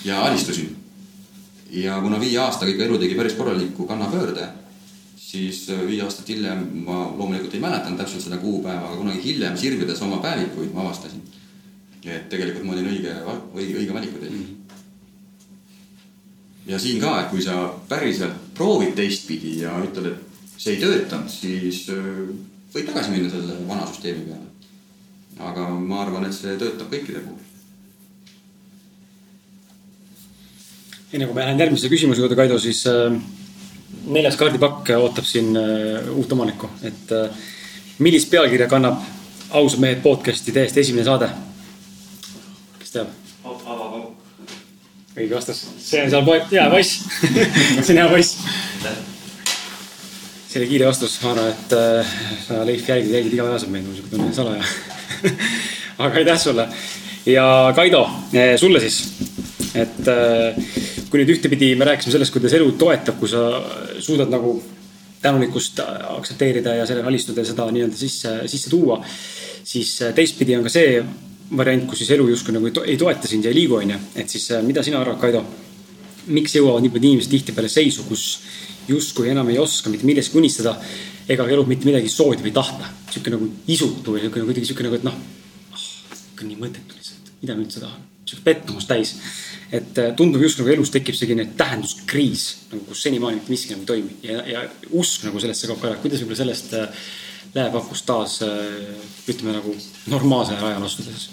ja 0.06 0.22
alistusin. 0.26 0.76
ja 1.72 2.02
kuna 2.02 2.19
viie 2.19 2.38
aastaga 2.38 2.72
ikka 2.72 2.85
elu 2.90 2.99
tegi 3.06 3.15
päris 3.15 3.34
korraliku 3.40 3.88
kannapöörde 3.88 4.49
siis 5.34 5.69
äh, 5.69 5.85
viis 5.88 6.03
aastat 6.03 6.30
hiljem 6.30 6.65
ma 6.85 6.98
loomulikult 7.18 7.53
ei 7.57 7.61
mäletanud 7.64 7.98
täpselt 7.98 8.22
seda 8.27 8.38
kuupäeva, 8.38 8.90
aga 8.90 8.99
kunagi 8.99 9.23
hiljem 9.23 9.57
sirvides 9.57 10.02
oma 10.06 10.19
päevikuid 10.22 10.73
ma 10.76 10.85
avastasin, 10.85 11.23
et 12.06 12.27
tegelikult 12.30 12.68
ma 12.68 12.76
olin 12.76 12.91
õige, 12.91 13.15
õige, 13.56 13.80
õige 13.81 13.95
valiku 13.95 14.22
teinud. 14.22 14.52
Ja 16.68 16.80
siin 16.80 17.02
ka, 17.02 17.14
et 17.22 17.30
kui 17.31 17.44
sa 17.44 17.65
päriselt 17.90 18.53
proovid 18.57 18.95
teistpidi 18.98 19.60
ja 19.61 19.76
ütled, 19.84 20.11
et 20.11 20.57
see 20.57 20.76
ei 20.76 20.81
töötanud, 20.81 21.31
siis 21.31 21.85
äh, 21.91 22.11
võid 22.73 22.90
tagasi 22.90 23.14
minna 23.14 23.31
selle 23.31 23.57
vana 23.68 23.88
süsteemi 23.90 24.27
peale. 24.30 24.49
aga 25.40 25.69
ma 25.69 26.03
arvan, 26.03 26.27
et 26.27 26.35
see 26.35 26.57
töötab 26.57 26.91
kõikide 26.94 27.23
puhul. 27.26 27.40
enne 31.14 31.26
kui 31.30 31.35
ma 31.35 31.44
lähen 31.45 31.60
järgmise 31.60 31.90
küsimuse 31.90 32.22
juurde, 32.22 32.35
Kaido, 32.35 32.60
siis 32.60 32.85
äh 32.88 33.18
neljas 34.03 34.35
kaardipakk 34.35 34.90
ootab 34.98 35.26
siin 35.26 35.56
äh, 35.57 36.07
uut 36.11 36.31
omanikku, 36.34 36.69
et 36.84 37.11
millist 37.99 38.31
pealkirja 38.31 38.68
kannab 38.68 39.03
ausad 39.53 39.80
mehed 39.80 40.02
podcast'i 40.02 40.52
täiesti 40.52 40.81
esimene 40.81 41.06
saade? 41.06 41.30
kes 42.80 42.95
teab? 42.95 43.23
Õige 45.14 45.35
vastus, 45.35 45.61
see 45.77 46.02
on 46.03 46.11
seal 46.14 46.26
poeg, 46.26 46.48
hea 46.49 46.65
poiss. 46.72 47.03
See 47.22 47.94
on 47.94 47.99
hea 48.02 48.07
poiss. 48.10 48.38
see 50.49 50.61
oli 50.61 50.69
kiire 50.72 50.90
vastus, 50.90 51.19
ma 51.23 51.34
arvan, 51.34 51.52
et 51.53 51.76
äh, 51.77 52.15
sa 52.48 52.61
Leif 52.65 52.90
jälgid, 52.90 53.14
jälgid 53.14 53.38
igapäevaselt 53.38 53.73
meid, 53.73 53.85
mul 53.88 53.98
siuke 53.98 54.14
tunne 54.14 54.34
salaja. 54.34 54.65
Aga 56.03 56.22
aitäh 56.22 56.40
sulle. 56.41 56.68
Ja 57.30 57.45
Kaido, 57.76 58.03
sulle 58.60 58.81
siis, 58.84 58.98
et 59.77 60.10
äh, 60.11 60.57
kui 61.10 61.22
nüüd 61.22 61.35
ühtepidi 61.38 61.72
me 61.80 61.88
rääkisime 61.88 62.18
sellest, 62.18 62.34
kuidas 62.34 62.57
elu 62.57 62.72
toetab, 62.77 63.19
kui 63.22 63.30
sa 63.31 63.45
suudad 64.03 64.34
nagu 64.34 64.57
tänulikkust 65.23 65.80
aktsepteerida 66.18 66.73
ja 66.81 66.88
sellele 66.90 67.07
alistuda 67.07 67.45
ja 67.45 67.48
seda 67.53 67.69
nii-öelda 67.72 67.95
sisse, 67.95 68.34
sisse 68.52 68.73
tuua. 68.73 68.98
siis 69.64 69.94
teistpidi 70.15 70.57
on 70.57 70.65
ka 70.65 70.73
see 70.73 70.98
variant, 71.58 71.86
kus 71.90 72.04
siis 72.04 72.14
elu 72.16 72.28
justkui 72.32 72.56
nagu 72.56 72.70
ei, 72.70 72.76
to 72.76 72.84
ei 72.88 72.98
toeta 73.00 73.30
sind 73.30 73.46
ja 73.46 73.52
ei 73.54 73.58
liigu, 73.62 73.78
onju. 73.80 74.00
et 74.16 74.30
siis 74.30 74.50
mida 74.66 74.84
sina 74.84 75.02
arvad, 75.02 75.20
Kaido? 75.22 75.44
miks 76.34 76.56
jõuavad 76.56 76.84
nii 76.86 76.92
paljud 76.94 77.10
inimesed 77.10 77.32
tihtipeale 77.34 77.70
seisu, 77.72 78.06
kus 78.08 78.24
justkui 78.88 79.30
enam 79.32 79.50
ei 79.52 79.58
oska 79.60 79.92
mitte 79.92 80.08
millestki 80.08 80.40
unistada 80.40 80.78
ega 81.28 81.48
elus 81.52 81.68
mitte 81.68 81.88
midagi 81.88 82.12
soovida 82.12 82.44
või 82.46 82.54
tahta. 82.56 82.90
sihuke 83.12 83.34
nagu 83.34 83.50
isutu 83.68 84.16
või 84.16 84.24
sihuke 84.24 84.40
nagu 84.40 84.52
kuidagi 84.52 84.70
sihuke 84.70 84.88
nagu, 84.88 85.00
et 85.00 85.08
noh, 85.08 85.18
ah, 85.76 86.44
nii 86.44 86.60
mõttetu 86.60 86.98
lihtsalt, 86.98 87.34
mida 87.42 87.56
ma 87.56 87.64
üldse 87.66 87.84
tahan. 87.84 88.08
sihuke 88.24 88.44
pettumus 88.48 88.88
täis 88.88 89.16
et 89.74 89.98
äh, 89.98 90.14
tundub 90.16 90.42
just 90.44 90.60
nagu 90.62 90.72
elus 90.74 90.92
tekib 90.94 91.18
selline 91.18 91.48
tähenduskriis 91.58 92.46
nagu, 92.72 92.84
kus 92.90 93.04
senimaani 93.04 93.40
mitte 93.40 93.54
miski 93.54 93.74
nagu 93.74 93.86
ei 93.86 93.90
toimi 93.90 94.18
ja, 94.26 94.44
ja 94.48 94.66
usk 95.00 95.26
nagu 95.28 95.42
sellesse 95.42 95.70
kaob 95.70 95.86
ära. 95.88 96.00
kuidas 96.04 96.22
võib-olla 96.22 96.42
sellest 96.44 96.76
äh, 96.78 97.06
lähepakust 97.56 98.06
taas 98.06 98.42
äh, 98.46 98.92
ütleme 99.28 99.58
nagu 99.58 99.74
normaalsele 100.14 100.62
rajale 100.62 100.92
astudes 100.92 101.32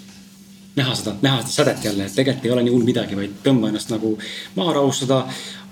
näha 0.75 0.95
seda, 0.95 1.15
näha 1.21 1.41
seda 1.41 1.51
sädet 1.51 1.85
jälle, 1.85 2.05
et 2.05 2.15
tegelikult 2.15 2.45
ei 2.45 2.53
ole 2.55 2.63
nii 2.63 2.73
hull 2.75 2.87
midagi, 2.87 3.17
vaid 3.19 3.41
tõmba 3.43 3.71
ennast 3.71 3.91
nagu 3.91 4.13
maha 4.55 4.77
rahustada, 4.79 5.21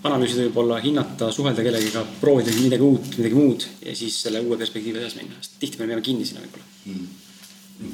analüüsida 0.04 0.46
võib-olla, 0.48 0.80
hinnata, 0.84 1.32
suhelda 1.36 1.64
kellegiga, 1.64 2.06
proovida 2.22 2.54
midagi 2.60 2.86
uut, 2.88 3.10
midagi 3.18 3.36
muud 3.36 3.66
ja 3.86 3.96
siis 3.96 4.22
selle 4.24 4.44
uue 4.44 4.58
perspektiivi 4.60 5.02
edasi 5.02 5.22
minna, 5.22 5.40
sest 5.42 5.60
tihtipeale 5.60 5.90
me 5.90 5.98
jääme 5.98 6.06
kinni 6.06 6.28
sinna 6.28 6.46
võib-olla 6.46 6.68
mm. 6.86 7.08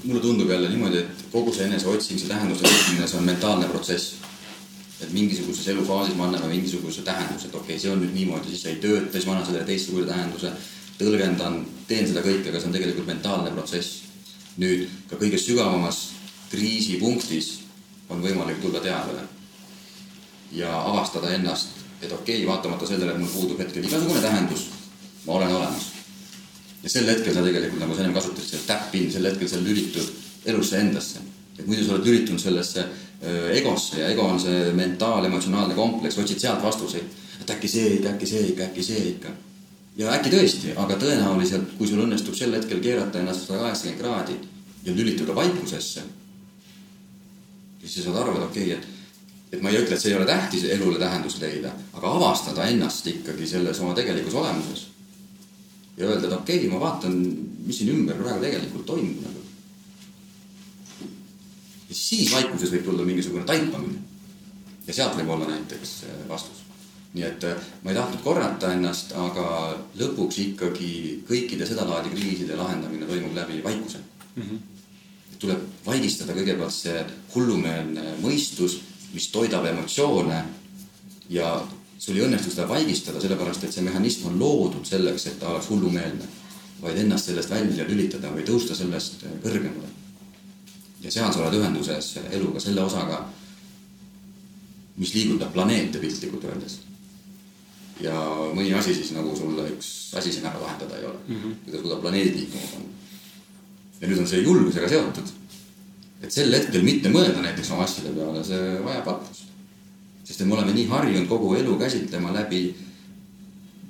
mulle 0.04 0.22
tundub 0.22 0.54
jälle 0.54 0.70
niimoodi, 0.70 1.02
et 1.02 1.26
kogu 1.32 1.54
see 1.54 1.66
eneseotsing, 1.70 2.22
see 2.22 2.30
tähenduse 2.30 2.66
otsimine, 2.70 3.10
see 3.10 3.22
on 3.22 3.30
mentaalne 3.30 3.70
protsess 3.74 4.26
et 5.02 5.12
mingisuguses 5.14 5.68
elufaasis 5.74 6.16
me 6.16 6.24
anname 6.24 6.48
mingisuguse 6.54 7.02
tähenduse, 7.02 7.50
et 7.50 7.56
okei 7.56 7.76
okay,, 7.76 7.82
see 7.82 7.92
on 7.92 8.02
nüüd 8.02 8.14
niimoodi, 8.16 8.52
siis 8.52 8.64
see 8.64 8.76
ei 8.76 8.82
tööta, 8.84 9.12
siis 9.12 9.28
ma 9.28 9.36
annan 9.36 9.48
sellele 9.50 9.68
teistsuguse 9.68 10.08
tähenduse, 10.08 10.52
tõlgendan, 11.00 11.58
teen 11.90 12.08
seda 12.08 12.24
kõike, 12.24 12.50
aga 12.50 12.62
see 12.62 12.70
on 12.72 12.76
tegelikult 12.78 13.10
mentaalne 13.12 13.52
protsess. 13.56 14.02
nüüd 14.56 14.86
ka 15.10 15.18
kõige 15.20 15.36
sügavamas 15.36 15.98
kriisipunktis 16.56 17.52
on 18.10 18.22
võimalik 18.24 18.62
tulla 18.64 18.80
teadvale 18.80 19.26
ja 20.56 20.72
avastada 20.82 21.34
ennast, 21.36 21.82
et 22.02 22.12
okei 22.12 22.42
okay,, 22.42 22.48
vaatamata 22.48 22.88
sellele, 22.88 23.12
et 23.12 23.22
mul 23.22 23.32
puudub 23.34 23.60
hetkel 23.60 23.84
igasugune 23.84 24.22
tähendus, 24.24 24.68
ma 25.26 25.40
olen 25.40 25.56
olemas. 25.56 25.88
ja 26.84 26.90
sel 26.90 27.10
hetkel 27.10 27.34
sa 27.34 27.44
tegelikult, 27.44 27.82
nagu 27.82 27.96
sa 27.96 28.04
ennem 28.04 28.14
kasutasid, 28.16 28.52
seda 28.52 28.68
tap-in, 28.74 29.10
sel 29.12 29.26
hetkel 29.26 29.50
sa 29.50 29.62
lülitud 29.62 30.12
elusse 30.46 30.80
endasse. 30.80 31.24
et 31.60 31.68
muidu 31.68 31.86
sa 31.86 31.96
oled 31.96 32.06
lülitunud 32.06 32.42
sellesse 32.42 32.86
egosse 33.56 34.00
ja 34.00 34.10
ego 34.12 34.26
on 34.28 34.40
see 34.40 34.72
mentaal-emotsionaalne 34.76 35.76
kompleks, 35.76 36.18
otsid 36.20 36.40
sealt 36.40 36.64
vastuseid. 36.64 37.04
et 37.42 37.50
äkki 37.50 37.68
see 37.68 37.96
ikka, 37.96 38.10
äkki 38.10 38.28
see 38.28 38.48
ikka, 38.50 38.64
äkki 38.64 38.84
see 38.84 39.08
ikka. 39.10 39.32
ja 39.98 40.12
äkki 40.12 40.30
tõesti, 40.30 40.76
aga 40.76 41.00
tõenäoliselt, 41.00 41.78
kui 41.78 41.88
sul 41.88 42.04
õnnestub 42.04 42.36
sel 42.36 42.54
hetkel 42.54 42.84
keerata 42.84 43.20
ennast 43.20 43.48
sada 43.48 43.64
kaheksakümmend 43.64 44.02
kraadi 44.02 44.38
ja 44.86 44.94
lülituda 44.94 45.36
vaikusesse, 45.36 46.04
siis 47.86 48.06
sa 48.06 48.12
saad 48.12 48.22
aru, 48.24 48.38
et 48.38 48.48
okei 48.50 48.68
okay,, 48.74 48.78
et 48.78 48.96
et 49.56 49.62
ma 49.62 49.72
ei 49.72 49.80
ütle, 49.80 49.96
et 49.96 50.02
see 50.02 50.12
ei 50.12 50.18
ole 50.18 50.26
tähtis 50.28 50.66
elule 50.74 51.00
tähendust 51.00 51.40
leida, 51.40 51.72
aga 51.94 52.12
avastada 52.18 52.66
ennast 52.72 53.08
ikkagi 53.08 53.48
selles 53.48 53.80
oma 53.80 53.94
tegelikus 53.98 54.34
olemuses. 54.42 54.88
ja 55.98 56.10
öelda, 56.10 56.28
et 56.28 56.34
okei 56.34 56.58
okay,, 56.60 56.72
ma 56.74 56.80
vaatan, 56.80 57.16
mis 57.66 57.78
siin 57.80 57.94
ümber 57.94 58.18
praegu 58.20 58.44
tegelikult 58.44 58.86
toimub 58.86 59.24
nagu. 59.24 59.46
ja 61.90 61.96
siis 61.96 62.34
vaikuses 62.34 62.74
võib 62.74 62.86
tulla 62.90 63.08
mingisugune 63.08 63.46
taipamine. 63.46 64.02
ja 64.88 64.94
sealt 64.94 65.18
võib 65.20 65.34
olla 65.38 65.50
näiteks 65.54 65.98
äh, 66.10 66.22
vastus 66.30 66.66
nii 67.16 67.24
et 67.24 67.44
äh, 67.48 67.68
ma 67.84 67.92
ei 67.92 67.96
tahtnud 67.96 68.22
korrata 68.24 68.74
ennast, 68.76 69.14
aga 69.16 69.76
lõpuks 70.00 70.40
ikkagi 70.50 70.92
kõikide 71.28 71.68
sedalaadi 71.68 72.12
kriiside 72.12 72.58
lahendamine 72.60 73.08
toimub 73.08 73.38
läbi 73.38 73.64
vaikuse 73.64 74.02
mm. 74.36 74.44
-hmm. 74.44 74.75
Tuleb 75.40 75.62
vaigistada 75.86 76.36
kõigepealt 76.36 76.74
see 76.74 77.02
hullumeelne 77.34 78.16
mõistus, 78.22 78.80
mis 79.14 79.28
toidab 79.34 79.66
emotsioone 79.70 80.40
ja 81.30 81.50
sul 81.98 82.18
ei 82.18 82.26
õnnestu 82.28 82.52
seda 82.54 82.68
vaigistada, 82.70 83.22
sellepärast 83.22 83.64
et 83.66 83.74
see 83.74 83.86
mehhanism 83.86 84.30
on 84.32 84.40
loodud 84.40 84.88
selleks, 84.88 85.28
et 85.30 85.40
ta 85.40 85.54
oleks 85.54 85.70
hullumeelne, 85.72 86.28
vaid 86.82 87.00
ennast 87.02 87.32
sellest 87.32 87.54
välja 87.54 87.88
lülitada 87.88 88.34
või 88.34 88.46
tõusta 88.48 88.76
sellest 88.78 89.24
kõrgemale. 89.44 89.94
ja 91.02 91.12
seal 91.12 91.32
sa 91.34 91.44
oled 91.44 91.60
ühenduses 91.60 92.16
eluga, 92.32 92.60
selle 92.60 92.82
osaga, 92.82 93.24
mis 94.98 95.14
liigutab 95.14 95.54
planeete 95.54 96.00
piltlikult 96.00 96.44
öeldes 96.50 96.80
ja 98.04 98.16
mõni 98.56 98.74
asi 98.76 98.96
siis 98.96 99.12
nagu 99.16 99.36
sulle 99.38 99.70
üks 99.72 99.90
asi 100.20 100.34
siin 100.34 100.48
ära 100.50 100.60
lahendada 100.60 100.98
ei 101.00 101.06
ole 101.08 101.20
mm, 101.28 101.36
-hmm. 101.36 101.56
kui 101.64 101.74
ta 101.74 101.82
suudab 101.82 102.02
planeedid 102.02 102.36
liikuma 102.36 102.68
panna. 102.72 103.05
Ja 104.02 104.08
nüüd 104.08 104.22
on 104.22 104.28
see 104.28 104.44
julgusega 104.44 104.90
seotud. 104.90 105.34
et 106.24 106.32
sel 106.32 106.54
hetkel 106.54 106.84
mitte 106.84 107.12
mõelda 107.14 107.42
näiteks 107.44 107.72
oma 107.76 107.86
asjade 107.86 108.14
peale, 108.16 108.44
see 108.44 108.78
vajab 108.86 109.10
vaprust. 109.12 109.50
sest 110.24 110.42
et 110.42 110.48
me 110.48 110.56
oleme 110.58 110.74
nii 110.74 110.88
harjunud 110.92 111.28
kogu 111.30 111.56
elu 111.56 111.78
käsitlema 111.80 112.34
läbi 112.34 112.76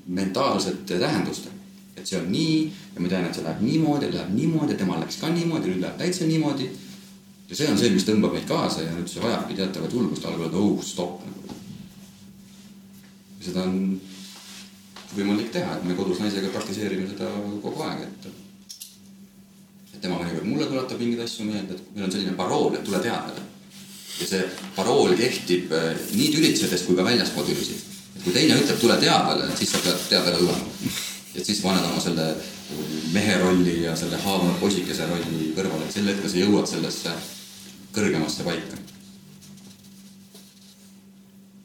mentaalsete 0.07 0.99
tähendustega. 0.99 1.55
et 1.95 2.07
see 2.07 2.19
on 2.19 2.31
nii 2.31 2.57
ja 2.95 3.01
ma 3.01 3.07
tean, 3.07 3.25
et 3.25 3.35
see 3.35 3.43
läheb 3.43 3.61
niimoodi, 3.61 4.11
läheb 4.13 4.33
niimoodi 4.35 4.75
temal 4.75 4.99
läks 4.99 5.21
ka 5.21 5.29
niimoodi, 5.29 5.73
nüüd 5.73 5.81
läheb 5.81 5.97
täitsa 5.97 6.25
niimoodi. 6.25 6.69
ja 7.49 7.55
see 7.55 7.71
on 7.71 7.77
see, 7.77 7.89
mis 7.93 8.07
tõmbab 8.07 8.33
meid 8.37 8.47
kaasa 8.49 8.85
ja 8.85 8.91
nüüd 8.93 9.09
see 9.09 9.23
vajabki 9.23 9.57
teatavat 9.61 9.93
julgust 9.93 10.25
algul 10.25 10.47
öelda, 10.47 10.57
oh 10.57 10.83
stopp 10.83 11.25
nagu 11.25 11.45
seda 13.45 13.65
on 13.67 13.99
võimalik 15.15 15.51
teha, 15.53 15.77
et 15.77 15.85
me 15.87 15.95
kodus 15.97 16.19
naisega 16.23 16.49
praktiseerime 16.53 17.07
seda 17.11 17.29
kogu 17.63 17.83
aeg, 17.85 18.07
et 18.07 18.27
et 18.31 18.44
tema 20.05 20.21
mõnikord 20.21 20.47
mulle 20.47 20.69
tuletab 20.69 21.01
mingeid 21.01 21.25
asju 21.25 21.47
meelde, 21.47 21.77
et 21.77 21.91
meil 21.95 22.07
on 22.07 22.13
selline 22.13 22.35
parool, 22.37 22.71
et 22.77 22.85
tule 22.87 23.01
teadele. 23.03 23.43
ja 24.15 24.27
see 24.29 24.43
parool 24.75 25.15
kehtib 25.19 25.73
äh, 25.75 25.89
nii 26.15 26.29
tülitsedes 26.35 26.85
kui 26.87 26.95
ka 26.95 27.03
väljaspool 27.07 27.47
tülisid. 27.49 27.81
et 28.15 28.23
kui 28.23 28.35
teine 28.35 28.59
ütleb, 28.61 28.79
tule 28.81 28.97
teadele, 29.01 29.49
siis 29.59 29.73
sa 29.75 29.83
pead 29.83 30.05
teadele 30.09 30.43
tulema. 30.43 30.93
et 31.35 31.45
siis 31.45 31.61
paned 31.65 31.89
oma 31.89 32.03
selle 32.03 32.29
mehe 33.13 33.37
rolli 33.41 33.81
ja 33.83 33.95
selle 33.99 34.21
haavunud 34.23 34.61
poisikese 34.61 35.09
rolli 35.09 35.51
kõrvale, 35.57 35.89
et 35.89 35.97
sel 35.97 36.07
hetkel 36.13 36.31
sa 36.31 36.41
jõuad 36.43 36.71
sellesse 36.71 37.17
kõrgemasse 37.95 38.47
paika. 38.47 38.81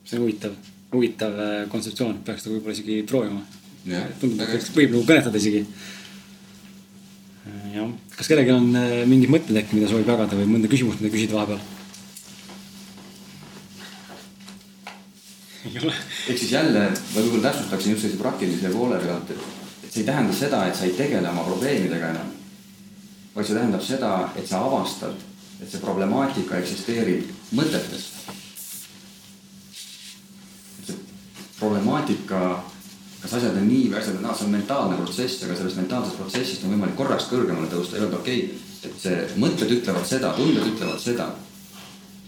see 0.04 0.18
on 0.18 0.26
huvitav 0.26 0.58
huvitav 0.92 1.38
äh, 1.38 1.68
kontseptsioon, 1.70 2.20
peaks 2.26 2.44
seda 2.44 2.56
võib-olla 2.56 2.74
isegi 2.74 3.00
proovima. 3.08 3.42
tundub, 4.20 4.42
et 4.44 4.70
võib 4.76 4.94
nagu 4.94 5.06
kõnetada 5.08 5.40
isegi. 5.40 5.64
Jah, 7.74 7.90
kas 8.16 8.30
kellelgi 8.30 8.52
on 8.54 8.72
äh, 8.78 9.02
mingid 9.08 9.30
mõtted 9.32 9.58
äkki, 9.60 9.76
mida 9.78 9.90
soovib 9.90 10.10
jagada 10.10 10.38
või 10.38 10.48
mõnda 10.50 10.70
küsimust, 10.70 11.00
mida 11.02 11.12
küsida 11.14 11.38
vahepeal? 11.38 11.60
ehk 15.70 16.38
siis 16.38 16.52
jälle 16.54 16.86
ma 16.88 17.20
võib-olla 17.20 17.50
täpsustaksin 17.50 17.92
just 17.92 18.06
sellise 18.06 18.20
praktilise 18.20 18.70
poole 18.72 18.98
pealt, 19.02 19.30
et, 19.34 19.42
et 19.84 19.90
see 19.90 20.02
ei 20.02 20.08
tähenda 20.08 20.34
seda, 20.34 20.62
et 20.66 20.78
sa 20.78 20.86
ei 20.88 20.94
tegele 20.96 21.28
oma 21.30 21.44
probleemidega 21.46 22.12
enam. 22.14 22.30
vaid 23.34 23.46
see 23.46 23.58
tähendab 23.58 23.84
seda, 23.84 24.12
et 24.40 24.48
sa 24.48 24.62
avastad, 24.66 25.20
et 25.60 25.68
see 25.68 25.82
problemaatika 25.84 26.58
eksisteerib 26.62 27.28
mõtetes 27.58 28.08
problemaatika, 31.60 32.62
kas 33.20 33.34
asjad 33.36 33.56
on 33.60 33.68
nii 33.68 33.88
või 33.90 33.98
asjad 34.00 34.16
on 34.16 34.22
naa, 34.24 34.34
see 34.36 34.46
on 34.48 34.54
mentaalne 34.54 34.98
protsess, 35.00 35.42
aga 35.44 35.56
sellest 35.56 35.80
mentaalsest 35.80 36.20
protsessist 36.20 36.64
on 36.64 36.74
võimalik 36.74 36.96
korraks 36.96 37.28
kõrgemale 37.30 37.68
tõusta 37.72 37.98
ja 37.98 38.06
öelda, 38.06 38.20
okei 38.20 38.44
okay,, 38.46 38.68
et 38.88 39.02
see 39.02 39.16
mõtted 39.42 39.74
ütlevad 39.76 40.06
seda, 40.08 40.32
tunded 40.38 40.70
ütlevad 40.72 41.02
seda. 41.02 41.26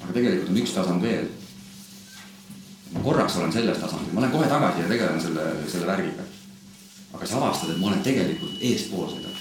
aga 0.02 0.12
tegelikult 0.12 0.51
on 0.52 0.60
üks 0.60 0.74
tasand 0.77 1.02
veel. 1.02 1.31
ma 2.93 3.05
korraks 3.06 3.36
olen 3.40 3.52
selles 3.52 3.78
tasandil, 3.81 4.12
ma 4.12 4.20
lähen 4.20 4.35
kohe 4.36 4.48
tagasi 4.51 4.85
ja 4.85 4.89
tegelen 4.89 5.20
selle, 5.20 5.47
selle 5.73 5.86
värgiga. 5.86 6.28
aga 7.14 7.27
sa 7.27 7.40
avastad, 7.40 7.70
et 7.70 7.81
ma 7.81 7.89
olen 7.89 8.05
tegelikult 8.05 8.60
eespool 8.60 9.09
seda 9.16 9.32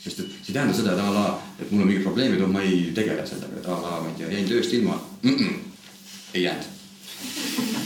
sest 0.00 0.20
et 0.22 0.30
see 0.30 0.52
ei 0.52 0.54
tähenda 0.54 0.76
seda, 0.76 0.94
et 0.94 1.02
a 1.02 1.10
la, 1.12 1.24
et 1.60 1.72
mul 1.72 1.82
on 1.82 1.90
mingid 1.90 2.06
probleemid, 2.06 2.46
ma 2.48 2.62
ei 2.64 2.86
tegele 2.96 3.26
sellega, 3.26 3.58
et 3.58 3.66
a 3.68 3.76
la, 3.82 3.98
ma 4.00 4.08
ei 4.08 4.16
tea, 4.22 4.30
jäin 4.32 4.48
tööst 4.48 4.72
ilma 4.78 4.96
mm. 5.22 5.36
-mm, 5.36 5.54
ei 6.34 6.42
jäänud 6.46 7.76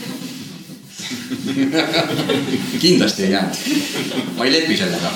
kindlasti 2.83 3.23
ei 3.23 3.31
jäänud. 3.31 3.55
ma 4.37 4.45
ei 4.45 4.51
lepi 4.51 4.77
sellega. 4.77 5.11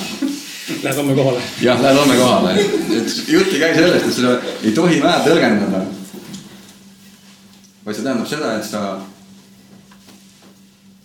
Lähed 0.84 0.98
homme 0.98 1.16
kohale? 1.16 1.41
jah, 1.61 1.82
lähed 1.82 1.98
homme 1.98 2.16
kohale. 2.16 2.60
et 2.98 3.28
jutt 3.28 3.53
ei 3.53 3.60
käi 3.60 3.76
sellest, 3.76 4.06
et 4.06 4.14
seda 4.14 4.36
ei 4.64 4.72
tohi 4.72 5.02
vähe 5.02 5.24
tõlgendada. 5.26 5.86
vaid 7.86 7.95
see 7.95 8.03
tähendab 8.03 8.28
seda, 8.28 8.53
et 8.57 8.70
sa 8.70 9.02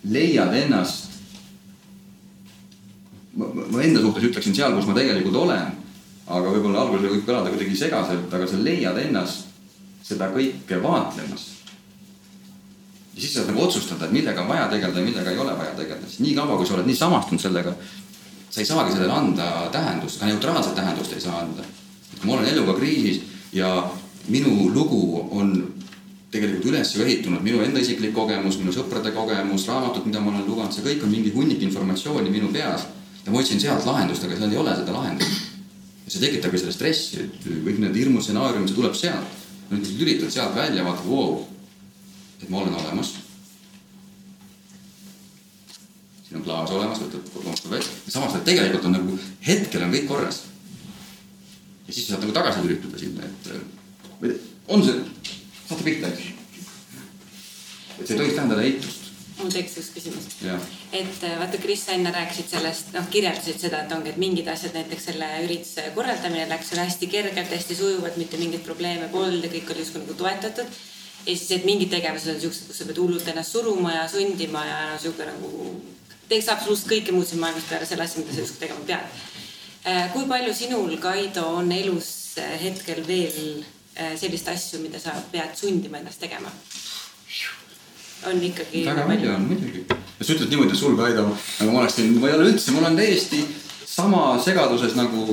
leiad 0.05 0.55
ennast. 0.55 1.11
ma, 3.36 3.82
enda 3.82 4.01
suhtes 4.01 4.28
ütleksin 4.31 4.55
seal, 4.55 4.77
kus 4.77 4.86
ma 4.86 4.94
tegelikult 5.01 5.36
olen. 5.47 5.73
aga 6.27 6.52
võib-olla 6.52 6.85
alguses 6.85 7.11
võib 7.11 7.27
kõlada 7.27 7.52
kuidagi 7.52 7.77
segaselt, 7.77 8.32
aga 8.32 8.47
sa 8.47 8.61
leiad 8.61 8.98
ennast 9.09 9.51
seda 10.05 10.28
kõike 10.32 10.82
vaatlemas 10.82 11.64
ja 13.15 13.20
siis 13.20 13.35
saad 13.35 13.47
nagu 13.51 13.62
otsustada, 13.62 14.09
millega 14.11 14.43
on 14.43 14.49
vaja 14.49 14.69
tegeleda 14.69 14.99
ja 14.99 15.05
millega 15.05 15.31
ei 15.31 15.39
ole 15.39 15.59
vaja 15.59 15.74
tegeleda, 15.77 16.07
sest 16.09 16.20
niikaua, 16.24 16.57
kui 16.57 16.66
sa 16.66 16.74
oled 16.74 16.89
nii 16.91 16.97
samastunud 16.99 17.43
sellega, 17.43 17.74
sa 18.51 18.61
ei 18.61 18.66
saagi 18.66 18.93
sellele 18.97 19.12
anda 19.12 19.69
tähendust, 19.73 20.19
ka 20.20 20.27
neutraalset 20.27 20.74
tähendust 20.74 21.12
ei 21.12 21.20
saa 21.20 21.39
anda. 21.41 21.62
et 22.12 22.19
kui 22.20 22.31
ma 22.31 22.36
olen 22.39 22.51
eluga 22.51 22.74
kriisis 22.78 23.23
ja 23.53 23.70
minu 24.28 24.70
lugu 24.74 25.28
on 25.31 25.55
tegelikult 26.35 26.66
üles 26.73 26.97
ehitunud 26.99 27.43
minu 27.43 27.62
enda 27.62 27.78
isiklik 27.81 28.15
kogemus, 28.15 28.59
minu 28.59 28.74
sõprade 28.74 29.12
kogemus, 29.15 29.69
raamatud, 29.70 30.07
mida 30.09 30.20
ma 30.20 30.32
olen 30.32 30.47
lugenud, 30.49 30.74
see 30.74 30.82
kõik 30.82 31.07
on 31.07 31.15
mingi 31.15 31.31
hunnik 31.35 31.62
informatsiooni 31.62 32.31
minu 32.31 32.51
peas. 32.53 32.86
ja 33.24 33.32
ma 33.32 33.39
otsin 33.41 33.61
sealt 33.61 33.86
lahendust, 33.86 34.24
aga 34.24 34.36
seal 34.36 34.53
ei 34.53 34.59
ole 34.59 34.74
seda 34.77 34.93
lahendust. 34.93 35.41
ja 36.05 36.11
see 36.11 36.20
tekitabki 36.27 36.59
selle 36.59 36.73
stressi, 36.73 37.20
et 37.23 37.47
kõik 37.47 37.78
need 37.78 37.97
hirmustsenaariumid, 38.03 38.69
see 38.69 38.81
tuleb 38.81 38.99
sealt. 38.99 39.43
nüüd 39.70 39.86
lülitad 40.01 40.31
sealt 40.35 40.57
välja, 40.57 40.85
vaatad, 40.85 41.07
vau 41.09 41.53
et 42.44 42.50
ma 42.52 42.60
olen 42.60 42.74
olemas. 42.76 43.14
siin 46.24 46.40
on 46.40 46.44
klaas 46.44 46.72
olemas, 46.76 47.00
võtad 47.04 47.30
loomstab 47.44 47.76
välja, 47.76 47.94
samas 48.08 48.36
et 48.36 48.44
tegelikult 48.48 48.88
on 48.88 48.98
nagu 48.98 49.18
hetkel 49.46 49.86
on 49.86 49.94
kõik 49.94 50.08
korras. 50.08 50.42
ja 51.86 51.92
siis 51.92 52.08
saad 52.08 52.24
nagu 52.24 52.36
tagasi 52.36 52.64
lülitada 52.66 53.00
sinna, 53.00 53.30
et 53.30 54.42
on 54.68 54.84
see, 54.84 55.00
saate 55.68 55.86
pihta, 55.86 56.12
eks. 56.12 56.28
et 57.98 58.06
see 58.06 58.14
ei 58.14 58.20
tohiks 58.20 58.36
tähendada 58.36 58.68
eitust 58.68 59.00
mul 59.34 59.50
tekkis 59.50 59.80
üks 59.80 59.90
küsimus. 59.96 60.26
et 60.94 61.24
äh, 61.26 61.38
vaata, 61.40 61.58
Kris, 61.58 61.82
sa 61.86 61.96
enne 61.96 62.12
rääkisid 62.14 62.52
sellest, 62.52 62.92
noh, 62.94 63.08
kirjeldasid 63.10 63.58
seda, 63.60 63.82
et 63.82 63.92
ongi, 63.92 64.12
et 64.12 64.20
mingid 64.20 64.48
asjad, 64.48 64.76
näiteks 64.76 65.08
selle 65.10 65.28
ürituse 65.44 65.88
korraldamine 65.96 66.46
läks 66.48 66.70
sul 66.70 66.80
hästi 66.80 67.08
kergelt, 67.10 67.50
hästi 67.50 67.76
sujuvalt, 67.78 68.16
mitte 68.20 68.38
mingeid 68.40 68.62
probleeme 68.66 69.08
polnud 69.12 69.44
ja 69.44 69.50
kõik 69.52 69.72
oli 69.74 69.82
justkui 69.82 70.04
nagu 70.04 70.16
toetatud 70.20 70.78
ja 71.24 71.36
siis, 71.36 71.51
et 71.56 71.64
mingid 71.64 71.90
tegevused 71.92 72.34
on 72.34 72.40
siuksed, 72.40 72.68
kus 72.68 72.80
sa 72.80 72.88
pead 72.88 73.01
hullult 73.01 73.28
ennast 73.32 73.56
suruma 73.56 73.94
ja 73.94 74.09
sundima 74.09 74.64
ja 74.68 74.80
sihuke 75.01 75.26
nagu 75.28 75.68
teeks 76.28 76.48
absoluutselt 76.52 76.90
kõike 76.92 77.14
muud 77.14 77.28
siin 77.28 77.40
maailmas 77.42 77.68
peale 77.68 77.88
selle 77.88 78.05
asja, 78.05 78.22
mida 78.22 78.34
sa 78.34 78.44
justkui 78.44 78.64
tegema 78.64 78.86
pead. 78.88 79.22
Äh, 79.84 80.06
kui 80.14 80.24
palju 80.28 80.55
sinul, 80.56 80.94
Kaido, 81.01 81.44
on 81.60 81.72
elus 81.72 82.10
äh, 82.40 82.55
hetkel 82.62 83.02
veel 83.06 83.64
äh, 83.96 84.14
sellist 84.20 84.48
asju, 84.48 84.80
mida 84.84 85.01
sa 85.01 85.12
pead 85.32 85.56
sundima 85.59 86.01
ennast 86.01 86.22
tegema? 86.24 86.52
on 88.24 88.38
ikkagi. 88.40 88.86
väga 88.86 89.02
palju 89.05 89.32
on 89.34 89.42
muidugi. 89.51 89.82
sa 90.20 90.32
ütled 90.32 90.48
niimoodi, 90.48 90.76
sul, 90.76 90.96
Kaido, 90.96 91.26
nagu 91.60 91.72
ma 91.72 91.82
oleksin, 91.82 92.14
ma 92.20 92.30
ei 92.30 92.38
ole 92.38 92.48
üldse, 92.55 92.72
ma 92.72 92.80
olen 92.80 92.96
täiesti 92.96 93.42
sama 93.84 94.22
segaduses 94.40 94.96
nagu 94.96 95.26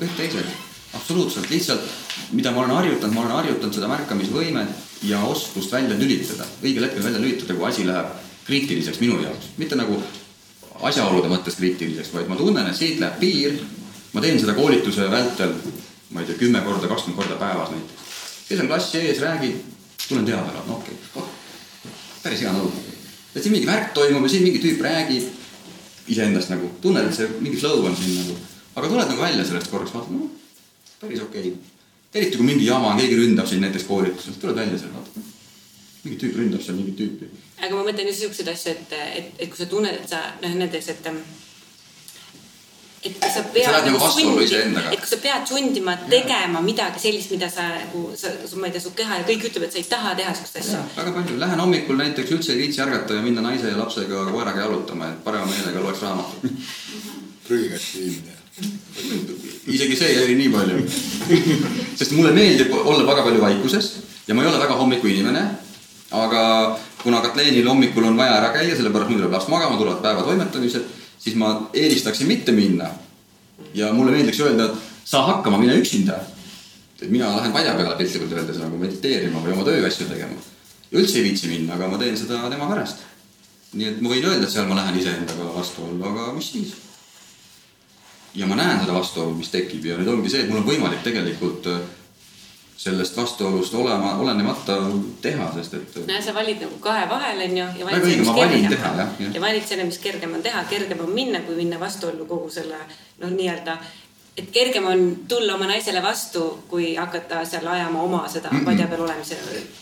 kõik 0.00 0.16
teised. 0.18 0.63
Absoluutselt, 0.94 1.50
lihtsalt 1.50 1.80
mida 2.32 2.50
ma 2.50 2.62
olen 2.64 2.76
harjutanud, 2.76 3.14
ma 3.14 3.20
olen 3.24 3.36
harjutanud 3.38 3.74
seda 3.74 3.88
märkamisvõimet 3.90 5.02
ja 5.08 5.20
oskust 5.28 5.72
välja 5.72 5.96
lülitada, 5.98 6.46
õigel 6.62 6.86
hetkel 6.88 7.04
välja 7.04 7.22
lülitada, 7.22 7.56
kui 7.56 7.68
asi 7.68 7.86
läheb 7.86 8.12
kriitiliseks 8.46 9.00
minu 9.00 9.18
jaoks, 9.22 9.52
mitte 9.60 9.76
nagu 9.78 9.98
asjaolude 10.84 11.30
mõttes 11.32 11.58
kriitiliseks, 11.58 12.12
vaid 12.14 12.28
ma 12.30 12.38
tunnen, 12.38 12.66
et 12.68 12.78
siit 12.78 13.00
läheb 13.02 13.20
piir. 13.20 13.58
ma 14.14 14.20
teen 14.22 14.38
seda 14.38 14.52
koolituse 14.54 15.08
vältel, 15.10 15.54
ma 16.14 16.20
ei 16.20 16.26
tea, 16.26 16.36
kümme 16.38 16.60
korda, 16.62 16.86
kakskümmend 16.86 17.18
korda 17.18 17.38
päevas 17.38 17.70
näiteks. 17.70 18.02
kes 18.48 18.60
on 18.60 18.68
klassi 18.68 18.98
ees, 18.98 19.20
räägib, 19.20 19.56
tulen 20.08 20.24
teada 20.24 20.52
ära, 20.52 20.62
no 20.68 20.76
okei 20.76 20.94
okay. 20.94 21.22
oh,, 21.22 21.90
päris 22.22 22.40
hea 22.40 22.52
nõu. 22.52 22.70
et 23.34 23.42
siin 23.42 23.52
mingi 23.52 23.66
värk 23.66 23.90
toimub 23.94 24.22
ja 24.22 24.30
siin 24.30 24.46
mingi 24.46 24.62
tüüp 24.62 24.80
räägib 24.86 25.26
iseendast 26.06 26.52
nagu, 26.52 26.70
tunned, 26.80 27.08
et 27.08 27.16
see 27.16 27.28
mingi 27.40 27.58
flow 27.58 27.86
on 27.88 27.96
siin 27.96 28.20
nagu, 28.20 28.38
aga 28.76 28.88
tuled 28.88 29.12
nagu 29.14 29.22
välja 29.22 29.44
sellest 29.44 29.72
korraks, 29.72 29.94
vaatad, 29.96 30.14
no 30.14 30.30
päris 31.04 31.22
okei 31.24 31.52
okay. 31.52 31.78
eriti 32.14 32.40
kui 32.40 32.48
mingi 32.48 32.66
jama 32.66 32.96
keegi 32.98 33.20
ründab 33.20 33.48
sind 33.50 33.64
näiteks 33.66 33.86
koolituselt, 33.88 34.40
tuled 34.42 34.58
välja 34.58 34.80
seal, 34.80 34.92
vaatad, 34.96 35.32
mingi 36.04 36.20
tüüp 36.24 36.36
ründab 36.42 36.66
seal 36.66 36.78
mingit 36.80 37.00
tüüpi. 37.00 37.30
aga 37.60 37.72
ma 37.78 37.86
mõtlen 37.86 38.10
just 38.10 38.24
siukseid 38.24 38.52
asju, 38.52 38.76
et, 38.76 38.94
et, 39.22 39.32
et 39.38 39.50
kui 39.50 39.60
sa 39.60 39.70
tunned, 39.70 40.02
et 40.02 40.14
sa 40.14 40.22
noh, 40.42 40.60
näiteks, 40.64 40.92
et 40.94 41.10
et 43.04 43.20
sa 43.20 43.42
pead 43.52 43.68
sa 43.68 43.80
nagu 43.84 43.98
sundima, 44.00 44.84
et 44.88 45.00
kui 45.00 45.10
sa 45.10 45.18
pead 45.20 45.48
sundima 45.48 45.96
tegema 46.08 46.62
midagi 46.64 47.02
sellist, 47.02 47.34
mida 47.34 47.50
sa 47.52 47.66
nagu, 47.74 48.06
sa, 48.16 48.32
ma 48.56 48.70
ei 48.70 48.76
tea, 48.76 48.84
su 48.84 48.94
keha 48.96 49.18
ja 49.20 49.26
kõik 49.28 49.44
ütleb, 49.50 49.66
et 49.66 49.76
sa 49.76 49.82
ei 49.82 49.90
taha 49.90 50.14
teha 50.20 50.32
siukest 50.38 50.60
asja. 50.62 50.84
väga 50.96 51.12
palju, 51.18 51.36
lähen 51.42 51.64
hommikul 51.64 52.00
näiteks 52.00 52.32
üldse 52.38 52.54
ei 52.54 52.62
viitsi 52.62 52.80
ärgata 52.84 53.18
ja 53.18 53.26
minna 53.26 53.44
naise 53.44 53.68
ja 53.68 53.80
lapsega 53.80 54.24
koeraga 54.30 54.64
jalutama, 54.64 55.10
et 55.12 55.20
parema 55.26 55.50
meelega 55.50 55.84
loeks 55.84 56.00
raamatut. 56.06 56.48
prügikasti 57.48 58.00
viimine 58.00 58.33
isegi 59.66 59.96
see 59.96 60.16
eri 60.24 60.34
nii 60.38 60.50
palju. 60.54 60.82
sest 61.98 62.12
mulle 62.16 62.32
meeldib 62.32 62.72
olla 62.72 63.06
väga 63.06 63.22
palju 63.28 63.40
vaikuses 63.40 63.92
ja 64.28 64.34
ma 64.34 64.42
ei 64.42 64.48
ole 64.48 64.58
väga 64.58 64.74
hommikuinimene. 64.80 65.46
aga 66.10 66.42
kuna 67.02 67.20
Katleenil 67.20 67.68
hommikul 67.68 68.04
on 68.04 68.16
vaja 68.16 68.36
ära 68.40 68.52
käia, 68.52 68.76
sellepärast 68.76 69.10
mul 69.10 69.18
tuleb 69.18 69.32
laps 69.32 69.48
magama, 69.48 69.76
tulevad 69.76 70.02
päeva 70.02 70.22
toimetamised 70.22 70.84
siis 71.24 71.36
ma 71.36 71.70
eelistaksin 71.72 72.26
mitte 72.26 72.52
minna. 72.52 72.90
ja 73.74 73.92
mulle 73.92 74.10
meeldiks 74.10 74.40
öelda, 74.40 74.64
et 74.64 74.72
saa 75.04 75.26
hakkama, 75.26 75.58
mine 75.58 75.76
üksinda. 75.76 76.14
mina 77.08 77.36
lähen 77.36 77.52
padja 77.52 77.74
peale 77.74 77.96
piltlikult 77.96 78.32
öeldes 78.32 78.58
nagu 78.58 78.78
mediteerima 78.78 79.40
või 79.44 79.52
oma 79.52 79.64
tööasju 79.64 80.06
tegema. 80.08 80.36
üldse 80.92 81.18
ei 81.18 81.24
viitsi 81.24 81.48
minna, 81.48 81.74
aga 81.74 81.88
ma 81.88 81.98
teen 81.98 82.16
seda 82.16 82.50
tema 82.50 82.68
pärast. 82.68 83.04
nii 83.72 83.88
et 83.88 84.00
ma 84.00 84.08
võin 84.08 84.24
öelda, 84.24 84.44
et 84.44 84.52
seal 84.52 84.68
ma 84.68 84.76
lähen 84.80 85.00
iseendaga 85.00 85.48
vastuollu, 85.56 86.04
aga 86.04 86.32
mis 86.32 86.50
siis. 86.52 86.74
Ja 88.34 88.46
ma 88.46 88.56
näen 88.58 88.80
seda 88.80 88.94
vastuolu, 88.94 89.34
mis 89.38 89.52
tekib 89.52 89.84
ja 89.84 89.98
nüüd 89.98 90.10
ongi 90.10 90.32
see, 90.32 90.44
et 90.44 90.50
mul 90.50 90.62
on 90.62 90.68
võimalik 90.68 91.02
tegelikult 91.06 91.66
äh, 91.70 91.80
sellest 92.84 93.16
vastuolust 93.16 93.74
olema, 93.74 94.16
olenemata 94.20 94.78
teha, 95.22 95.50
sest 95.54 95.74
et. 95.78 95.98
no 96.08 96.22
sa 96.22 96.34
valid 96.34 96.64
nagu 96.66 96.78
kahe 96.82 97.08
vahel, 97.10 97.44
on 97.46 97.58
ju. 97.58 97.66
väga 97.86 98.00
õige, 98.06 98.24
ma 98.26 98.36
valin 98.36 98.66
teha, 98.68 98.94
jah, 99.00 99.12
jah. 99.22 99.34
ja 99.36 99.44
valid 99.44 99.68
selle, 99.68 99.86
mis 99.90 100.00
kergem 100.02 100.34
on 100.34 100.42
teha, 100.42 100.64
kergem 100.70 101.04
on 101.06 101.12
minna, 101.14 101.44
kui 101.46 101.58
minna 101.60 101.78
vastuollu 101.80 102.26
kogu 102.30 102.50
selle 102.52 102.80
noh, 103.22 103.30
nii-öelda 103.30 103.78
et 104.36 104.50
kergem 104.50 104.86
on 104.90 105.04
tulla 105.30 105.54
oma 105.54 105.68
naisele 105.70 106.02
vastu, 106.02 106.42
kui 106.68 106.94
hakata 106.98 107.44
seal 107.46 107.66
ajama 107.70 108.02
oma 108.02 108.24
seda 108.28 108.50
mm 108.50 108.60
-mm. 108.60 108.64
padja 108.64 108.86
peal 108.86 109.06
olemise. 109.06 109.36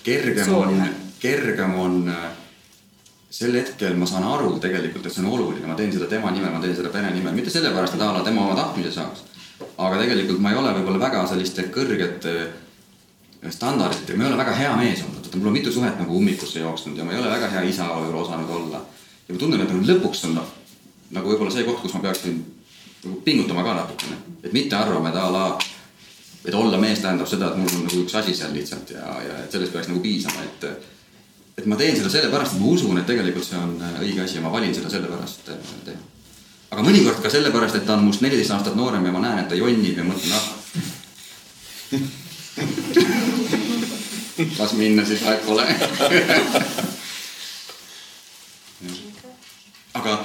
kergem 0.05 0.55
on, 0.55 0.83
kergem 1.21 1.75
on 1.79 2.09
äh, 2.09 2.31
sel 3.33 3.55
hetkel 3.57 3.97
ma 3.97 4.07
saan 4.09 4.27
aru 4.29 4.59
tegelikult, 4.61 5.07
et 5.07 5.15
see 5.15 5.23
on 5.25 5.33
oluline, 5.33 5.65
ma 5.67 5.77
teen 5.79 5.93
seda 5.93 6.09
tema 6.11 6.31
nimel, 6.35 6.53
ma 6.53 6.61
teen 6.61 6.75
seda 6.77 6.91
pere 6.93 7.13
nimel, 7.15 7.33
mitte 7.37 7.53
sellepärast, 7.53 7.97
et 7.97 8.05
a 8.05 8.11
la 8.13 8.25
tema 8.27 8.45
oma 8.45 8.57
tahtmise 8.59 8.93
saaks. 8.93 9.25
aga 9.79 10.01
tegelikult 10.03 10.43
ma 10.43 10.51
ei 10.51 10.59
ole 10.59 10.73
võib-olla 10.77 11.01
väga 11.01 11.23
selliste 11.31 11.65
kõrgete 11.73 12.35
standarditega, 13.49 14.19
ma 14.19 14.27
ei 14.27 14.31
ole 14.33 14.41
väga 14.43 14.57
hea 14.59 14.73
mees 14.77 15.05
olnud, 15.07 15.27
et 15.27 15.37
mul 15.39 15.49
on 15.49 15.57
mitu 15.57 15.73
suhet 15.73 15.99
nagu 16.03 16.17
ummikusse 16.19 16.61
jooksnud 16.61 16.99
ja 16.99 17.07
ma 17.09 17.15
ei 17.15 17.23
ole 17.23 17.31
väga 17.31 17.49
hea 17.55 17.63
isa 17.71 17.89
osanud 17.95 18.51
olla. 18.51 18.83
ja 19.29 19.35
ma 19.35 19.39
tunnen, 19.39 19.61
et 19.61 19.73
nagu 19.73 19.87
lõpuks 19.87 20.27
on 20.29 20.41
nagu 21.17 21.33
võib-olla 21.33 21.55
see 21.55 21.65
koht, 21.65 21.81
kus 21.81 21.95
ma 21.97 22.05
peaksin 22.05 22.43
nagu 23.05 23.21
pingutama 23.25 23.65
ka 23.65 23.79
natukene, 23.81 24.19
et 24.43 24.53
mitte 24.53 24.77
arvama, 24.77 25.09
et 25.09 25.17
a 25.17 25.29
la, 25.33 25.47
et 26.45 26.55
olla 26.55 26.79
mees 26.79 27.01
tähendab 27.01 27.31
seda, 27.31 27.49
et 27.49 27.63
mul 27.63 27.79
on 27.79 27.87
nagu 27.89 28.05
üks 28.05 28.19
asi 28.19 28.35
seal 28.37 28.53
lihtsalt 28.53 28.93
ja, 28.93 29.09
ja 29.25 29.45
et 29.45 29.55
sellest 29.55 29.73
peaks 29.73 29.89
nagu 29.89 30.05
piisama, 30.05 30.45
et 30.45 30.92
et 31.63 31.69
ma 31.71 31.77
teen 31.79 31.95
seda 31.95 32.11
sellepärast, 32.11 32.57
et 32.57 32.61
ma 32.61 32.67
usun, 32.75 32.99
et 32.99 33.07
tegelikult 33.07 33.47
see 33.47 33.59
on 33.59 33.77
õige 34.03 34.25
asi 34.25 34.41
ja 34.41 34.43
ma 34.43 34.51
valin 34.51 34.75
seda 34.75 34.91
sellepärast 34.91 35.47
teha. 35.87 36.01
aga 36.73 36.83
mõnikord 36.83 37.23
ka 37.23 37.31
sellepärast, 37.31 37.77
et 37.79 37.87
ta 37.87 37.95
on 37.95 38.05
must 38.09 38.25
neliteist 38.25 38.51
aastat 38.57 38.75
noorem 38.75 39.07
ja 39.07 39.13
ma 39.15 39.23
näen, 39.23 39.39
et 39.45 39.49
ta 39.53 39.55
jonnib 39.59 39.97
ja 40.01 40.05
mõtlen, 40.09 40.33
ah 40.35 40.45
las 44.59 44.73
minna 44.73 45.05
siis, 45.07 45.23
vahet 45.23 45.47
pole 45.47 45.67
aga 50.01 50.17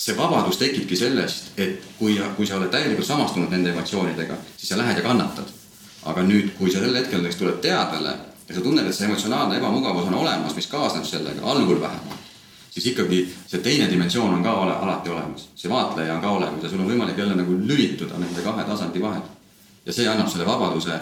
see 0.00 0.16
vabadus 0.16 0.58
tekibki 0.58 0.96
sellest, 0.96 1.52
et 1.60 1.86
kui, 2.00 2.18
kui 2.36 2.46
sa 2.48 2.56
oled 2.58 2.72
täielikult 2.72 3.06
samastunud 3.06 3.50
nende 3.52 3.70
emotsioonidega, 3.70 4.34
siis 4.56 4.72
sa 4.72 4.80
lähed 4.80 4.98
ja 4.98 5.06
kannatad. 5.06 5.54
aga 6.02 6.22
nüüd, 6.26 6.54
kui 6.58 6.72
sa 6.72 6.80
sel 6.80 6.96
hetkel 6.96 7.20
näiteks 7.20 7.38
tuled 7.38 7.58
teadvale 7.62 8.16
ja 8.50 8.56
sa 8.56 8.60
tunned, 8.60 8.86
et 8.86 8.94
see 8.94 9.06
emotsionaalne 9.06 9.58
ebamugavus 9.60 10.08
on 10.10 10.14
olemas, 10.24 10.56
mis 10.58 10.66
kaasneb 10.66 11.04
sellega, 11.06 11.44
algul 11.46 11.78
vähemalt, 11.80 12.30
siis 12.70 12.88
ikkagi 12.90 13.20
see 13.46 13.62
teine 13.62 13.86
dimensioon 13.90 14.34
on 14.34 14.42
ka 14.42 14.54
ole, 14.64 14.74
alati 14.74 15.10
olemas. 15.10 15.48
see 15.54 15.70
vaatleja 15.70 16.16
on 16.16 16.20
ka 16.20 16.30
olemas 16.30 16.62
ja 16.62 16.70
sul 16.70 16.82
on 16.82 16.90
võimalik 16.90 17.18
jälle 17.18 17.36
nagu 17.38 17.54
lülituda 17.54 18.18
nende 18.18 18.42
kahe 18.42 18.64
tasandi 18.64 19.02
vahel. 19.02 19.22
ja 19.86 19.92
see 19.92 20.08
annab 20.08 20.28
selle 20.28 20.46
vabaduse 20.46 20.98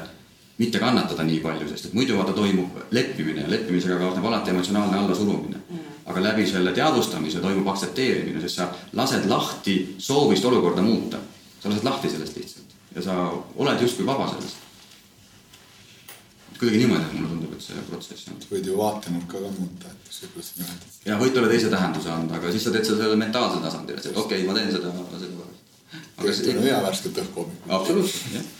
mitte 0.58 0.78
kannatada 0.78 1.24
nii 1.24 1.40
palju, 1.40 1.68
sest 1.68 1.88
et 1.88 1.96
muidu 1.96 2.18
vaata 2.18 2.36
toimub 2.36 2.76
leppimine 2.90 3.46
ja 3.46 3.50
leppimisega 3.50 3.98
kaasneb 3.98 4.24
alati 4.24 4.50
emotsionaalne 4.50 4.98
allasurumine 4.98 5.56
mm.. 5.56 5.90
aga 6.06 6.22
läbi 6.22 6.46
selle 6.46 6.72
teadvustamise 6.76 7.40
toimub 7.40 7.68
aktsepteerimine, 7.72 8.40
sest 8.44 8.60
sa 8.60 8.68
lased 8.92 9.28
lahti 9.28 9.80
soovist 9.98 10.44
olukorda 10.44 10.82
muuta. 10.82 11.16
sa 11.60 11.70
lased 11.70 11.84
lahti 11.84 12.10
sellest 12.10 12.36
lihtsalt 12.36 12.74
ja 12.94 13.02
sa 13.02 13.20
oled 13.56 13.80
justkui 13.80 14.06
vaba 14.06 14.28
sellest. 14.28 14.67
Kuidagi 16.58 16.80
niimoodi 16.82 17.14
mulle 17.14 17.28
tundub, 17.30 17.54
et 17.54 17.62
see 17.62 17.84
protsess 17.88 18.28
on. 18.32 18.40
võid 18.50 18.66
ju 18.66 18.76
vaatenurka 18.78 19.40
ka 19.44 19.52
muuta, 19.54 19.92
et 19.92 20.12
see, 20.14 20.30
kuidas 20.32 20.50
sa 20.50 20.62
nimetad. 20.62 20.98
ja 21.06 21.18
võid 21.20 21.36
talle 21.36 21.52
teise 21.52 21.70
tähenduse 21.72 22.10
anda, 22.10 22.38
aga 22.40 22.52
siis 22.54 22.66
sa 22.66 22.74
teed 22.74 22.88
seda 22.88 23.04
sellel 23.04 23.20
mentaalsel 23.20 23.62
tasandil, 23.62 24.00
et 24.00 24.08
okei 24.10 24.22
okay,, 24.24 24.46
ma 24.48 24.56
teen 24.58 24.72
seda 24.74 24.92
sellepärast. 24.96 26.04
tõesti 26.18 26.54
on 26.56 26.66
hea 26.66 26.82
värsket 26.88 27.22
õhku 27.24 27.44
hommikul. 27.44 27.74
absoluutselt, 27.78 28.34
jah. 28.34 28.50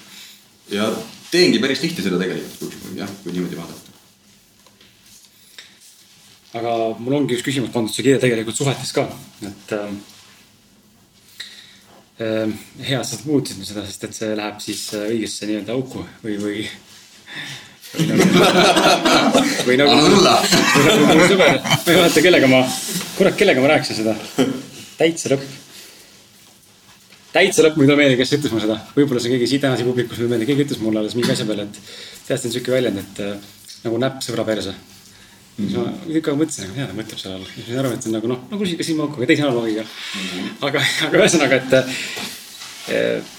ja 0.76 0.88
teengi 1.32 1.62
päris 1.64 1.82
tihti 1.82 2.06
seda 2.06 2.20
tegelikult, 2.22 2.78
kui 2.84 3.00
jah, 3.02 3.14
kui 3.24 3.34
niimoodi 3.34 3.58
vaadata. 3.58 3.96
aga 6.60 6.76
mul 6.98 7.18
ongi 7.18 7.36
üks 7.36 7.46
küsimus 7.46 7.74
pandud 7.74 7.94
siia 7.94 8.06
kirja 8.06 8.22
tegelikult 8.22 8.62
suhetes 8.62 8.94
ka, 8.94 9.08
et 9.42 9.74
äh, 9.76 9.88
äh, 12.22 12.58
hea, 12.78 13.00
et 13.00 13.10
sa 13.10 13.24
muutsid 13.26 13.66
seda, 13.66 13.82
sest 13.86 14.06
et 14.06 14.20
see 14.22 14.36
läheb 14.38 14.62
siis 14.62 14.92
äh, 14.94 15.10
õigesse 15.16 15.50
nii-öelda 15.50 15.74
auku 15.74 16.06
või, 16.22 16.38
või 16.44 16.62
või 19.66 19.78
nagu, 19.80 19.94
nagu, 19.94 20.34
või 20.74 21.06
nagu 21.08 21.30
sõber, 21.30 21.54
ma 21.62 21.78
ei 21.78 21.96
mäleta, 21.96 22.24
kellega 22.26 22.50
ma, 22.50 22.60
kurat, 23.16 23.38
kellega 23.38 23.64
ma 23.64 23.72
rääkisin 23.72 24.02
seda, 24.02 24.14
täitsa 24.98 25.32
lõpp 25.34 25.46
täitsa 27.32 27.64
lõpuni 27.64 27.84
ei 27.84 27.90
tule 27.90 27.98
meelde, 28.00 28.18
kes 28.18 28.36
ütles 28.38 28.52
mulle 28.52 28.64
seda. 28.66 28.76
võib-olla 28.96 29.20
see 29.22 29.30
on 29.30 29.36
keegi 29.36 29.50
siit 29.50 29.62
tänase 29.64 29.84
publikus 29.86 30.20
või 30.22 30.30
meelde, 30.32 30.46
keegi 30.48 30.64
ütles 30.66 30.80
mulle 30.82 31.02
alles 31.02 31.16
mingi 31.16 31.32
asja 31.32 31.46
peale, 31.48 31.68
et 31.68 31.80
tead, 32.26 32.38
see 32.38 32.48
on 32.48 32.54
siuke 32.56 32.72
väljend, 32.72 33.02
et 33.02 33.20
äh, 33.24 33.34
nagu 33.84 34.00
näpp 34.00 34.24
sõbra 34.24 34.46
perse 34.48 34.72
siis 35.58 35.74
ma 35.74 35.88
tükk 36.04 36.28
aega 36.28 36.38
mõtlesin, 36.38 36.66
aga 36.66 36.74
mida 36.76 36.86
ta 36.86 36.96
mõtleb 36.98 37.20
seal 37.20 37.34
all. 37.34 37.46
siis 37.50 37.64
ma 37.64 37.68
sain 37.68 37.80
aru, 37.82 37.90
et 37.94 38.04
see 38.04 38.10
on 38.10 38.16
nagu 38.18 38.30
noh, 38.30 38.42
nagu 38.52 38.68
sihuke 38.68 38.86
silmaaukuga, 38.86 39.26
teise 39.26 39.44
analoogiga 39.44 39.82
mm. 39.84 40.28
-hmm. 40.28 40.52
aga, 40.68 40.84
aga 41.08 41.22
ühesõnaga, 41.22 41.58
et 41.58 41.72
äh, 41.78 43.32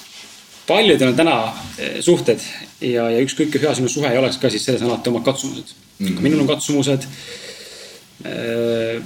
paljudel 0.68 1.14
on 1.14 1.20
täna 1.20 1.36
äh, 1.48 2.00
suhted 2.04 2.44
ja, 2.82 3.10
ja 3.12 3.22
ükskõik 3.24 3.52
kui 3.54 3.62
hea 3.64 3.76
sinu 3.78 3.92
suhe 3.92 4.12
ei 4.12 4.20
oleks 4.20 4.40
ka, 4.42 4.50
siis 4.50 4.66
selles 4.66 4.84
on 4.86 4.92
alati 4.92 5.12
omad 5.12 5.26
katsumused 5.28 5.74
mm. 5.74 6.08
-hmm. 6.08 6.22
minul 6.26 6.44
on 6.46 6.48
katsumused 6.48 7.08
äh, 8.26 9.02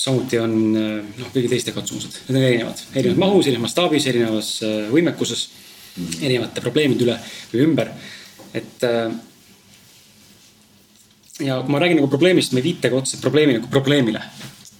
samuti 0.00 0.38
on 0.40 0.54
noh, 0.72 1.32
kõigi 1.34 1.50
teiste 1.50 1.74
katsumused, 1.76 2.22
need 2.28 2.38
on 2.38 2.46
erinevad, 2.48 2.84
erinevas 2.94 3.20
mahus, 3.20 3.46
erinevas 3.46 3.66
mastaabis, 3.68 4.06
erinevas 4.06 4.52
äh, 4.64 4.86
võimekuses 4.92 5.48
mm, 5.48 6.06
-hmm. 6.06 6.24
erinevate 6.28 6.64
probleemide 6.64 7.04
üle 7.04 7.18
või 7.52 7.66
ümber. 7.66 7.92
et 8.54 8.84
äh, 8.84 9.12
ja 11.40 11.60
kui 11.62 11.72
ma 11.72 11.80
räägin 11.80 12.00
nagu 12.00 12.08
probleemist, 12.08 12.52
ma 12.52 12.60
ei 12.60 12.70
viita 12.70 12.90
ka 12.90 13.00
otseselt 13.00 13.22
probleemi 13.24 13.58
nagu 13.58 13.68
probleemile. 13.72 14.22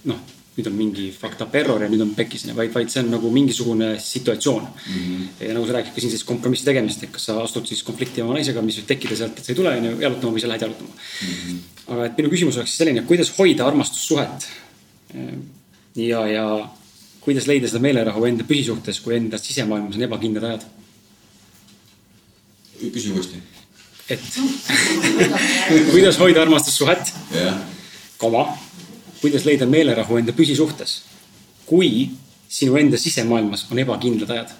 noh, 0.09 0.17
nüüd 0.57 0.67
on 0.67 0.73
mingi 0.75 1.05
fucked 1.15 1.39
up 1.45 1.53
error 1.55 1.79
ja 1.79 1.87
nüüd 1.87 2.01
on 2.03 2.09
pekkis, 2.15 2.43
vaid, 2.57 2.73
vaid 2.73 2.89
see 2.91 2.99
on 3.05 3.11
nagu 3.13 3.29
mingisugune 3.31 3.93
situatsioon 4.03 4.65
mm. 4.65 4.97
-hmm. 4.97 5.45
ja 5.47 5.53
nagu 5.55 5.67
sa 5.67 5.77
räägid 5.77 5.93
ka 5.95 6.03
siin 6.03 6.11
siis 6.11 6.25
kompromissi 6.27 6.67
tegemist, 6.67 7.03
et 7.03 7.11
kas 7.11 7.29
sa 7.29 7.37
astud 7.43 7.67
siis 7.67 7.83
konflikti 7.87 8.21
oma 8.21 8.35
naisega, 8.35 8.61
mis 8.61 8.81
võib 8.81 8.89
tekkida 8.89 9.15
sealt, 9.15 9.39
et 9.39 9.45
sa 9.45 9.53
ei 9.53 9.59
tule 9.61 9.71
on 9.77 9.85
ju 9.85 9.93
jalutama 10.01 10.33
või 10.35 10.43
sa 10.43 10.51
lähed 10.51 10.65
jalutama 10.67 10.89
mm. 10.89 11.29
-hmm. 11.29 11.57
aga 11.93 12.05
et 12.05 12.17
minu 12.17 12.33
küsimus 12.33 12.57
oleks 12.59 12.77
selline, 12.77 13.05
kuidas 13.07 13.31
hoida 13.37 13.67
armastussuhet 13.67 14.49
ja, 15.95 16.27
ja 16.27 16.45
kuidas 17.21 17.47
leida 17.47 17.67
seda 17.67 17.79
meelerahu 17.79 18.25
enda 18.25 18.43
püsisuhtes, 18.43 18.99
kui 18.99 19.15
enda 19.15 19.37
sisemaailmas 19.37 19.95
on 19.95 20.07
ebakindlad 20.09 20.43
ajad? 20.49 20.67
küsi 22.81 23.11
uuesti. 23.13 23.37
et 24.09 24.23
kuidas 25.93 26.17
hoida 26.19 26.41
armastussuhet 26.41 27.13
koma, 28.21 28.45
kuidas 29.21 29.45
leida 29.45 29.65
meelerahu 29.69 30.17
enda 30.19 30.33
püsisuhtes, 30.35 31.01
kui 31.65 32.09
sinu 32.49 32.77
enda 32.79 32.97
sisemaailmas 32.97 33.67
on 33.71 33.79
ebakindlad 33.83 34.29
ajad? 34.37 34.55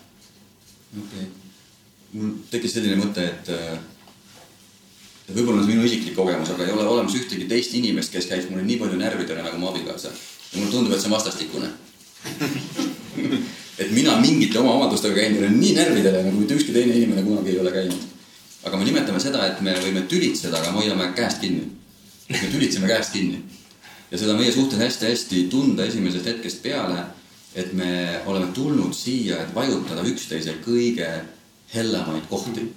okei 0.98 1.06
okay., 1.06 1.28
mul 2.14 2.32
tekkis 2.52 2.74
selline 2.76 2.98
mõte, 3.00 3.24
et 3.26 3.46
võib-olla 5.32 5.62
on 5.62 5.66
see 5.66 5.76
minu 5.76 5.88
isiklik 5.88 6.16
kogemus, 6.16 6.52
aga 6.52 6.66
ei 6.66 6.74
ole 6.76 6.88
olemas 6.88 7.16
ühtegi 7.16 7.48
teist 7.48 7.76
inimest, 7.78 8.12
kes 8.14 8.28
käiks 8.28 8.50
mulle 8.52 8.66
nii 8.68 8.80
palju 8.82 9.00
närvidele 9.00 9.46
nagu 9.46 9.58
mu 9.60 9.70
abikaasa. 9.72 10.12
ja 10.12 10.60
mulle 10.60 10.72
tundub, 10.72 10.94
et 10.94 11.02
see 11.02 11.10
on 11.12 11.16
vastastikune 11.16 11.70
et 13.82 13.92
mina 13.92 14.18
mingite 14.22 14.60
oma 14.60 14.74
omadustega 14.78 15.16
käin 15.16 15.36
talle 15.36 15.50
nii 15.54 15.76
närvidele, 15.78 16.24
nagu 16.26 16.38
mitte 16.38 16.58
ükski 16.58 16.76
teine 16.76 16.96
inimene 16.96 17.24
kunagi 17.26 17.56
ei 17.56 17.60
ole 17.60 17.72
käinud. 17.72 18.10
aga 18.64 18.78
me 18.78 18.86
nimetame 18.86 19.20
seda, 19.20 19.46
et 19.48 19.62
me 19.62 19.74
võime 19.74 20.04
tülitseda, 20.10 20.60
aga 20.60 20.72
me 20.72 20.84
hoiame 20.84 21.12
käest 21.18 21.42
kinni. 21.42 21.66
me 22.30 22.48
tülitseme 22.52 22.88
käest 22.88 23.14
kinni. 23.14 23.42
Ja 24.12 24.20
seda 24.20 24.36
meie 24.36 24.52
suhtes 24.52 24.80
hästi-hästi 24.80 25.46
tunda 25.50 25.86
esimesest 25.88 26.26
hetkest 26.26 26.62
peale, 26.64 27.06
et 27.56 27.74
me 27.74 28.22
oleme 28.26 28.52
tulnud 28.56 28.94
siia, 28.96 29.42
et 29.42 29.56
vajutada 29.56 30.04
üksteise 30.08 30.58
kõige 30.66 31.08
hellemaid 31.74 32.28
kohti. 32.30 32.68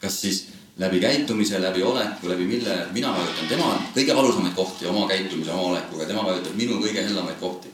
kas 0.00 0.20
siis 0.20 0.46
läbi 0.78 1.00
käitumise, 1.00 1.62
läbi 1.62 1.82
oleku, 1.82 2.28
läbi 2.28 2.44
mille 2.44 2.76
mina 2.92 3.12
vajutan 3.12 3.48
tema 3.48 3.70
kõige 3.94 4.16
valusamaid 4.16 4.54
kohti 4.54 4.86
oma 4.86 5.06
käitumise, 5.08 5.52
oma 5.52 5.70
olekuga, 5.70 6.06
tema 6.06 6.24
vajutab 6.24 6.56
minu 6.56 6.80
kõige 6.82 7.04
hellamaid 7.04 7.38
kohti. 7.40 7.68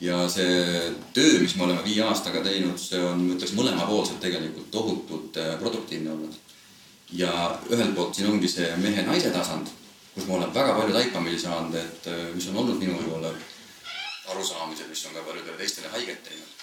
ja 0.00 0.28
see 0.28 0.92
töö, 1.12 1.40
mis 1.40 1.56
me 1.56 1.64
oleme 1.64 1.84
viie 1.84 2.02
aastaga 2.02 2.40
teinud, 2.40 2.78
see 2.80 3.00
on, 3.04 3.20
ma 3.20 3.34
ütleks 3.34 3.52
mõlemapoolselt 3.52 4.20
tegelikult 4.20 4.70
tohutult 4.70 5.36
äh, 5.36 5.58
produktiivne 5.60 6.12
olnud. 6.12 6.38
ja 7.12 7.58
ühelt 7.70 7.94
poolt 7.94 8.14
siin 8.14 8.30
ongi 8.30 8.48
see 8.48 8.70
mehe-naise 8.76 9.30
tasand, 9.30 9.68
kus 10.20 10.28
ma 10.28 10.36
olen 10.36 10.54
väga 10.54 10.74
palju 10.76 10.92
taipamisi 10.92 11.38
saanud, 11.40 11.74
et 11.74 12.06
äh, 12.12 12.28
mis 12.34 12.46
on 12.50 12.60
olnud 12.60 12.76
minul 12.76 13.00
võib-olla 13.00 13.32
arusaamised, 14.34 14.88
mis 14.92 15.04
on 15.08 15.16
ka 15.16 15.24
paljudele 15.24 15.56
teistele 15.56 15.88
haiget 15.94 16.20
teinud. 16.26 16.56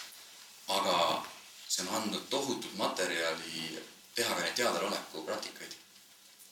aga 0.68 1.24
see 1.68 1.86
on 1.86 1.96
andnud 1.96 2.26
tohutut 2.30 2.74
materjali 2.78 3.80
teha 4.16 4.36
ka 4.36 4.44
neid 4.44 4.56
teadaloleku 4.56 5.24
praktikaid. 5.26 5.74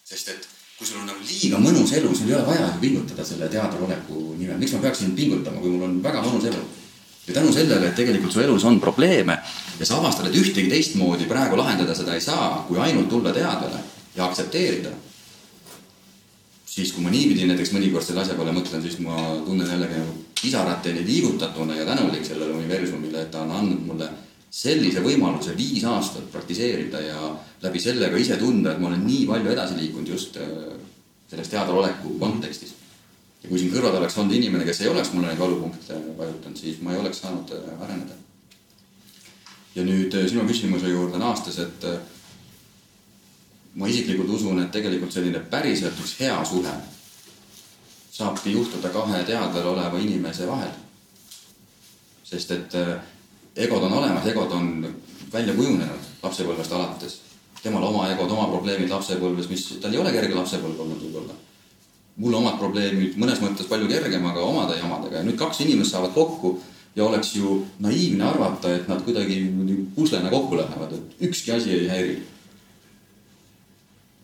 sest 0.03 0.29
et 0.33 0.47
kui 0.77 0.87
sul 0.87 1.03
on 1.03 1.05
nagu 1.11 1.21
liiga 1.21 1.59
mõnus 1.61 1.93
elu, 1.93 2.15
sul 2.15 2.31
ei 2.31 2.35
ole 2.39 2.47
vaja 2.47 2.71
ju 2.73 2.81
pingutada 2.81 3.25
selle 3.25 3.49
teadaloleku 3.53 4.33
nimel, 4.39 4.57
miks 4.57 4.73
ma 4.73 4.81
peaksin 4.87 5.15
pingutama, 5.15 5.61
kui 5.61 5.69
mul 5.69 5.85
on 5.85 6.01
väga 6.03 6.25
mõnus 6.25 6.49
elu. 6.49 6.63
ja 7.27 7.33
tänu 7.33 7.53
sellele, 7.53 7.87
et 7.87 7.95
tegelikult 7.95 8.33
su 8.33 8.41
elus 8.41 8.65
on 8.65 8.79
probleeme 8.79 9.37
ja 9.79 9.85
sa 9.85 10.01
avastad, 10.01 10.31
et 10.31 10.41
ühtegi 10.41 10.69
teistmoodi 10.73 11.29
praegu 11.29 11.57
lahendada 11.57 11.95
seda 11.95 12.17
ei 12.17 12.21
saa, 12.21 12.65
kui 12.67 12.79
ainult 12.79 13.09
tulla 13.09 13.33
teadvale 13.33 13.83
ja 14.15 14.25
aktsepteerida. 14.25 14.89
Siis, 16.75 16.91
kui 16.91 17.03
ma 17.05 17.11
niipidi 17.13 17.47
näiteks 17.47 17.71
mõnikord 17.75 18.03
selle 18.03 18.23
asja 18.25 18.35
peale 18.35 18.53
mõtlen, 18.55 18.83
siis 18.83 18.97
ma 19.03 19.15
tunnen 19.45 19.69
jällegi 19.69 19.99
nagu 20.01 20.15
pisarateni 20.41 21.05
liigutatuna 21.07 21.77
ja 21.77 21.85
tänulik 21.87 22.25
sellele 22.27 22.57
universumile, 22.59 23.21
et 23.21 23.31
ta 23.31 23.43
on 23.45 23.53
andnud 23.55 23.85
mulle 23.87 24.09
sellise 24.55 25.03
võimaluse 25.03 25.55
viis 25.57 25.83
aastat 25.87 26.27
praktiseerida 26.31 27.01
ja 27.03 27.29
läbi 27.63 27.79
selle 27.83 28.09
ka 28.11 28.19
ise 28.19 28.37
tunda, 28.39 28.73
et 28.73 28.81
ma 28.81 28.89
olen 28.91 29.05
nii 29.07 29.23
palju 29.29 29.51
edasi 29.51 29.79
liikunud 29.79 30.11
just 30.15 30.39
äh, 30.39 30.49
selles 31.31 31.51
teadaoleku 31.51 32.17
kontekstis. 32.19 32.75
ja 33.43 33.49
kui 33.49 33.59
siin 33.61 33.71
kõrval 33.71 33.99
oleks 33.99 34.17
olnud 34.17 34.35
inimene, 34.35 34.65
kes 34.65 34.81
ei 34.81 34.91
oleks 34.91 35.11
mulle 35.13 35.31
neid 35.31 35.39
valupunkte 35.39 35.99
vajutanud, 36.17 36.57
siis 36.59 36.79
ma 36.81 36.93
ei 36.93 36.99
oleks 36.99 37.23
saanud 37.23 37.55
äh, 37.55 37.81
areneda. 37.87 38.19
ja 39.75 39.87
nüüd 39.87 40.15
äh, 40.15 40.27
sinu 40.27 40.47
küsimuse 40.47 40.91
juurde 40.91 41.19
naastes, 41.23 41.59
et 41.59 41.87
ma 43.75 43.87
isiklikult 43.87 44.29
usun, 44.29 44.61
et 44.63 44.71
tegelikult 44.71 45.11
selline 45.11 45.39
päriselt 45.51 45.99
üks 45.99 46.15
hea 46.19 46.37
suhe 46.45 46.75
saabki 48.15 48.51
juhtuda 48.51 48.89
kahe 48.89 49.23
teadvel 49.27 49.67
oleva 49.67 49.99
inimese 49.99 50.47
vahel. 50.47 50.71
sest 52.23 52.51
et 52.51 52.73
egod 53.55 53.83
on 53.83 53.93
olemas, 53.93 54.25
egod 54.25 54.51
on 54.51 54.69
välja 55.33 55.53
kujunenud 55.53 56.11
lapsepõlvest 56.23 56.71
alates. 56.71 57.21
temal 57.63 57.83
oma 57.83 58.05
egod, 58.11 58.31
oma 58.31 58.47
probleemid 58.51 58.89
lapsepõlves, 58.89 59.49
mis 59.49 59.65
tal 59.81 59.93
ei 59.93 59.99
ole 59.99 60.11
kerge 60.13 60.35
lapsepõlv 60.35 60.79
olnud 60.79 61.01
võib-olla. 61.01 61.35
mul 62.15 62.33
omad 62.39 62.59
probleemid 62.59 63.17
mõnes 63.19 63.41
mõttes 63.43 63.67
palju 63.67 63.87
kergemaga 63.87 64.39
omade 64.39 64.77
jamadega 64.79 65.17
ja 65.17 65.23
nüüd 65.23 65.37
kaks 65.37 65.59
inimest 65.65 65.91
saavad 65.91 66.13
kokku 66.13 66.59
ja 66.95 67.03
oleks 67.05 67.35
ju 67.35 67.65
naiivne 67.79 68.23
arvata, 68.23 68.71
et 68.75 68.87
nad 68.87 69.03
kuidagi 69.03 69.41
puslena 69.95 70.29
kokku 70.29 70.55
lähevad, 70.57 70.93
et 70.93 71.27
ükski 71.27 71.51
asi 71.51 71.71
ei 71.71 71.87
häiri. 71.87 72.15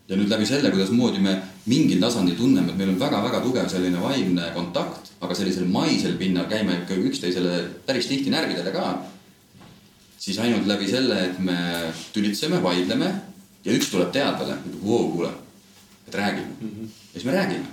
Ja 0.08 0.18
nüüd 0.18 0.30
läbi 0.30 0.46
selle, 0.46 0.70
kuidasmoodi 0.72 1.22
me 1.22 1.36
mingil 1.70 2.00
tasandil 2.02 2.36
tunneme, 2.36 2.72
et 2.72 2.78
meil 2.78 2.90
on 2.92 3.00
väga-väga 3.00 3.40
tugev 3.44 3.68
selline 3.70 4.00
vaimne 4.02 4.50
kontakt, 4.56 5.12
aga 5.22 5.34
sellisel 5.38 5.68
maisel 5.70 6.16
pinnal 6.20 6.48
käime 6.50 6.82
ikka 6.82 6.98
üksteisele 7.10 7.60
päris 7.86 8.08
tihti 8.10 8.32
närvidele 8.32 8.74
ka 8.74 8.86
siis 10.22 10.38
ainult 10.38 10.66
läbi 10.66 10.88
selle, 10.90 11.18
et 11.26 11.38
me 11.42 11.58
tülitseme, 12.14 12.60
vaidleme 12.62 13.10
ja 13.64 13.74
üks 13.74 13.90
tuleb 13.90 14.12
teadvale, 14.14 14.58
ütleb, 14.62 14.82
voo, 14.84 15.06
kuule, 15.14 15.30
et 16.08 16.14
räägime 16.14 16.50
mm. 16.60 16.68
-hmm. 16.68 16.88
ja 17.14 17.20
siis 17.20 17.24
me 17.24 17.32
räägime. 17.32 17.66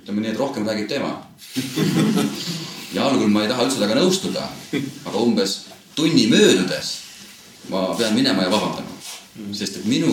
ütleme 0.00 0.20
nii, 0.20 0.30
et 0.30 0.38
rohkem 0.38 0.66
räägib 0.66 0.88
tema 0.88 1.26
ja 2.94 3.06
algul 3.06 3.28
ma 3.28 3.42
ei 3.42 3.48
taha 3.48 3.64
üldse 3.64 3.78
temaga 3.78 4.00
nõustuda, 4.00 4.46
aga 5.04 5.18
umbes 5.18 5.60
tunni 5.94 6.26
möödudes 6.26 6.96
ma 7.68 7.94
pean 7.94 8.14
minema 8.14 8.42
ja 8.42 8.50
vabandama 8.50 8.89
mm. 9.40 9.56
sest 9.56 9.80
et 9.80 9.88
minu 9.90 10.12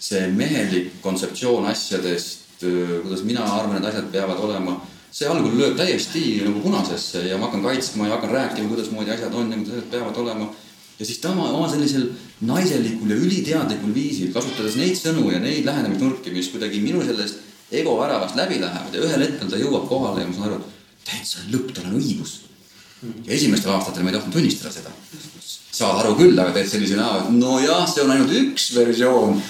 see 0.00 0.22
mehelik 0.32 0.94
kontseptsioon 1.04 1.66
asjadest, 1.68 2.62
kuidas 2.62 3.22
mina 3.24 3.44
arvan, 3.44 3.78
et 3.80 3.90
asjad 3.90 4.08
peavad 4.12 4.40
olema 4.46 4.78
see 5.10 5.26
algul 5.26 5.56
lööb 5.58 5.76
täiesti 5.78 6.22
nagu 6.44 6.62
punasesse 6.62 7.24
ja 7.26 7.38
ma 7.38 7.48
hakkan 7.48 7.64
kaitsma 7.66 8.06
ja 8.06 8.16
hakkan 8.16 8.34
rääkima, 8.36 8.70
kuidasmoodi 8.70 9.10
asjad 9.14 9.34
on 9.34 9.50
ja 9.50 9.58
kuidas 9.58 9.78
asjad 9.78 9.90
peavad 9.94 10.20
olema. 10.22 10.50
ja 10.98 11.06
siis 11.06 11.18
tema 11.18 11.48
oma 11.50 11.68
sellisel 11.68 12.10
naiselikul 12.40 13.10
ja 13.10 13.16
üliteadlikul 13.16 13.94
viisil, 13.94 14.32
kasutades 14.32 14.76
neid 14.76 14.98
sõnu 15.00 15.30
ja 15.32 15.40
neid 15.40 15.64
lähenemisnurki, 15.66 16.30
mis 16.30 16.50
kuidagi 16.52 16.80
minu 16.84 17.02
sellest 17.02 17.40
ego 17.72 17.96
väravast 17.98 18.36
läbi 18.36 18.60
lähevad 18.60 18.94
ja 18.94 19.02
ühel 19.06 19.24
hetkel 19.24 19.50
ta 19.50 19.58
jõuab 19.58 19.88
kohale 19.88 20.22
ja 20.22 20.28
ma 20.28 20.36
saan 20.36 20.48
aru, 20.50 20.60
et 20.60 21.10
täitsa 21.10 21.46
lõpp, 21.50 21.74
tal 21.74 21.90
on 21.90 21.98
õigus. 21.98 22.36
ja 23.26 23.34
esimestel 23.34 23.72
aastatel 23.74 24.04
ma 24.04 24.12
ei 24.12 24.18
tahtnud 24.18 24.36
tunnistada 24.36 24.72
seda. 24.74 24.94
Saad 25.80 26.02
aru 26.02 26.14
küll, 26.18 26.36
aga 26.38 26.52
teed 26.56 26.68
sellise 26.68 27.00
näo, 27.00 27.22
et 27.22 27.32
nojah, 27.32 27.86
see 27.88 28.04
on 28.04 28.14
ainult 28.14 28.36
üks 28.42 28.68
versioon. 28.76 29.40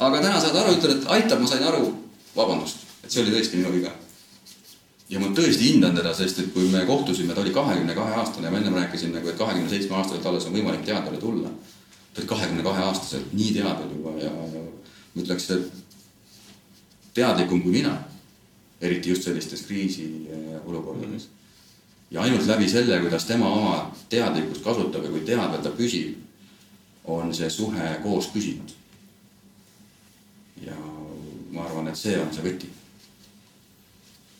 aga 0.00 0.24
täna 0.24 0.40
saad 0.40 0.56
aru, 0.62 0.74
ütled, 0.78 0.98
et 0.98 1.14
aitab, 1.18 1.44
ma 1.44 1.52
sain 1.52 1.68
aru, 1.68 1.92
vabandust, 2.36 2.84
et 3.04 3.12
see 3.12 3.22
oli 3.22 3.36
tõesti 3.36 3.60
minu 3.60 3.74
viga 3.76 3.92
ja 5.10 5.20
ma 5.22 5.30
tõesti 5.34 5.70
hindan 5.70 5.94
teda, 5.96 6.12
sest 6.16 6.40
et 6.42 6.52
kui 6.54 6.66
me 6.70 6.82
kohtusime, 6.86 7.34
ta 7.34 7.44
oli 7.44 7.54
kahekümne 7.54 7.94
kahe 7.94 8.16
aastane 8.18 8.48
ja 8.48 8.52
ma 8.52 8.58
ennem 8.58 8.74
rääkisin 8.74 9.14
nagu, 9.14 9.30
et 9.30 9.38
kahekümne 9.38 9.70
seitsme 9.70 9.94
aastaselt 9.98 10.26
alles 10.26 10.48
on 10.48 10.56
võimalik 10.56 10.82
teadvale 10.86 11.20
tulla. 11.22 11.52
ta 12.14 12.22
oli 12.22 12.28
kahekümne 12.32 12.62
kahe 12.66 12.82
aastaselt 12.88 13.32
nii 13.36 13.52
teadvel 13.54 13.92
juba 13.92 14.16
ja, 14.22 14.32
ja 14.32 14.64
ma 15.14 15.22
ütleks, 15.22 15.50
et 15.54 15.66
teadlikum 17.14 17.62
kui 17.62 17.72
mina. 17.78 17.96
eriti 18.80 19.08
just 19.08 19.22
sellistes 19.22 19.62
kriisiolukordades. 19.64 21.28
Ja 22.10 22.22
ainult 22.22 22.46
läbi 22.46 22.68
selle, 22.68 23.00
kuidas 23.00 23.24
tema 23.24 23.48
oma 23.48 23.92
teadlikkust 24.08 24.64
kasutab 24.64 25.04
ja 25.04 25.10
kui 25.10 25.20
teadvel 25.26 25.62
ta 25.62 25.70
püsib, 25.70 26.16
on 27.04 27.34
see 27.34 27.50
suhe 27.50 27.92
koos 28.02 28.30
püsinud. 28.34 28.74
ja 30.66 30.76
ma 31.50 31.64
arvan, 31.64 31.88
et 31.88 31.96
see 31.96 32.18
on 32.20 32.32
see 32.32 32.44
võti 32.44 32.70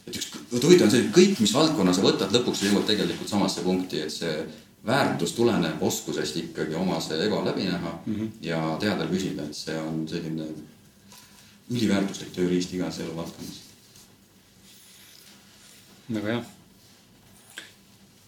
et 0.07 0.17
üks, 0.17 0.31
huvitav 0.53 0.87
on 0.87 0.93
see, 0.95 1.09
kõik, 1.15 1.41
mis 1.43 1.55
valdkonna 1.55 1.95
sa 1.95 2.05
võtad, 2.05 2.33
lõpuks 2.35 2.63
sa 2.63 2.71
jõuad 2.71 2.87
tegelikult 2.89 3.31
samasse 3.31 3.65
punkti, 3.67 4.01
et 4.07 4.15
see 4.15 4.35
väärtus 4.87 5.35
tuleneb 5.35 5.83
oskusest 5.83 6.39
ikkagi 6.39 6.77
oma 6.79 7.01
see 7.03 7.19
ego 7.27 7.43
läbi 7.45 7.67
näha 7.67 7.93
mm 7.99 8.15
-hmm. 8.15 8.29
ja 8.41 8.61
teadel 8.81 9.09
püsida, 9.11 9.45
et 9.45 9.57
see 9.57 9.79
on 9.81 10.09
selline 10.09 10.47
üliväärtuslik 11.71 12.33
tööriist 12.35 12.75
igas 12.75 13.01
eluvaldkonnas. 13.01 13.61
väga 16.15 16.27
hea. 16.27 16.45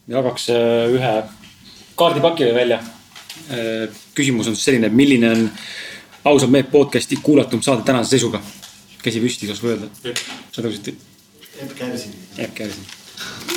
Jagaks 0.08 0.48
äh, 0.54 0.88
ühe 0.94 1.14
kaardipaki 1.98 2.52
välja. 2.54 2.80
Äh, 3.50 3.88
küsimus 4.14 4.48
on 4.48 4.56
siis 4.56 4.70
selline, 4.70 4.90
et 4.90 4.96
milline 4.96 5.30
on 5.30 5.50
ausalt 6.24 6.52
meelt 6.52 6.70
podcast'i 6.70 7.20
kuulatum 7.22 7.62
saade 7.62 7.86
tänase 7.86 8.16
seisuga? 8.16 8.42
käsi 8.98 9.20
püsti, 9.22 9.46
kas 9.46 9.60
või 9.62 9.76
öelda? 9.76 10.14
sa 10.52 10.62
tõusid 10.62 10.90
Epp 11.58 11.74
Kärsin. 11.78 12.14
Epp 12.38 12.54
Kärsin 12.54 12.86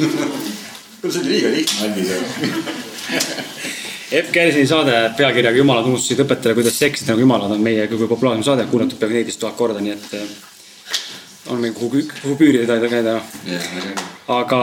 kuule, 1.01 1.13
see 1.13 1.21
oli 1.21 1.29
liiga 1.29 1.49
lihtne, 1.49 1.87
Aldi. 1.87 2.01
Epp 4.11 4.31
Kärsini 4.35 4.67
saade 4.69 4.97
pealkirjaga 5.17 5.57
Jumalad 5.57 5.89
unustasid 5.89 6.21
õpetajale, 6.25 6.57
kuidas 6.59 6.77
seksida 6.79 7.13
nagu 7.13 7.25
jumalad 7.25 7.55
on 7.55 7.63
meie 7.63 7.87
kõige 7.89 8.09
populaarsem 8.11 8.45
saade, 8.45 8.67
kuulatud 8.71 8.99
peaaegu 8.99 9.17
neliteist 9.17 9.41
tuhat 9.41 9.57
korda, 9.57 9.81
nii 9.83 9.95
et 9.95 10.13
eh, 10.19 10.35
on 11.53 11.61
meil 11.63 11.73
kuhu, 11.77 12.03
kuhu 12.21 12.37
püürida 12.39 12.77
käida. 12.85 13.17
aga 14.29 14.61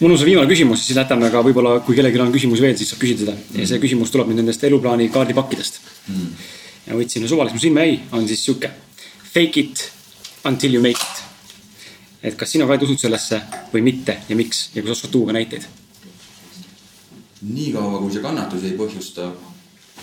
mul 0.00 0.12
on 0.12 0.18
see 0.18 0.28
viimane 0.30 0.50
küsimus, 0.50 0.84
siis 0.86 0.98
jätame 0.98 1.30
ka 1.32 1.42
võib-olla, 1.44 1.78
kui 1.86 1.96
kellelgi 1.96 2.20
on 2.20 2.34
küsimusi 2.34 2.64
veel, 2.64 2.76
siis 2.76 2.92
saab 2.92 3.02
küsida 3.04 3.24
seda 3.24 3.36
mm. 3.36 3.60
ja 3.62 3.70
see 3.72 3.82
küsimus 3.82 4.12
tuleb 4.14 4.30
nüüd 4.30 4.42
nendest 4.42 4.64
eluplaani 4.68 5.08
kaardipakkidest 5.14 5.80
mm.. 6.08 6.50
ja 6.88 6.98
võtsin 6.98 7.28
suvalist, 7.28 7.56
mis 7.56 7.68
silma 7.68 7.86
jäi, 7.86 8.00
on 8.16 8.28
siis 8.28 8.44
sihuke 8.44 8.72
fake 9.32 9.60
it 9.60 9.88
until 10.44 10.74
you 10.74 10.84
make 10.84 11.00
it 11.00 11.26
et 12.26 12.36
kas 12.36 12.50
sina, 12.50 12.66
Kaid, 12.66 12.82
usud 12.82 13.00
sellesse 13.00 13.40
või 13.72 13.84
mitte 13.86 14.18
ja 14.28 14.36
miks 14.38 14.70
ja 14.74 14.82
kas 14.82 14.96
oskad 14.98 15.12
tuua 15.14 15.34
näiteid? 15.36 15.66
niikaua, 17.46 18.00
kui 18.00 18.12
see 18.12 18.22
kannatusi 18.24 18.72
ei 18.72 18.78
põhjusta, 18.78 19.28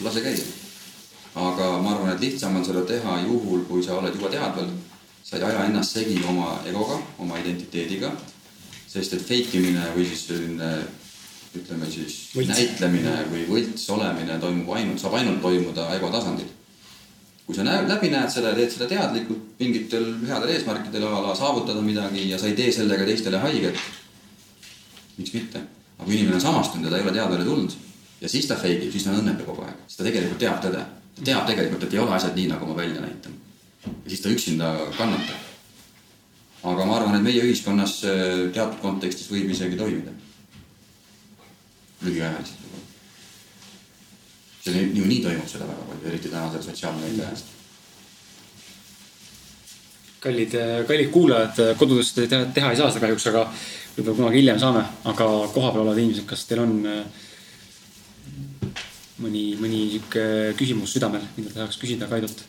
lase 0.06 0.22
käia. 0.24 0.44
aga 1.36 1.72
ma 1.82 1.96
arvan, 1.96 2.12
et 2.14 2.22
lihtsam 2.22 2.56
on 2.56 2.66
seda 2.66 2.84
teha 2.88 3.18
juhul, 3.26 3.66
kui 3.68 3.84
sa 3.84 3.98
oled 3.98 4.16
juba 4.16 4.30
teadvel. 4.30 4.70
sa 5.24 5.38
ei 5.38 5.44
aja 5.44 5.66
ennast 5.66 5.98
segi 5.98 6.22
oma 6.30 6.60
egoga, 6.66 7.00
oma 7.20 7.40
identiteediga. 7.40 8.12
Sest 8.94 9.16
et 9.18 9.24
fake 9.26 9.58
imine 9.58 9.86
või 9.96 10.06
siis 10.10 10.28
selline 10.30 10.74
ütleme 11.58 11.90
siis 11.90 12.18
võlts. 12.34 12.52
näitlemine 12.54 13.14
või 13.32 13.46
võlts 13.50 13.86
olemine 13.94 14.38
toimub 14.42 14.74
ainult, 14.78 15.02
saab 15.02 15.18
ainult 15.20 15.42
toimuda 15.42 15.88
ego 15.98 16.10
tasandil. 16.14 16.50
kui 17.46 17.56
sa 17.56 17.66
näed, 17.68 17.90
läbi 17.90 18.10
näed 18.10 18.32
ja 18.32 18.54
teed 18.56 18.72
seda 18.72 18.88
teadlikult 18.88 19.60
mingitel 19.60 20.06
headel 20.30 20.54
eesmärkidel 20.56 21.08
a 21.08 21.22
la 21.28 21.36
saavutada 21.36 21.82
midagi 21.82 22.30
ja 22.30 22.38
sa 22.40 22.48
ei 22.48 22.56
tee 22.56 22.72
sellega 22.72 23.06
teistele 23.06 23.38
haiget. 23.38 23.80
miks 25.18 25.34
mitte, 25.34 25.60
aga 25.98 26.06
kui 26.06 26.16
inimene 26.16 26.36
on 26.36 26.46
samastunud 26.48 26.86
ja 26.86 26.92
ta 26.92 26.98
ei 26.98 27.04
ole 27.04 27.18
teadvale 27.18 27.46
tulnud 27.46 27.76
ja 28.22 28.30
siis 28.30 28.48
ta 28.48 28.56
fake 28.56 28.88
ib, 28.88 28.92
siis 28.92 29.04
ta 29.04 29.12
on 29.12 29.22
õnnetu 29.22 29.46
kogu 29.46 29.66
aeg, 29.68 29.80
sest 29.88 30.00
ta 30.00 30.08
tegelikult 30.08 30.40
teab 30.40 30.62
tõde. 30.64 30.84
ta 31.16 31.26
teab 31.28 31.48
tegelikult, 31.50 31.84
et 31.84 31.94
ei 31.94 32.00
ole 32.00 32.16
asjad 32.16 32.38
nii, 32.38 32.48
nagu 32.54 32.70
ma 32.70 32.78
välja 32.78 33.02
näitan. 33.02 33.34
ja 33.86 34.10
siis 34.10 34.22
ta 34.22 34.30
üksinda 34.30 34.76
kannatab. 34.98 35.53
Aga 36.64 36.86
ma 36.86 36.98
arvan, 36.98 37.18
et 37.18 37.26
meie 37.26 37.42
ühiskonnas 37.44 37.98
teatud 38.56 38.80
kontekstis 38.82 39.32
võib 39.32 39.50
isegi 39.52 39.80
toimida 39.80 40.14
lühiajaliselt 42.04 42.62
võib-olla. 42.64 42.88
see 44.64 44.74
niikuinii 44.78 45.20
toimub 45.24 45.50
seda 45.52 45.68
väga 45.68 45.90
palju, 45.90 46.08
eriti 46.12 46.32
tänasel 46.32 46.64
sotsiaalmeedia 46.64 47.28
ajast. 47.28 47.52
kallid, 50.24 50.56
kallid 50.88 51.12
kuulajad, 51.12 51.62
kodudes 51.78 52.14
te 52.16 52.28
teha, 52.28 52.72
ei 52.72 52.80
saa 52.80 52.90
seda 52.92 53.06
kahjuks, 53.06 53.28
aga 53.32 53.44
võib-olla 53.98 54.18
kunagi 54.22 54.40
hiljem 54.40 54.60
saame, 54.60 54.86
aga 55.12 55.30
kohapeal 55.54 55.84
olevad 55.84 56.00
inimesed, 56.04 56.28
kas 56.30 56.46
teil 56.48 56.64
on 56.64 56.78
äh, 56.88 57.02
mõni, 59.24 59.44
mõni 59.60 59.84
sihuke 59.92 60.24
küsimus 60.60 60.96
südamel, 60.96 61.26
mida 61.38 61.54
tahaks 61.54 61.80
küsida 61.82 62.10
Kaidult? 62.12 62.46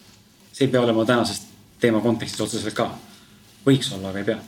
see 0.54 0.68
ei 0.68 0.70
pea 0.70 0.84
olema 0.84 1.02
tänasest 1.02 1.50
teema 1.82 1.98
kontekstis 2.00 2.40
otseselt 2.40 2.76
ka. 2.78 2.86
Võiks 3.66 3.92
olla, 3.96 4.12
aga 4.12 4.22
ei 4.22 4.30
pea. 4.32 4.40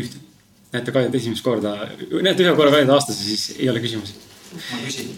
ühtegi 0.00 0.30
näete 0.72 0.92
Kaidet 0.92 1.14
esimest 1.18 1.44
korda, 1.44 1.74
näete 2.22 2.44
ühe 2.44 2.54
korra 2.56 2.70
Kaidet 2.74 2.92
aastas 2.94 3.18
ja 3.18 3.26
siis 3.26 3.56
ei 3.58 3.68
ole 3.70 3.82
küsimusi. 3.82 4.14
ma 4.54 4.78
küsin. 4.84 5.12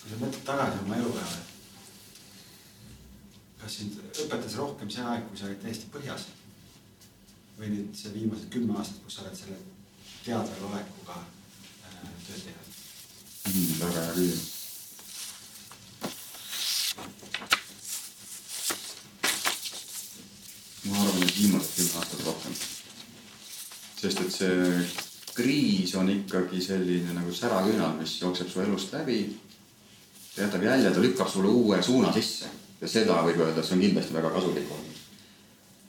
kui 0.00 0.10
sa 0.10 0.18
mõtled 0.22 0.42
tagasi 0.46 0.82
oma 0.84 0.98
elupeale, 1.00 1.38
kas 3.62 3.78
sind 3.80 4.00
õpetas 4.24 4.58
rohkem 4.60 4.90
see 4.90 5.06
aeg, 5.12 5.24
kui 5.30 5.38
sa 5.38 5.48
olid 5.50 5.62
täiesti 5.64 5.90
põhjas? 5.94 6.28
või 7.56 7.72
nüüd 7.72 7.96
see 7.96 8.12
viimased 8.12 8.50
kümme 8.52 8.76
aastat, 8.76 9.00
kus 9.04 9.16
sa 9.16 9.24
oled 9.24 9.38
selle 9.38 9.56
teadvel 10.26 10.68
olekuga 10.68 11.16
äh, 11.16 12.12
tööd 12.28 12.44
teinud 12.44 12.68
mm,? 13.48 13.80
väga 13.80 14.04
hea 14.04 14.12
küsimus 14.20 14.55
ma 20.90 21.02
arvan, 21.02 21.22
et 21.22 21.38
viimased 21.38 21.78
kümme 21.78 22.00
aastat 22.00 22.26
rohkem 22.26 22.58
sest 23.96 24.20
et 24.20 24.32
see 24.32 24.86
kriis 25.36 25.94
on 25.96 26.10
ikkagi 26.12 26.60
selline 26.64 27.14
nagu 27.16 27.32
säraküünal, 27.32 27.96
mis 28.00 28.18
jookseb 28.20 28.48
su 28.50 28.62
elust 28.64 28.92
läbi. 28.92 29.36
ta 30.34 30.42
jätab 30.42 30.62
jälje, 30.62 30.90
ta 30.90 31.00
lükkab 31.00 31.28
sulle 31.28 31.48
uue 31.48 31.82
suuna 31.82 32.12
sisse 32.12 32.48
ja 32.80 32.88
seda 32.88 33.22
võib 33.24 33.40
öelda, 33.40 33.62
see 33.62 33.76
on 33.76 33.84
kindlasti 33.84 34.14
väga 34.14 34.30
kasulik 34.30 34.70
olnud. 34.70 35.02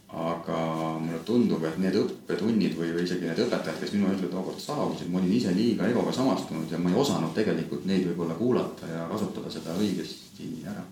aga 0.07 0.59
mulle 1.03 1.19
tundub, 1.27 1.63
et 1.67 1.77
need 1.83 1.95
õppetunnid 1.99 2.77
või, 2.79 2.93
või 2.95 3.03
isegi 3.03 3.27
need 3.27 3.41
õpetajad, 3.43 3.81
kes 3.81 3.91
minu 3.91 4.07
juurde 4.07 4.29
tookord 4.31 4.61
saabusid, 4.63 5.09
ma 5.11 5.19
olin 5.19 5.33
ise 5.35 5.51
liiga 5.51 5.89
egoga 5.91 6.13
samastunud 6.15 6.71
ja 6.71 6.79
ma 6.79 6.89
ei 6.89 6.95
osanud 7.01 7.35
tegelikult 7.35 7.83
neid 7.85 8.07
võib-olla 8.07 8.39
kuulata 8.39 8.87
ja 8.87 9.03
kasutada 9.11 9.51
seda 9.51 9.75
õigesti 9.75 10.47
ära. 10.71 10.85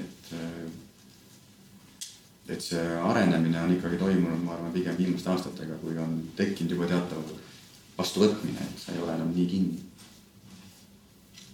et 0.00 0.32
et 2.50 2.62
see 2.64 2.82
arenemine 2.98 3.60
on 3.62 3.72
ikkagi 3.76 3.98
toimunud, 4.00 4.42
ma 4.44 4.56
arvan, 4.56 4.72
pigem 4.74 4.96
viimaste 4.98 5.30
aastatega, 5.30 5.78
kui 5.82 5.98
on 6.02 6.16
tekkinud 6.36 6.74
juba 6.74 6.88
teatav 6.90 7.30
vastuvõtmine, 7.98 8.66
et 8.66 8.82
sa 8.82 8.94
ei 8.94 9.02
ole 9.04 9.14
enam 9.14 9.32
nii 9.34 9.46
kinni. 9.54 9.86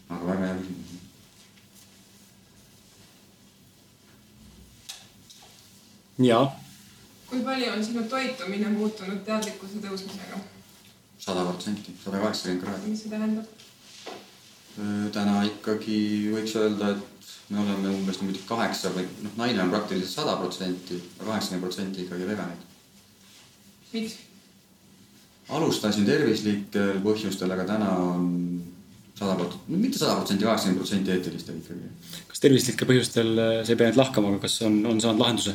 aga 0.09 0.27
väga 0.27 0.47
hea 0.47 0.59
küsimus. 0.61 0.93
ja. 6.29 6.41
kui 7.31 7.43
palju 7.45 7.73
on 7.73 7.85
sinu 7.85 8.05
toitumine 8.11 8.69
muutunud 8.79 9.25
teadlikkuse 9.27 9.83
tõusmisega? 9.85 10.41
sada 11.19 11.45
protsenti, 11.45 11.97
sada 12.05 12.23
kaheksakümmend 12.23 12.65
kraadi. 12.65 12.91
mis 12.91 13.03
see 13.03 13.11
tähendab? 13.11 13.66
Täna 15.13 15.41
ikkagi 15.49 15.99
võiks 16.35 16.55
öelda, 16.61 16.93
et 16.93 17.31
me 17.51 17.61
oleme 17.63 17.93
umbes 17.95 18.21
niimoodi 18.21 18.43
kaheksa 18.49 18.91
või 18.95 19.07
noh, 19.25 19.35
naine 19.41 19.63
on 19.65 19.73
praktiliselt 19.73 20.13
sada 20.19 20.37
protsenti, 20.41 20.99
kaheksakümmend 21.21 21.65
protsenti 21.65 22.05
ikkagi 22.05 22.29
veganid. 22.29 22.65
miks? 23.93 24.17
alustasin 25.49 26.07
tervislikel 26.09 26.99
põhjustel, 27.05 27.53
aga 27.55 27.69
täna 27.69 27.91
on 28.03 28.27
sada 29.15 29.37
protsenti, 29.39 29.79
mitte 29.79 30.01
sada 30.01 30.19
protsenti, 30.19 30.45
kaheksakümmend 30.45 30.83
protsenti 30.83 31.15
eetilistel 31.15 31.61
ikkagi. 31.63 31.93
kas 32.33 32.43
tervislikel 32.43 32.91
põhjustel, 32.91 33.33
äh, 33.39 33.63
sa 33.65 33.73
ei 33.73 33.81
pea 33.81 33.93
nüüd 33.93 34.03
lahkama, 34.03 34.35
aga 34.35 34.45
kas 34.45 34.59
on, 34.67 34.83
on 34.91 35.01
saanud 35.01 35.23
lahenduse? 35.23 35.55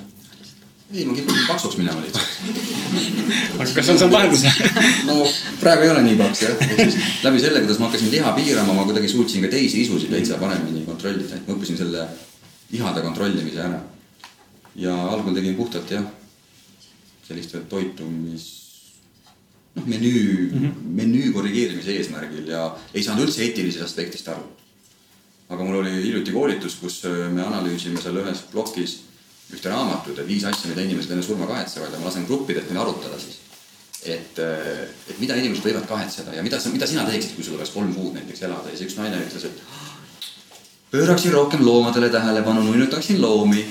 Ei, 0.93 1.05
ma 1.05 1.13
kipun 1.15 1.37
paksuks 1.47 1.77
minema 1.79 2.01
lihtsalt 2.03 2.31
aga 3.59 3.67
kas 3.75 3.89
on 3.93 3.99
saanud 3.99 4.15
lahenduse 4.15 4.51
no 5.07 5.17
praegu 5.61 5.85
ei 5.85 5.91
ole 5.93 6.03
nii 6.07 6.17
paks 6.19 6.43
jah, 6.45 6.63
ehk 6.67 6.81
siis 6.83 7.23
läbi 7.25 7.43
selle, 7.43 7.61
kuidas 7.63 7.79
ma 7.79 7.89
hakkasin 7.89 8.11
liha 8.13 8.33
piirama, 8.37 8.75
ma 8.75 8.85
kuidagi 8.89 9.11
suutsin 9.11 9.45
ka 9.45 9.51
teisi 9.53 9.83
isusid 9.85 10.11
täitsa 10.13 10.39
paremini 10.41 10.83
kontrollida, 10.87 11.37
et 11.37 11.47
ma 11.47 11.55
õppisin 11.55 11.79
selle 11.79 12.07
lihade 12.71 13.03
kontrollimise 13.05 13.61
ära. 13.67 13.81
ja 14.75 14.95
algul 15.11 15.35
tegin 15.35 15.55
puhtalt 15.55 15.91
jah, 15.91 16.07
sellist 17.27 17.55
toitumis 17.69 18.47
noh, 19.75 19.85
menüü 19.85 20.49
mm, 20.51 20.57
-hmm. 20.57 20.89
menüü 21.01 21.31
korrigeerimise 21.33 21.95
eesmärgil 21.99 22.47
ja 22.47 22.65
ei 22.93 23.03
saanud 23.03 23.27
üldse 23.27 23.43
eetilisest 23.43 23.85
aspektist 23.85 24.27
aru. 24.27 24.43
aga 25.49 25.63
mul 25.63 25.79
oli 25.83 25.91
hiljuti 25.91 26.31
koolitus, 26.31 26.75
kus 26.75 27.03
me 27.31 27.43
analüüsime 27.43 28.01
seal 28.01 28.19
ühes 28.23 28.43
plokis 28.51 28.99
ühte 29.55 29.71
raamatut, 29.71 30.19
et 30.19 30.27
viis 30.27 30.43
asja, 30.47 30.69
mida 30.71 30.83
inimesed 30.85 31.11
enne 31.11 31.23
surma 31.25 31.47
kahetsevad 31.49 31.91
ja 31.93 31.99
ma 31.99 32.09
lasen 32.09 32.27
gruppidelt 32.27 32.69
neil 32.71 32.83
arutada 32.83 33.19
siis. 33.19 33.39
et, 34.01 34.39
et 34.41 35.19
mida 35.21 35.35
inimesed 35.37 35.65
võivad 35.65 35.85
kahetseda 35.89 36.33
ja 36.33 36.43
mida 36.45 36.59
sa, 36.59 36.71
mida 36.73 36.87
sina 36.89 37.03
teeksid, 37.05 37.35
kui 37.35 37.45
sul 37.45 37.59
oleks 37.59 37.73
kolm 37.75 37.91
kuud 37.93 38.15
näiteks 38.17 38.47
elada 38.47 38.71
ja 38.71 38.77
siis 38.77 38.89
üks 38.89 38.97
naine 38.97 39.19
ütles, 39.21 39.45
et 39.45 39.61
pööraksin 40.91 41.35
rohkem 41.35 41.65
loomadele 41.65 42.09
tähelepanu, 42.09 42.63
nuinutaksin 42.65 43.21
loomi. 43.21 43.65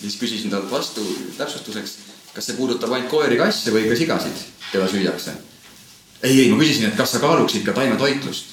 siis 0.00 0.18
küsisin 0.20 0.50
talt 0.50 0.70
vastu 0.70 1.06
täpsustuseks, 1.38 1.96
kas 2.34 2.46
see 2.46 2.58
puudutab 2.58 2.92
ainult 2.92 3.10
koeri, 3.10 3.38
kasse 3.40 3.72
või 3.72 3.88
ka 3.88 3.96
sigasid, 3.96 4.44
keda 4.72 4.90
süüakse. 4.92 5.32
ei, 6.22 6.40
ei, 6.42 6.50
ma 6.52 6.60
küsisin, 6.60 6.90
et 6.90 6.96
kas 7.00 7.16
sa 7.16 7.22
kaaluksid 7.22 7.64
ka 7.64 7.72
taimetoitlust. 7.72 8.52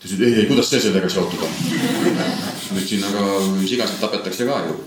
ta 0.00 0.08
ütles, 0.08 0.20
et 0.20 0.26
ei, 0.26 0.38
ei, 0.42 0.46
kuidas 0.46 0.70
see 0.70 0.80
sellega 0.80 1.08
seotud 1.08 1.48
on? 1.48 1.58
ma 2.70 2.78
ütlesin, 2.78 3.04
aga 3.08 3.66
sigasid 3.66 4.02
tapetakse 4.02 4.46
ka 4.46 4.64
ju 4.68 4.80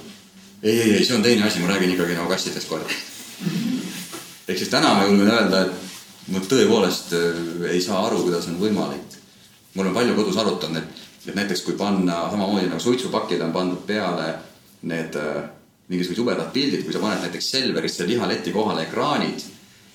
ei, 0.63 0.81
ei, 0.81 0.93
ei, 0.95 1.05
see 1.05 1.15
on 1.15 1.23
teine 1.23 1.47
asi, 1.47 1.59
ma 1.59 1.67
räägin 1.67 1.91
ikkagi 1.93 2.15
nagu 2.15 2.29
kassidest, 2.31 2.67
koeradest. 2.67 3.11
ehk 4.47 4.57
siis 4.57 4.69
täna 4.71 4.93
ma 4.95 5.07
julgen 5.07 5.31
öelda, 5.31 5.65
et 5.65 6.31
ma 6.31 6.43
tõepoolest 6.43 7.15
äh, 7.17 7.65
ei 7.73 7.81
saa 7.83 8.05
aru, 8.07 8.23
kuidas 8.27 8.47
on 8.47 8.59
võimalik. 8.61 9.17
ma 9.73 9.81
olen 9.83 9.93
palju 9.93 10.15
kodus 10.15 10.37
arutanud, 10.37 10.77
et, 10.79 11.03
et 11.27 11.35
näiteks 11.35 11.65
kui 11.67 11.75
panna 11.79 12.29
samamoodi 12.31 12.69
nagu 12.69 12.79
suitsupakid 12.79 13.41
on 13.41 13.51
pandud 13.55 13.83
peale 13.87 14.29
need 14.87 15.15
äh, 15.19 15.43
mingisugused 15.91 16.23
jubedad 16.23 16.53
pildid, 16.53 16.85
kui 16.85 16.95
sa 16.95 17.03
paned 17.03 17.25
näiteks 17.25 17.51
Selverisse 17.51 18.07
lihaleti 18.07 18.55
kohale 18.55 18.87
ekraanid 18.87 19.43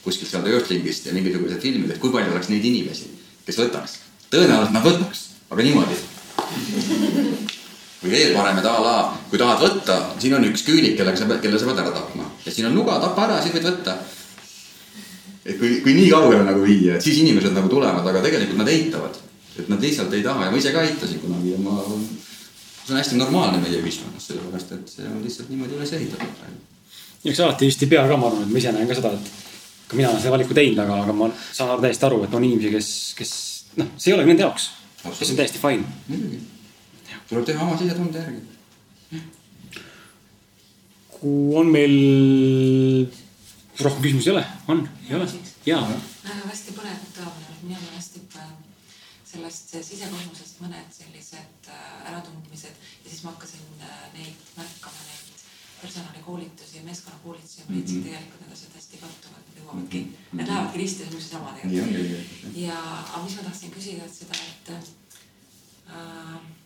kuskilt 0.04 0.30
sealt 0.30 0.46
Earthlingist 0.46 1.08
ja 1.08 1.16
mingisugused 1.16 1.60
filmid, 1.64 1.90
et 1.90 2.00
kui 2.02 2.12
palju 2.12 2.32
oleks 2.32 2.52
neid 2.52 2.64
inimesi, 2.64 3.10
kes 3.46 3.58
võtaks. 3.60 3.98
tõenäoliselt 4.30 4.76
nad 4.76 4.84
võtaks, 4.84 5.24
aga 5.48 5.64
niimoodi 5.64 5.96
või 8.08 8.16
veel 8.16 8.34
parem, 8.36 8.58
et 8.60 8.66
a 8.66 8.74
la, 8.82 8.96
kui 9.30 9.40
tahad 9.40 9.60
võtta, 9.62 9.98
siin 10.18 10.36
on 10.38 10.46
üks 10.48 10.64
küülik, 10.66 10.96
kellega 10.98 11.20
sa 11.20 11.28
pead, 11.28 11.42
kelle 11.44 11.60
sa 11.60 11.68
pead 11.68 11.82
ära 11.84 11.92
tapma 11.94 12.28
ja 12.44 12.54
siin 12.54 12.68
on 12.70 12.78
nuga, 12.78 12.98
tapa 13.02 13.26
ära, 13.26 13.40
siis 13.42 13.54
võid 13.54 13.66
võtta. 13.68 13.96
et 15.44 15.58
kui, 15.58 15.80
kui 15.84 15.94
nii 15.96 16.08
kaugele 16.12 16.44
nagu 16.46 16.64
viia, 16.64 16.96
et 16.96 17.04
siis 17.04 17.20
inimesed 17.22 17.54
nagu 17.56 17.68
tulevad, 17.72 18.06
aga 18.06 18.22
tegelikult 18.24 18.62
nad 18.62 18.72
eitavad. 18.72 19.20
et 19.58 19.68
nad 19.68 19.82
lihtsalt 19.82 20.12
ei 20.14 20.22
taha 20.22 20.46
ja 20.46 20.54
ma 20.54 20.58
ise 20.58 20.72
ka 20.72 20.84
eitasin 20.86 21.20
kunagi 21.20 21.52
ja 21.52 21.58
ma, 21.58 21.76
see 22.84 22.94
on 22.94 23.00
hästi 23.00 23.18
normaalne 23.18 23.60
meie 23.60 23.82
ühiskonnas, 23.82 24.30
sellepärast 24.30 24.74
et 24.76 24.96
see 24.96 25.08
on 25.08 25.22
lihtsalt 25.24 25.50
niimoodi 25.52 25.76
üles 25.76 25.92
ehitatud 25.92 26.34
praegu. 26.40 26.60
eks 27.24 27.40
alati 27.44 27.68
vist 27.68 27.82
ei 27.82 27.90
pea 27.90 28.06
ka, 28.08 28.16
ma 28.16 28.30
arvan, 28.30 28.46
et 28.46 28.52
ma 28.54 28.62
ise 28.62 28.74
näen 28.76 28.88
ka 28.88 28.98
seda, 29.00 29.12
et 29.18 29.32
ka 29.88 29.96
mina 29.98 30.12
olen 30.12 30.22
selle 30.22 30.36
valiku 30.36 30.56
teinud, 30.56 30.84
aga, 30.84 31.00
aga 31.04 31.16
ma 31.16 31.32
saan 31.52 31.82
täiesti 31.82 32.06
aru, 32.06 32.22
et 32.24 32.38
on 32.38 32.44
inimesi, 32.44 32.74
kes, 32.76 32.92
kes 33.18 33.32
noh, 33.82 33.90
see 33.96 34.12
ei 34.12 34.18
olegi 34.18 34.32
nende 34.32 34.46
jaoks. 34.46 34.70
see 35.10 35.32
on 35.32 35.42
täiesti 35.42 35.60
fine. 35.60 35.98
muidugi 36.06 36.57
tuleb 37.28 37.44
teha 37.44 37.64
oma 37.64 37.78
sisetunde 37.78 38.18
järgi. 38.18 38.40
kui 41.18 41.56
on 41.58 41.72
meil 41.74 41.96
rohkem 43.82 44.02
küsimusi 44.02 44.30
ei 44.30 44.34
ole, 44.36 44.44
on, 44.68 44.88
ei 45.08 45.16
ole? 45.16 45.26
jaa. 45.66 45.82
hästi 46.24 46.76
põnev 46.76 47.04
teema, 47.14 47.32
minu 47.62 47.80
meelest 47.80 48.16
ikka 48.22 48.44
sellest 49.28 49.74
sisekosmosest 49.76 50.62
mõned 50.64 50.94
sellised 50.94 51.68
äh, 51.68 51.88
äratundmised 52.10 52.74
ja 53.04 53.10
siis 53.10 53.24
ma 53.24 53.34
hakkasin 53.34 53.82
äh, 53.84 54.04
neid 54.14 54.46
märkama, 54.56 55.02
neid 55.10 55.42
personalikoolitusi, 55.82 56.80
meeskonnakoolitusi 56.86 57.60
ja 57.60 57.66
ma 57.68 57.76
leidsin 57.76 57.98
mm 57.98 58.02
-hmm. 58.02 58.08
tegelikult 58.08 58.40
need 58.40 58.54
asjad 58.56 58.78
hästi 58.78 59.02
kattuvad, 59.02 59.42
need 59.46 59.60
jõuavadki 59.60 59.98
mm, 59.98 60.14
-hmm. 60.14 60.36
need 60.38 60.48
lähevadki 60.48 60.78
risti 60.78 61.02
ja 61.02 61.10
niisuguse 61.10 61.28
sama 61.34 61.52
tegelikult. 61.52 62.56
ja, 62.56 62.78
aga 63.12 63.24
mis 63.24 63.36
ma 63.36 63.42
tahtsin 63.42 63.74
küsida, 63.76 64.04
et 64.04 64.14
seda, 64.14 64.34
et 64.48 64.72
äh, 64.72 66.57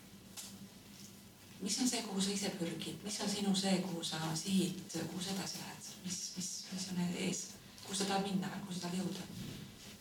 mis 1.63 1.79
on 1.79 1.87
see, 1.87 2.03
kuhu 2.03 2.21
sa 2.21 2.31
ise 2.33 2.51
pürgid, 2.59 2.99
mis 3.05 3.19
on 3.23 3.29
sinu 3.29 3.55
see, 3.55 3.77
kuhu 3.85 4.03
sa 4.03 4.19
sihid, 4.35 4.83
kuhu 4.91 5.23
sa 5.23 5.31
edasi 5.31 5.61
lähed, 5.61 5.89
mis, 6.03 6.19
mis, 6.35 6.49
mis 6.73 6.87
on 6.91 7.01
ees, 7.07 7.41
kuhu 7.85 7.95
sa 7.95 8.07
tahad 8.09 8.27
minna, 8.27 8.51
kuhu 8.65 8.75
sa 8.75 8.87
tahad 8.87 8.99
jõuda? 8.99 9.23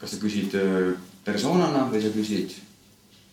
kas 0.03 0.17
sa 0.17 0.19
küsid 0.19 0.55
äh, 0.59 0.93
persoonana 1.23 1.85
või 1.93 2.03
sa 2.03 2.11
küsid 2.11 2.57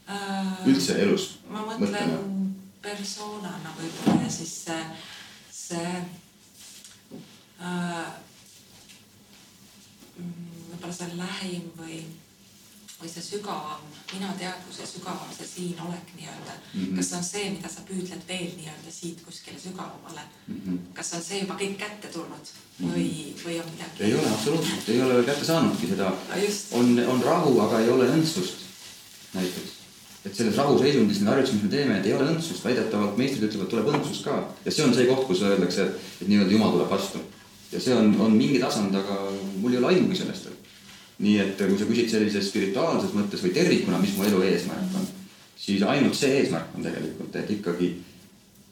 äh, 0.06 0.68
üldse 0.70 1.00
elus? 1.02 1.40
ma 1.50 1.66
mõtlen 1.66 1.88
mõtlema? 1.88 2.20
persoonana 2.86 3.74
võib-olla 3.80 4.22
ja 4.22 4.32
siis 4.32 4.54
see, 4.68 4.84
see 5.50 5.96
äh, 7.66 8.06
mm, 10.22 10.50
võib-olla 10.70 10.94
see 11.00 11.18
lähim 11.18 11.72
või 11.80 12.04
või 13.00 13.08
see 13.08 13.24
sügavam 13.24 13.84
minateadvuse 14.12 14.86
sügavam 14.88 15.30
see 15.32 15.48
siinolek 15.48 16.10
nii-öelda 16.18 16.54
mm. 16.56 16.82
-hmm. 16.82 16.96
kas 16.98 17.10
see 17.10 17.18
on 17.18 17.24
see, 17.24 17.46
mida 17.56 17.72
sa 17.72 17.84
püüdled 17.88 18.26
veel 18.28 18.52
nii-öelda 18.58 18.92
siit 18.92 19.22
kuskile 19.26 19.60
sügavamale 19.64 20.26
mm? 20.48 20.62
-hmm. 20.66 20.80
kas 20.98 21.14
on 21.16 21.24
see 21.24 21.40
juba 21.44 21.56
kõik 21.62 21.78
kätte 21.80 22.12
tulnud 22.16 22.52
või 22.82 22.90
mm, 22.90 22.92
-hmm. 22.92 23.46
või 23.46 23.56
on 23.62 23.72
midagi? 23.72 24.04
ei 24.04 24.14
ole 24.20 24.34
absoluutselt, 24.34 24.90
ei 24.90 25.02
ole 25.02 25.24
kätte 25.24 25.46
saanudki 25.46 25.88
seda. 25.94 26.12
on, 26.72 27.00
on 27.16 27.24
rahu, 27.24 27.60
aga 27.68 27.80
ei 27.80 27.90
ole 27.96 28.12
õndsust 28.18 28.68
näiteks. 29.34 29.74
et 30.26 30.36
selles 30.36 30.58
rahuseisundis 30.58 31.20
need 31.20 31.32
harjutused, 31.32 31.56
mis 31.56 31.64
me 31.64 31.76
teeme, 31.78 32.00
et 32.00 32.06
ei 32.06 32.14
ole 32.14 32.32
õndsust, 32.34 32.66
väidetavalt 32.66 33.18
meistrid 33.18 33.48
ütlevad, 33.48 33.72
tuleb 33.72 33.92
õndsust 33.96 34.28
ka 34.28 34.40
ja 34.66 34.72
see 34.72 34.84
on 34.84 34.94
see 34.94 35.08
koht, 35.08 35.28
kus 35.28 35.48
öeldakse, 35.48 35.88
et, 35.88 36.16
et 36.22 36.28
nii-öelda 36.28 36.52
jumal 36.52 36.76
tuleb 36.76 36.92
vastu. 36.92 37.24
ja 37.72 37.80
see 37.80 37.96
on, 37.96 38.16
on 38.20 38.36
mingi 38.36 38.60
tasand, 38.60 38.96
aga 38.96 39.22
mul 39.56 39.72
ei 39.72 39.78
ole 39.78 39.94
aimugi 39.96 40.20
sellest 40.20 40.50
veel 40.50 40.59
nii 41.20 41.40
et 41.44 41.60
kui 41.60 41.78
sa 41.80 41.88
küsid 41.88 42.12
sellises 42.14 42.48
spirituaalses 42.48 43.16
mõttes 43.16 43.42
või 43.44 43.52
tervikuna, 43.56 44.00
mis 44.00 44.16
mu 44.16 44.24
elu 44.28 44.40
eesmärk 44.48 44.94
on, 44.96 45.08
siis 45.60 45.84
ainult 45.84 46.16
see 46.16 46.38
eesmärk 46.40 46.78
on 46.78 46.86
tegelikult, 46.86 47.36
et 47.36 47.52
ikkagi, 47.58 47.90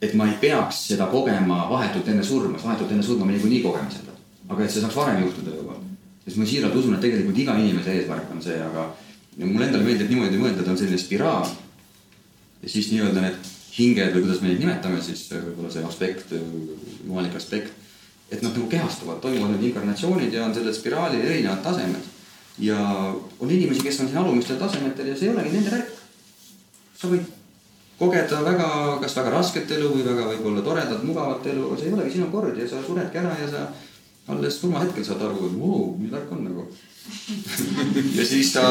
et 0.01 0.15
ma 0.15 0.29
ei 0.29 0.37
peaks 0.39 0.85
seda 0.93 1.09
kogema 1.11 1.65
vahetult 1.71 2.07
enne 2.07 2.23
surma, 2.23 2.59
vahetult 2.63 2.93
enne 2.95 3.03
surma 3.03 3.27
me 3.27 3.35
niikuinii 3.35 3.65
kogeme 3.65 3.91
seda. 3.91 4.15
aga 4.47 4.63
et 4.63 4.71
see 4.71 4.79
saaks 4.79 4.95
varem 4.95 5.25
juhtuda 5.25 5.57
juba. 5.57 5.75
sest 6.23 6.39
ma 6.39 6.47
siiralt 6.47 6.75
usun, 6.75 6.95
et 6.95 7.03
tegelikult 7.03 7.43
iga 7.43 7.57
inimese 7.59 7.99
eesmärk 7.99 8.31
on 8.31 8.41
see, 8.41 8.55
aga 8.63 8.87
mulle 9.43 9.67
endale 9.67 9.83
meeldib 9.83 10.09
niimoodi 10.09 10.39
mõelda, 10.39 10.63
et 10.63 10.71
on 10.71 10.79
selline 10.79 11.03
spiraal. 11.03 11.51
ja 12.63 12.69
siis 12.69 12.91
nii-öelda 12.95 13.27
need 13.27 13.53
hinged 13.77 14.13
või 14.15 14.23
kuidas 14.23 14.41
me 14.41 14.53
neid 14.53 14.63
nimetame 14.63 15.01
siis 15.03 15.27
võib-olla 15.33 15.71
see 15.73 15.83
aspekt, 15.83 16.31
jumalik 17.03 17.35
aspekt. 17.35 17.73
et 18.31 18.41
noh, 18.41 18.55
nagu 18.55 18.67
kehastuvad, 18.71 19.19
toimuvad 19.19 19.57
need 19.57 19.73
inkarnatsioonid 19.73 20.33
ja 20.33 20.45
on 20.45 20.55
sellel 20.55 20.73
spiraalil 20.75 21.27
erinevad 21.27 21.59
tasemed 21.63 22.15
ja 22.59 22.77
on 23.39 23.51
inimesi, 23.51 23.83
kes 23.85 23.99
on 24.01 24.09
siin 24.09 24.21
alumistel 24.21 24.57
tasemetel 24.57 25.11
ja 25.11 25.17
see 25.17 25.29
ei 25.29 25.35
olegi 25.35 25.53
nende 25.53 25.73
värk. 25.75 25.91
sa 26.97 27.09
võid 27.11 27.25
kogeda 27.99 28.41
väga, 28.45 28.69
kas 29.01 29.15
väga 29.17 29.33
rasket 29.33 29.71
elu 29.77 29.89
või 29.93 30.05
väga 30.05 30.27
võib-olla 30.31 30.63
toredat, 30.65 31.03
mugavat 31.05 31.45
elu, 31.49 31.67
aga 31.67 31.79
see 31.79 31.89
ei 31.89 31.97
olegi 31.97 32.15
sinu 32.17 32.29
kord 32.33 32.57
ja 32.57 32.67
sa 32.69 32.81
suredki 32.85 33.21
ära 33.21 33.33
ja 33.41 33.49
sa 33.51 33.63
alles 34.33 34.59
surmahetkel 34.59 35.05
saad 35.05 35.23
aru, 35.23 35.47
et 35.47 35.57
vau, 35.57 35.83
mis 36.01 36.11
värk 36.11 36.31
on 36.35 36.43
nagu 36.49 36.67
ja 38.17 38.25
siis 38.27 38.51
sa 38.53 38.63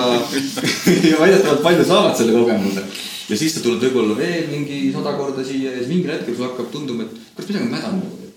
ja 1.10 1.16
väidetavalt 1.20 1.62
paljud 1.64 1.86
saavad 1.88 2.18
selle 2.18 2.36
kogemuse 2.36 2.84
ja 3.30 3.38
siis 3.38 3.56
sa 3.56 3.62
tuled 3.64 3.82
võib-olla 3.86 4.18
veel 4.18 4.50
mingi 4.50 4.92
sada 4.94 5.14
korda 5.16 5.44
siia 5.46 5.72
ja 5.72 5.80
siis 5.80 5.90
mingil 5.94 6.12
hetkel 6.12 6.36
sul 6.36 6.50
hakkab 6.50 6.68
tunduma, 6.74 7.06
et 7.06 7.16
kurat, 7.34 7.48
midagi 7.48 7.64
on 7.64 7.72
mäda 7.72 7.94
nagu. 7.94 8.30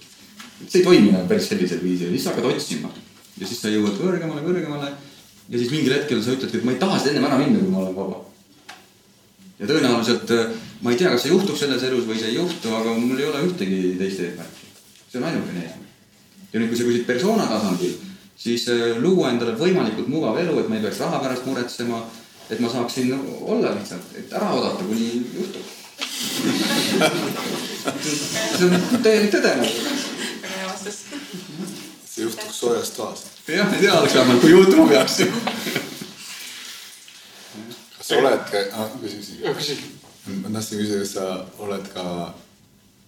see 0.66 0.80
ei 0.80 0.88
toimi 0.88 1.12
enam 1.12 1.28
päris 1.28 1.52
sellisel 1.52 1.84
viisil 1.84 2.10
ja 2.10 2.16
siis 2.16 2.26
sa 2.26 2.34
hakkad 2.34 2.50
otsima 2.54 2.94
ja 3.40 3.48
siis 3.48 3.62
sa 3.62 3.74
jõuad 3.74 4.00
kõrgemale, 4.00 4.46
kõrgemale 4.46 4.94
ja 5.50 5.58
siis 5.58 5.72
mingil 5.74 5.94
hetkel 5.96 6.22
sa 6.24 6.36
ütledki, 6.36 6.60
et 6.60 6.66
ma 6.68 6.76
ei 6.76 6.82
taha 6.82 7.00
seda 7.00 7.16
ennem 7.16 7.30
ära 7.30 7.40
minna, 7.42 7.62
kui 7.62 7.72
ma 7.74 7.84
olen 7.84 7.96
vaba. 7.96 8.18
ja 9.60 9.70
tõenäoliselt 9.70 10.34
äh, 10.36 10.52
ma 10.82 10.94
ei 10.94 11.00
tea, 11.00 11.10
kas 11.14 11.26
see 11.26 11.34
juhtub 11.34 11.58
selles 11.60 11.84
elus 11.88 12.06
või 12.08 12.20
see 12.20 12.30
ei 12.32 12.38
juhtu, 12.38 12.68
aga 12.76 12.94
mul 12.96 13.20
ei 13.20 13.28
ole 13.30 13.40
ühtegi 13.48 13.80
teist 14.00 14.20
eesmärki. 14.26 14.70
see 15.10 15.20
on 15.22 15.28
ainukene 15.32 15.66
eesmärk. 15.66 15.90
ja 16.54 16.62
nüüd, 16.62 16.70
kui 16.70 16.80
sa 16.80 16.88
küsid 16.92 17.06
persona 17.10 17.50
tasandil, 17.50 17.98
siis 18.38 18.68
äh, 18.74 19.02
luua 19.02 19.34
endale 19.34 19.58
võimalikult 19.60 20.12
mugav 20.12 20.36
elu, 20.44 20.60
et 20.60 20.70
ma 20.70 20.76
ei 20.78 20.86
peaks 20.86 21.02
raha 21.06 21.18
pärast 21.26 21.50
muretsema, 21.50 22.04
et 22.50 22.60
ma 22.62 22.70
saaksin 22.70 23.14
olla 23.42 23.74
lihtsalt, 23.76 24.16
et 24.22 24.30
ära 24.34 24.54
oodata, 24.54 24.86
kuni 24.86 25.26
juhtub 25.34 25.66
see 28.60 28.68
on 28.68 29.02
täielik 29.04 29.32
tõde 29.34 29.52
nagu. 29.60 29.74
see 30.86 32.24
juhtuks 32.24 32.56
soojas 32.60 32.92
toas 32.96 33.39
jah, 33.56 33.74
ei 33.74 33.80
tea, 33.80 33.94
oleks 34.00 34.16
vähemalt, 34.16 34.42
kui 34.42 34.52
juhtuma 34.52 34.88
peaks. 34.88 35.18
kas 37.98 38.08
sa 38.08 38.18
oled, 38.18 38.54
ah, 38.74 38.92
küsi, 39.02 39.40
küsi. 39.58 39.78
ma 40.44 40.54
tahtsin 40.54 40.82
küsida, 40.82 41.00
kas 41.04 41.14
sa 41.14 41.26
oled 41.66 41.88
ka 41.94 42.34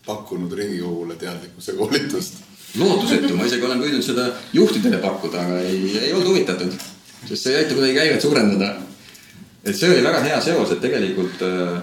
pakkunud 0.05 0.53
Riigikogule 0.57 1.15
teadlikkuse 1.15 1.77
koolitust? 1.77 2.41
lootusetu, 2.79 3.35
ma 3.35 3.45
isegi 3.45 3.65
olen 3.67 3.81
püüdnud 3.83 4.05
seda 4.05 4.29
juhtidele 4.55 5.01
pakkuda, 5.03 5.45
aga 5.45 5.59
ei, 5.67 5.81
ei 5.99 6.13
olnud 6.13 6.29
huvitatud, 6.31 6.75
sest 7.27 7.41
see 7.43 7.55
ei 7.55 7.63
aita 7.63 7.75
kuidagi 7.75 7.97
käivet 7.97 8.21
suurendada. 8.23 8.75
et 9.65 9.75
see 9.75 9.89
oli 9.91 10.03
väga 10.03 10.21
hea 10.23 10.37
seos, 10.41 10.71
et 10.71 10.79
tegelikult 10.81 11.43
äh, 11.45 11.81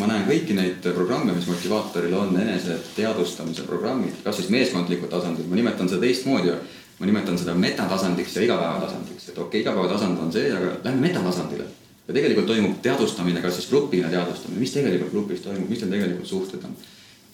ma 0.00 0.08
näen 0.08 0.24
kõiki 0.24 0.56
neid 0.56 0.88
programme, 0.96 1.34
mis 1.36 1.46
motivaatoril 1.50 2.14
on, 2.16 2.32
enese 2.40 2.78
teadvustamise 2.96 3.66
programmid, 3.68 4.22
kas 4.24 4.40
siis 4.40 4.48
meeskondlikul 4.50 5.10
tasandil, 5.12 5.46
ma 5.50 5.60
nimetan 5.60 5.90
seda 5.90 6.00
teistmoodi 6.06 6.54
ma 7.02 7.08
nimetan 7.10 7.34
seda 7.38 7.54
metatasandiks 7.58 8.36
ja 8.36 8.44
igapäevatasandiks, 8.46 9.32
et 9.32 9.38
okei 9.38 9.46
okay,, 9.48 9.60
igapäevatasand 9.64 10.20
on 10.22 10.28
see, 10.30 10.52
aga 10.54 10.76
lähme 10.84 11.08
metatasandile. 11.08 11.64
ja 12.06 12.14
tegelikult 12.14 12.46
toimub 12.46 12.76
teadvustamine, 12.82 13.42
kas 13.42 13.56
siis 13.58 13.68
grupina 13.70 14.10
teadvustamine, 14.10 14.60
mis 14.62 14.74
tegelikult 14.74 15.10
grupis 15.10 15.42
toimub, 15.42 15.66
mis 15.70 15.82
need 15.82 15.96
tegelikult 15.96 16.30
suhted 16.30 16.62
on. 16.68 16.76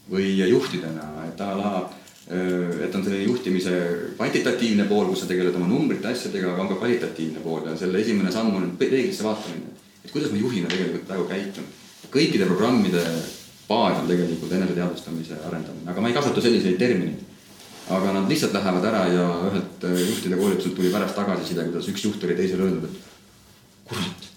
või 0.09 0.31
juhtidena, 0.40 1.05
et 1.28 1.40
a 1.45 1.51
la, 1.59 1.73
et 2.32 2.95
on 2.97 3.05
selline 3.05 3.27
juhtimise 3.27 3.74
kvantitatiivne 4.16 4.89
pool, 4.89 5.11
kus 5.11 5.27
sa 5.27 5.28
tegeled 5.28 5.61
oma 5.61 5.69
numbrite, 5.69 6.09
asjadega, 6.09 6.55
aga 6.55 6.65
on 6.65 6.73
ka 6.73 6.81
kvalitatiivne 6.81 7.45
pool 7.45 7.69
ja 7.69 7.77
selle 7.77 8.01
esimene 8.01 8.32
samm 8.32 8.57
on 8.57 8.70
peeglisse 8.81 9.27
vaatamine. 9.27 9.77
et 10.05 10.11
kuidas 10.11 10.32
ma 10.32 10.40
juhina 10.40 10.73
tegelikult 10.73 11.07
praegu 11.12 11.28
käitun. 11.28 11.69
kõikide 12.09 12.49
programmide 12.49 13.05
baas 13.69 14.01
on 14.01 14.09
tegelikult 14.09 14.53
eneseteadvustamise 14.53 15.43
arendamine, 15.45 15.90
aga 15.93 16.01
ma 16.01 16.09
ei 16.09 16.16
kasuta 16.16 16.40
selliseid 16.40 16.81
termineid 16.81 17.27
aga 17.89 18.12
nad 18.12 18.28
lihtsalt 18.28 18.52
lähevad 18.52 18.85
ära 18.85 19.05
ja 19.12 19.27
ühelt 19.51 19.85
äh, 19.85 20.01
juhtide 20.09 20.36
koolituselt 20.36 20.74
tuli 20.77 20.90
pärast 20.93 21.16
tagasiside, 21.16 21.65
kuidas 21.69 21.89
üks 21.89 22.05
juht 22.05 22.24
oli 22.24 22.36
teisele 22.36 22.66
öelnud, 22.66 22.85
et 22.85 23.89
kurat, 23.89 24.28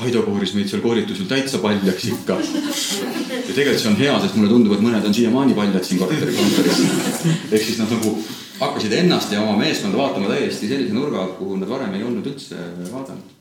Kaido 0.00 0.22
kooris 0.24 0.54
meid 0.56 0.68
seal 0.70 0.80
koolitusel 0.80 1.26
täitsa 1.28 1.58
paljaks 1.60 2.06
ikka. 2.08 2.38
ja 2.40 3.54
tegelikult 3.54 3.82
see 3.82 3.90
on 3.90 3.98
hea, 3.98 4.14
sest 4.22 4.36
mulle 4.38 4.52
tundub, 4.52 4.72
et 4.76 4.84
mõned 4.84 5.04
on 5.04 5.16
siiamaani 5.16 5.56
paljad 5.56 5.84
siin 5.84 6.00
korteri 6.00 6.36
kontoris. 6.36 6.80
ehk 7.50 7.66
siis 7.66 7.80
nad 7.82 7.92
nagu 7.92 8.14
hakkasid 8.60 8.94
ennast 8.96 9.32
ja 9.32 9.42
oma 9.42 9.58
meeskonda 9.60 10.00
vaatama 10.00 10.32
täiesti 10.32 10.68
sellise 10.68 10.96
nurga 10.96 11.20
alt, 11.24 11.36
kuhu 11.40 11.58
nad 11.60 11.68
varem 11.68 11.94
ei 11.96 12.04
olnud 12.04 12.32
üldse 12.32 12.56
vaadanud. 12.88 13.36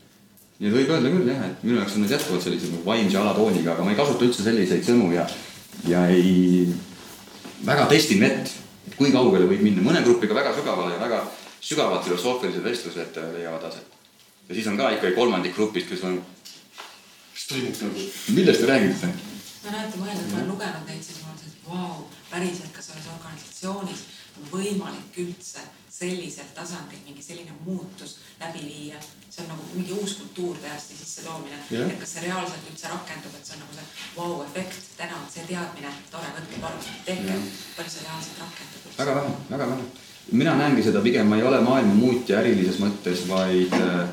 nii 0.59 0.71
et 0.71 0.75
võib 0.75 0.93
öelda 0.95 1.11
küll 1.15 1.31
jah, 1.31 1.43
et 1.47 1.63
minu 1.63 1.79
jaoks 1.79 1.95
on 1.95 2.03
need 2.03 2.15
jätkuvalt 2.17 2.47
sellised 2.47 2.75
nagu 2.75 2.87
vaimse 2.87 3.19
alatooniga, 3.19 3.75
aga 3.75 3.87
ma 3.87 3.95
ei 3.95 3.99
kasuta 3.99 4.27
üldse 4.27 4.47
selliseid 4.47 4.87
sõnu 4.87 5.13
ja, 5.15 5.27
ja 5.87 6.07
ei, 6.11 6.67
väga 7.67 7.87
testin 7.91 8.23
vett 8.27 8.58
kui 8.99 9.13
kaugele 9.15 9.47
võib 9.47 9.63
minna, 9.63 9.83
mõne 9.85 10.03
grupiga 10.03 10.35
väga 10.35 10.51
sügavale 10.57 10.97
ja 10.97 10.99
väga 10.99 11.21
sügavad 11.63 12.03
filosoofilised 12.03 12.65
vestlused 12.65 13.17
äh, 13.21 13.31
leiavad 13.37 13.63
aset. 13.69 13.97
ja 14.49 14.55
siis 14.55 14.67
on 14.67 14.77
ka 14.79 14.91
ikkagi 14.95 15.15
kolmandik 15.15 15.55
grupist, 15.55 15.87
kes 15.89 16.03
on, 16.09 16.19
mis 17.33 17.45
toimub 17.47 17.83
nagu, 17.85 18.07
millest 18.35 18.65
te 18.65 18.71
räägite? 18.71 19.11
ma 19.63 19.75
näete 19.75 19.99
mõelda, 20.01 20.19
et 20.19 20.31
ma 20.31 20.39
olen 20.39 20.51
lugenud 20.53 20.91
neid, 20.91 21.03
siis 21.03 21.21
ma 21.23 21.31
mõtlesin, 21.31 21.55
et 21.55 21.69
vau, 21.69 22.07
päriselt, 22.29 22.73
kas 22.75 22.91
selles 22.91 23.07
organisatsioonis 23.15 24.03
on 24.39 24.51
võimalik 24.53 25.19
üldse 25.23 25.63
sellisel 25.99 26.51
tasandil 26.55 27.01
mingi 27.07 27.23
selline 27.23 27.55
muutus 27.65 28.19
läbi 28.39 28.63
viia. 28.67 28.99
See 29.29 29.43
on 29.43 29.49
nagu 29.53 29.65
mingi 29.73 29.93
uus 29.93 30.13
kultuur 30.19 30.57
täiesti 30.61 30.97
sissetoomine 30.97 31.57
yeah., 31.71 31.89
et 31.89 31.99
kas 32.01 32.15
see 32.15 32.25
reaalselt 32.25 32.69
üldse 32.71 32.91
rakendub, 32.91 33.35
et 33.37 33.45
see 33.45 33.57
on 33.57 33.63
nagu 33.63 33.75
see 33.77 33.87
vau-efekt, 34.15 34.87
täna 34.97 35.19
on 35.19 35.27
see 35.31 35.45
teadmine, 35.49 35.91
tore, 36.13 36.31
võtke 36.37 36.61
palun, 36.63 36.87
tehke 37.05 37.27
yeah., 37.27 37.51
palju 37.77 37.93
see 37.95 38.07
reaalselt 38.07 38.41
rakendub? 38.45 38.87
väga 38.97 39.19
vähe, 39.19 39.35
väga 39.51 39.69
vähe. 39.73 39.85
mina 40.41 40.55
näengi 40.63 40.87
seda 40.87 41.03
pigem, 41.05 41.29
ma 41.29 41.37
ei 41.37 41.45
ole 41.51 41.61
maailma 41.65 41.93
muutja 41.99 42.41
ärilises 42.41 42.81
mõttes, 42.81 43.21
vaid 43.29 43.75
äh, 43.77 44.09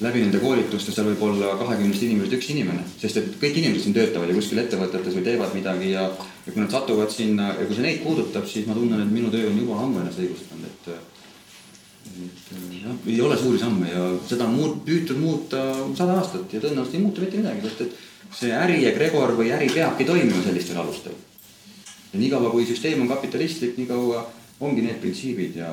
läbi 0.00 0.24
nende 0.24 0.40
koolituste 0.40 0.94
seal 0.94 1.10
võib 1.10 1.26
olla 1.28 1.52
kahekümnest 1.60 2.08
inimesest 2.08 2.38
üks 2.38 2.50
inimene, 2.54 2.86
sest 3.02 3.20
et 3.20 3.36
kõik 3.42 3.60
inimesed 3.60 3.88
siin 3.88 3.96
töötavad 3.96 4.30
ja 4.30 4.38
kuskil 4.40 4.62
ettevõtetes 4.62 5.16
või 5.18 5.26
teevad 5.26 5.54
midagi 5.58 5.92
ja, 5.92 6.08
ja 6.46 6.54
kui 6.54 6.62
nad 6.62 6.72
satuvad 6.72 7.12
sinna 7.12 7.52
ja 7.58 7.66
kui 7.66 7.76
see 7.76 7.84
neid 7.84 8.02
puudutab, 8.06 8.48
siis 8.48 8.68
ma 8.68 8.76
tunnen, 8.78 9.02
et 9.04 9.12
minu 9.12 9.32
töö 9.34 9.50
on 9.50 9.58
juba 9.58 9.80
ammu 9.84 10.04
ennast 10.04 10.22
õigustanud, 10.22 10.68
et 10.70 11.17
et 12.26 12.82
jah, 12.82 12.96
ei 13.06 13.20
ole 13.20 13.36
suuri 13.38 13.58
samme 13.58 13.88
ja 13.90 14.04
seda 14.28 14.46
on 14.48 14.56
muut-, 14.56 14.78
püütud 14.86 15.18
muuta 15.20 15.62
sada 15.98 16.18
aastat 16.18 16.52
ja 16.52 16.60
tõenäoliselt 16.62 16.96
ei 16.96 17.02
muutu 17.04 17.24
mitte 17.24 17.40
midagi, 17.40 17.64
sest 17.66 17.84
et 17.84 17.98
see 18.40 18.52
äri 18.54 18.82
egregor 18.88 19.34
või 19.38 19.52
äri 19.54 19.68
peabki 19.72 20.06
toimima 20.08 20.42
sellistel 20.44 20.80
alustel. 20.82 21.14
ja 22.12 22.18
niikaua, 22.18 22.50
kui 22.50 22.66
süsteem 22.66 23.02
on 23.04 23.08
kapitalistlik, 23.08 23.76
nii 23.78 23.86
kaua 23.86 24.24
ongi 24.60 24.82
need 24.82 25.00
printsiibid 25.02 25.56
ja 25.60 25.70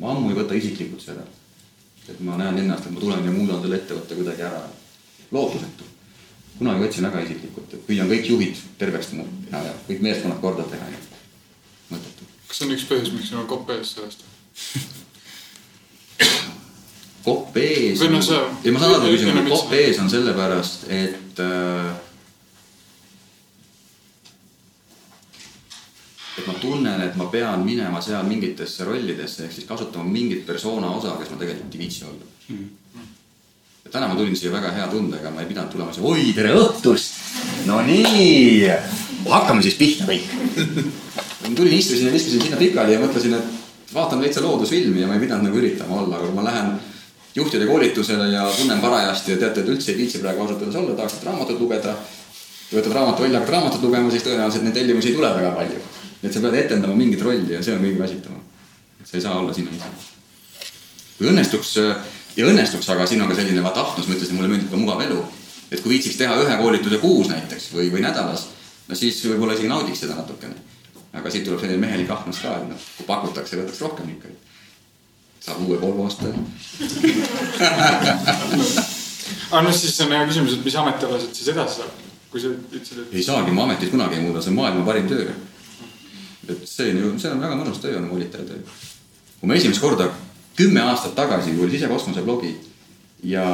ma 0.00 0.12
ammu 0.12 0.30
ei 0.32 0.38
võta 0.38 0.58
isiklikult 0.58 1.02
seda. 1.02 1.24
et 2.08 2.20
ma 2.20 2.36
näen 2.36 2.58
ennast, 2.58 2.86
et 2.86 2.92
ma 2.92 3.00
tulen 3.00 3.24
ja 3.24 3.32
muudan 3.32 3.62
selle 3.62 3.80
ettevõtte 3.80 4.18
kuidagi 4.18 4.42
ära. 4.42 4.62
lootusetu. 5.30 5.88
kunagi 6.58 6.84
võtsin 6.84 7.08
väga 7.08 7.24
isiklikult, 7.24 7.72
et 7.74 7.86
püüan 7.86 8.10
kõik 8.10 8.28
juhid 8.30 8.60
terveks 8.78 9.12
muuta 9.12 9.64
ja 9.64 9.72
kõik 9.88 10.04
meeskonnad 10.08 10.40
korda 10.40 10.68
teha 10.68 10.90
ja 10.92 11.00
mõttetu. 11.90 12.28
kas 12.48 12.58
see 12.58 12.68
on 12.68 12.76
üks 12.76 12.86
põhjus, 12.90 13.12
miks 13.16 13.32
sul 13.32 13.42
on 13.42 13.50
kopp 13.50 13.70
ees 13.70 13.96
sellest 13.96 14.28
kopp 17.24 17.56
ees. 17.56 18.00
või 18.00 18.10
noh, 18.12 18.24
see. 18.24 18.40
ei, 18.64 18.72
ma 18.74 18.82
saan 18.82 18.98
aru 18.98 19.12
küsimuse, 19.14 19.44
kopp 19.48 19.76
ees 19.78 20.00
on 20.02 20.10
sellepärast, 20.12 20.86
et 20.92 21.40
äh, 21.42 21.92
et 26.38 26.46
ma 26.50 26.54
tunnen, 26.60 27.00
et 27.00 27.16
ma 27.16 27.28
pean 27.32 27.64
minema 27.64 28.02
seal 28.04 28.26
mingitesse 28.28 28.86
rollidesse 28.88 29.46
ehk 29.46 29.54
siis 29.54 29.68
kasutama 29.68 30.04
mingit 30.10 30.44
persona 30.46 30.90
osa, 30.92 31.16
kes 31.20 31.30
ma 31.32 31.40
tegelikult 31.40 31.76
ei 31.76 31.84
viitsi 31.84 32.04
olla 32.04 32.26
mm. 32.48 32.56
-hmm. 32.58 33.08
ja 33.84 33.90
täna 33.90 34.08
ma 34.08 34.18
tulin 34.18 34.36
siia 34.36 34.52
väga 34.52 34.72
hea 34.76 34.88
tundega, 34.88 35.30
ma 35.30 35.40
ei 35.40 35.48
pidanud 35.48 35.72
tulema 35.72 35.92
siia, 35.92 36.04
oi 36.04 36.32
tere 36.34 36.54
õhtust. 36.58 37.12
no 37.66 37.80
nii, 37.82 38.68
hakkame 39.30 39.62
siis 39.62 39.78
pihta 39.80 40.04
kõik 40.04 40.26
tulin, 41.56 41.78
istusin 41.78 42.06
ja 42.06 42.12
viskasin 42.12 42.42
sinna 42.42 42.56
pikali 42.56 42.92
ja 42.92 43.00
mõtlesin, 43.00 43.38
et 43.38 43.63
vaatan 43.94 44.20
veitsa 44.20 44.42
loodusfilmi 44.42 45.00
ja 45.00 45.06
ma 45.06 45.14
ei 45.14 45.22
pidanud 45.22 45.48
nagu 45.48 45.58
üritama 45.58 46.00
olla, 46.02 46.18
aga 46.18 46.30
ma 46.34 46.44
lähen 46.44 46.74
juhtide 47.34 47.66
koolitusele 47.66 48.28
ja 48.32 48.46
tunnen 48.56 48.80
parajasti 48.80 49.32
ja 49.32 49.38
teate, 49.38 49.60
et 49.60 49.68
üldse 49.68 49.92
ei 49.92 49.98
viitsi 49.98 50.18
praegu 50.22 50.42
ausalt 50.42 50.62
öeldes 50.62 50.80
olla, 50.80 50.94
tahaks 50.94 51.22
raamatut 51.24 51.60
lugeda. 51.60 51.94
võtad 52.74 52.92
raamatu 52.92 53.22
välja, 53.22 53.38
hakkad 53.38 53.54
raamatut 53.54 53.82
lugema, 53.82 54.10
siis 54.10 54.24
tõenäoliselt 54.24 54.64
neid 54.64 54.74
tellimusi 54.74 55.08
ei 55.08 55.14
tule 55.14 55.30
väga 55.34 55.50
palju. 55.50 55.80
et 56.22 56.32
sa 56.32 56.40
pead 56.40 56.54
etendama 56.54 56.94
mingit 56.94 57.22
rolli 57.22 57.54
ja 57.54 57.62
see 57.62 57.74
on 57.74 57.82
kõige 57.82 57.98
väsitavam. 57.98 58.42
sa 59.04 59.16
ei 59.16 59.22
saa 59.22 59.38
olla 59.38 59.54
sina 59.54 59.70
ise. 59.70 59.84
kui 61.18 61.28
õnnestuks 61.28 61.76
ja 62.36 62.46
õnnestuks, 62.46 62.90
aga 62.90 63.06
siin 63.06 63.22
on 63.22 63.28
ka 63.30 63.38
selline 63.38 63.62
vaata 63.62 63.80
ahnus, 63.80 64.08
ma 64.08 64.14
ütlesin, 64.14 64.38
mulle 64.38 64.48
meeldib 64.48 64.70
ka 64.70 64.76
mugav 64.76 65.02
elu. 65.06 65.24
et 65.70 65.80
kui 65.80 65.94
viitsiks 65.96 66.16
teha 66.16 66.36
ühe 66.42 66.56
koolituse 66.62 66.98
kuus 66.98 67.28
näiteks 67.28 67.70
või, 67.74 67.90
või 67.92 68.02
nädalas, 68.06 68.46
no 68.88 68.94
siis 68.94 69.22
võib-olla 69.26 69.54
isegi 69.54 69.68
naudiks 69.68 70.00
seda 70.06 70.14
natukene. 70.14 70.54
Aga 71.14 71.30
siit 71.30 71.46
tuleb 71.46 71.62
selline 71.62 71.80
mehelik 71.80 72.10
ahnus 72.10 72.40
ka, 72.42 72.56
et 72.58 72.68
noh, 72.70 72.88
kui 72.98 73.06
pakutakse, 73.08 73.58
võtaks 73.60 73.82
rohkem 73.84 74.10
ikka 74.16 74.32
saab 75.44 75.60
uue 75.66 75.78
Volvo 75.80 76.06
osta 76.08 76.30
aga 79.50 79.62
noh, 79.66 79.74
siis 79.76 80.00
on 80.04 80.14
hea 80.14 80.26
küsimus, 80.28 80.56
et 80.56 80.66
mis 80.66 80.78
ametialaselt 80.80 81.36
siis 81.36 81.50
edasi 81.52 81.82
saab, 81.82 82.04
kui 82.32 82.42
sa 82.42 82.52
ütlesid, 82.52 83.02
et. 83.04 83.16
ei 83.20 83.24
saagi, 83.26 83.54
ma 83.54 83.66
ametit 83.68 83.92
kunagi 83.92 84.18
ei 84.18 84.24
muuda, 84.26 84.42
see 84.42 84.54
on 84.54 84.60
maailma 84.60 84.86
parim 84.88 85.08
töö. 85.10 85.32
et 86.48 86.68
see 86.68 86.92
on 86.92 87.02
ju, 87.02 87.14
see 87.22 87.32
on 87.32 87.42
väga 87.44 87.58
mõnus 87.60 87.82
töö, 87.82 87.96
on 88.00 88.10
volitaja 88.10 88.46
töö. 88.48 88.62
kui 89.40 89.50
ma 89.50 89.58
esimest 89.60 89.84
korda 89.84 90.10
kümme 90.56 90.80
aastat 90.84 91.14
tagasi, 91.18 91.54
kui 91.54 91.66
oli 91.66 91.76
sisekosmose 91.76 92.22
blogi 92.24 92.54
ja 93.24 93.44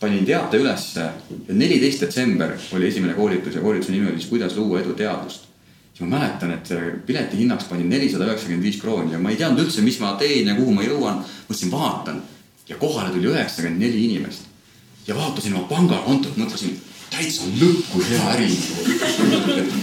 panin 0.00 0.24
teate 0.28 0.60
ülesse 0.60 1.08
neliteist 1.48 2.06
detsember 2.06 2.54
oli 2.72 2.88
esimene 2.88 3.14
koolitus 3.14 3.56
ja 3.56 3.64
koolituse 3.64 3.92
nimi 3.92 4.08
oli 4.08 4.20
siis 4.20 4.30
kuidas 4.30 4.56
luua 4.56 4.80
edu 4.80 4.94
teadust 4.96 5.51
siis 5.92 6.04
ma 6.08 6.16
mäletan, 6.16 6.50
et 6.50 6.68
pileti 7.06 7.36
hinnaks 7.36 7.64
panin 7.68 7.90
nelisada 7.90 8.24
üheksakümmend 8.24 8.64
viis 8.64 8.80
krooni 8.80 9.12
ja 9.12 9.18
ma 9.20 9.30
ei 9.30 9.36
teadnud 9.36 9.66
üldse, 9.66 9.84
mis 9.84 9.98
ma 10.00 10.14
teen 10.20 10.48
ja 10.48 10.54
kuhu 10.56 10.72
ma 10.72 10.86
jõuan. 10.86 11.20
mõtlesin, 11.48 11.70
vaatan 11.70 12.22
ja 12.68 12.76
kohale 12.80 13.12
tuli 13.12 13.28
üheksakümmend 13.28 13.84
neli 13.84 14.04
inimest 14.06 14.48
ja 15.06 15.16
vaatasin 15.16 15.54
oma 15.54 15.68
pangakontot, 15.68 16.36
mõtlesin 16.36 16.78
täitsa 17.12 17.44
lõppu 17.60 18.00
hea 18.08 18.30
äri. 18.32 18.48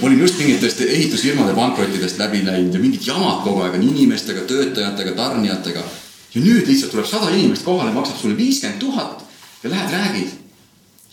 olin 0.02 0.19
just 0.19 0.40
mingitest 0.40 0.81
ehitusfirmade 0.81 1.53
pankrottidest 1.53 2.18
läbi 2.18 2.41
läinud 2.45 2.73
ja 2.73 2.80
mingid 2.80 3.06
jamad 3.06 3.44
kogu 3.44 3.61
aeg 3.61 3.77
on 3.77 3.86
inimestega, 3.90 4.48
töötajatega, 4.49 5.11
tarnijatega. 5.11 5.84
ja 6.36 6.41
nüüd 6.41 6.68
lihtsalt 6.68 6.91
tuleb 6.91 7.06
sada 7.06 7.30
inimest 7.30 7.65
kohale, 7.65 7.94
maksab 7.94 8.18
sulle 8.18 8.38
viiskümmend 8.38 8.80
tuhat 8.80 9.26
ja 9.64 9.69
lähed 9.69 9.94
räägid. 9.94 10.30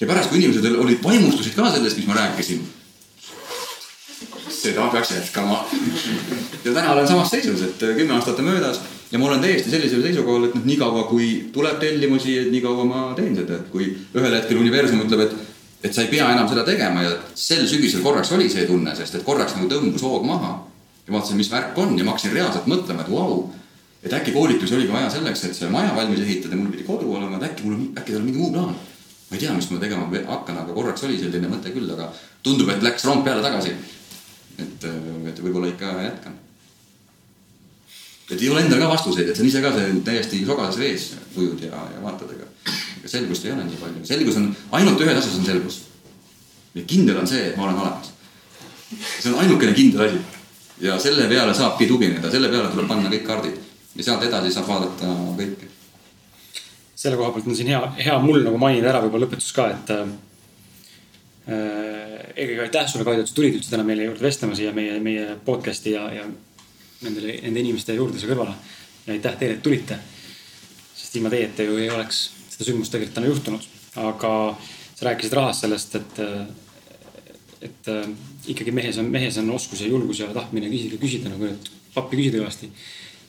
ja 0.00 0.06
pärast, 0.06 0.30
kui 0.30 0.38
inimesed 0.38 0.72
olid 0.72 1.04
vaimustusid 1.04 1.54
ka 1.54 1.70
sellest, 1.70 1.96
mis 1.96 2.06
ma 2.06 2.14
rääkisin 2.14 2.64
seda 4.62 4.88
peaks 4.92 5.10
jätkama. 5.10 5.64
ja 6.64 6.72
täna 6.72 6.92
olen 6.92 7.08
samas 7.08 7.30
seisus, 7.30 7.62
et 7.62 7.88
kümme 7.96 8.14
aastat 8.14 8.38
on 8.38 8.44
möödas 8.44 8.80
ja 9.12 9.18
ma 9.18 9.26
olen 9.26 9.40
täiesti 9.40 9.70
sellisel 9.70 10.02
seisukohal, 10.02 10.48
et 10.48 10.54
noh, 10.54 10.64
niikaua 10.66 11.04
kui 11.10 11.28
tuleb 11.52 11.78
tellimusi, 11.82 12.38
et 12.38 12.50
niikaua 12.50 12.84
ma 12.84 13.02
teen 13.16 13.36
seda, 13.36 13.60
et 13.60 13.68
kui 13.70 13.90
ühel 14.14 14.34
hetkel 14.34 14.58
universum 14.60 15.04
ütleb, 15.06 15.26
et 15.26 15.36
et 15.84 15.94
sa 15.94 16.02
ei 16.02 16.10
pea 16.10 16.26
enam 16.32 16.48
seda 16.50 16.64
tegema 16.66 17.02
ja 17.04 17.12
sel 17.38 17.66
sügisel 17.68 18.02
korraks 18.02 18.32
oli 18.34 18.48
see 18.50 18.64
tunne, 18.66 18.94
sest 18.96 19.18
et 19.18 19.22
korraks 19.26 19.54
nagu 19.54 19.68
tõmbus 19.70 20.02
hoog 20.02 20.24
maha. 20.26 20.56
ja 21.06 21.12
vaatasin, 21.14 21.36
mis 21.38 21.50
värk 21.50 21.76
on 21.78 21.92
ja 21.98 22.04
ma 22.04 22.16
hakkasin 22.16 22.32
reaalselt 22.34 22.66
mõtlema, 22.66 23.04
et 23.04 23.10
vau 23.10 23.28
wow,, 23.28 23.44
et 24.02 24.12
äkki 24.12 24.32
koolitusi 24.34 24.74
oligi 24.74 24.90
vaja 24.92 25.10
selleks, 25.10 25.44
et 25.46 25.54
see 25.54 25.68
maja 25.70 25.92
valmis 25.94 26.24
ehitada, 26.24 26.56
mul 26.58 26.72
pidi 26.72 26.82
kodu 26.88 27.12
olema, 27.14 27.38
et 27.38 27.52
äkki 27.52 27.68
mul 27.68 27.76
äkki 27.92 28.10
tal 28.10 28.24
on 28.24 28.26
mingi 28.26 28.40
muu 28.40 28.50
plaan. 28.50 28.74
ma 29.30 29.36
ei 29.36 29.42
tea, 29.42 29.52
mis 29.54 29.70
ma 29.70 29.78
tegema 29.82 30.08
hakkan, 30.26 30.58
aga 30.64 30.74
korraks 30.74 31.04
oli 31.06 31.18
selline 31.18 31.48
mõte 31.50 31.70
küll, 31.74 31.86
aga 31.94 32.08
tundub, 32.42 32.68
et 32.74 32.82
läks 32.82 33.06
rong 33.06 33.22
peale 33.26 33.42
tagasi 33.42 33.76
et, 34.58 34.84
äh, 34.84 35.28
et 35.30 35.40
võib-olla 35.42 35.70
ikka 35.72 35.92
jätkan. 36.02 36.34
et 38.30 38.40
ei 38.42 38.48
ole 38.50 38.64
endal 38.64 38.80
ka 38.82 38.88
vastuseid, 38.90 39.28
et 39.28 39.36
sa 39.36 39.42
on 39.42 39.48
ise 39.48 39.62
ka 39.62 39.72
see 39.74 40.00
täiesti 40.06 40.40
sogases 40.46 40.78
vees 40.80 41.04
ujud 41.36 41.60
ja, 41.62 41.82
ja 41.94 42.02
vaatad, 42.02 42.32
aga 42.34 42.48
ega 42.98 43.10
selgust 43.10 43.44
ei 43.46 43.52
ole 43.54 43.66
nii 43.68 43.78
palju, 43.82 44.02
selgus 44.08 44.40
on, 44.40 44.48
ainult 44.78 45.04
ühes 45.04 45.20
asjas 45.20 45.38
on 45.38 45.46
selgus. 45.46 45.82
kindel 46.86 47.20
on 47.20 47.30
see, 47.30 47.44
et 47.50 47.56
ma 47.56 47.68
olen 47.68 47.78
olemas. 47.84 48.10
see 49.20 49.30
on 49.30 49.38
ainukene 49.44 49.76
kindel 49.76 50.08
asi. 50.08 50.20
ja 50.80 50.98
selle 50.98 51.28
peale 51.30 51.54
saabki 51.54 51.86
tugineda, 51.86 52.30
selle 52.30 52.50
peale 52.50 52.72
tuleb 52.74 52.90
panna 52.90 53.12
kõik 53.12 53.26
kaardid 53.28 53.62
ja 53.96 54.10
sealt 54.10 54.26
edasi 54.26 54.52
saab 54.52 54.68
vaadata 54.74 55.14
kõike. 55.38 55.70
selle 56.94 57.16
koha 57.16 57.30
pealt 57.36 57.46
on 57.46 57.56
siin 57.56 57.70
hea, 57.70 57.82
hea 58.02 58.18
mul 58.18 58.42
nagu 58.42 58.58
mainida 58.58 58.90
ära 58.90 59.04
võib-olla 59.04 59.28
lõpetus 59.28 59.54
ka, 59.54 59.70
et 59.70 59.96
Äh, 59.96 60.06
eelkõige 61.46 62.62
aitäh 62.64 62.88
sulle, 62.90 63.04
Kaido, 63.06 63.22
et 63.22 63.30
sa 63.30 63.36
tulid 63.36 63.58
üldse 63.58 63.70
täna 63.70 63.84
meile 63.86 64.08
juurde 64.08 64.24
vestlema 64.24 64.56
siia 64.58 64.72
meie, 64.74 64.98
meie 65.02 65.36
podcast'i 65.46 65.92
ja, 65.94 66.08
ja 66.10 66.24
nendele, 67.04 67.36
nende 67.44 67.62
inimeste 67.62 67.94
juurde 67.94 68.18
siia 68.18 68.32
kõrvale. 68.32 68.56
ja 69.06 69.14
aitäh 69.14 69.36
teile, 69.38 69.58
et 69.58 69.62
tulite. 69.62 69.98
sest 70.96 71.16
ilma 71.16 71.30
teieta 71.30 71.62
ju 71.62 71.76
ei 71.78 71.90
oleks 71.90 72.24
seda 72.50 72.70
sündmust 72.70 72.92
tegelikult 72.94 73.18
täna 73.20 73.30
juhtunud. 73.30 73.68
aga 74.02 74.32
sa 74.96 75.06
rääkisid 75.06 75.36
rahast 75.36 75.64
sellest, 75.64 75.94
et, 75.94 76.20
et 77.68 77.90
äh, 77.92 78.08
ikkagi 78.52 78.72
mehes 78.74 78.98
on, 78.98 79.10
mehes 79.12 79.38
on 79.38 79.50
oskus 79.54 79.80
ja 79.84 79.88
julgus 79.92 80.20
ja 80.20 80.32
tahtmine 80.34 80.70
küsida, 80.72 80.98
küsida 81.00 81.32
nagu 81.32 81.46
nüüd 81.46 81.70
pappi 81.94 82.18
küsida 82.18 82.42
kõvasti. 82.42 82.70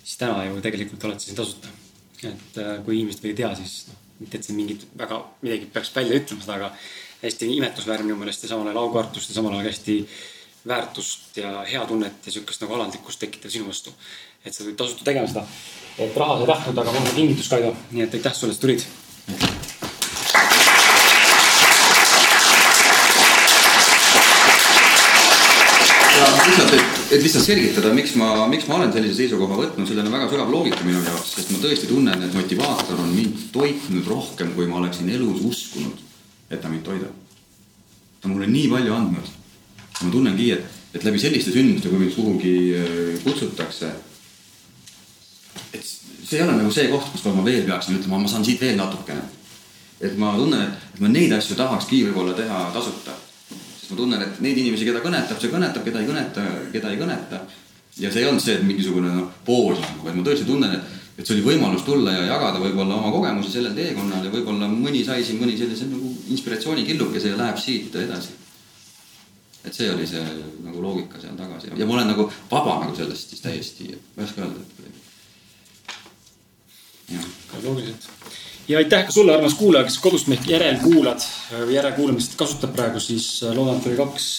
siis 0.03 0.17
täna 0.17 0.45
ju 0.47 0.61
tegelikult 0.63 1.05
olete 1.09 1.27
siin 1.27 1.37
tasuta. 1.37 1.69
et 2.23 2.61
äh, 2.63 2.77
kui 2.85 2.97
inimesed 2.97 3.23
veel 3.23 3.35
ei 3.35 3.41
tea, 3.43 3.55
siis 3.55 3.91
noh, 3.91 4.05
mitte, 4.23 4.39
et 4.39 4.47
siin 4.47 4.57
mingit 4.57 4.87
väga 4.97 5.21
midagi 5.43 5.69
peaks 5.73 5.93
välja 5.95 6.17
ütlema 6.17 6.41
seda, 6.41 6.55
aga 6.57 6.71
hästi 7.23 7.55
imetlusväärne 7.57 8.05
minu 8.05 8.17
meelest 8.19 8.43
ja 8.43 8.49
samal 8.49 8.67
ajal 8.67 8.83
aukartust 8.83 9.29
ja 9.29 9.35
samal 9.35 9.53
ajal 9.57 9.71
hästi 9.71 9.97
väärtust 10.67 11.37
ja 11.37 11.61
heatunnet 11.71 12.25
ja 12.25 12.31
sihukest 12.31 12.61
nagu 12.61 12.73
alandlikkust 12.73 13.19
tekitav 13.19 13.51
sinu 13.51 13.67
vastu. 13.67 13.93
et 14.45 14.53
sa 14.53 14.63
tulid 14.63 14.75
tasuta 14.75 15.03
tegema 15.03 15.27
seda. 15.27 15.43
et 15.97 16.17
raha 16.17 16.35
sa 16.37 16.41
ei 16.41 16.47
tahtnud, 16.47 16.77
aga 16.77 16.91
mul 16.91 17.09
on 17.09 17.15
kingitus, 17.15 17.49
Kaido, 17.49 17.75
nii 17.91 18.03
et 18.03 18.13
aitäh 18.13 18.33
sulle, 18.33 18.53
et 18.53 18.59
tulid. 18.59 18.85
lihtsalt, 26.47 26.73
et, 26.73 27.11
et 27.11 27.23
lihtsalt 27.23 27.45
selgitada, 27.45 27.93
miks 27.93 28.15
ma, 28.15 28.47
miks 28.47 28.67
ma 28.67 28.77
olen 28.79 28.93
sellise 28.93 29.17
seisukoha 29.17 29.57
võtnud, 29.61 29.89
sellel 29.89 30.07
on 30.07 30.15
väga 30.15 30.29
sügav 30.31 30.51
loogika 30.51 30.85
minu 30.85 31.01
jaoks, 31.01 31.33
sest 31.35 31.51
ma 31.51 31.61
tõesti 31.63 31.89
tunnen, 31.89 32.23
et 32.23 32.37
motivaator 32.37 33.01
on 33.03 33.13
mind 33.13 33.47
toitnud 33.53 34.07
rohkem, 34.07 34.53
kui 34.55 34.69
ma 34.69 34.79
oleksin 34.83 35.09
elus 35.17 35.43
uskunud 35.49 36.06
et 36.49 36.61
ta 36.61 36.69
mind 36.69 36.83
toidab. 36.83 37.13
ta 38.21 38.27
on 38.27 38.35
mulle 38.35 38.47
nii 38.47 38.67
palju 38.71 38.93
andnud. 38.93 39.31
ma 40.01 40.11
tunnengi, 40.11 40.51
et, 40.51 40.65
et 40.93 41.03
läbi 41.03 41.19
selliste 41.19 41.51
sündmuste, 41.51 41.89
kui 41.89 41.99
mind 41.99 42.15
kuhugi 42.15 42.55
äh, 42.77 43.23
kutsutakse. 43.23 43.91
et 45.73 45.83
see 46.27 46.39
ei 46.39 46.43
ole 46.43 46.57
nagu 46.57 46.71
see 46.71 46.89
koht, 46.91 47.11
kus 47.11 47.25
ma 47.31 47.45
veel 47.45 47.65
peaksin 47.67 47.97
ütlema, 47.97 48.19
ma 48.21 48.31
saan 48.31 48.45
siit 48.45 48.61
veel 48.61 48.77
natukene. 48.79 49.23
et 50.01 50.17
ma 50.17 50.35
tunnen, 50.37 50.75
et 50.93 50.99
ma 50.99 51.11
neid 51.11 51.33
asju 51.33 51.55
tahakski 51.55 52.03
võib-olla 52.07 52.35
teha 52.37 52.67
tasuta. 52.73 53.15
sest 53.49 53.91
ma 53.91 53.97
tunnen, 54.03 54.21
et 54.21 54.41
neid 54.43 54.57
inimesi, 54.57 54.85
keda 54.85 55.01
kõnetab, 55.03 55.41
see 55.41 55.53
kõnetab, 55.53 55.83
keda 55.87 56.03
ei 56.03 56.11
kõneta, 56.11 56.45
keda 56.71 56.93
ei 56.93 57.01
kõneta. 57.01 57.41
ja 57.97 58.11
see 58.11 58.21
ei 58.23 58.29
olnud 58.29 58.43
see, 58.43 58.55
et 58.59 58.63
mingisugune 58.63 59.11
noh, 59.15 59.31
poos 59.45 59.81
nagu, 59.81 60.05
vaid 60.05 60.15
ma 60.15 60.23
tõesti 60.23 60.45
tunnen, 60.47 60.77
et 60.77 60.97
et 61.17 61.25
see 61.25 61.33
oli 61.33 61.45
võimalus 61.45 61.85
tulla 61.85 62.13
ja 62.13 62.25
jagada 62.29 62.59
võib-olla 62.61 62.97
oma 62.99 63.11
kogemusi 63.13 63.55
sellel 63.55 63.73
teekonnal 63.77 64.25
ja 64.27 64.33
võib-olla 64.33 64.67
mõni 64.69 65.01
sai 65.05 65.23
siin 65.25 65.39
mõni 65.41 65.55
sellise 65.57 65.87
nagu 65.89 66.11
inspiratsioonikillukese 66.33 67.31
ja 67.33 67.39
läheb 67.39 67.57
siit 67.61 67.95
edasi. 68.03 68.35
et 69.65 69.73
see 69.73 69.89
oli 69.91 70.05
see 70.07 70.21
nagu 70.63 70.81
loogika 70.81 71.19
seal 71.21 71.33
tagasi 71.39 71.73
ja 71.75 71.85
ma 71.85 71.97
olen 71.97 72.13
nagu 72.13 72.27
vaba 72.51 72.77
nagu 72.83 72.95
sellest 72.95 73.33
siis 73.33 73.41
täiesti, 73.41 73.89
ma 74.15 74.23
ei 74.23 74.29
oska 74.29 74.41
öelda. 74.41 74.59
loogiliselt. 77.63 78.09
ja 78.67 78.77
aitäh 78.77 79.05
ka 79.05 79.11
sulle, 79.11 79.33
armas 79.33 79.57
kuulaja, 79.57 79.89
kes 79.89 79.97
kodust 80.03 80.29
meid 80.29 80.45
järelkuulad 80.45 81.25
või 81.63 81.79
järelkuulamist 81.79 82.37
kasutab 82.37 82.77
praegu, 82.77 83.01
siis 83.01 83.41
loodan, 83.41 83.81
et 83.81 83.89
oli 83.89 83.97
kaks, 83.97 84.29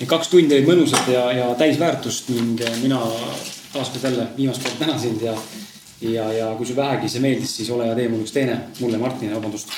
need 0.00 0.08
kaks 0.08 0.32
tundi 0.32 0.56
olid 0.56 0.72
mõnusad 0.72 1.12
ja, 1.12 1.28
ja 1.42 1.52
täisväärtust 1.60 2.32
ning 2.32 2.64
mina 2.80 3.04
taaskord 3.76 4.08
jälle 4.08 4.28
viimast 4.38 4.62
korda 4.64 4.86
tänan 4.86 5.00
sind 5.00 5.20
ja, 5.20 5.36
ja, 6.00 6.32
ja 6.32 6.54
kui 6.56 6.66
sul 6.66 6.76
vähegi 6.76 7.08
see 7.08 7.22
meeldis, 7.24 7.56
siis 7.56 7.70
ole 7.70 7.86
ja 7.88 7.94
tee 7.98 8.08
mul 8.08 8.24
üks 8.24 8.34
teene, 8.34 8.58
mulle 8.80 8.98
Martinile, 8.98 9.36
vabandust. 9.36 9.70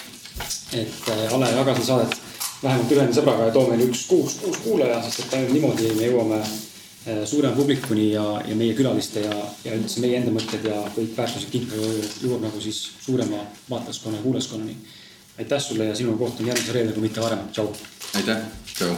et 0.77 1.11
Ale, 1.33 1.51
jaga 1.57 1.75
seda 1.75 1.87
saadet 1.87 2.17
vähemalt 2.63 2.93
ühe 2.93 3.05
sõbraga 3.17 3.49
ja 3.49 3.55
too 3.55 3.67
meile 3.71 3.89
üks 3.91 4.07
kuus, 4.11 4.39
kuus 4.43 4.59
kuulaja, 4.65 5.01
sest 5.05 5.27
et 5.27 5.37
ainult 5.39 5.55
niimoodi 5.57 5.93
me 5.97 6.09
jõuame 6.09 6.41
äh, 6.41 7.23
suurema 7.29 7.57
publikuni 7.57 8.11
ja, 8.13 8.25
ja 8.49 8.57
meie 8.59 8.75
külaliste 8.79 9.25
ja, 9.27 9.37
ja 9.65 9.77
üldse 9.77 10.03
meie 10.05 10.21
enda 10.21 10.35
mõtted 10.35 10.65
ja 10.69 10.81
kõik 10.97 11.15
väärtused 11.19 11.53
kindlasti 11.53 12.27
jõuab 12.27 12.47
nagu 12.49 12.63
siis 12.65 12.83
suurema 13.05 13.45
vaatajaskonna 13.71 14.21
ja 14.21 14.27
kuulajaskonnani. 14.27 14.77
aitäh 15.39 15.63
sulle 15.63 15.85
ja 15.91 15.95
sinuga 15.95 16.19
kohtun 16.25 16.47
järgmisel 16.47 16.75
reedel, 16.75 16.95
kui 16.97 17.09
mitte 17.09 17.21
varem, 17.21 17.49
tšau. 17.53 17.73
aitäh, 18.15 18.45
tšau. 18.75 18.97